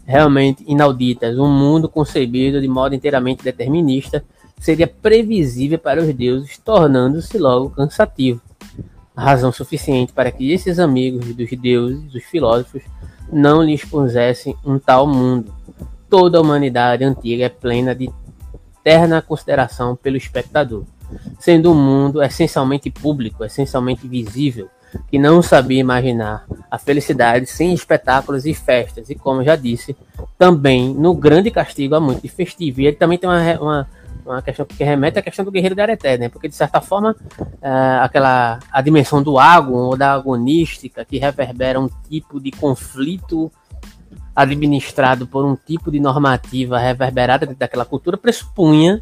realmente 0.05 0.63
inauditas. 0.67 1.37
Um 1.37 1.49
mundo 1.49 1.87
concebido 1.89 2.61
de 2.61 2.67
modo 2.67 2.95
inteiramente 2.95 3.43
determinista 3.43 4.23
seria 4.59 4.87
previsível 4.87 5.79
para 5.79 6.01
os 6.01 6.13
deuses, 6.13 6.57
tornando-se 6.57 7.37
logo 7.37 7.69
cansativo 7.69 8.41
razão 9.19 9.51
suficiente 9.51 10.13
para 10.13 10.31
que 10.31 10.51
esses 10.51 10.79
amigos 10.79 11.35
dos 11.35 11.49
deuses, 11.51 12.01
dos 12.11 12.23
filósofos, 12.23 12.81
não 13.31 13.61
lhe 13.61 13.73
expusessem 13.73 14.55
um 14.65 14.79
tal 14.79 15.05
mundo. 15.05 15.53
Toda 16.09 16.37
a 16.37 16.41
humanidade 16.41 17.03
antiga 17.03 17.45
é 17.45 17.49
plena 17.49 17.93
de 17.93 18.09
terna 18.83 19.21
consideração 19.21 19.95
pelo 19.95 20.17
espectador, 20.17 20.83
sendo 21.37 21.71
um 21.71 21.75
mundo 21.75 22.23
essencialmente 22.23 22.89
público, 22.89 23.43
essencialmente 23.43 24.07
visível, 24.07 24.69
que 25.09 25.17
não 25.17 25.41
sabia 25.41 25.79
imaginar 25.79 26.45
a 26.69 26.77
felicidade 26.77 27.45
sem 27.47 27.73
espetáculos 27.73 28.45
e 28.45 28.53
festas, 28.53 29.09
e 29.09 29.15
como 29.15 29.43
já 29.43 29.55
disse, 29.55 29.95
também 30.37 30.93
no 30.93 31.13
grande 31.13 31.51
castigo 31.51 31.95
há 31.95 31.99
muito 31.99 32.21
de 32.21 32.29
festivo. 32.29 32.81
E 32.81 32.87
ele 32.87 32.95
também 32.95 33.17
tem 33.17 33.29
uma, 33.29 33.59
uma 33.59 33.87
uma 34.25 34.41
questão 34.41 34.65
que 34.65 34.83
remete 34.83 35.17
à 35.17 35.21
questão 35.21 35.43
do 35.43 35.51
guerreiro 35.51 35.75
da 35.75 35.83
Areté, 35.83 36.17
né? 36.17 36.29
Porque 36.29 36.47
de 36.47 36.55
certa 36.55 36.79
forma 36.79 37.15
é, 37.61 37.99
aquela 38.01 38.59
a 38.71 38.81
dimensão 38.81 39.23
do 39.23 39.39
agon 39.39 39.77
ou 39.77 39.97
da 39.97 40.13
agonística 40.13 41.03
que 41.03 41.17
reverbera 41.17 41.79
um 41.79 41.89
tipo 42.07 42.39
de 42.39 42.51
conflito 42.51 43.51
administrado 44.35 45.25
por 45.25 45.43
um 45.43 45.55
tipo 45.55 45.91
de 45.91 45.99
normativa 45.99 46.77
reverberada 46.77 47.47
daquela 47.47 47.85
cultura 47.85 48.17
pressupunha 48.17 49.01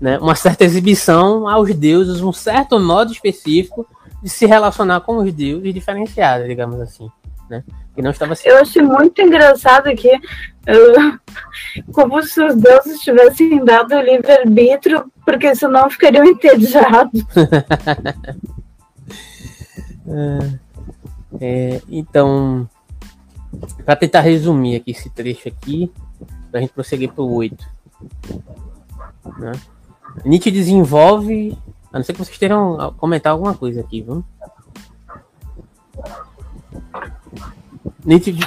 né, 0.00 0.16
uma 0.18 0.34
certa 0.34 0.64
exibição 0.64 1.48
aos 1.48 1.74
deuses, 1.74 2.20
um 2.20 2.32
certo 2.32 2.78
modo 2.78 3.10
específico 3.10 3.86
de 4.22 4.28
se 4.28 4.46
relacionar 4.46 5.00
com 5.00 5.16
os 5.16 5.32
deuses 5.32 5.74
diferenciados, 5.74 6.46
digamos 6.46 6.80
assim 6.80 7.10
né? 7.48 7.64
Que 7.94 8.02
não 8.02 8.10
estava 8.10 8.34
Eu 8.44 8.58
achei 8.58 8.82
muito 8.82 9.22
engraçado 9.22 9.94
que 9.96 10.14
uh, 10.14 11.18
como 11.92 12.22
se 12.22 12.42
os 12.42 12.54
deuses 12.56 13.00
tivessem 13.00 13.64
dado 13.64 13.94
o 13.94 14.00
livre-arbítrio, 14.00 15.10
porque 15.24 15.54
senão 15.54 15.88
ficariam 15.90 16.24
entediados. 16.24 17.24
é, 21.40 21.80
então, 21.88 22.68
para 23.84 23.96
tentar 23.96 24.20
resumir 24.20 24.76
aqui 24.76 24.92
esse 24.92 25.10
trecho 25.10 25.48
aqui, 25.48 25.90
para 26.50 26.58
a 26.58 26.60
gente 26.60 26.72
prosseguir 26.72 27.12
para 27.12 27.24
o 27.24 27.34
8. 27.34 27.66
Né? 29.38 29.52
Nietzsche 30.24 30.50
desenvolve. 30.50 31.56
A 31.98 32.00
não 32.00 32.04
ser 32.04 32.12
que 32.12 32.20
vocês 32.20 32.38
tenham 32.38 32.94
comentar 32.96 33.32
alguma 33.32 33.54
coisa 33.54 33.80
aqui, 33.80 34.00
vamos? 34.02 34.24
Nietzsche 38.04 38.38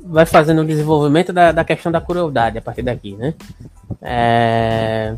vai 0.00 0.24
fazendo 0.24 0.62
o 0.62 0.64
desenvolvimento 0.64 1.30
da, 1.30 1.52
da 1.52 1.62
questão 1.62 1.92
da 1.92 2.00
crueldade 2.00 2.56
a 2.56 2.62
partir 2.62 2.80
daqui, 2.80 3.14
né? 3.16 3.34
É, 4.00 5.14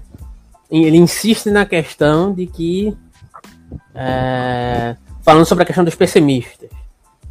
ele 0.68 0.96
insiste 0.96 1.52
na 1.52 1.64
questão 1.64 2.34
de 2.34 2.48
que 2.48 2.96
é, 3.94 4.96
falando 5.22 5.46
sobre 5.46 5.62
a 5.62 5.66
questão 5.66 5.84
dos 5.84 5.94
pessimistas, 5.94 6.68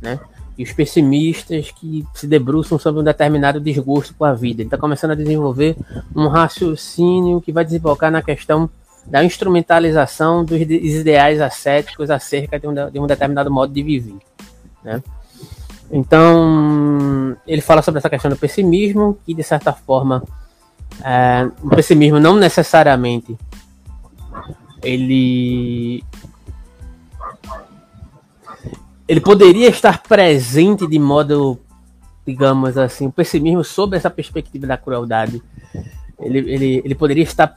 né? 0.02 0.18
E 0.58 0.64
os 0.64 0.72
pessimistas 0.72 1.72
que 1.72 2.08
se 2.14 2.26
debruçam 2.26 2.80
sobre 2.80 3.02
um 3.02 3.03
determinado 3.03 3.60
desgosto 3.60 4.16
com 4.16 4.24
a 4.24 4.34
vida. 4.34 4.62
Ele 4.62 4.68
está 4.68 4.78
começando 4.78 5.12
a 5.12 5.16
desenvolver 5.16 5.76
um 6.16 6.30
raciocínio 6.30 7.41
que 7.41 7.52
vai 7.52 7.66
desembocar 7.66 8.10
na 8.10 8.22
questão 8.22 8.70
da 9.06 9.23
instrumentalização 9.23 10.45
dos 10.45 10.60
ideais 10.60 11.41
ascéticos 11.41 12.10
acerca 12.10 12.60
de 12.60 12.68
um, 12.68 12.73
de 12.73 12.99
um 12.99 13.07
determinado 13.07 13.52
modo 13.52 13.73
de 13.73 13.84
viver, 13.84 14.18
né? 14.84 15.02
Então, 15.91 17.36
ele 17.45 17.61
fala 17.61 17.82
sobre 17.82 17.99
essa 17.99 18.10
questão 18.10 18.32
do 18.32 18.38
pessimismo, 18.38 19.18
que 19.26 19.34
de 19.34 19.44
certa 19.44 19.73
forma, 19.73 20.23
é, 21.03 21.49
o 21.61 21.69
pessimismo 21.69 22.19
não 22.19 22.36
necessariamente 22.38 23.38
ele 24.82 26.03
ele 29.07 29.19
poderia 29.19 29.68
estar 29.68 30.02
presente 30.03 30.88
de 30.88 30.98
modo, 30.98 31.60
digamos 32.26 32.78
assim, 32.78 33.07
o 33.07 33.11
pessimismo 33.11 33.61
sob 33.61 33.98
essa 33.98 34.10
perspectiva 34.10 34.65
da 34.65 34.78
crueldade. 34.78 35.44
Ele, 36.18 36.38
ele, 36.40 36.82
ele 36.86 36.95
poderia 36.95 37.23
estar 37.23 37.53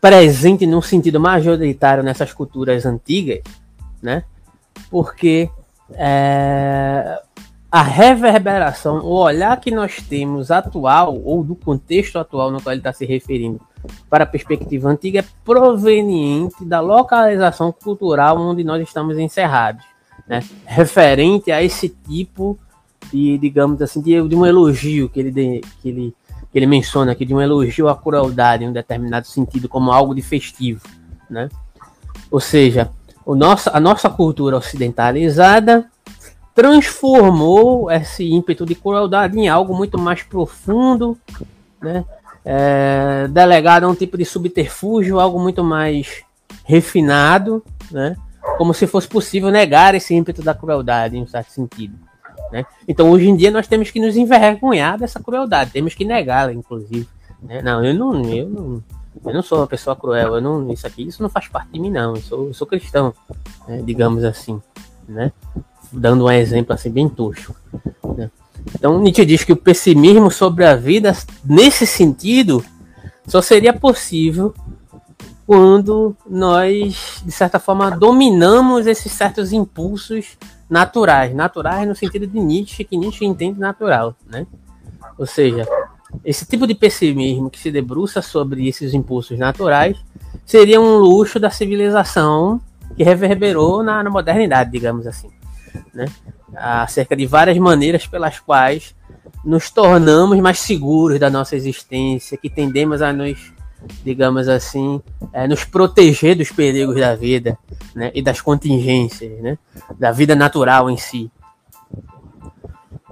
presente 0.00 0.66
num 0.66 0.82
sentido 0.82 1.18
majoritário 1.20 2.02
nessas 2.02 2.32
culturas 2.32 2.86
antigas, 2.86 3.40
né? 4.02 4.24
Porque 4.90 5.50
é, 5.92 7.20
a 7.70 7.82
reverberação, 7.82 9.00
o 9.04 9.14
olhar 9.14 9.58
que 9.60 9.70
nós 9.70 9.96
temos 10.00 10.50
atual, 10.50 11.20
ou 11.22 11.44
do 11.44 11.54
contexto 11.54 12.18
atual 12.18 12.50
no 12.50 12.62
qual 12.62 12.72
ele 12.72 12.80
está 12.80 12.92
se 12.92 13.04
referindo, 13.04 13.60
para 14.08 14.24
a 14.24 14.26
perspectiva 14.26 14.88
antiga, 14.88 15.20
é 15.20 15.24
proveniente 15.44 16.64
da 16.64 16.80
localização 16.80 17.72
cultural 17.72 18.38
onde 18.38 18.64
nós 18.64 18.82
estamos 18.82 19.18
encerrados, 19.18 19.84
né? 20.26 20.42
referente 20.64 21.52
a 21.52 21.62
esse 21.62 21.88
tipo 21.88 22.58
de, 23.12 23.38
digamos 23.38 23.80
assim, 23.82 24.00
de, 24.00 24.26
de 24.26 24.34
um 24.34 24.44
elogio 24.44 25.08
que 25.08 25.20
ele, 25.20 25.30
de, 25.30 25.60
que, 25.80 25.88
ele, 25.88 26.14
que 26.50 26.58
ele 26.58 26.66
menciona 26.66 27.12
aqui, 27.12 27.24
de 27.24 27.34
um 27.34 27.40
elogio 27.40 27.88
à 27.88 27.96
crueldade 27.96 28.64
em 28.64 28.68
um 28.68 28.72
determinado 28.72 29.26
sentido, 29.26 29.68
como 29.68 29.92
algo 29.92 30.14
de 30.14 30.22
festivo. 30.22 30.82
Né? 31.28 31.48
Ou 32.30 32.40
seja, 32.40 32.90
o 33.24 33.34
nosso, 33.34 33.70
a 33.72 33.78
nossa 33.78 34.08
cultura 34.08 34.56
ocidentalizada 34.56 35.86
transformou 36.54 37.90
esse 37.90 38.28
ímpeto 38.28 38.66
de 38.66 38.74
crueldade 38.74 39.38
em 39.38 39.48
algo 39.48 39.76
muito 39.76 39.98
mais 39.98 40.22
profundo, 40.22 41.16
né? 41.80 42.04
É, 42.44 43.28
delegado 43.28 43.84
a 43.84 43.88
um 43.88 43.94
tipo 43.94 44.16
de 44.16 44.24
subterfúgio, 44.24 45.20
algo 45.20 45.38
muito 45.38 45.62
mais 45.62 46.22
refinado, 46.64 47.62
né? 47.90 48.16
Como 48.56 48.72
se 48.72 48.86
fosse 48.86 49.06
possível 49.06 49.50
negar 49.50 49.94
esse 49.94 50.14
ímpeto 50.14 50.42
da 50.42 50.54
crueldade, 50.54 51.16
em 51.16 51.22
um 51.22 51.26
certo 51.26 51.50
sentido. 51.50 51.94
Né? 52.50 52.64
Então, 52.86 53.10
hoje 53.10 53.28
em 53.28 53.36
dia, 53.36 53.50
nós 53.50 53.66
temos 53.66 53.90
que 53.90 54.00
nos 54.00 54.16
envergonhar 54.16 54.98
dessa 54.98 55.20
crueldade, 55.20 55.70
temos 55.70 55.94
que 55.94 56.04
negá-la, 56.04 56.52
inclusive. 56.52 57.08
Né? 57.42 57.62
Não, 57.62 57.84
eu 57.84 57.94
não, 57.94 58.24
eu 58.24 58.48
não, 58.48 58.82
eu 59.24 59.34
não 59.34 59.42
sou 59.42 59.58
uma 59.58 59.66
pessoa 59.66 59.94
cruel, 59.94 60.36
eu 60.36 60.40
não, 60.40 60.72
isso 60.72 60.86
aqui, 60.86 61.06
isso 61.06 61.22
não 61.22 61.30
faz 61.30 61.48
parte 61.48 61.70
de 61.72 61.80
mim, 61.80 61.90
não. 61.90 62.14
Eu 62.14 62.22
sou, 62.22 62.46
eu 62.48 62.54
sou 62.54 62.66
cristão, 62.66 63.12
né? 63.66 63.82
digamos 63.84 64.24
assim, 64.24 64.60
né? 65.08 65.32
dando 65.92 66.24
um 66.24 66.30
exemplo 66.30 66.72
assim 66.72 66.90
bem 66.90 67.08
tosco. 67.08 67.54
Né? 68.16 68.30
Então 68.74 69.00
Nietzsche 69.00 69.24
diz 69.24 69.44
que 69.44 69.52
o 69.52 69.56
pessimismo 69.56 70.30
sobre 70.30 70.64
a 70.64 70.74
vida, 70.74 71.16
nesse 71.44 71.86
sentido, 71.86 72.64
só 73.26 73.40
seria 73.40 73.72
possível 73.72 74.54
quando 75.46 76.14
nós, 76.28 77.22
de 77.24 77.32
certa 77.32 77.58
forma, 77.58 77.90
dominamos 77.90 78.86
esses 78.86 79.10
certos 79.12 79.52
impulsos 79.52 80.36
naturais. 80.68 81.34
Naturais 81.34 81.86
no 81.86 81.94
sentido 81.94 82.26
de 82.26 82.38
Nietzsche, 82.38 82.84
que 82.84 82.96
Nietzsche 82.96 83.24
entende 83.24 83.58
natural. 83.58 84.14
Né? 84.26 84.46
Ou 85.16 85.26
seja, 85.26 85.66
esse 86.24 86.46
tipo 86.46 86.66
de 86.66 86.74
pessimismo 86.74 87.50
que 87.50 87.58
se 87.58 87.70
debruça 87.70 88.22
sobre 88.22 88.68
esses 88.68 88.94
impulsos 88.94 89.38
naturais 89.38 89.98
seria 90.44 90.80
um 90.80 90.96
luxo 90.98 91.38
da 91.38 91.50
civilização 91.50 92.60
que 92.96 93.02
reverberou 93.02 93.82
na, 93.82 94.02
na 94.02 94.10
modernidade, 94.10 94.70
digamos 94.70 95.06
assim. 95.06 95.30
Né? 95.94 96.06
acerca 96.54 97.16
de 97.16 97.26
várias 97.26 97.56
maneiras 97.58 98.06
pelas 98.06 98.40
quais 98.40 98.94
nos 99.44 99.70
tornamos 99.70 100.38
mais 100.40 100.58
seguros 100.58 101.18
da 101.18 101.30
nossa 101.30 101.56
existência, 101.56 102.36
que 102.36 102.50
tendemos 102.50 103.02
a 103.02 103.12
nos, 103.12 103.52
digamos 104.04 104.48
assim, 104.48 105.00
é, 105.32 105.46
nos 105.46 105.64
proteger 105.64 106.36
dos 106.36 106.50
perigos 106.50 106.96
da 106.96 107.14
vida 107.14 107.58
né, 107.94 108.10
e 108.14 108.22
das 108.22 108.40
contingências, 108.40 109.40
né, 109.40 109.58
da 109.98 110.10
vida 110.10 110.34
natural 110.34 110.90
em 110.90 110.96
si. 110.96 111.30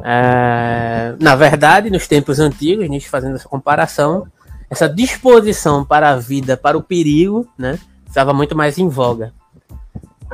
É, 0.02 1.14
na 1.20 1.34
verdade, 1.34 1.90
nos 1.90 2.06
tempos 2.06 2.38
antigos, 2.38 2.88
Nietzsche 2.88 3.08
fazendo 3.08 3.36
essa 3.36 3.48
comparação, 3.48 4.26
essa 4.68 4.88
disposição 4.88 5.84
para 5.84 6.10
a 6.10 6.16
vida, 6.16 6.56
para 6.56 6.76
o 6.76 6.82
perigo, 6.82 7.48
né, 7.56 7.78
estava 8.06 8.32
muito 8.32 8.56
mais 8.56 8.78
em 8.78 8.88
voga. 8.88 9.32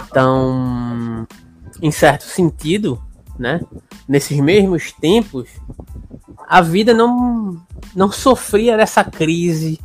Então, 0.06 1.26
em 1.80 1.90
certo 1.90 2.24
sentido, 2.24 3.02
né, 3.38 3.60
nesses 4.08 4.38
mesmos 4.40 4.92
tempos, 4.92 5.48
a 6.48 6.60
vida 6.60 6.92
não, 6.92 7.60
não 7.94 8.10
sofria 8.10 8.76
dessa 8.76 9.04
crise, 9.04 9.78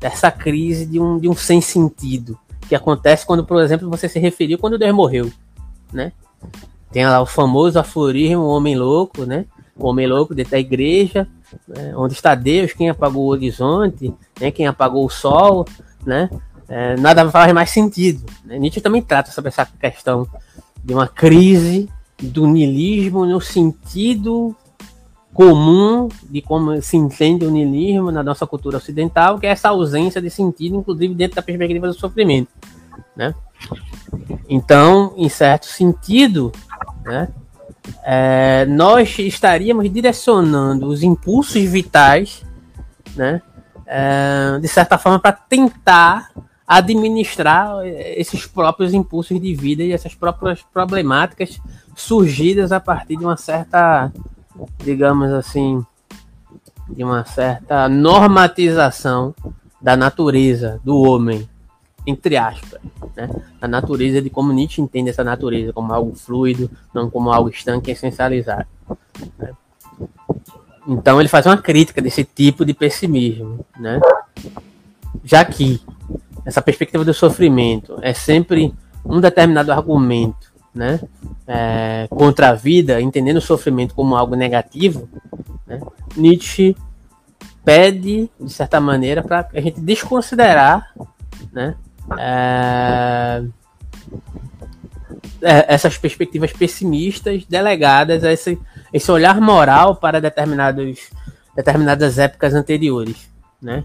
dessa 0.00 0.30
crise 0.30 0.86
de 0.86 0.98
um, 0.98 1.18
de 1.18 1.28
um 1.28 1.34
sem 1.34 1.60
sentido, 1.60 2.38
que 2.68 2.74
acontece 2.74 3.26
quando, 3.26 3.44
por 3.44 3.62
exemplo, 3.62 3.90
você 3.90 4.08
se 4.08 4.18
referiu 4.18 4.58
quando 4.58 4.78
Deus 4.78 4.94
morreu, 4.94 5.30
né? 5.92 6.12
Tem 6.90 7.06
lá 7.06 7.20
o 7.20 7.26
famoso 7.26 7.78
aforismo, 7.78 8.42
o 8.42 8.48
homem 8.48 8.76
louco, 8.76 9.24
né? 9.24 9.44
O 9.76 9.86
homem 9.86 10.06
louco 10.06 10.34
dentro 10.34 10.52
da 10.52 10.58
igreja, 10.58 11.28
né? 11.68 11.92
onde 11.96 12.14
está 12.14 12.34
Deus, 12.34 12.72
quem 12.72 12.88
apagou 12.88 13.24
o 13.24 13.28
horizonte, 13.28 14.12
né? 14.40 14.50
quem 14.50 14.66
apagou 14.66 15.04
o 15.04 15.10
sol, 15.10 15.64
né? 16.04 16.28
É, 16.68 16.96
nada 16.96 17.28
faz 17.30 17.52
mais 17.52 17.70
sentido. 17.70 18.24
Né? 18.44 18.58
Nietzsche 18.58 18.80
também 18.80 19.02
trata 19.02 19.30
sobre 19.32 19.48
essa 19.48 19.66
questão 19.66 20.26
de 20.82 20.94
uma 20.94 21.08
crise 21.08 21.88
do 22.22 22.46
niilismo 22.46 23.26
no 23.26 23.40
sentido 23.40 24.54
comum 25.32 26.08
de 26.28 26.42
como 26.42 26.80
se 26.82 26.96
entende 26.96 27.44
o 27.44 27.50
niilismo 27.50 28.10
na 28.10 28.22
nossa 28.22 28.46
cultura 28.46 28.78
ocidental, 28.78 29.38
que 29.38 29.46
é 29.46 29.50
essa 29.50 29.68
ausência 29.68 30.20
de 30.20 30.30
sentido, 30.30 30.76
inclusive 30.76 31.14
dentro 31.14 31.36
da 31.36 31.42
perspectiva 31.42 31.86
do 31.86 31.94
sofrimento, 31.94 32.50
né? 33.16 33.34
Então, 34.48 35.14
em 35.16 35.28
certo 35.28 35.66
sentido, 35.66 36.50
né, 37.04 37.28
é, 38.02 38.66
nós 38.66 39.18
estaríamos 39.18 39.90
direcionando 39.90 40.88
os 40.88 41.02
impulsos 41.02 41.62
vitais, 41.62 42.44
né, 43.14 43.40
é, 43.86 44.58
de 44.60 44.68
certa 44.68 44.98
forma, 44.98 45.20
para 45.20 45.32
tentar 45.32 46.30
administrar 46.66 47.84
esses 47.84 48.46
próprios 48.46 48.94
impulsos 48.94 49.40
de 49.40 49.54
vida 49.54 49.82
e 49.82 49.92
essas 49.92 50.14
próprias 50.14 50.62
problemáticas 50.72 51.60
surgidas 51.96 52.70
a 52.70 52.78
partir 52.78 53.16
de 53.16 53.24
uma 53.24 53.36
certa, 53.36 54.12
digamos 54.78 55.32
assim, 55.32 55.84
de 56.88 57.04
uma 57.04 57.24
certa 57.24 57.88
normatização 57.88 59.34
da 59.80 59.96
natureza 59.96 60.80
do 60.84 60.98
homem, 60.98 61.48
entre 62.06 62.36
aspas, 62.36 62.80
né? 63.16 63.28
A 63.60 63.68
natureza 63.68 64.20
de 64.20 64.30
como 64.30 64.52
Nietzsche 64.52 64.80
entende 64.80 65.10
essa 65.10 65.24
natureza 65.24 65.72
como 65.72 65.92
algo 65.92 66.14
fluido, 66.14 66.70
não 66.92 67.08
como 67.10 67.32
algo 67.32 67.48
estanque 67.48 67.90
e 67.90 67.92
essencializado. 67.92 68.66
Né? 69.38 69.52
Então 70.88 71.20
ele 71.20 71.28
faz 71.28 71.46
uma 71.46 71.58
crítica 71.58 72.00
desse 72.00 72.24
tipo 72.24 72.64
de 72.64 72.74
pessimismo, 72.74 73.64
né? 73.78 74.00
Já 75.22 75.44
que 75.44 75.80
essa 76.44 76.62
perspectiva 76.62 77.04
do 77.04 77.14
sofrimento 77.14 77.98
é 78.02 78.12
sempre 78.12 78.74
um 79.04 79.20
determinado 79.20 79.72
argumento, 79.72 80.49
né? 80.74 81.00
É, 81.46 82.06
contra 82.08 82.50
a 82.50 82.54
vida, 82.54 83.00
entendendo 83.00 83.38
o 83.38 83.42
sofrimento 83.42 83.94
como 83.94 84.16
algo 84.16 84.34
negativo, 84.34 85.08
né? 85.66 85.80
Nietzsche 86.16 86.76
pede, 87.64 88.30
de 88.40 88.52
certa 88.52 88.80
maneira, 88.80 89.22
para 89.22 89.48
a 89.52 89.60
gente 89.60 89.80
desconsiderar 89.80 90.92
né, 91.52 91.74
é, 92.18 93.42
é, 95.42 95.74
essas 95.74 95.96
perspectivas 95.96 96.52
pessimistas 96.52 97.44
delegadas 97.44 98.24
a 98.24 98.32
esse, 98.32 98.58
esse 98.92 99.10
olhar 99.10 99.40
moral 99.40 99.96
para 99.96 100.20
determinados, 100.20 101.10
determinadas 101.54 102.18
épocas 102.18 102.54
anteriores, 102.54 103.30
né? 103.60 103.84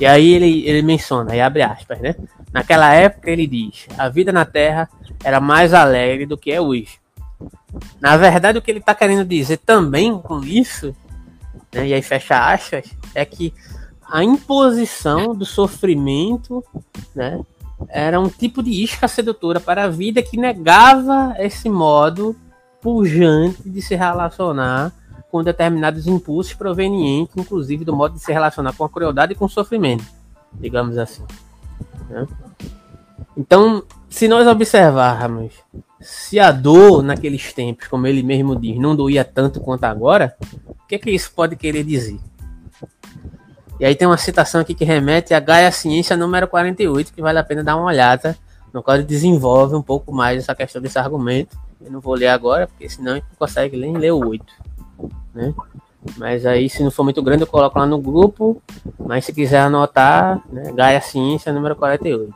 E 0.00 0.06
aí 0.06 0.32
ele, 0.32 0.66
ele 0.66 0.82
menciona, 0.82 1.34
e 1.34 1.40
abre 1.40 1.62
aspas, 1.62 2.00
né? 2.00 2.14
Naquela 2.52 2.92
época 2.92 3.30
ele 3.30 3.46
diz, 3.46 3.86
a 3.96 4.08
vida 4.08 4.32
na 4.32 4.44
Terra 4.44 4.88
era 5.22 5.40
mais 5.40 5.72
alegre 5.72 6.26
do 6.26 6.36
que 6.36 6.50
é 6.50 6.60
hoje. 6.60 7.00
Na 8.00 8.16
verdade, 8.16 8.58
o 8.58 8.62
que 8.62 8.70
ele 8.70 8.80
está 8.80 8.94
querendo 8.94 9.24
dizer 9.24 9.58
também 9.58 10.18
com 10.18 10.40
isso, 10.40 10.94
né, 11.72 11.88
e 11.88 11.94
aí 11.94 12.02
fecha 12.02 12.52
aspas, 12.52 12.90
é 13.14 13.24
que 13.24 13.54
a 14.10 14.22
imposição 14.22 15.34
do 15.34 15.46
sofrimento, 15.46 16.62
né, 17.14 17.40
era 17.88 18.20
um 18.20 18.28
tipo 18.28 18.62
de 18.62 18.70
isca 18.70 19.08
sedutora 19.08 19.58
para 19.58 19.84
a 19.84 19.88
vida 19.88 20.22
que 20.22 20.36
negava 20.36 21.34
esse 21.38 21.68
modo 21.68 22.36
pujante 22.80 23.68
de 23.68 23.80
se 23.80 23.94
relacionar 23.94 24.92
com 25.32 25.42
determinados 25.42 26.06
impulsos 26.06 26.52
provenientes, 26.52 27.34
inclusive 27.38 27.86
do 27.86 27.96
modo 27.96 28.16
de 28.16 28.20
se 28.20 28.30
relacionar 28.30 28.74
com 28.74 28.84
a 28.84 28.88
crueldade 28.88 29.32
e 29.32 29.34
com 29.34 29.46
o 29.46 29.48
sofrimento, 29.48 30.04
digamos 30.52 30.98
assim. 30.98 31.24
Né? 32.10 32.28
Então, 33.34 33.82
se 34.10 34.28
nós 34.28 34.46
observarmos 34.46 35.54
se 35.98 36.38
a 36.38 36.52
dor 36.52 37.02
naqueles 37.02 37.50
tempos, 37.54 37.88
como 37.88 38.06
ele 38.06 38.22
mesmo 38.22 38.54
diz, 38.54 38.78
não 38.78 38.94
doía 38.94 39.24
tanto 39.24 39.58
quanto 39.58 39.84
agora, 39.84 40.36
o 40.66 40.86
que, 40.86 40.96
é 40.96 40.98
que 40.98 41.10
isso 41.10 41.32
pode 41.34 41.56
querer 41.56 41.82
dizer? 41.82 42.20
E 43.80 43.86
aí 43.86 43.94
tem 43.94 44.06
uma 44.06 44.18
citação 44.18 44.60
aqui 44.60 44.74
que 44.74 44.84
remete 44.84 45.32
a 45.32 45.40
Gaia 45.40 45.72
Ciência 45.72 46.14
número 46.14 46.46
48, 46.46 47.10
que 47.14 47.22
vale 47.22 47.38
a 47.38 47.44
pena 47.44 47.64
dar 47.64 47.76
uma 47.76 47.86
olhada, 47.86 48.36
no 48.70 48.82
qual 48.82 48.98
ele 48.98 49.06
desenvolve 49.06 49.74
um 49.74 49.82
pouco 49.82 50.12
mais 50.12 50.42
essa 50.42 50.54
questão 50.54 50.82
desse 50.82 50.98
argumento. 50.98 51.56
Eu 51.80 51.90
não 51.90 52.00
vou 52.00 52.14
ler 52.14 52.28
agora, 52.28 52.66
porque 52.66 52.86
senão 52.88 53.12
a 53.12 53.14
gente 53.14 53.26
não 53.30 53.36
consegue 53.38 53.78
nem 53.78 53.96
ler 53.96 54.12
o 54.12 54.28
8. 54.28 54.44
Né? 55.34 55.54
Mas 56.16 56.44
aí, 56.44 56.68
se 56.68 56.82
não 56.82 56.90
for 56.90 57.04
muito 57.04 57.22
grande, 57.22 57.42
eu 57.42 57.46
coloco 57.46 57.78
lá 57.78 57.86
no 57.86 57.98
grupo. 57.98 58.60
Mas 58.98 59.24
se 59.24 59.32
quiser 59.32 59.60
anotar, 59.60 60.42
né, 60.50 60.72
Gaia 60.72 61.00
Ciência 61.00 61.52
número 61.52 61.76
48. 61.76 62.34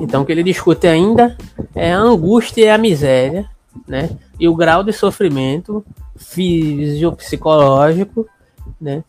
Então, 0.00 0.22
o 0.22 0.26
que 0.26 0.32
ele 0.32 0.42
discute 0.42 0.86
ainda 0.86 1.36
é 1.74 1.92
a 1.92 1.98
angústia 1.98 2.64
e 2.64 2.70
a 2.70 2.78
miséria, 2.78 3.48
né? 3.86 4.10
E 4.38 4.48
o 4.48 4.56
grau 4.56 4.82
de 4.82 4.92
sofrimento 4.92 5.84
fisiopsicológico, 6.16 8.26
né? 8.80 9.04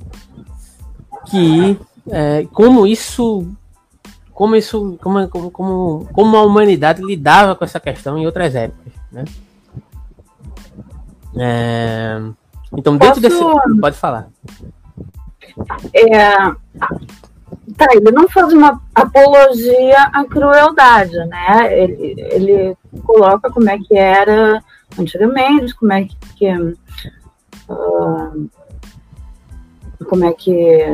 Que 1.28 1.80
é, 2.10 2.46
como 2.52 2.86
isso 2.86 3.48
como 4.34 4.56
isso 4.56 4.98
como, 5.02 5.28
como, 5.30 6.10
como 6.12 6.38
a 6.38 6.44
humanidade 6.44 7.04
lidava 7.04 7.56
com 7.56 7.64
essa 7.64 7.80
questão 7.80 8.18
em 8.18 8.26
outras 8.26 8.56
épocas, 8.56 8.92
né? 9.12 9.26
É, 11.38 12.22
então 12.78 12.98
dentro 12.98 13.22
Posso... 13.22 13.60
desse 13.64 13.80
pode 13.80 13.98
falar. 13.98 14.30
É, 15.94 16.36
tá, 17.78 17.88
ele 17.92 18.12
não 18.12 18.28
faz 18.30 18.54
uma 18.54 18.82
apologia 18.96 20.04
à 20.14 20.26
crueldade, 20.26 21.18
né? 21.26 21.82
Ele, 21.84 22.16
ele 22.18 22.78
coloca 23.04 23.52
como 23.52 23.70
é 23.70 23.78
que 23.78 23.98
era 23.98 24.64
antigamente, 24.98 25.76
como 25.76 25.94
é 25.94 26.08
que 26.36 26.52
uh, 27.70 28.50
como 30.08 30.26
é 30.26 30.34
que 30.34 30.86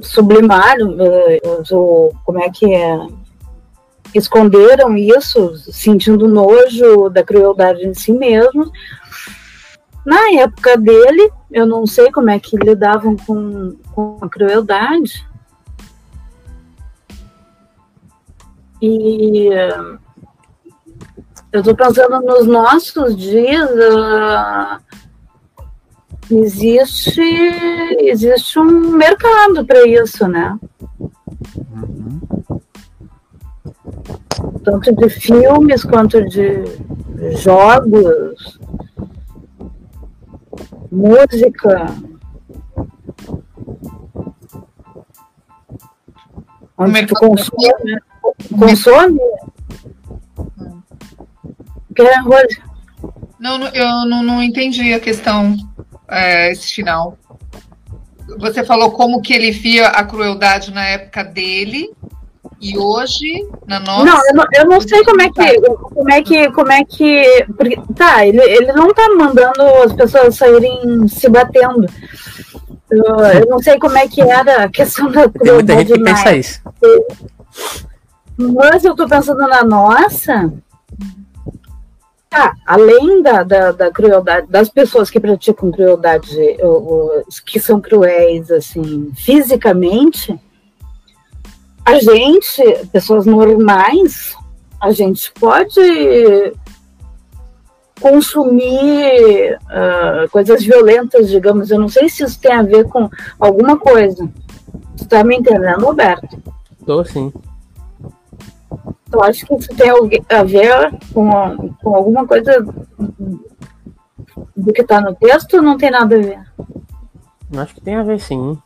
sublimaram, 0.00 0.96
uh, 0.96 2.18
como 2.24 2.40
é 2.40 2.50
que 2.50 2.74
esconderam 4.14 4.96
isso, 4.96 5.54
sentindo 5.72 6.28
nojo 6.28 7.08
da 7.08 7.22
crueldade 7.22 7.86
em 7.86 7.94
si 7.94 8.12
mesmos. 8.12 8.70
Na 10.04 10.32
época 10.40 10.76
dele, 10.76 11.30
eu 11.50 11.66
não 11.66 11.86
sei 11.86 12.10
como 12.10 12.30
é 12.30 12.38
que 12.38 12.56
lidavam 12.56 13.16
com, 13.16 13.76
com 13.94 14.18
a 14.20 14.28
crueldade. 14.28 15.26
E 18.82 19.50
eu 21.52 21.60
estou 21.60 21.74
pensando 21.74 22.20
nos 22.22 22.46
nossos 22.46 23.16
dias. 23.16 23.70
Uh, 23.70 24.80
existe, 26.30 27.20
existe 27.98 28.58
um 28.58 28.92
mercado 28.92 29.66
para 29.66 29.86
isso, 29.86 30.26
né? 30.28 30.58
Uhum. 31.50 32.29
Tanto 34.64 34.94
de 34.94 35.08
filmes 35.08 35.84
quanto 35.84 36.24
de 36.26 36.64
jogos, 37.36 38.58
música. 40.90 41.86
Onde 46.76 47.06
tu 47.06 47.14
consome, 47.14 48.00
Consome? 48.58 49.20
Quer 51.94 52.22
Não, 53.38 53.58
eu 53.68 54.06
não, 54.06 54.22
não 54.22 54.42
entendi 54.42 54.92
a 54.92 55.00
questão, 55.00 55.56
é, 56.08 56.52
esse 56.52 56.74
final. 56.74 57.18
Você 58.38 58.64
falou 58.64 58.92
como 58.92 59.20
que 59.20 59.32
ele 59.32 59.50
via 59.50 59.88
a 59.88 60.04
crueldade 60.04 60.70
na 60.72 60.84
época 60.86 61.24
dele 61.24 61.90
e 62.60 62.76
hoje, 62.76 63.48
na 63.66 63.80
nossa. 63.80 64.04
Não, 64.04 64.16
eu 64.28 64.34
não, 64.34 64.44
eu 64.52 64.64
não 64.66 64.80
sei 64.82 65.02
como 65.02 65.22
é 65.22 65.30
que. 65.30 65.60
Como 65.60 66.12
é 66.12 66.22
que. 66.22 66.52
Como 66.52 66.72
é 66.72 66.84
que. 66.84 67.46
Porque, 67.56 67.80
tá, 67.96 68.26
ele, 68.26 68.42
ele 68.42 68.72
não 68.72 68.92
tá 68.92 69.08
mandando 69.16 69.62
as 69.82 69.94
pessoas 69.94 70.36
saírem 70.36 71.08
se 71.08 71.26
batendo. 71.30 71.86
Eu, 72.90 73.04
eu 73.04 73.46
não 73.48 73.58
sei 73.60 73.78
como 73.78 73.96
é 73.96 74.06
que 74.06 74.20
era 74.20 74.64
a 74.64 74.68
questão 74.68 75.10
da 75.10 75.26
Tem 75.28 75.54
muita 75.54 75.74
gente 75.74 75.92
que 75.92 76.02
pensa 76.02 76.36
isso. 76.36 76.60
Mas 78.36 78.84
eu 78.84 78.94
tô 78.94 79.08
pensando 79.08 79.40
na 79.40 79.64
nossa. 79.64 80.52
Tá, 82.28 82.54
além 82.64 83.22
da, 83.22 83.42
da, 83.42 83.72
da, 83.72 83.90
crueldade, 83.90 84.46
das 84.48 84.68
pessoas 84.68 85.10
que 85.10 85.18
praticam 85.18 85.72
crueldade, 85.72 86.28
que 87.44 87.58
são 87.58 87.80
cruéis, 87.80 88.52
assim, 88.52 89.10
fisicamente, 89.16 90.38
a 91.90 91.98
gente, 91.98 92.62
pessoas 92.92 93.26
normais, 93.26 94.36
a 94.80 94.92
gente 94.92 95.32
pode 95.32 96.52
consumir 98.00 99.56
uh, 99.56 100.30
coisas 100.30 100.62
violentas, 100.62 101.28
digamos. 101.28 101.70
Eu 101.70 101.80
não 101.80 101.88
sei 101.88 102.08
se 102.08 102.22
isso 102.22 102.40
tem 102.40 102.52
a 102.52 102.62
ver 102.62 102.84
com 102.84 103.10
alguma 103.38 103.76
coisa. 103.76 104.28
Tu 104.96 105.06
tá 105.06 105.24
me 105.24 105.36
entendendo, 105.36 105.84
Roberto? 105.84 106.40
Tô 106.86 107.04
sim. 107.04 107.32
Tu 109.10 109.22
acha 109.22 109.44
que 109.44 109.54
isso 109.54 109.68
tem 109.74 109.90
a 110.28 110.44
ver 110.44 110.92
com, 111.12 111.74
com 111.82 111.96
alguma 111.96 112.24
coisa 112.24 112.64
do 114.56 114.72
que 114.72 114.84
tá 114.84 115.00
no 115.00 115.14
texto 115.16 115.54
ou 115.54 115.62
não 115.62 115.76
tem 115.76 115.90
nada 115.90 116.14
a 116.14 116.18
ver? 116.18 116.40
Acho 117.56 117.74
que 117.74 117.80
tem 117.80 117.96
a 117.96 118.04
ver 118.04 118.20
sim. 118.20 118.56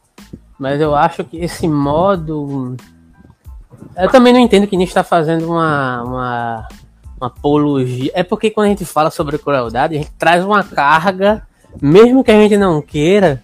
Mas 0.58 0.80
eu 0.80 0.94
acho 0.94 1.24
que 1.24 1.38
esse 1.38 1.66
modo 1.66 2.76
eu 3.96 4.08
também 4.10 4.32
não 4.32 4.40
entendo 4.40 4.66
que 4.66 4.76
Nietzsche 4.76 4.90
está 4.90 5.04
fazendo 5.04 5.46
uma, 5.46 6.02
uma, 6.02 6.68
uma 7.20 7.26
apologia. 7.28 8.10
É 8.14 8.22
porque 8.22 8.50
quando 8.50 8.66
a 8.66 8.70
gente 8.70 8.84
fala 8.84 9.10
sobre 9.10 9.38
crueldade, 9.38 9.94
a 9.94 9.98
gente 9.98 10.10
traz 10.18 10.44
uma 10.44 10.62
carga, 10.64 11.46
mesmo 11.80 12.24
que 12.24 12.30
a 12.30 12.40
gente 12.40 12.56
não 12.56 12.82
queira, 12.82 13.42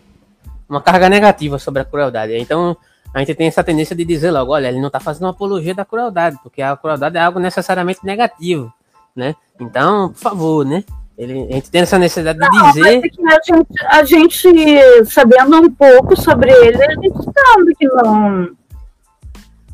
uma 0.68 0.80
carga 0.80 1.08
negativa 1.08 1.58
sobre 1.58 1.82
a 1.82 1.84
crueldade. 1.84 2.36
Então 2.36 2.76
a 3.12 3.18
gente 3.20 3.34
tem 3.34 3.48
essa 3.48 3.64
tendência 3.64 3.94
de 3.96 4.04
dizer 4.04 4.30
logo, 4.30 4.52
olha, 4.52 4.68
ele 4.68 4.80
não 4.80 4.86
está 4.86 5.00
fazendo 5.00 5.24
uma 5.24 5.30
apologia 5.30 5.74
da 5.74 5.84
crueldade, 5.84 6.38
porque 6.42 6.62
a 6.62 6.76
crueldade 6.76 7.16
é 7.16 7.20
algo 7.20 7.40
necessariamente 7.40 8.00
negativo, 8.04 8.72
né? 9.14 9.34
Então, 9.60 10.10
por 10.10 10.18
favor, 10.18 10.64
né? 10.64 10.84
Ele, 11.18 11.48
a 11.50 11.54
gente 11.54 11.70
tem 11.70 11.82
essa 11.82 11.98
necessidade 11.98 12.38
de 12.38 12.46
não, 12.46 12.72
dizer. 12.72 12.94
É 12.94 13.34
a, 13.34 13.42
gente, 13.42 13.86
a 13.86 14.04
gente, 14.04 15.04
sabendo 15.04 15.56
um 15.60 15.70
pouco 15.70 16.16
sobre 16.18 16.50
ele, 16.50 16.82
a 16.82 16.94
gente 16.94 17.12
sabe 17.24 17.74
que 17.74 17.86
não 17.88 18.59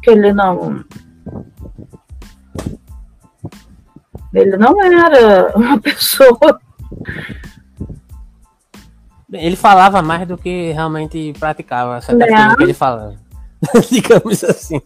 que 0.07 0.11
ele 0.11 0.33
não. 0.33 0.85
Ele 4.33 4.57
não 4.57 4.81
era 4.81 5.53
uma 5.57 5.79
pessoa. 5.83 6.61
Ele 9.33 9.57
falava 9.57 10.01
mais 10.03 10.29
do 10.29 10.39
que 10.39 10.71
realmente 10.71 11.33
praticava, 11.39 11.97
essa 11.97 12.13
é. 12.13 12.57
que 12.57 12.63
ele 12.63 12.73
falava. 12.73 13.17
Digamos 13.91 14.45
assim. 14.45 14.81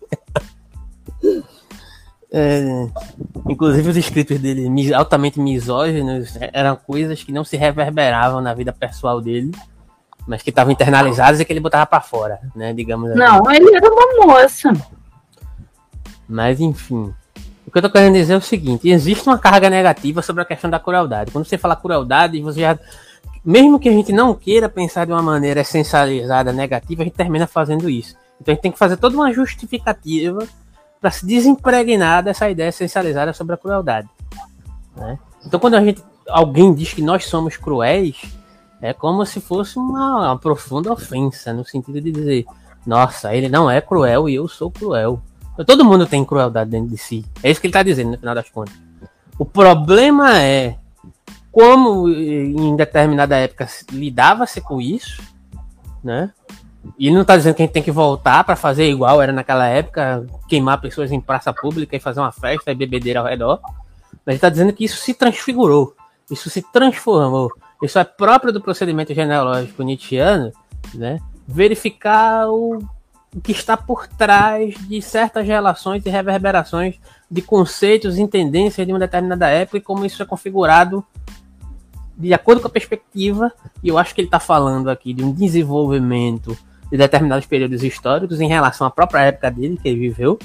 É, 2.32 2.86
inclusive 3.46 3.90
os 3.90 3.96
escritos 3.96 4.38
dele, 4.38 4.94
altamente 4.94 5.38
misóginos, 5.38 6.38
eram 6.52 6.76
coisas 6.76 7.22
que 7.22 7.32
não 7.32 7.44
se 7.44 7.56
reverberavam 7.58 8.40
na 8.40 8.54
vida 8.54 8.72
pessoal 8.72 9.20
dele, 9.20 9.50
mas 10.26 10.42
que 10.42 10.50
estavam 10.50 10.72
internalizadas 10.72 11.40
e 11.40 11.44
que 11.44 11.52
ele 11.52 11.60
botava 11.60 11.84
para 11.84 12.00
fora, 12.00 12.40
né? 12.56 12.72
Digamos 12.72 13.10
assim. 13.10 13.18
Não, 13.18 13.50
ele 13.50 13.76
era 13.76 13.92
uma 13.92 14.26
moça. 14.26 14.72
Mas 16.30 16.60
enfim. 16.60 17.12
O 17.66 17.70
que 17.70 17.78
eu 17.78 17.82
tô 17.82 17.90
querendo 17.90 18.14
dizer 18.14 18.34
é 18.34 18.36
o 18.36 18.40
seguinte: 18.40 18.88
existe 18.88 19.28
uma 19.28 19.36
carga 19.36 19.68
negativa 19.68 20.22
sobre 20.22 20.42
a 20.42 20.44
questão 20.44 20.70
da 20.70 20.78
crueldade. 20.78 21.32
Quando 21.32 21.44
você 21.44 21.58
fala 21.58 21.74
crueldade, 21.74 22.40
você 22.40 22.60
já. 22.60 22.78
Mesmo 23.44 23.80
que 23.80 23.88
a 23.88 23.92
gente 23.92 24.12
não 24.12 24.34
queira 24.34 24.68
pensar 24.68 25.06
de 25.06 25.12
uma 25.12 25.22
maneira 25.22 25.60
essencializada 25.60 26.52
negativa, 26.52 27.02
a 27.02 27.04
gente 27.04 27.16
termina 27.16 27.46
fazendo 27.46 27.88
isso. 27.88 28.14
Então 28.40 28.52
a 28.52 28.54
gente 28.54 28.62
tem 28.62 28.72
que 28.72 28.78
fazer 28.78 28.96
toda 28.96 29.16
uma 29.16 29.32
justificativa 29.32 30.46
para 31.00 31.10
se 31.10 31.26
desimpregnar 31.26 32.22
dessa 32.22 32.48
ideia 32.48 32.68
essencializada 32.68 33.32
sobre 33.32 33.54
a 33.54 33.56
crueldade. 33.56 34.08
Né? 34.94 35.18
Então 35.44 35.58
quando 35.58 35.74
a 35.74 35.80
gente, 35.80 36.02
alguém 36.28 36.74
diz 36.74 36.92
que 36.92 37.02
nós 37.02 37.24
somos 37.24 37.56
cruéis, 37.56 38.20
é 38.82 38.92
como 38.92 39.24
se 39.24 39.40
fosse 39.40 39.78
uma, 39.78 40.26
uma 40.26 40.38
profunda 40.38 40.92
ofensa, 40.92 41.52
no 41.52 41.64
sentido 41.64 42.00
de 42.00 42.12
dizer, 42.12 42.44
nossa, 42.86 43.34
ele 43.34 43.48
não 43.48 43.70
é 43.70 43.80
cruel 43.80 44.28
e 44.28 44.34
eu 44.34 44.46
sou 44.48 44.70
cruel. 44.70 45.22
Todo 45.64 45.84
mundo 45.84 46.06
tem 46.06 46.24
crueldade 46.24 46.70
dentro 46.70 46.88
de 46.88 46.98
si. 46.98 47.24
É 47.42 47.50
isso 47.50 47.60
que 47.60 47.66
ele 47.66 47.70
está 47.70 47.82
dizendo 47.82 48.12
no 48.12 48.18
final 48.18 48.34
das 48.34 48.48
contas. 48.48 48.74
O 49.38 49.44
problema 49.44 50.40
é 50.40 50.76
como 51.50 52.08
em 52.08 52.76
determinada 52.76 53.36
época 53.36 53.66
lidava-se 53.90 54.60
com 54.60 54.80
isso, 54.80 55.22
né? 56.02 56.30
E 56.98 57.06
ele 57.06 57.14
não 57.14 57.22
está 57.22 57.36
dizendo 57.36 57.54
que 57.54 57.62
a 57.62 57.66
gente 57.66 57.72
tem 57.72 57.82
que 57.82 57.90
voltar 57.90 58.44
para 58.44 58.56
fazer 58.56 58.88
igual 58.88 59.20
era 59.20 59.32
naquela 59.32 59.66
época, 59.66 60.26
queimar 60.48 60.80
pessoas 60.80 61.12
em 61.12 61.20
praça 61.20 61.52
pública 61.52 61.96
e 61.96 62.00
fazer 62.00 62.20
uma 62.20 62.32
festa 62.32 62.70
e 62.70 62.74
bebedeira 62.74 63.20
ao 63.20 63.26
redor. 63.26 63.60
Mas 64.24 64.28
ele 64.28 64.36
está 64.36 64.48
dizendo 64.48 64.72
que 64.72 64.84
isso 64.84 64.96
se 64.98 65.12
transfigurou, 65.12 65.94
isso 66.30 66.48
se 66.48 66.62
transformou. 66.72 67.50
Isso 67.82 67.98
é 67.98 68.04
próprio 68.04 68.52
do 68.52 68.60
procedimento 68.60 69.14
genealógico 69.14 69.82
nietzschiano, 69.82 70.52
né? 70.94 71.18
Verificar 71.46 72.48
o 72.48 72.78
o 73.34 73.40
que 73.40 73.52
está 73.52 73.76
por 73.76 74.06
trás 74.08 74.74
de 74.88 75.00
certas 75.00 75.46
relações 75.46 76.04
e 76.04 76.10
reverberações 76.10 76.98
de 77.30 77.40
conceitos 77.40 78.18
e 78.18 78.26
tendências 78.26 78.86
de 78.86 78.92
uma 78.92 78.98
determinada 78.98 79.48
época 79.48 79.78
e 79.78 79.80
como 79.80 80.04
isso 80.04 80.22
é 80.22 80.26
configurado 80.26 81.04
de 82.20 82.34
acordo 82.34 82.60
com 82.60 82.68
a 82.68 82.70
perspectiva, 82.70 83.50
e 83.82 83.88
eu 83.88 83.96
acho 83.96 84.14
que 84.14 84.20
ele 84.20 84.28
está 84.28 84.38
falando 84.38 84.90
aqui 84.90 85.14
de 85.14 85.24
um 85.24 85.32
desenvolvimento 85.32 86.56
de 86.90 86.98
determinados 86.98 87.46
períodos 87.46 87.82
históricos 87.82 88.40
em 88.40 88.48
relação 88.48 88.86
à 88.86 88.90
própria 88.90 89.22
época 89.22 89.50
dele, 89.50 89.78
que 89.80 89.88
ele 89.88 90.00
viveu, 90.00 90.38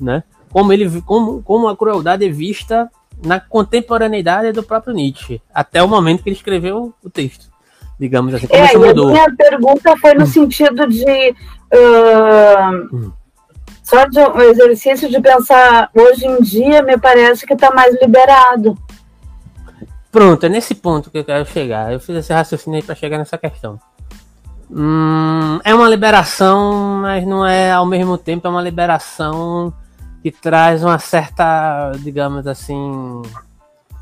né? 0.00 0.24
Como, 0.48 0.72
ele, 0.72 1.02
como, 1.02 1.42
como 1.42 1.68
a 1.68 1.76
crueldade 1.76 2.24
é 2.24 2.30
vista 2.30 2.90
na 3.22 3.38
contemporaneidade 3.38 4.52
do 4.52 4.62
próprio 4.62 4.94
Nietzsche, 4.94 5.42
até 5.52 5.82
o 5.82 5.88
momento 5.88 6.22
que 6.22 6.30
ele 6.30 6.36
escreveu 6.36 6.94
o 7.04 7.10
texto 7.10 7.51
digamos 7.98 8.34
assim. 8.34 8.46
Como 8.46 8.64
é, 8.64 8.76
mudou? 8.76 9.08
A 9.08 9.12
minha 9.12 9.36
pergunta 9.36 9.96
foi 9.98 10.14
no 10.14 10.24
hum. 10.24 10.26
sentido 10.26 10.86
de 10.88 11.34
uh, 11.72 12.94
hum. 12.94 13.12
só 13.82 14.04
de 14.06 14.18
um 14.18 14.40
exercício 14.40 15.08
de 15.08 15.20
pensar 15.20 15.90
hoje 15.94 16.26
em 16.26 16.42
dia 16.42 16.82
me 16.82 16.98
parece 16.98 17.46
que 17.46 17.54
está 17.54 17.70
mais 17.72 17.94
liberado. 18.00 18.76
Pronto, 20.10 20.44
é 20.44 20.48
nesse 20.48 20.74
ponto 20.74 21.10
que 21.10 21.18
eu 21.18 21.24
quero 21.24 21.46
chegar. 21.46 21.92
Eu 21.92 22.00
fiz 22.00 22.16
esse 22.16 22.32
raciocínio 22.32 22.78
aí 22.78 22.82
para 22.82 22.94
chegar 22.94 23.18
nessa 23.18 23.38
questão. 23.38 23.78
Hum, 24.70 25.58
é 25.64 25.74
uma 25.74 25.88
liberação, 25.88 26.98
mas 27.00 27.26
não 27.26 27.46
é 27.46 27.72
ao 27.72 27.86
mesmo 27.86 28.18
tempo 28.18 28.46
é 28.46 28.50
uma 28.50 28.62
liberação 28.62 29.72
que 30.22 30.30
traz 30.30 30.82
uma 30.82 30.98
certa, 30.98 31.92
digamos 31.98 32.46
assim, 32.46 33.22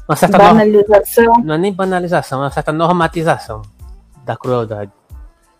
uma 0.09 0.17
certa 0.17 0.39
banalização. 0.39 1.33
Não 1.45 1.55
é 1.55 1.59
nem 1.59 1.73
banalização, 1.73 2.41
é 2.41 2.45
uma 2.45 2.51
certa 2.51 2.73
normatização 2.73 3.63
da 4.25 4.37
crueldade. 4.37 4.93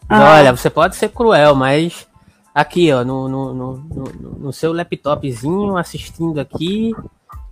Ah. 0.09 0.35
Olha, 0.35 0.57
você 0.57 0.69
pode 0.69 0.97
ser 0.97 1.11
cruel, 1.11 1.55
mas 1.55 2.07
aqui, 2.55 2.93
ó, 2.93 3.05
no, 3.05 3.29
no, 3.29 3.55
no, 3.55 3.75
no, 4.39 4.53
seu 4.53 4.73
laptopzinho, 4.73 5.77
assistindo 5.77 6.41
aqui 6.41 6.93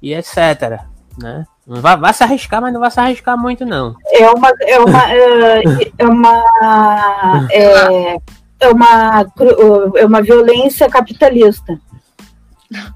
e 0.03 0.13
etc. 0.13 0.81
Né? 1.17 1.47
Vai, 1.67 1.97
vai 1.97 2.13
se 2.13 2.25
arriscar, 2.25 2.61
mas 2.61 2.73
não 2.73 2.81
vai 2.81 2.91
se 2.91 2.99
arriscar 2.99 3.39
muito, 3.39 3.65
não. 3.65 3.95
É 4.13 4.29
uma. 4.31 4.49
É 4.61 4.79
uma. 4.81 5.05
é, 5.13 5.63
é 5.99 6.07
uma. 6.07 7.49
É, 7.51 8.17
é 8.61 8.69
uma, 8.71 9.27
é 9.95 10.05
uma 10.05 10.21
violência 10.21 10.89
capitalista. 10.89 11.79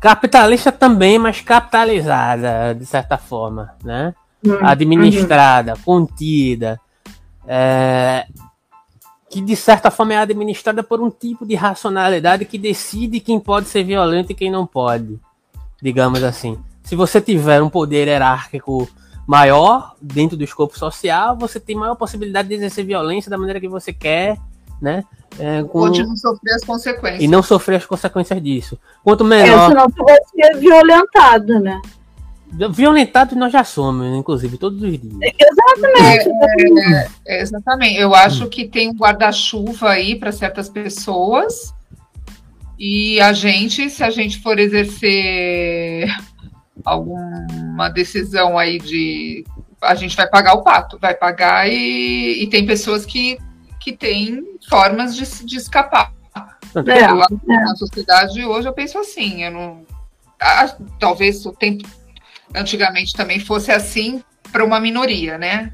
Capitalista 0.01 0.73
também, 0.73 1.19
mas 1.19 1.41
capitalizada, 1.41 2.75
de 2.75 2.85
certa 2.85 3.17
forma, 3.17 3.75
né? 3.83 4.13
Hum, 4.45 4.59
Administrada, 4.61 5.75
contida 5.85 6.81
é, 7.47 8.27
que 9.31 9.41
de 9.41 9.57
certa 9.57 9.91
forma 9.91 10.15
é 10.15 10.19
administrada 10.19 10.83
por 10.83 11.01
um 11.01 11.11
tipo 11.11 11.47
de 11.47 11.55
racionalidade 11.55 12.45
que 12.45 12.59
decide 12.59 13.21
quem 13.21 13.41
pode 13.41 13.69
ser 13.69 13.83
violento 13.83 14.33
e 14.33 14.35
quem 14.35 14.51
não 14.51 14.67
pode, 14.67 15.19
digamos 15.81 16.23
assim. 16.23 16.59
Se 16.83 16.95
você 16.95 17.21
tiver 17.21 17.63
um 17.63 17.71
poder 17.71 18.09
hierárquico 18.09 18.89
maior 19.27 19.95
dentro 20.01 20.37
do 20.37 20.45
escopo 20.45 20.79
social, 20.79 21.37
você 21.37 21.59
tem 21.59 21.77
maior 21.77 21.95
possibilidade 21.95 22.49
de 22.49 22.55
exercer 22.55 22.85
violência 22.85 23.31
da 23.31 23.39
maneira 23.39 23.61
que 23.61 23.69
você 23.69 23.93
quer, 23.93 24.37
né? 24.81 25.05
É, 25.39 25.63
com... 25.63 25.81
Pode 25.81 26.03
não 26.03 26.17
sofrer 26.17 26.55
as 26.55 26.65
consequências. 26.65 27.23
E 27.23 27.29
não 27.29 27.43
sofrer 27.43 27.77
as 27.77 27.87
consequências 27.87 28.43
disso. 28.43 28.79
Quanto 29.03 29.25
menor. 29.25 29.47
É, 29.47 29.69
senão 29.69 29.87
tu 29.87 30.05
vai 30.05 30.19
ser 30.35 30.59
violentado, 30.59 31.59
né? 31.61 31.81
Violentados 32.71 33.37
nós 33.37 33.53
já 33.53 33.65
somos, 33.65 34.07
inclusive, 34.15 34.59
todos 34.59 34.83
os 34.83 35.01
dias. 35.01 35.35
Exatamente. 35.39 36.29
É, 36.79 37.09
é, 37.27 37.41
exatamente. 37.41 37.99
Eu 37.99 38.15
acho 38.15 38.47
que 38.49 38.69
tem 38.69 38.91
um 38.91 38.95
guarda-chuva 38.95 39.91
aí 39.91 40.17
para 40.17 40.31
certas 40.31 40.69
pessoas. 40.69 41.73
E 42.79 43.21
a 43.21 43.33
gente, 43.33 43.89
se 43.89 44.05
a 44.05 44.11
gente 44.11 44.41
for 44.41 44.59
exercer 44.59 46.09
alguma 46.85 47.89
decisão 47.89 48.59
aí 48.59 48.79
de. 48.79 49.45
A 49.81 49.95
gente 49.95 50.17
vai 50.17 50.29
pagar 50.29 50.55
o 50.55 50.63
pato, 50.63 50.99
vai 50.99 51.15
pagar 51.15 51.69
e, 51.69 52.43
e 52.43 52.47
tem 52.49 52.67
pessoas 52.67 53.07
que, 53.07 53.39
que 53.81 53.93
têm 53.93 54.45
formas 54.69 55.17
de, 55.17 55.45
de 55.45 55.57
escapar. 55.57 56.13
É, 56.75 57.11
eu, 57.11 57.23
é. 57.23 57.65
Na 57.65 57.75
sociedade 57.77 58.45
hoje 58.45 58.69
eu 58.69 58.73
penso 58.73 58.99
assim, 58.99 59.43
eu 59.43 59.51
não. 59.51 59.83
Ah, 60.41 60.75
talvez 60.99 61.45
o 61.47 61.53
tempo 61.53 61.89
antigamente 62.55 63.15
também 63.15 63.41
fosse 63.41 63.71
assim 63.71 64.23
para 64.51 64.65
uma 64.65 64.79
minoria, 64.79 65.39
né? 65.39 65.73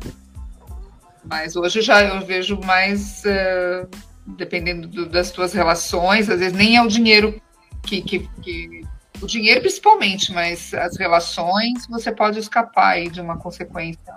Mas 1.25 1.57
hoje 1.57 1.83
já 1.83 2.03
eu 2.03 2.25
vejo 2.25 2.59
mais, 2.61 3.23
uh, 3.25 3.89
dependendo 4.27 4.87
do, 4.87 5.09
das 5.09 5.31
tuas 5.31 5.53
relações, 5.53 6.31
às 6.31 6.39
vezes 6.39 6.55
nem 6.55 6.77
é 6.77 6.83
o 6.83 6.89
dinheiro 6.89 7.41
que, 7.83 8.01
que, 8.01 8.29
que, 8.41 8.83
O 9.21 9.27
dinheiro 9.27 9.61
principalmente, 9.61 10.33
mas 10.33 10.73
as 10.73 10.97
relações 10.97 11.87
você 11.87 12.13
pode 12.13 12.39
escapar 12.39 12.93
aí 12.93 13.11
de 13.11 13.21
uma 13.21 13.37
consequência. 13.37 14.15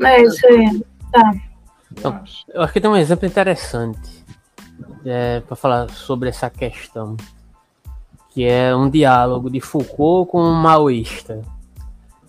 É 0.00 0.22
isso 0.22 0.46
aí. 0.46 0.82
Tá. 1.12 1.32
Então, 1.92 2.24
eu 2.48 2.62
acho 2.62 2.72
que 2.72 2.80
tem 2.80 2.90
um 2.90 2.96
exemplo 2.96 3.26
interessante 3.26 4.24
é, 5.04 5.40
para 5.40 5.56
falar 5.56 5.88
sobre 5.90 6.28
essa 6.28 6.50
questão, 6.50 7.16
que 8.30 8.44
é 8.44 8.74
um 8.76 8.90
diálogo 8.90 9.50
de 9.50 9.60
Foucault 9.60 10.30
com 10.30 10.42
um 10.42 10.54
maoísta 10.54 11.42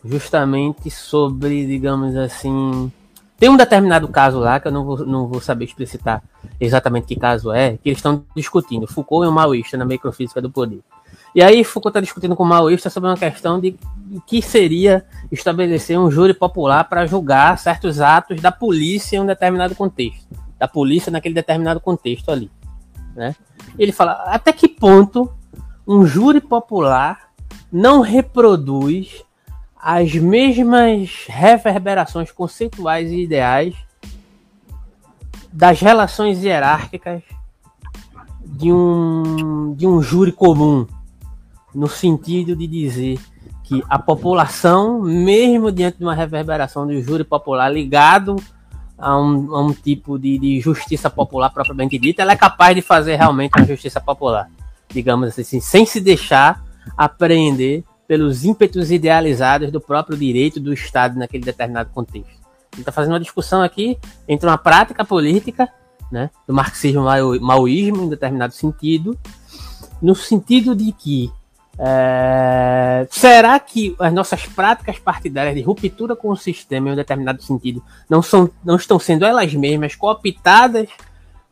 justamente 0.03 0.89
sobre, 0.89 1.65
digamos 1.65 2.15
assim. 2.15 2.91
Tem 3.37 3.49
um 3.49 3.57
determinado 3.57 4.07
caso 4.07 4.39
lá, 4.39 4.59
que 4.59 4.67
eu 4.67 4.71
não 4.71 4.83
vou, 4.83 5.05
não 5.05 5.27
vou 5.27 5.39
saber 5.39 5.65
explicitar 5.65 6.21
exatamente 6.59 7.07
que 7.07 7.15
caso 7.15 7.53
é, 7.53 7.77
que 7.77 7.87
eles 7.89 7.99
estão 7.99 8.23
discutindo. 8.35 8.85
Foucault 8.85 9.25
é 9.25 9.29
um 9.29 9.33
maoísta 9.33 9.77
na 9.77 9.85
microfísica 9.85 10.41
do 10.41 10.51
poder. 10.51 10.81
E 11.33 11.41
aí 11.41 11.63
Foucault 11.63 11.89
está 11.89 12.01
discutindo 12.01 12.35
com 12.35 12.43
o 12.43 12.45
maoísta 12.45 12.89
sobre 12.89 13.09
uma 13.09 13.17
questão 13.17 13.59
de 13.59 13.77
que 14.25 14.41
seria 14.41 15.05
estabelecer 15.31 15.97
um 15.97 16.09
júri 16.11 16.33
popular 16.33 16.83
para 16.83 17.05
julgar 17.05 17.57
certos 17.57 18.01
atos 18.01 18.41
da 18.41 18.51
polícia 18.51 19.17
em 19.17 19.21
um 19.21 19.25
determinado 19.25 19.75
contexto. 19.75 20.27
Da 20.57 20.67
polícia 20.67 21.11
naquele 21.11 21.35
determinado 21.35 21.79
contexto 21.79 22.29
ali. 22.29 22.51
Né? 23.15 23.35
Ele 23.77 23.91
fala, 23.91 24.13
até 24.25 24.51
que 24.51 24.67
ponto 24.67 25.31
um 25.87 26.05
júri 26.05 26.41
popular 26.41 27.29
não 27.71 28.01
reproduz 28.01 29.23
as 29.79 30.13
mesmas 30.13 31.25
reverberações 31.27 32.31
conceituais 32.31 33.09
e 33.09 33.23
ideais 33.23 33.73
das 35.53 35.79
relações 35.79 36.43
hierárquicas 36.43 37.23
de 38.43 38.71
um, 38.71 39.73
de 39.73 39.87
um 39.87 40.01
júri 40.01 40.33
comum, 40.33 40.85
no 41.73 41.87
sentido 41.87 42.55
de 42.55 42.67
dizer 42.67 43.19
que 43.63 43.81
a 43.87 43.97
população, 43.97 45.01
mesmo 45.01 45.71
diante 45.71 45.99
de 45.99 46.03
uma 46.03 46.15
reverberação 46.15 46.85
do 46.85 47.01
júri 47.01 47.23
popular 47.23 47.69
ligado 47.69 48.35
a 48.97 49.17
um, 49.17 49.55
a 49.55 49.61
um 49.61 49.71
tipo 49.71 50.19
de, 50.19 50.37
de, 50.37 50.59
justiça 50.59 51.09
popular 51.09 51.51
propriamente 51.51 51.97
dita, 51.97 52.21
ela 52.21 52.33
é 52.33 52.35
capaz 52.35 52.75
de 52.75 52.81
fazer 52.81 53.15
realmente 53.15 53.57
uma 53.57 53.65
justiça 53.65 54.01
popular, 54.01 54.49
digamos 54.89 55.39
assim, 55.39 55.61
sem 55.61 55.85
se 55.85 56.01
deixar 56.01 56.61
apreender 56.97 57.83
pelos 58.09 58.43
ímpetos 58.43 58.89
idealizados 58.89 59.71
do 59.71 59.79
próprio 59.79 60.17
direito 60.17 60.59
do 60.59 60.73
Estado 60.73 61.19
naquele 61.19 61.43
determinado 61.43 61.91
contexto. 61.91 62.39
Ele 62.73 62.81
está 62.81 62.91
fazendo 62.91 63.13
uma 63.13 63.19
discussão 63.19 63.61
aqui 63.61 63.99
entre 64.27 64.49
uma 64.49 64.57
prática 64.57 65.05
política, 65.05 65.69
né, 66.11 66.31
do 66.47 66.51
marxismo 66.51 67.03
maoísmo 67.39 68.05
em 68.05 68.09
determinado 68.09 68.51
sentido, 68.51 69.15
no 70.01 70.15
sentido 70.15 70.75
de 70.75 70.91
que 70.91 71.31
é, 71.77 73.07
será 73.11 73.59
que 73.59 73.95
as 73.99 74.11
nossas 74.11 74.43
práticas 74.47 74.97
partidárias 74.97 75.53
de 75.53 75.61
ruptura 75.61 76.15
com 76.15 76.29
o 76.29 76.35
sistema 76.35 76.89
em 76.89 76.93
um 76.93 76.95
determinado 76.95 77.43
sentido 77.43 77.83
não, 78.09 78.23
são, 78.23 78.49
não 78.65 78.75
estão 78.75 78.97
sendo 78.97 79.23
elas 79.23 79.53
mesmas 79.53 79.95
cooptadas 79.95 80.89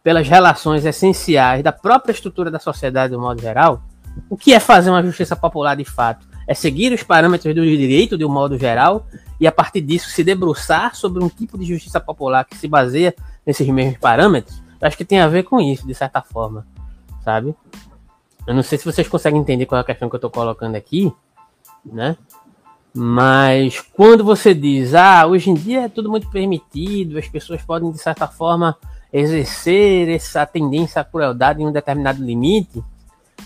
pelas 0.04 0.28
relações 0.28 0.84
essenciais 0.86 1.62
da 1.62 1.72
própria 1.72 2.14
estrutura 2.14 2.50
da 2.50 2.58
sociedade 2.58 3.12
de 3.12 3.18
um 3.18 3.22
modo 3.22 3.40
geral? 3.40 3.84
O 4.28 4.36
que 4.36 4.56
é 4.56 4.60
fazer 4.60 4.90
uma 4.90 5.04
justiça 5.04 5.36
popular 5.36 5.76
de 5.76 5.86
fato? 5.86 6.26
É 6.48 6.54
seguir 6.54 6.94
os 6.94 7.04
parâmetros 7.04 7.54
do 7.54 7.62
direito 7.62 8.18
de 8.18 8.24
um 8.24 8.30
modo 8.30 8.58
geral 8.58 9.06
e 9.40 9.46
a 9.46 9.52
partir 9.52 9.82
disso 9.82 10.10
se 10.10 10.24
debruçar 10.24 10.96
sobre 10.96 11.24
um 11.24 11.28
tipo 11.28 11.58
de 11.58 11.66
justiça 11.66 12.00
popular 12.00 12.46
que 12.46 12.56
se 12.56 12.68
baseia 12.68 13.14
nesses 13.46 13.68
mesmos 13.68 14.00
parâmetros, 14.00 14.62
acho 14.82 14.98
que 14.98 15.06
tem 15.06 15.20
a 15.20 15.28
ver 15.28 15.44
com 15.44 15.60
isso, 15.60 15.86
de 15.86 15.94
certa 15.94 16.22
forma, 16.22 16.66
sabe? 17.24 17.54
Eu 18.48 18.54
não 18.54 18.64
sei 18.64 18.78
se 18.78 18.86
vocês 18.86 19.08
conseguem 19.08 19.42
entender 19.42 19.66
qual 19.66 19.80
é 19.80 19.82
a 19.82 19.86
questão 19.86 20.10
que 20.10 20.16
eu 20.16 20.20
estou 20.20 20.32
colocando 20.32 20.76
aqui, 20.76 21.12
né? 21.86 22.16
Mas 22.94 23.80
quando 23.80 24.24
você 24.24 24.54
diz, 24.56 24.96
ah, 24.96 25.28
hoje 25.28 25.50
em 25.50 25.54
dia 25.54 25.82
é 25.82 25.90
tudo 25.90 26.10
muito 26.10 26.30
permitido, 26.32 27.20
as 27.20 27.28
pessoas 27.28 27.62
podem, 27.62 27.92
de 27.92 28.00
certa 28.00 28.28
forma, 28.28 28.76
exercer 29.12 30.10
essa 30.10 30.46
tendência 30.46 31.02
à 31.02 31.04
crueldade 31.04 31.62
em 31.62 31.68
um 31.68 31.72
determinado 31.72 32.24
limite, 32.24 32.84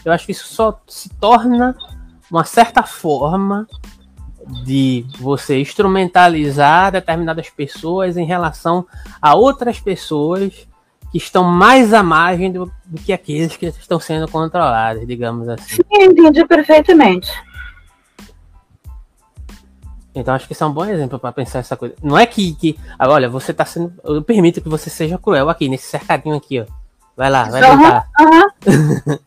eu 0.06 0.12
acho 0.14 0.26
que 0.26 0.32
isso 0.32 0.48
só 0.48 0.80
se 0.88 1.10
torna 1.10 1.76
uma 2.32 2.46
certa 2.46 2.82
forma 2.82 3.68
de 4.64 5.06
você 5.20 5.60
instrumentalizar 5.60 6.92
determinadas 6.92 7.50
pessoas 7.50 8.18
em 8.18 8.26
relação 8.26 8.88
a 9.22 9.36
outras 9.36 9.80
pessoas 9.80 10.68
que 11.12 11.18
estão 11.18 11.44
mais 11.44 11.94
à 11.94 12.02
margem 12.02 12.52
do, 12.52 12.72
do 12.86 13.02
que 13.02 13.12
aqueles 13.12 13.58
que 13.58 13.66
estão 13.66 14.00
sendo 14.00 14.30
controlados, 14.30 15.06
digamos 15.06 15.48
assim. 15.50 15.76
Sim, 15.76 16.04
entendi 16.04 16.46
perfeitamente. 16.46 17.30
Então 20.16 20.34
acho 20.34 20.48
que 20.48 20.54
isso 20.54 20.64
é 20.64 20.68
um 20.68 20.74
bom 20.74 20.86
exemplo 20.86 21.20
para 21.20 21.32
pensar 21.32 21.60
essa 21.60 21.76
coisa. 21.76 21.96
Não 22.02 22.18
é 22.18 22.26
que, 22.26 22.54
que 22.54 22.80
olha, 23.00 23.30
você 23.30 23.52
está 23.52 23.66
sendo, 23.66 23.94
eu 24.04 24.22
permito 24.22 24.62
que 24.62 24.70
você 24.70 24.90
seja 24.90 25.18
cruel 25.18 25.50
aqui 25.50 25.68
nesse 25.70 25.88
cercadinho 25.88 26.36
aqui, 26.36 26.62
ó. 26.62 26.66
Vai 27.16 27.30
lá, 27.30 27.44
vai 27.44 27.62
uhum, 27.62 27.78
tentar. 27.78 28.10
Uhum. 28.68 29.20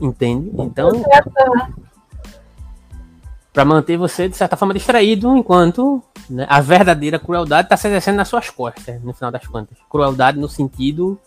Entende? 0.08 0.50
Então, 0.58 0.90
para 3.52 3.64
manter 3.64 3.96
você, 3.96 4.28
de 4.28 4.36
certa 4.36 4.56
forma, 4.56 4.72
distraído, 4.72 5.36
enquanto 5.36 6.02
né, 6.28 6.46
a 6.48 6.60
verdadeira 6.60 7.18
crueldade 7.18 7.66
está 7.66 7.76
se 7.76 7.86
exercendo 7.86 8.16
nas 8.16 8.28
suas 8.28 8.48
costas, 8.48 9.02
no 9.02 9.12
final 9.12 9.30
das 9.30 9.46
contas. 9.46 9.76
Crueldade 9.90 10.38
no 10.38 10.48
sentido 10.48 11.20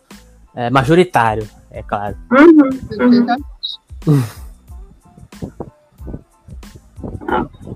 é, 0.55 0.69
majoritário, 0.69 1.47
é 1.69 1.83
claro. 1.83 2.17
Uhum, 2.31 3.27
uhum. 4.07 4.23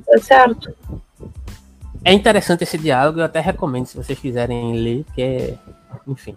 é 0.07 0.17
certo. 0.17 0.73
É 2.03 2.13
interessante 2.13 2.63
esse 2.63 2.77
diálogo, 2.77 3.19
eu 3.19 3.25
até 3.25 3.39
recomendo 3.39 3.85
se 3.85 3.97
vocês 3.97 4.17
quiserem 4.17 4.73
ler, 4.73 5.03
porque, 5.03 5.53
enfim. 6.07 6.35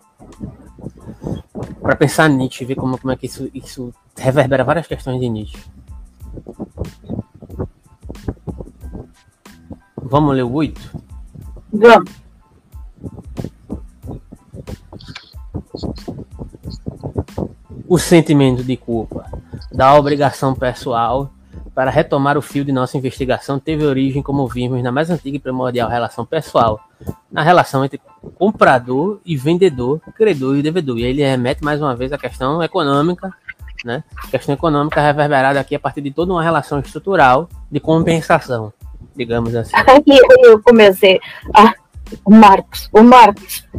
Para 1.80 1.96
pensar 1.96 2.28
Nietzsche, 2.28 2.64
ver 2.64 2.74
como, 2.74 2.98
como 2.98 3.12
é 3.12 3.16
que 3.16 3.26
isso, 3.26 3.48
isso 3.54 3.94
reverbera 4.16 4.64
várias 4.64 4.86
questões 4.86 5.20
de 5.20 5.28
Nietzsche. 5.28 5.58
Vamos 10.02 10.34
ler 10.34 10.42
o 10.42 10.52
8? 10.52 11.00
Vamos. 11.72 12.10
O 17.88 17.98
sentimento 17.98 18.64
de 18.64 18.76
culpa 18.76 19.26
da 19.70 19.94
obrigação 19.94 20.54
pessoal 20.54 21.30
para 21.74 21.90
retomar 21.90 22.36
o 22.36 22.42
fio 22.42 22.64
de 22.64 22.72
nossa 22.72 22.96
investigação 22.96 23.58
teve 23.58 23.84
origem, 23.84 24.22
como 24.22 24.46
vimos, 24.46 24.82
na 24.82 24.92
mais 24.92 25.08
antiga 25.10 25.36
e 25.36 25.40
primordial 25.40 25.88
relação 25.88 26.24
pessoal, 26.24 26.80
na 27.30 27.42
relação 27.42 27.84
entre 27.84 28.00
comprador 28.34 29.20
e 29.24 29.36
vendedor, 29.36 30.00
credor 30.14 30.56
e 30.56 30.62
devedor. 30.62 30.98
E 30.98 31.04
aí 31.04 31.10
ele 31.10 31.22
remete 31.22 31.64
mais 31.64 31.80
uma 31.80 31.94
vez 31.96 32.12
à 32.12 32.18
questão 32.18 32.62
econômica, 32.62 33.32
né? 33.84 34.04
A 34.16 34.26
questão 34.28 34.54
econômica 34.54 35.00
reverberada 35.00 35.58
aqui 35.58 35.74
a 35.74 35.80
partir 35.80 36.02
de 36.02 36.10
toda 36.10 36.32
uma 36.32 36.42
relação 36.42 36.78
estrutural 36.78 37.48
de 37.70 37.80
compensação 37.80 38.72
digamos 39.16 39.54
assim. 39.54 39.72
Aí 39.74 40.02
eu 40.44 40.62
comecei, 40.62 41.20
ah, 41.54 41.74
o 42.24 42.34
Marcos, 42.34 42.88
o 42.92 43.02
Marcos. 43.02 43.64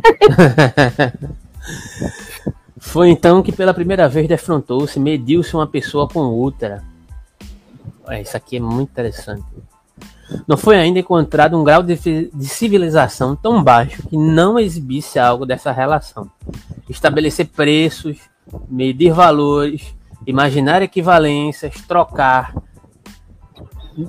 Foi 2.78 3.10
então 3.10 3.42
que 3.42 3.52
pela 3.52 3.74
primeira 3.74 4.10
vez 4.10 4.28
defrontou-se, 4.28 5.00
mediu-se 5.00 5.56
uma 5.56 5.66
pessoa 5.66 6.08
com 6.08 6.20
outra. 6.20 6.84
Isso 8.22 8.36
aqui 8.36 8.58
é 8.58 8.60
muito 8.60 8.90
interessante. 8.90 9.46
Não 10.48 10.58
foi 10.58 10.76
ainda 10.76 11.00
encontrado 11.00 11.58
um 11.58 11.64
grau 11.64 11.84
de, 11.84 11.96
de 11.96 12.46
civilização 12.46 13.36
tão 13.36 13.64
baixo 13.64 14.08
que 14.08 14.18
não 14.18 14.60
exibisse 14.60 15.20
algo 15.20 15.46
dessa 15.46 15.72
relação. 15.72 16.30
estabelecer 16.90 17.48
preços, 17.48 18.18
medir 18.70 19.14
valores, 19.14 19.96
imaginar 20.26 20.82
equivalências, 20.82 21.76
trocar. 21.88 22.54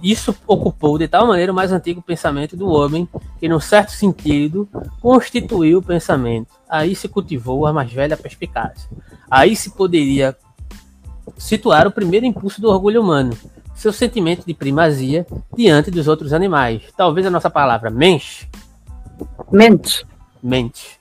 Isso 0.03 0.35
ocupou 0.47 0.99
de 0.99 1.09
tal 1.09 1.27
maneira 1.27 1.53
o 1.53 1.55
mais 1.55 1.73
antigo 1.73 2.03
pensamento 2.03 2.57
do 2.57 2.69
homem, 2.69 3.09
que, 3.39 3.49
num 3.49 3.61
certo 3.61 3.91
sentido, 3.91 4.69
constituiu 5.01 5.79
o 5.79 5.83
pensamento. 5.83 6.55
Aí 6.69 6.95
se 6.95 7.09
cultivou 7.09 7.67
a 7.67 7.73
mais 7.73 7.93
velha 7.93 8.17
perspicácia. 8.17 8.89
Aí 9.31 9.55
se 9.55 9.71
poderia 9.71 10.37
situar 11.37 11.87
o 11.87 11.93
primeiro 11.93 12.27
impulso 12.27 12.61
do 12.61 12.69
orgulho 12.69 13.03
humano, 13.03 13.37
seu 13.75 13.93
sentimento 13.93 14.47
de 14.47 14.55
primazia 14.55 15.27
diante 15.57 15.91
dos 15.91 16.09
outros 16.09 16.33
animais. 16.33 16.83
Talvez 16.97 17.27
a 17.27 17.31
nossa 17.31 17.51
palavra 17.51 17.91
mente. 17.91 18.49
Mente. 19.51 20.07
Mente. 20.43 20.99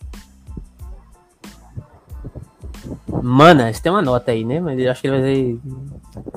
Manas, 3.22 3.80
tem 3.80 3.92
uma 3.92 4.02
nota 4.02 4.32
aí, 4.32 4.44
né? 4.44 4.60
Mas 4.60 4.78
eu 4.80 4.92
acho 4.92 5.02
que 5.02 5.08
ele 5.08 5.22
vai 5.22 5.32
dizer. 5.32 5.60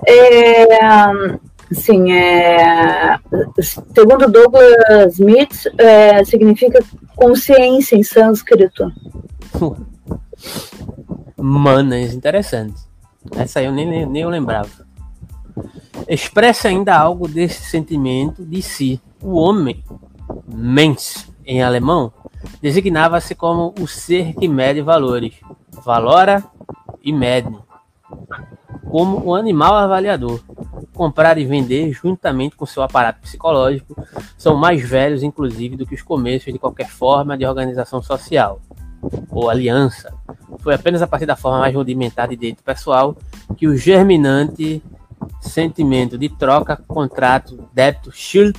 É, 0.07 1.39
sim, 1.73 2.13
é, 2.13 3.19
segundo 3.95 4.31
Douglas 4.31 5.15
Smith, 5.15 5.67
é, 5.79 6.25
significa 6.25 6.83
consciência 7.15 7.97
em 7.97 8.03
sânscrito. 8.03 8.93
Manas, 11.37 12.15
interessante. 12.15 12.81
Essa 13.37 13.63
eu 13.63 13.73
nem, 13.73 14.07
nem 14.07 14.23
eu 14.23 14.29
lembrava. 14.29 14.87
Expressa 16.09 16.69
ainda 16.69 16.97
algo 16.97 17.27
desse 17.27 17.63
sentimento 17.63 18.45
de 18.45 18.63
si. 18.63 19.01
O 19.23 19.35
homem, 19.37 19.83
mens, 20.47 21.29
em 21.45 21.63
alemão, 21.63 22.13
designava-se 22.61 23.35
como 23.35 23.75
o 23.81 23.87
ser 23.87 24.35
que 24.35 24.47
mede 24.47 24.83
valores, 24.83 25.35
valora 25.85 26.45
e 27.03 27.13
mede, 27.13 27.57
como 28.91 29.25
o 29.25 29.35
animal 29.35 29.75
avaliador. 29.75 30.41
Comprar 30.95 31.39
e 31.39 31.45
vender, 31.45 31.93
juntamente 31.93 32.57
com 32.57 32.65
seu 32.65 32.83
aparato 32.83 33.21
psicológico, 33.21 33.95
são 34.39 34.57
mais 34.57 34.83
velhos, 34.83 35.23
inclusive, 35.23 35.77
do 35.77 35.87
que 35.87 35.95
os 35.95 36.03
começos 36.03 36.53
de 36.53 36.59
qualquer 36.59 36.89
forma 36.89 37.37
de 37.37 37.45
organização 37.45 38.03
social 38.03 38.61
ou 39.31 39.51
aliança. 39.51 40.15
Foi 40.61 40.75
apenas 40.75 41.03
a 41.03 41.07
partir 41.07 41.27
da 41.27 41.37
forma 41.37 41.61
mais 41.61 41.75
rudimentar 41.75 42.29
de 42.29 42.37
direito 42.37 42.63
pessoal 42.63 43.17
que 43.57 43.69
o 43.69 43.77
germinante 43.77 44.83
sentimento 45.41 46.19
de 46.19 46.29
troca, 46.29 46.77
contrato, 46.77 47.69
débito, 47.73 48.11
Schuld, 48.13 48.59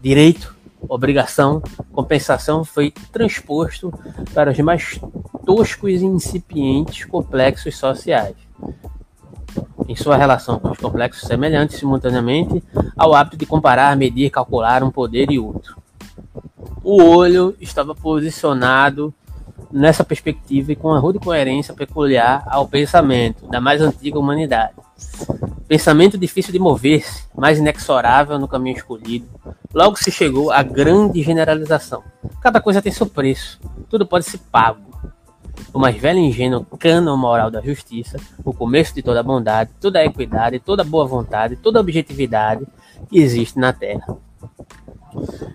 direito, 0.00 0.54
obrigação, 0.88 1.62
compensação 1.92 2.64
foi 2.64 2.92
transposto 3.12 3.92
para 4.34 4.50
os 4.50 4.58
mais 4.58 5.00
toscos 5.44 6.02
e 6.02 6.04
incipientes 6.04 7.04
complexos 7.04 7.76
sociais. 7.76 8.36
Em 9.88 9.94
sua 9.94 10.16
relação 10.16 10.58
com 10.58 10.70
os 10.70 10.78
complexos 10.78 11.28
semelhantes 11.28 11.78
simultaneamente 11.78 12.62
ao 12.96 13.14
hábito 13.14 13.36
de 13.36 13.46
comparar, 13.46 13.96
medir, 13.96 14.30
calcular 14.30 14.82
um 14.82 14.90
poder 14.90 15.30
e 15.30 15.38
outro. 15.38 15.76
O 16.82 17.02
olho 17.02 17.56
estava 17.60 17.94
posicionado 17.94 19.12
nessa 19.72 20.04
perspectiva 20.04 20.72
e 20.72 20.76
com 20.76 20.92
a 20.92 20.98
rude 20.98 21.18
coerência 21.18 21.74
peculiar 21.74 22.44
ao 22.46 22.66
pensamento 22.66 23.46
da 23.48 23.60
mais 23.60 23.80
antiga 23.80 24.18
humanidade. 24.18 24.74
Pensamento 25.68 26.16
difícil 26.16 26.52
de 26.52 26.58
mover-se, 26.58 27.24
mas 27.34 27.58
inexorável 27.58 28.38
no 28.38 28.46
caminho 28.46 28.76
escolhido. 28.76 29.26
Logo 29.74 29.96
se 29.96 30.10
chegou 30.10 30.52
à 30.52 30.62
grande 30.62 31.22
generalização. 31.22 32.02
Cada 32.40 32.60
coisa 32.60 32.80
tem 32.80 32.92
seu 32.92 33.06
preço, 33.06 33.60
tudo 33.90 34.06
pode 34.06 34.24
ser 34.24 34.38
pago. 34.50 34.85
O 35.72 35.78
mais 35.78 35.96
velho 35.96 36.18
ingênuo 36.18 36.64
cano 36.78 37.16
moral 37.16 37.50
da 37.50 37.60
justiça, 37.60 38.18
o 38.44 38.52
começo 38.52 38.94
de 38.94 39.02
toda 39.02 39.20
a 39.20 39.22
bondade, 39.22 39.70
toda 39.80 39.98
a 39.98 40.04
equidade, 40.04 40.58
toda 40.58 40.82
a 40.82 40.84
boa 40.84 41.06
vontade, 41.06 41.56
toda 41.56 41.78
a 41.78 41.82
objetividade 41.82 42.66
que 43.08 43.18
existe 43.18 43.58
na 43.58 43.72
Terra. 43.72 44.16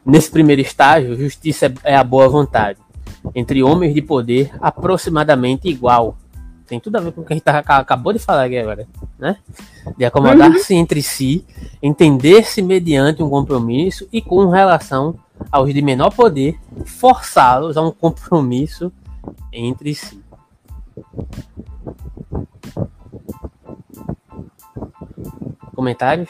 Nesse 0.06 0.32
primeiro 0.32 0.61
estágio, 0.61 1.15
justiça 1.15 1.73
é 1.84 1.95
a 1.95 2.03
boa 2.03 2.28
vontade, 2.28 2.80
entre 3.36 3.61
homens 3.61 3.94
de 3.94 4.02
poder 4.02 4.52
aproximadamente 4.60 5.68
igual, 5.68 6.18
tem 6.72 6.80
tudo 6.80 6.95
a 6.95 7.02
ver 7.02 7.11
com 7.11 7.19
o 7.19 7.26
que 7.26 7.34
a 7.34 7.36
gente 7.36 7.45
acabou 7.45 8.14
de 8.14 8.19
falar 8.19 8.45
aqui 8.45 8.57
agora, 8.57 8.88
né? 9.19 9.36
De 9.98 10.06
acomodar-se 10.06 10.73
uhum. 10.73 10.80
entre 10.80 11.02
si, 11.02 11.45
entender-se 11.84 12.61
mediante 12.61 13.22
um 13.22 13.30
compromisso 13.30 14.07
e 14.10 14.22
com 14.22 14.48
relação 14.48 15.15
aos 15.52 15.73
de 15.73 15.82
menor 15.82 16.11
poder, 16.11 16.57
forçá-los 16.86 17.76
a 17.76 17.82
um 17.82 17.91
compromisso 17.91 18.90
entre 19.52 19.93
si. 19.95 20.23
Comentários? 25.76 26.30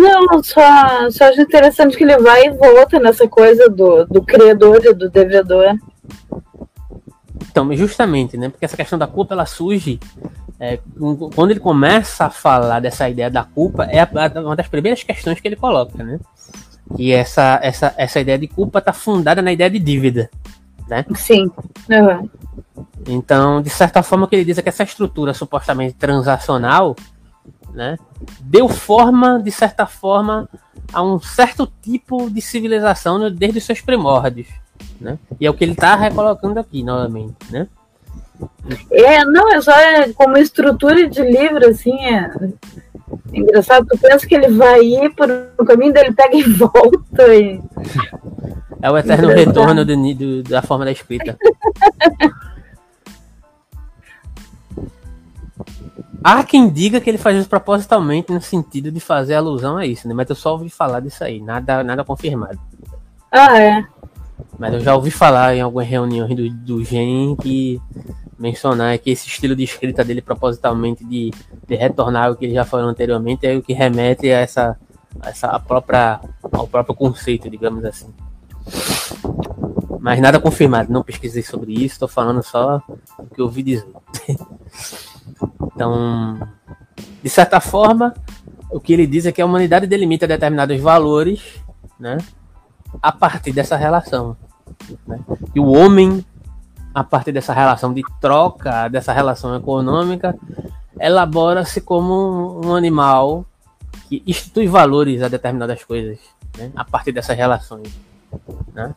Não, 0.00 0.42
só, 0.42 1.10
só 1.10 1.24
acho 1.26 1.40
interessante 1.40 1.96
que 1.96 2.02
ele 2.02 2.18
vai 2.18 2.46
e 2.46 2.50
volta 2.50 2.98
nessa 2.98 3.28
coisa 3.28 3.68
do, 3.68 4.04
do 4.06 4.22
criador 4.22 4.84
e 4.84 4.92
do 4.92 5.08
devedor. 5.08 5.76
Então, 7.50 7.74
justamente, 7.76 8.36
né? 8.36 8.48
Porque 8.48 8.64
essa 8.64 8.76
questão 8.76 8.98
da 8.98 9.06
culpa 9.06 9.34
ela 9.34 9.46
surge 9.46 10.00
é, 10.62 10.78
quando 11.34 11.50
ele 11.50 11.58
começa 11.58 12.26
a 12.26 12.30
falar 12.30 12.78
dessa 12.78 13.08
ideia 13.08 13.28
da 13.28 13.42
culpa, 13.42 13.82
é 13.86 14.00
a, 14.00 14.08
uma 14.40 14.54
das 14.54 14.68
primeiras 14.68 15.02
questões 15.02 15.40
que 15.40 15.48
ele 15.48 15.56
coloca, 15.56 16.04
né? 16.04 16.20
E 16.96 17.10
essa, 17.10 17.58
essa, 17.60 17.92
essa 17.96 18.20
ideia 18.20 18.38
de 18.38 18.46
culpa 18.46 18.78
está 18.78 18.92
fundada 18.92 19.42
na 19.42 19.52
ideia 19.52 19.68
de 19.68 19.80
dívida, 19.80 20.30
né? 20.86 21.04
Sim. 21.16 21.50
Uhum. 21.90 22.30
Então, 23.08 23.60
de 23.60 23.70
certa 23.70 24.04
forma, 24.04 24.26
o 24.26 24.28
que 24.28 24.36
ele 24.36 24.44
diz 24.44 24.56
é 24.56 24.62
que 24.62 24.68
essa 24.68 24.84
estrutura 24.84 25.34
supostamente 25.34 25.94
transacional 25.94 26.94
né, 27.74 27.98
deu 28.38 28.68
forma, 28.68 29.42
de 29.42 29.50
certa 29.50 29.84
forma, 29.84 30.48
a 30.92 31.02
um 31.02 31.18
certo 31.18 31.68
tipo 31.82 32.30
de 32.30 32.40
civilização 32.40 33.18
né, 33.18 33.30
desde 33.30 33.58
os 33.58 33.64
seus 33.64 33.80
primórdios. 33.80 34.46
Né? 35.00 35.18
E 35.40 35.46
é 35.46 35.50
o 35.50 35.54
que 35.54 35.64
ele 35.64 35.72
está 35.72 35.96
recolocando 35.96 36.60
aqui 36.60 36.84
novamente. 36.84 37.34
Né? 37.50 37.66
É, 38.90 39.24
não, 39.24 39.52
é 39.52 39.60
só 39.60 39.72
é, 39.72 40.12
como 40.12 40.36
estrutura 40.36 41.08
de 41.08 41.22
livro, 41.22 41.68
assim, 41.68 41.98
é, 42.04 42.30
é 43.32 43.38
engraçado. 43.38 43.86
Tu 43.90 43.98
pensa 43.98 44.26
que 44.26 44.34
ele 44.34 44.48
vai 44.48 44.80
ir 44.80 45.14
por 45.14 45.28
o 45.58 45.64
caminho 45.64 45.92
dele, 45.92 46.12
pega 46.12 46.36
e 46.36 46.42
volta. 46.54 47.34
E... 47.34 47.60
É 48.80 48.90
o 48.90 48.98
eterno 48.98 49.28
retorno 49.28 49.84
do, 49.84 50.14
do, 50.14 50.42
da 50.42 50.62
forma 50.62 50.84
da 50.84 50.92
escrita. 50.92 51.36
Há 56.24 56.44
quem 56.44 56.70
diga 56.70 57.00
que 57.00 57.10
ele 57.10 57.18
faz 57.18 57.36
isso 57.36 57.48
propositalmente 57.48 58.32
no 58.32 58.40
sentido 58.40 58.92
de 58.92 59.00
fazer 59.00 59.34
alusão 59.34 59.76
a 59.76 59.84
isso, 59.84 60.06
né? 60.06 60.14
Mas 60.14 60.30
eu 60.30 60.36
só 60.36 60.52
ouvi 60.52 60.70
falar 60.70 61.00
disso 61.00 61.24
aí, 61.24 61.40
nada, 61.40 61.82
nada 61.82 62.04
confirmado. 62.04 62.60
Ah, 63.30 63.60
é. 63.60 63.84
Mas 64.58 64.74
eu 64.74 64.80
já 64.80 64.94
ouvi 64.94 65.10
falar 65.10 65.54
em 65.54 65.60
algumas 65.60 65.86
reuniões 65.86 66.34
do, 66.34 66.48
do 66.50 66.84
GEM 66.84 67.36
que 67.36 67.80
mencionar 68.38 68.98
que 68.98 69.10
esse 69.10 69.28
estilo 69.28 69.54
de 69.54 69.62
escrita 69.62 70.04
dele 70.04 70.20
propositalmente 70.20 71.04
de, 71.04 71.30
de 71.66 71.74
retornar 71.76 72.30
o 72.30 72.36
que 72.36 72.44
ele 72.44 72.54
já 72.54 72.64
falou 72.64 72.88
anteriormente 72.88 73.46
é 73.46 73.56
o 73.56 73.62
que 73.62 73.72
remete 73.72 74.30
a 74.32 74.40
essa, 74.40 74.76
a 75.20 75.30
essa 75.30 75.58
própria, 75.60 76.20
ao 76.50 76.66
próprio 76.66 76.94
conceito, 76.94 77.48
digamos 77.48 77.84
assim. 77.84 78.12
Mas 80.00 80.20
nada 80.20 80.40
confirmado, 80.40 80.92
não 80.92 81.04
pesquisei 81.04 81.42
sobre 81.42 81.72
isso, 81.72 81.94
estou 81.94 82.08
falando 82.08 82.42
só 82.42 82.82
o 83.18 83.26
que 83.26 83.40
eu 83.40 83.46
ouvi 83.46 83.62
dizer. 83.62 83.86
Então, 85.74 86.38
de 87.22 87.30
certa 87.30 87.58
forma, 87.58 88.12
o 88.70 88.78
que 88.78 88.92
ele 88.92 89.06
diz 89.06 89.24
é 89.24 89.32
que 89.32 89.40
a 89.40 89.46
humanidade 89.46 89.86
delimita 89.86 90.26
determinados 90.26 90.78
valores, 90.78 91.40
né, 91.98 92.18
a 93.00 93.12
partir 93.12 93.52
dessa 93.52 93.76
relação. 93.76 94.36
Né? 95.06 95.18
E 95.54 95.60
o 95.60 95.66
homem, 95.66 96.24
a 96.94 97.04
partir 97.04 97.32
dessa 97.32 97.52
relação 97.52 97.92
de 97.92 98.02
troca, 98.20 98.88
dessa 98.88 99.12
relação 99.12 99.54
econômica, 99.56 100.36
elabora-se 100.98 101.80
como 101.80 102.60
um 102.64 102.74
animal 102.74 103.46
que 104.08 104.22
institui 104.26 104.66
valores 104.66 105.22
a 105.22 105.28
determinadas 105.28 105.84
coisas, 105.84 106.18
né, 106.56 106.70
a 106.74 106.84
partir 106.84 107.12
dessas 107.12 107.36
relações. 107.36 107.92
Né? 108.74 108.94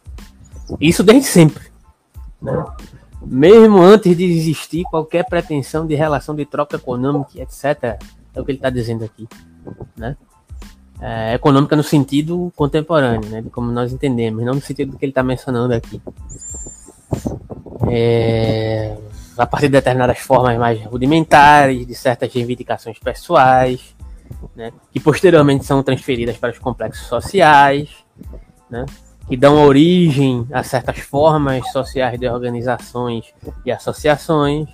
Isso 0.80 1.04
desde 1.04 1.28
sempre. 1.28 1.64
Né? 2.42 2.66
mesmo 3.26 3.82
antes 3.82 4.16
de 4.16 4.24
existir 4.24 4.84
qualquer 4.86 5.26
pretensão 5.26 5.86
de 5.86 5.96
relação 5.96 6.36
de 6.36 6.46
troca 6.46 6.76
econômica, 6.76 7.42
etc. 7.42 8.00
É 8.34 8.42
o 8.42 8.46
que 8.46 8.52
ele 8.52 8.58
está 8.60 8.70
dizendo 8.70 9.04
aqui, 9.04 9.28
né? 9.98 10.16
É, 11.02 11.34
econômica 11.34 11.76
no 11.76 11.84
sentido 11.84 12.52
contemporâneo, 12.56 13.30
né? 13.30 13.42
De 13.42 13.50
como 13.50 13.72
nós 13.72 13.92
entendemos, 13.92 14.44
não 14.44 14.56
no 14.56 14.62
sentido 14.62 14.98
que 14.98 15.06
ele 15.06 15.12
está 15.12 15.22
mencionando 15.22 15.74
aqui. 15.74 16.02
É, 17.90 18.96
a 19.38 19.46
partir 19.46 19.68
de 19.68 19.74
determinadas 19.74 20.20
formas 20.20 20.58
mais 20.58 20.82
rudimentares, 20.86 21.86
de 21.86 21.94
certas 21.94 22.34
reivindicações 22.34 22.98
pessoais, 23.00 23.96
né, 24.56 24.72
que 24.92 25.00
posteriormente 25.00 25.66
são 25.66 25.84
transferidas 25.84 26.38
para 26.38 26.52
os 26.52 26.60
complexos 26.60 27.08
sociais, 27.08 27.90
né, 28.70 28.86
que 29.28 29.36
dão 29.36 29.64
origem 29.66 30.48
a 30.52 30.64
certas 30.64 31.00
formas 31.00 31.70
sociais 31.72 32.20
de 32.20 32.28
organizações 32.28 33.34
e 33.66 33.72
associações. 33.72 34.70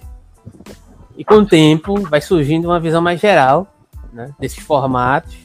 E 1.18 1.23
com 1.23 1.35
o 1.35 1.45
tempo 1.45 1.99
vai 2.02 2.22
surgindo 2.22 2.65
uma 2.65 2.80
visão 2.80 3.02
mais 3.02 3.19
geral 3.19 3.68
né, 4.14 4.34
desses 4.39 4.64
formatos, 4.64 5.38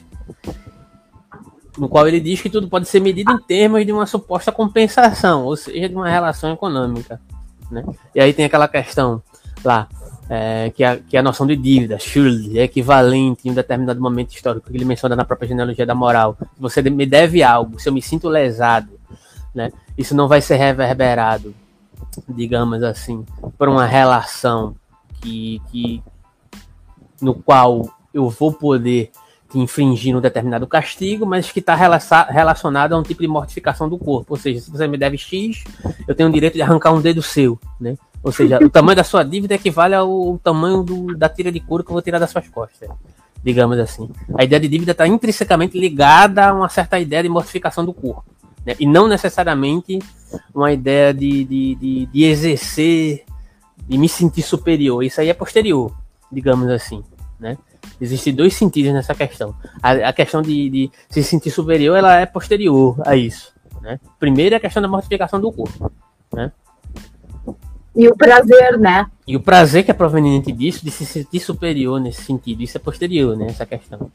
no 1.77 1.87
qual 1.87 2.07
ele 2.07 2.19
diz 2.19 2.41
que 2.41 2.49
tudo 2.49 2.67
pode 2.67 2.87
ser 2.87 2.99
medido 2.99 3.31
em 3.31 3.39
termos 3.39 3.85
de 3.85 3.91
uma 3.91 4.05
suposta 4.05 4.51
compensação, 4.51 5.45
ou 5.45 5.55
seja, 5.55 5.87
de 5.87 5.95
uma 5.95 6.09
relação 6.09 6.51
econômica. 6.51 7.21
Né? 7.71 7.83
E 8.15 8.19
aí 8.19 8.33
tem 8.33 8.45
aquela 8.45 8.67
questão 8.67 9.21
lá, 9.63 9.87
é, 10.29 10.71
que, 10.75 10.83
a, 10.83 10.97
que 10.97 11.15
a 11.15 11.21
noção 11.21 11.45
de 11.45 11.55
dívida, 11.55 11.99
Schuld, 11.99 12.57
é 12.57 12.63
equivalente 12.63 13.47
em 13.47 13.51
um 13.51 13.53
determinado 13.53 14.01
momento 14.01 14.33
histórico, 14.33 14.69
que 14.69 14.75
ele 14.75 14.85
menciona 14.85 15.15
na 15.15 15.25
própria 15.25 15.47
genealogia 15.47 15.85
da 15.85 15.95
moral. 15.95 16.37
Você 16.59 16.81
me 16.81 17.05
deve 17.05 17.43
algo, 17.43 17.79
se 17.79 17.89
eu 17.89 17.93
me 17.93 18.01
sinto 18.01 18.27
lesado, 18.27 18.89
né, 19.53 19.71
isso 19.97 20.15
não 20.15 20.27
vai 20.27 20.41
ser 20.41 20.55
reverberado, 20.55 21.53
digamos 22.27 22.83
assim, 22.83 23.25
por 23.57 23.69
uma 23.69 23.85
relação 23.85 24.75
que, 25.21 25.61
que 25.71 26.03
no 27.21 27.33
qual 27.33 27.89
eu 28.13 28.29
vou 28.29 28.53
poder 28.53 29.11
infringir 29.55 30.15
um 30.15 30.21
determinado 30.21 30.67
castigo, 30.67 31.25
mas 31.25 31.51
que 31.51 31.59
está 31.59 31.75
relacionado 31.75 32.93
a 32.93 32.97
um 32.97 33.03
tipo 33.03 33.21
de 33.21 33.27
mortificação 33.27 33.87
do 33.87 33.97
corpo. 33.97 34.33
Ou 34.33 34.37
seja, 34.37 34.59
se 34.59 34.69
você 34.69 34.87
me 34.87 34.97
deve 34.97 35.17
X, 35.17 35.63
eu 36.07 36.13
tenho 36.13 36.29
o 36.29 36.31
direito 36.31 36.55
de 36.55 36.61
arrancar 36.61 36.93
um 36.93 37.01
dedo 37.01 37.21
seu, 37.21 37.57
né? 37.79 37.95
Ou 38.23 38.31
seja, 38.31 38.59
o 38.61 38.69
tamanho 38.69 38.95
da 38.95 39.03
sua 39.03 39.23
dívida 39.23 39.55
equivale 39.55 39.95
ao 39.95 40.37
tamanho 40.43 40.83
do, 40.83 41.15
da 41.15 41.29
tira 41.29 41.51
de 41.51 41.59
couro 41.59 41.83
que 41.83 41.89
eu 41.89 41.93
vou 41.93 42.01
tirar 42.01 42.19
das 42.19 42.29
suas 42.29 42.47
costas, 42.49 42.89
digamos 43.43 43.79
assim. 43.79 44.09
A 44.37 44.43
ideia 44.43 44.59
de 44.59 44.67
dívida 44.67 44.91
está 44.91 45.07
intrinsecamente 45.07 45.79
ligada 45.79 46.47
a 46.47 46.53
uma 46.53 46.67
certa 46.67 46.99
ideia 46.99 47.23
de 47.23 47.29
mortificação 47.29 47.85
do 47.85 47.93
corpo, 47.93 48.25
né? 48.65 48.75
e 48.79 48.85
não 48.85 49.07
necessariamente 49.07 49.99
uma 50.53 50.73
ideia 50.73 51.13
de, 51.13 51.45
de, 51.45 51.75
de, 51.75 52.05
de 52.07 52.23
exercer, 52.25 53.23
de 53.87 53.97
me 53.97 54.09
sentir 54.09 54.41
superior. 54.41 55.03
Isso 55.03 55.21
aí 55.21 55.29
é 55.29 55.33
posterior, 55.33 55.95
digamos 56.29 56.69
assim, 56.69 57.03
né? 57.39 57.57
Existem 57.99 58.33
dois 58.33 58.53
sentidos 58.53 58.93
nessa 58.93 59.15
questão. 59.15 59.55
A, 59.81 59.91
a 60.09 60.13
questão 60.13 60.41
de, 60.41 60.69
de, 60.69 60.91
se 61.09 61.23
sentir 61.23 61.51
superior, 61.51 61.97
ela 61.97 62.19
é 62.19 62.25
posterior 62.25 62.95
a 63.05 63.15
isso. 63.15 63.53
Né? 63.81 63.99
Primeiro 64.19 64.55
é 64.55 64.57
a 64.57 64.61
questão 64.61 64.81
da 64.81 64.87
mortificação 64.87 65.39
do 65.39 65.51
corpo. 65.51 65.91
Né? 66.33 66.51
E 67.95 68.07
o 68.07 68.15
prazer, 68.15 68.77
né? 68.77 69.07
E 69.27 69.35
o 69.35 69.39
prazer 69.39 69.83
que 69.83 69.89
é 69.89 69.93
proveniente 69.93 70.51
disso, 70.51 70.85
de 70.85 70.91
se 70.91 71.03
sentir 71.03 71.39
superior 71.39 71.99
nesse 71.99 72.21
sentido, 72.21 72.61
isso 72.61 72.77
é 72.77 72.79
posterior, 72.79 73.35
né? 73.35 73.47
Essa 73.47 73.65
questão. 73.65 74.11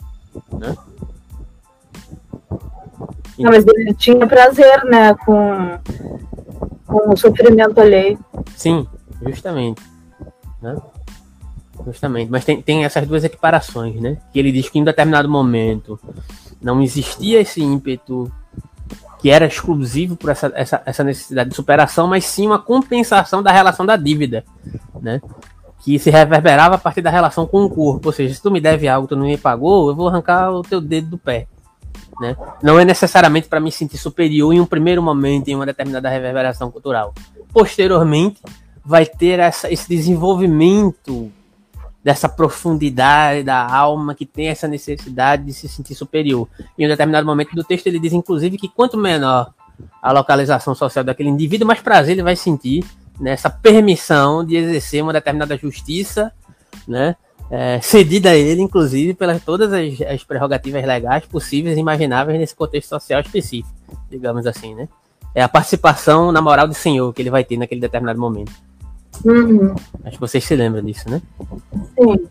Né? 0.52 0.76
Não, 3.36 3.50
mas 3.50 3.66
ele 3.66 3.92
tinha 3.94 4.24
prazer, 4.24 4.84
né? 4.84 5.12
Com, 5.14 5.80
com 6.86 7.12
o 7.12 7.16
sofrimento 7.16 7.80
alheio. 7.80 8.18
Sim, 8.54 8.86
justamente. 9.26 9.82
Né? 10.60 10.76
Justamente, 11.86 12.30
mas 12.30 12.44
tem, 12.44 12.62
tem 12.62 12.84
essas 12.84 13.06
duas 13.06 13.24
equiparações, 13.24 14.00
né? 14.00 14.18
Que 14.32 14.38
ele 14.38 14.52
diz 14.52 14.68
que 14.68 14.78
em 14.78 14.84
determinado 14.84 15.28
momento 15.28 15.98
não 16.60 16.80
existia 16.80 17.40
esse 17.40 17.60
ímpeto 17.60 18.30
que 19.20 19.30
era 19.30 19.46
exclusivo 19.46 20.16
por 20.16 20.30
essa, 20.30 20.52
essa, 20.54 20.82
essa 20.84 21.04
necessidade 21.04 21.50
de 21.50 21.56
superação, 21.56 22.08
mas 22.08 22.24
sim 22.24 22.46
uma 22.46 22.58
compensação 22.58 23.42
da 23.42 23.52
relação 23.52 23.86
da 23.86 23.96
dívida, 23.96 24.44
né? 25.00 25.20
Que 25.84 25.98
se 25.98 26.10
reverberava 26.10 26.76
a 26.76 26.78
partir 26.78 27.02
da 27.02 27.10
relação 27.10 27.46
com 27.46 27.64
o 27.64 27.70
corpo. 27.70 28.08
Ou 28.08 28.12
seja, 28.12 28.34
se 28.34 28.42
tu 28.42 28.50
me 28.50 28.60
deve 28.60 28.88
algo 28.88 29.08
tu 29.08 29.16
não 29.16 29.26
me 29.26 29.36
pagou, 29.36 29.88
eu 29.88 29.94
vou 29.94 30.08
arrancar 30.08 30.50
o 30.52 30.62
teu 30.62 30.80
dedo 30.80 31.10
do 31.10 31.18
pé. 31.18 31.46
Né? 32.20 32.36
Não 32.62 32.78
é 32.78 32.84
necessariamente 32.84 33.48
para 33.48 33.58
me 33.58 33.72
sentir 33.72 33.98
superior 33.98 34.52
em 34.52 34.60
um 34.60 34.66
primeiro 34.66 35.02
momento, 35.02 35.48
em 35.48 35.56
uma 35.56 35.66
determinada 35.66 36.08
reverberação 36.08 36.70
cultural. 36.70 37.12
Posteriormente, 37.52 38.40
vai 38.84 39.06
ter 39.06 39.38
essa, 39.38 39.72
esse 39.72 39.88
desenvolvimento 39.88 41.30
dessa 42.02 42.28
profundidade 42.28 43.44
da 43.44 43.64
alma 43.64 44.14
que 44.14 44.26
tem 44.26 44.48
essa 44.48 44.66
necessidade 44.66 45.44
de 45.44 45.52
se 45.52 45.68
sentir 45.68 45.94
superior. 45.94 46.48
Em 46.76 46.84
um 46.84 46.88
determinado 46.88 47.26
momento 47.26 47.54
do 47.54 47.62
texto 47.62 47.86
ele 47.86 47.98
diz 47.98 48.12
inclusive 48.12 48.58
que 48.58 48.68
quanto 48.68 48.96
menor 48.96 49.52
a 50.00 50.12
localização 50.12 50.74
social 50.74 51.04
daquele 51.04 51.28
indivíduo, 51.28 51.66
mais 51.66 51.80
prazer 51.80 52.12
ele 52.12 52.22
vai 52.22 52.36
sentir 52.36 52.84
nessa 53.20 53.48
permissão 53.48 54.44
de 54.44 54.56
exercer 54.56 55.02
uma 55.02 55.12
determinada 55.12 55.56
justiça, 55.56 56.32
né? 56.86 57.16
É, 57.50 57.80
cedida 57.82 58.30
a 58.30 58.34
ele, 58.34 58.62
inclusive, 58.62 59.12
pelas 59.12 59.42
todas 59.44 59.70
as, 59.72 60.00
as 60.00 60.24
prerrogativas 60.24 60.82
legais 60.86 61.26
possíveis 61.26 61.76
e 61.76 61.80
imagináveis 61.80 62.38
nesse 62.38 62.54
contexto 62.56 62.88
social 62.88 63.20
específico, 63.20 63.70
digamos 64.10 64.46
assim, 64.46 64.74
né? 64.74 64.88
É 65.34 65.42
a 65.42 65.48
participação 65.48 66.32
na 66.32 66.40
moral 66.40 66.66
do 66.66 66.74
Senhor 66.74 67.12
que 67.12 67.20
ele 67.20 67.30
vai 67.30 67.44
ter 67.44 67.58
naquele 67.58 67.80
determinado 67.80 68.18
momento. 68.18 68.52
Uhum. 69.24 69.74
Acho 70.04 70.16
que 70.16 70.20
vocês 70.20 70.44
se 70.44 70.56
lembram 70.56 70.84
disso, 70.84 71.08
né? 71.08 71.22
Sim. 71.98 72.28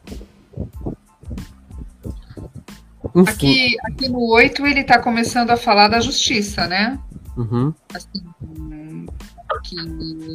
Aqui, 3.27 3.77
aqui 3.83 4.09
no 4.09 4.31
8 4.31 4.65
ele 4.65 4.81
está 4.81 4.99
começando 4.99 5.49
a 5.49 5.57
falar 5.57 5.87
da 5.87 5.99
justiça, 5.99 6.67
né? 6.67 6.99
Uhum. 7.35 7.73
Assim, 7.93 8.21
que 9.63 9.75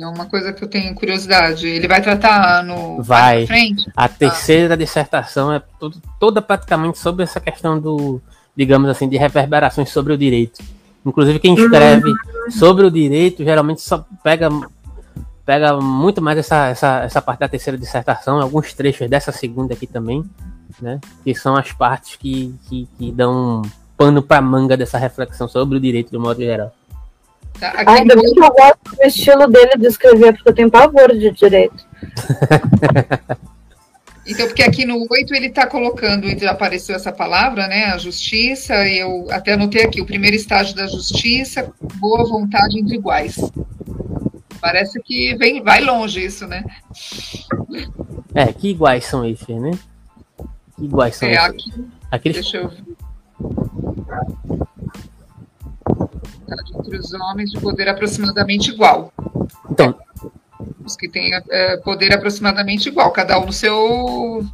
é 0.03 0.07
uma 0.07 0.27
coisa 0.27 0.53
que 0.53 0.63
eu 0.63 0.69
tenho 0.69 0.95
curiosidade. 0.95 1.67
Ele 1.67 1.89
vai 1.89 2.03
tratar 2.03 2.63
no 2.65 3.03
vai. 3.03 3.47
frente? 3.47 3.91
A 3.97 4.09
terceira 4.09 4.75
ah. 4.75 4.77
dissertação 4.77 5.53
é 5.53 5.63
todo, 5.79 6.01
toda 6.19 6.43
praticamente 6.43 6.99
sobre 6.99 7.25
essa 7.25 7.41
questão 7.41 7.79
do, 7.79 8.21
digamos 8.57 8.89
assim, 8.89 9.09
de 9.09 9.17
reverberações 9.17 9.91
sobre 9.91 10.13
o 10.13 10.19
direito. 10.19 10.63
Inclusive 11.05 11.39
quem 11.39 11.55
escreve 11.55 12.09
uhum. 12.11 12.51
sobre 12.51 12.87
o 12.87 12.91
direito 12.91 13.45
geralmente 13.45 13.81
só 13.81 14.05
pega 14.23 14.49
pega 15.47 15.81
muito 15.81 16.21
mais 16.21 16.37
essa, 16.37 16.67
essa, 16.67 17.05
essa 17.05 17.23
parte 17.23 17.39
da 17.39 17.49
terceira 17.49 17.79
dissertação, 17.79 18.41
alguns 18.41 18.75
trechos 18.75 19.09
dessa 19.09 19.31
segunda 19.31 19.75
aqui 19.75 19.87
também, 19.87 20.29
né? 20.83 21.01
Que 21.23 21.35
são 21.37 21.57
as 21.57 21.71
partes 21.73 22.17
que, 22.17 22.53
que, 22.69 22.89
que 22.99 23.13
dão 23.13 23.63
pano 23.97 24.21
para 24.21 24.43
manga 24.43 24.77
dessa 24.77 24.99
reflexão 24.99 25.47
sobre 25.47 25.79
o 25.79 25.81
direito 25.81 26.11
do 26.11 26.21
modo 26.21 26.41
geral. 26.41 26.75
Tá, 27.61 27.73
Ainda 27.87 28.17
bem 28.17 28.35
que 28.35 28.41
eu 28.41 28.51
gosto 28.51 28.97
do 28.97 29.03
estilo 29.05 29.47
dele 29.47 29.79
de 29.79 29.87
escrever, 29.87 30.35
porque 30.35 30.49
eu 30.51 30.55
tenho 30.55 30.71
pavor 30.71 31.17
de 31.17 31.31
direito. 31.31 31.87
Então, 34.29 34.45
porque 34.49 34.65
aqui 34.65 34.85
no 34.85 35.07
8 35.09 35.35
ele 35.37 35.47
está 35.47 35.69
colocando, 35.69 36.29
já 36.37 36.51
apareceu 36.51 36.97
essa 36.97 37.13
palavra, 37.13 37.69
né? 37.69 37.85
A 37.85 37.99
justiça, 37.99 38.75
eu 38.89 39.25
até 39.31 39.53
anotei 39.53 39.85
aqui, 39.85 40.01
o 40.01 40.05
primeiro 40.05 40.35
estágio 40.35 40.75
da 40.75 40.89
justiça, 40.89 41.73
boa 42.01 42.25
vontade 42.25 42.77
entre 42.77 42.97
iguais. 42.97 43.37
Parece 44.61 45.01
que 45.03 45.35
vem, 45.37 45.63
vai 45.63 45.81
longe 45.81 46.25
isso, 46.25 46.47
né? 46.47 46.65
É, 48.35 48.53
que 48.53 48.69
iguais 48.69 49.05
são 49.05 49.25
esses, 49.25 49.49
né? 49.49 49.71
Que 50.77 50.85
iguais 50.85 51.17
são 51.17 51.29
é, 51.29 51.35
esses? 51.35 51.47
Aqui, 51.47 51.89
Aqueles... 52.11 52.37
Deixa 52.39 52.57
eu 52.59 52.69
ver. 52.69 52.85
Entre 56.79 56.99
os 56.99 57.13
homens 57.13 57.51
de 57.51 57.61
poder 57.61 57.89
aproximadamente 57.89 58.71
igual. 58.71 59.13
Então. 59.71 59.95
Os 60.85 60.97
que 60.97 61.09
têm 61.09 61.33
é, 61.51 61.77
poder 61.79 62.13
aproximadamente 62.13 62.89
igual, 62.89 63.11
cada 63.11 63.39
um 63.39 63.47
no 63.47 63.53
seu 63.53 64.45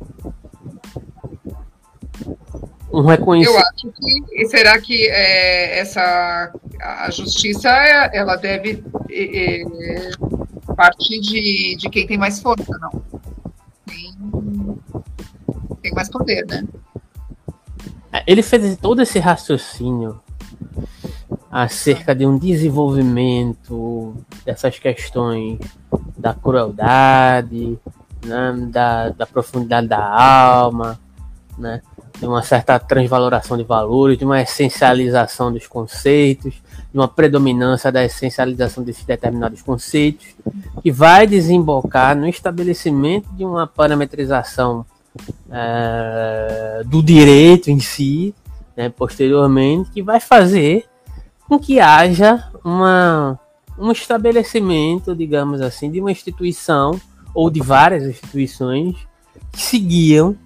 um 2.93 3.03
reconhecimento. 3.03 3.59
Eu 3.59 3.91
acho 3.91 4.27
que 4.29 4.47
será 4.47 4.81
que 4.81 5.09
é, 5.09 5.79
essa 5.79 6.53
a 6.81 7.11
justiça 7.11 7.69
ela 7.69 8.37
deve 8.37 8.85
é, 9.11 9.63
é, 9.63 10.11
partir 10.77 11.21
de, 11.21 11.77
de 11.79 11.89
quem 11.89 12.07
tem 12.07 12.19
mais 12.19 12.41
força, 12.41 12.77
não? 12.81 13.03
Tem, 13.87 14.15
tem 15.81 15.93
mais 15.95 16.09
poder, 16.09 16.45
né? 16.47 16.65
É, 18.13 18.23
ele 18.27 18.43
fez 18.43 18.77
todo 18.77 19.01
esse 19.01 19.19
raciocínio 19.19 20.21
acerca 21.51 22.15
de 22.15 22.27
um 22.27 22.39
desenvolvimento 22.39 24.15
dessas 24.45 24.79
questões 24.79 25.59
da 26.17 26.35
crueldade, 26.35 27.79
né, 28.25 28.55
da, 28.69 29.11
da 29.11 29.27
profundidade 29.27 29.87
da 29.87 30.03
alma, 30.03 30.99
né, 31.59 31.83
de 32.19 32.27
uma 32.27 32.43
certa 32.43 32.79
transvaloração 32.79 33.57
de 33.57 33.65
valores, 33.65 34.19
de 34.19 34.25
uma 34.25 34.41
essencialização 34.41 35.53
dos 35.53 35.67
conceitos, 35.67 36.55
de 36.55 36.99
uma 36.99 37.09
predominância 37.09 37.91
da 37.91 38.05
essencialização 38.05 38.85
desses 38.85 39.05
determinados 39.05 39.63
conceitos, 39.63 40.27
que 40.83 40.91
vai 40.91 41.27
desembocar 41.27 42.17
no 42.17 42.29
estabelecimento 42.29 43.29
de 43.33 43.45
uma 43.45 43.67
parametrização 43.67 44.85
é, 45.51 46.83
do 46.87 47.03
direito 47.03 47.71
em 47.71 47.81
si, 47.81 48.35
né, 48.77 48.89
posteriormente, 48.89 49.91
que 49.91 50.03
vai 50.03 50.21
fazer 50.21 50.87
com 51.49 51.59
que 51.59 51.81
haja 51.81 52.51
uma, 52.65 53.39
um 53.79 53.91
estabelecimento, 53.93 55.15
digamos 55.15 55.61
assim, 55.61 55.91
de 55.91 56.01
uma 56.01 56.11
instituição 56.11 56.99
ou 57.35 57.51
de 57.51 57.61
várias 57.61 58.05
instituições 58.05 58.97
que 59.51 59.61
seguiam 59.61 60.37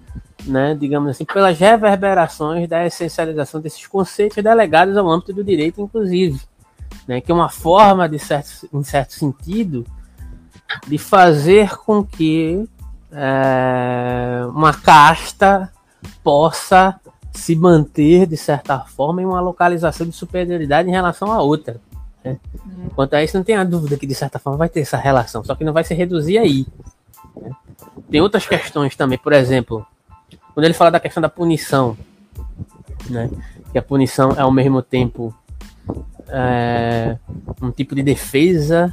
né, 0.45 0.75
digamos 0.75 1.11
assim, 1.11 1.25
pelas 1.25 1.57
reverberações 1.57 2.67
da 2.67 2.85
essencialização 2.85 3.59
desses 3.59 3.85
conceitos 3.87 4.43
delegados 4.43 4.95
ao 4.95 5.09
âmbito 5.09 5.33
do 5.33 5.43
direito, 5.43 5.81
inclusive, 5.81 6.39
né, 7.07 7.21
que 7.21 7.31
é 7.31 7.35
uma 7.35 7.49
forma, 7.49 8.07
de 8.07 8.19
certo, 8.19 8.67
em 8.71 8.83
certo 8.83 9.13
sentido, 9.13 9.85
de 10.87 10.97
fazer 10.97 11.77
com 11.77 12.03
que 12.03 12.67
é, 13.11 14.45
uma 14.49 14.73
casta 14.73 15.71
possa 16.23 16.99
se 17.33 17.55
manter, 17.55 18.25
de 18.25 18.37
certa 18.37 18.79
forma, 18.79 19.21
em 19.21 19.25
uma 19.25 19.39
localização 19.39 20.07
de 20.07 20.15
superioridade 20.15 20.89
em 20.89 20.91
relação 20.91 21.31
à 21.31 21.41
outra. 21.41 21.79
Né? 22.23 22.37
Quanto 22.95 23.13
a 23.13 23.23
isso, 23.23 23.37
não 23.37 23.43
tem 23.43 23.55
a 23.55 23.63
dúvida 23.63 23.97
que, 23.97 24.07
de 24.07 24.15
certa 24.15 24.39
forma, 24.39 24.57
vai 24.57 24.69
ter 24.69 24.81
essa 24.81 24.97
relação, 24.97 25.43
só 25.43 25.55
que 25.55 25.63
não 25.63 25.73
vai 25.73 25.83
se 25.83 25.93
reduzir 25.93 26.37
aí. 26.37 26.65
Né? 27.39 27.51
Tem 28.09 28.21
outras 28.21 28.45
questões 28.45 28.95
também, 28.95 29.17
por 29.17 29.33
exemplo, 29.33 29.85
quando 30.57 30.65
ele 30.65 30.73
fala 30.73 30.89
da 30.89 30.99
questão 30.99 31.21
da 31.21 31.29
punição, 31.29 31.95
né? 33.11 33.29
que 33.71 33.77
a 33.77 33.81
punição 33.83 34.31
é 34.31 34.41
ao 34.41 34.51
mesmo 34.51 34.81
tempo 34.81 35.31
é, 36.29 37.15
um 37.61 37.69
tipo 37.69 37.93
de 37.93 38.01
defesa 38.01 38.91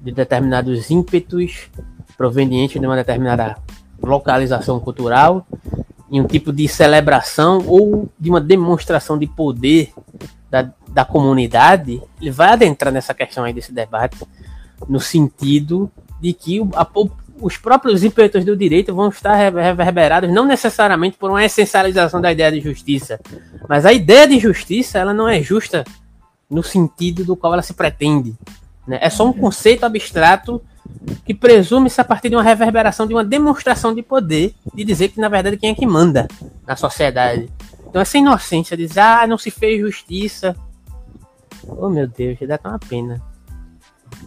de 0.00 0.10
determinados 0.10 0.90
ímpetos 0.90 1.70
provenientes 2.16 2.80
de 2.80 2.84
uma 2.84 2.96
determinada 2.96 3.56
localização 4.02 4.80
cultural 4.80 5.46
em 6.10 6.20
um 6.20 6.26
tipo 6.26 6.52
de 6.52 6.66
celebração 6.66 7.62
ou 7.68 8.08
de 8.18 8.28
uma 8.28 8.40
demonstração 8.40 9.16
de 9.16 9.28
poder 9.28 9.92
da, 10.50 10.68
da 10.88 11.04
comunidade, 11.04 12.02
ele 12.20 12.32
vai 12.32 12.54
adentrar 12.54 12.92
nessa 12.92 13.14
questão 13.14 13.44
aí 13.44 13.52
desse 13.52 13.72
debate 13.72 14.18
no 14.88 14.98
sentido 14.98 15.88
de 16.20 16.32
que 16.32 16.60
a, 16.74 16.84
os 17.42 17.56
próprios 17.56 18.04
ímpetos 18.04 18.44
do 18.44 18.56
direito 18.56 18.94
vão 18.94 19.08
estar 19.08 19.34
reverberados 19.34 20.32
não 20.32 20.46
necessariamente 20.46 21.16
por 21.18 21.28
uma 21.28 21.44
essencialização 21.44 22.20
da 22.20 22.30
ideia 22.30 22.52
de 22.52 22.60
justiça, 22.60 23.20
mas 23.68 23.84
a 23.84 23.92
ideia 23.92 24.28
de 24.28 24.38
justiça 24.38 24.98
ela 24.98 25.12
não 25.12 25.28
é 25.28 25.42
justa 25.42 25.84
no 26.48 26.62
sentido 26.62 27.24
do 27.24 27.36
qual 27.36 27.52
ela 27.52 27.62
se 27.62 27.74
pretende. 27.74 28.34
Né? 28.86 28.98
É 29.00 29.10
só 29.10 29.26
um 29.26 29.32
conceito 29.32 29.84
abstrato 29.84 30.62
que 31.24 31.34
presume-se 31.34 32.00
a 32.00 32.04
partir 32.04 32.28
de 32.28 32.36
uma 32.36 32.42
reverberação, 32.42 33.06
de 33.06 33.14
uma 33.14 33.24
demonstração 33.24 33.94
de 33.94 34.02
poder, 34.02 34.54
de 34.72 34.84
dizer 34.84 35.08
que 35.08 35.20
na 35.20 35.28
verdade 35.28 35.56
quem 35.56 35.70
é 35.70 35.74
que 35.74 35.86
manda 35.86 36.28
na 36.66 36.76
sociedade. 36.76 37.50
Então 37.88 38.00
essa 38.00 38.18
inocência 38.18 38.76
de 38.76 38.86
dizer, 38.86 39.00
ah, 39.00 39.26
não 39.26 39.36
se 39.36 39.50
fez 39.50 39.80
justiça. 39.80 40.54
Oh 41.66 41.88
meu 41.88 42.06
Deus, 42.06 42.38
dá 42.46 42.54
até 42.54 42.68
uma 42.68 42.78
pena. 42.78 43.22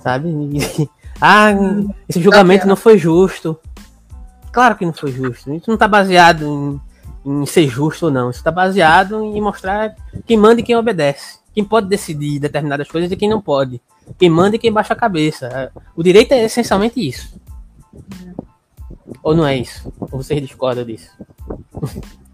Sabe? 0.02 0.30
ah, 1.20 1.52
esse 2.08 2.22
julgamento 2.22 2.68
não 2.68 2.76
foi 2.76 2.98
justo. 2.98 3.58
Claro 4.52 4.76
que 4.76 4.86
não 4.86 4.94
foi 4.94 5.12
justo. 5.12 5.54
Isso 5.54 5.66
não 5.68 5.76
está 5.76 5.88
baseado 5.88 6.82
em, 7.26 7.42
em, 7.42 7.46
ser 7.46 7.68
justo 7.68 8.06
ou 8.08 8.12
não. 8.12 8.30
Isso 8.30 8.40
está 8.40 8.52
baseado 8.52 9.24
em 9.24 9.42
mostrar 9.42 9.96
quem 10.26 10.38
manda 10.38 10.62
e 10.62 10.64
quem 10.64 10.76
obedece. 10.76 11.40
Quem 11.54 11.64
pode 11.64 11.88
decidir 11.88 12.40
determinadas 12.40 12.90
coisas 12.90 13.12
e 13.12 13.16
quem 13.16 13.30
não 13.30 13.42
pode. 13.42 13.82
Quem 14.18 14.30
manda 14.30 14.56
e 14.56 14.60
quem 14.60 14.72
baixa 14.72 14.94
a 14.94 14.98
cabeça. 14.98 15.72
O 15.96 16.04
direito 16.04 16.34
é 16.34 16.44
essencialmente 16.44 17.06
isso. 17.06 17.40
Ou 19.24 19.36
não 19.36 19.46
é 19.46 19.58
isso? 19.58 19.92
Ou 20.00 20.08
vocês 20.08 20.42
discordam 20.42 20.86
disso? 20.86 21.10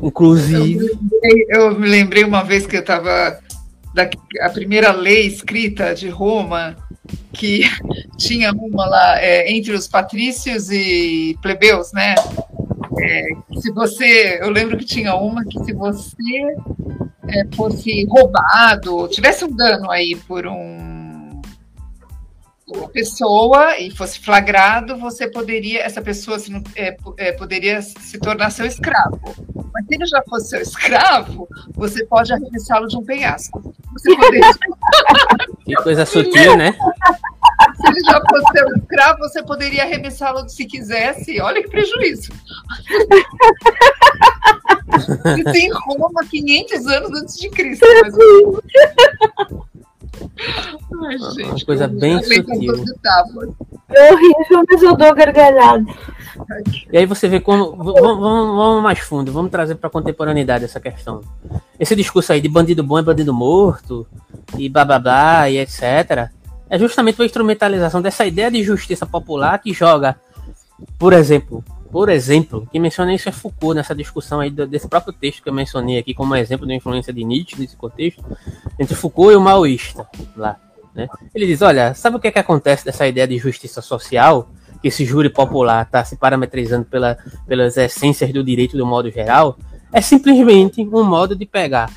Inclusive. 0.00 0.86
Eu 0.86 0.96
me, 0.96 1.10
lembrei, 1.10 1.46
eu 1.50 1.78
me 1.78 1.88
lembrei 1.88 2.24
uma 2.24 2.42
vez 2.42 2.66
que 2.66 2.76
eu 2.76 2.80
estava. 2.80 3.40
A 4.40 4.50
primeira 4.50 4.92
lei 4.92 5.26
escrita 5.26 5.94
de 5.94 6.08
Roma, 6.08 6.76
que 7.32 7.62
tinha 8.18 8.52
uma 8.52 8.86
lá 8.86 9.20
é, 9.20 9.50
entre 9.50 9.72
os 9.72 9.86
patrícios 9.86 10.70
e 10.70 11.36
plebeus, 11.42 11.92
né? 11.92 12.14
É, 13.00 13.26
se 13.60 13.72
você. 13.72 14.38
Eu 14.40 14.50
lembro 14.50 14.76
que 14.76 14.84
tinha 14.84 15.14
uma 15.14 15.44
que 15.44 15.62
se 15.64 15.72
você 15.72 16.56
é, 17.28 17.46
fosse 17.54 18.04
roubado, 18.06 19.08
tivesse 19.08 19.44
um 19.44 19.54
dano 19.54 19.90
aí 19.90 20.16
por 20.26 20.46
um 20.46 20.97
uma 22.76 22.88
pessoa 22.88 23.78
e 23.78 23.90
fosse 23.90 24.20
flagrado, 24.20 24.96
você 24.98 25.28
poderia, 25.28 25.82
essa 25.82 26.02
pessoa 26.02 26.38
se, 26.38 26.52
é, 26.76 26.96
é, 27.16 27.32
poderia 27.32 27.80
se 27.80 28.18
tornar 28.18 28.50
seu 28.50 28.66
escravo. 28.66 29.20
Mas 29.72 29.86
se 29.86 29.94
ele 29.94 30.06
já 30.06 30.22
fosse 30.28 30.48
seu 30.50 30.60
escravo, 30.60 31.48
você 31.74 32.04
pode 32.06 32.32
arremessá-lo 32.32 32.86
de 32.86 32.96
um 32.96 33.04
penhasco. 33.04 33.74
Você 33.92 34.14
poderia... 34.14 34.50
que 35.64 35.74
coisa 35.76 36.04
sutil, 36.04 36.56
né? 36.56 36.72
Se 37.76 37.88
ele 37.88 38.00
já 38.00 38.20
fosse 38.28 38.52
seu 38.52 38.68
escravo, 38.76 39.18
você 39.18 39.42
poderia 39.42 39.82
arremessá-lo 39.84 40.48
se 40.48 40.64
quisesse. 40.64 41.40
Olha 41.40 41.62
que 41.62 41.70
prejuízo. 41.70 42.30
Isso 45.38 45.56
em 45.56 45.70
Roma, 45.72 46.24
500 46.28 46.86
anos 46.86 47.22
antes 47.22 47.38
de 47.38 47.50
Cristo. 47.50 47.86
Ai, 51.04 51.18
gente, 51.18 51.44
uma 51.44 51.64
coisa 51.64 51.88
bem 51.88 52.22
sutil. 52.22 52.84
É 53.90 54.12
horrível, 54.12 54.64
mas 54.68 54.82
eu 54.82 54.96
dou 54.96 55.14
gargalhada. 55.14 55.84
E 56.92 56.98
aí 56.98 57.06
você 57.06 57.28
vê 57.28 57.40
como. 57.40 57.76
Vamos, 57.76 58.18
vamos, 58.20 58.82
mais 58.82 58.98
fundo, 58.98 59.32
vamos 59.32 59.50
trazer 59.50 59.74
para 59.74 59.88
a 59.88 59.92
contemporaneidade 59.92 60.64
essa 60.64 60.80
questão. 60.80 61.22
Esse 61.78 61.96
discurso 61.96 62.32
aí 62.32 62.40
de 62.40 62.48
bandido 62.48 62.82
bom 62.82 62.98
é 62.98 63.02
bandido 63.02 63.32
morto, 63.32 64.06
e 64.56 64.68
bababá, 64.68 65.48
e 65.48 65.58
etc. 65.58 66.30
É 66.70 66.78
justamente 66.78 67.20
a 67.20 67.24
instrumentalização 67.24 68.02
dessa 68.02 68.26
ideia 68.26 68.50
de 68.50 68.62
justiça 68.62 69.06
popular 69.06 69.58
que 69.58 69.72
joga, 69.72 70.16
por 70.98 71.12
exemplo, 71.12 71.64
por 71.90 72.08
exemplo, 72.08 72.68
quem 72.70 72.80
menciona 72.80 73.14
isso 73.14 73.28
é 73.28 73.32
Foucault 73.32 73.74
nessa 73.74 73.94
discussão 73.94 74.40
aí 74.40 74.50
desse 74.50 74.88
próprio 74.88 75.12
texto 75.12 75.42
que 75.42 75.48
eu 75.48 75.52
mencionei 75.52 75.98
aqui 75.98 76.12
como 76.12 76.34
exemplo 76.34 76.66
da 76.66 76.74
influência 76.74 77.12
de 77.12 77.24
Nietzsche 77.24 77.58
nesse 77.58 77.76
contexto, 77.76 78.22
entre 78.78 78.94
Foucault 78.94 79.32
e 79.32 79.36
o 79.36 79.40
maoísta 79.40 80.06
lá. 80.36 80.56
Né? 80.94 81.08
Ele 81.34 81.46
diz, 81.46 81.62
olha, 81.62 81.94
sabe 81.94 82.16
o 82.16 82.20
que, 82.20 82.28
é 82.28 82.30
que 82.30 82.38
acontece 82.38 82.84
dessa 82.84 83.06
ideia 83.06 83.26
de 83.26 83.38
justiça 83.38 83.80
social, 83.80 84.50
que 84.82 84.88
esse 84.88 85.04
júri 85.04 85.30
popular 85.30 85.84
está 85.84 86.04
se 86.04 86.16
parametrizando 86.16 86.84
pela, 86.84 87.16
pelas 87.46 87.76
essências 87.76 88.32
do 88.32 88.44
direito 88.44 88.76
do 88.76 88.84
modo 88.84 89.10
geral? 89.10 89.56
É 89.92 90.00
simplesmente 90.00 90.82
um 90.82 91.02
modo 91.02 91.34
de 91.34 91.46
pegar 91.46 91.90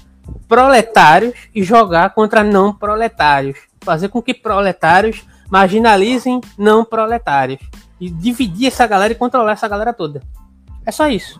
proletários 0.47 1.33
e 1.53 1.63
jogar 1.63 2.13
contra 2.13 2.43
não 2.43 2.73
proletários, 2.73 3.59
fazer 3.81 4.07
com 4.07 4.21
que 4.21 4.33
proletários 4.33 5.23
marginalizem 5.49 6.39
não 6.57 6.85
proletários 6.85 7.59
e 8.01 8.09
dividir 8.09 8.67
essa 8.67 8.87
galera 8.87 9.13
e 9.13 9.15
controlar 9.15 9.51
essa 9.51 9.67
galera 9.67 9.93
toda. 9.93 10.21
É 10.83 10.91
só 10.91 11.07
isso. 11.07 11.39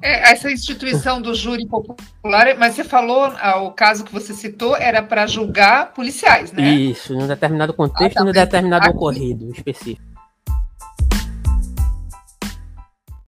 É, 0.00 0.32
essa 0.32 0.50
instituição 0.50 1.20
do 1.20 1.34
júri 1.34 1.66
popular, 1.66 2.54
mas 2.58 2.74
você 2.74 2.84
falou, 2.84 3.32
ah, 3.40 3.60
o 3.62 3.72
caso 3.72 4.04
que 4.04 4.12
você 4.12 4.32
citou 4.32 4.76
era 4.76 5.02
para 5.02 5.26
julgar 5.26 5.92
policiais, 5.92 6.52
né? 6.52 6.62
Isso, 6.62 7.14
num 7.14 7.26
determinado 7.26 7.72
contexto, 7.74 8.18
ah, 8.18 8.20
tá, 8.20 8.24
num 8.24 8.32
determinado 8.32 8.86
aqui, 8.86 8.96
ocorrido 8.96 9.50
específico. 9.50 10.13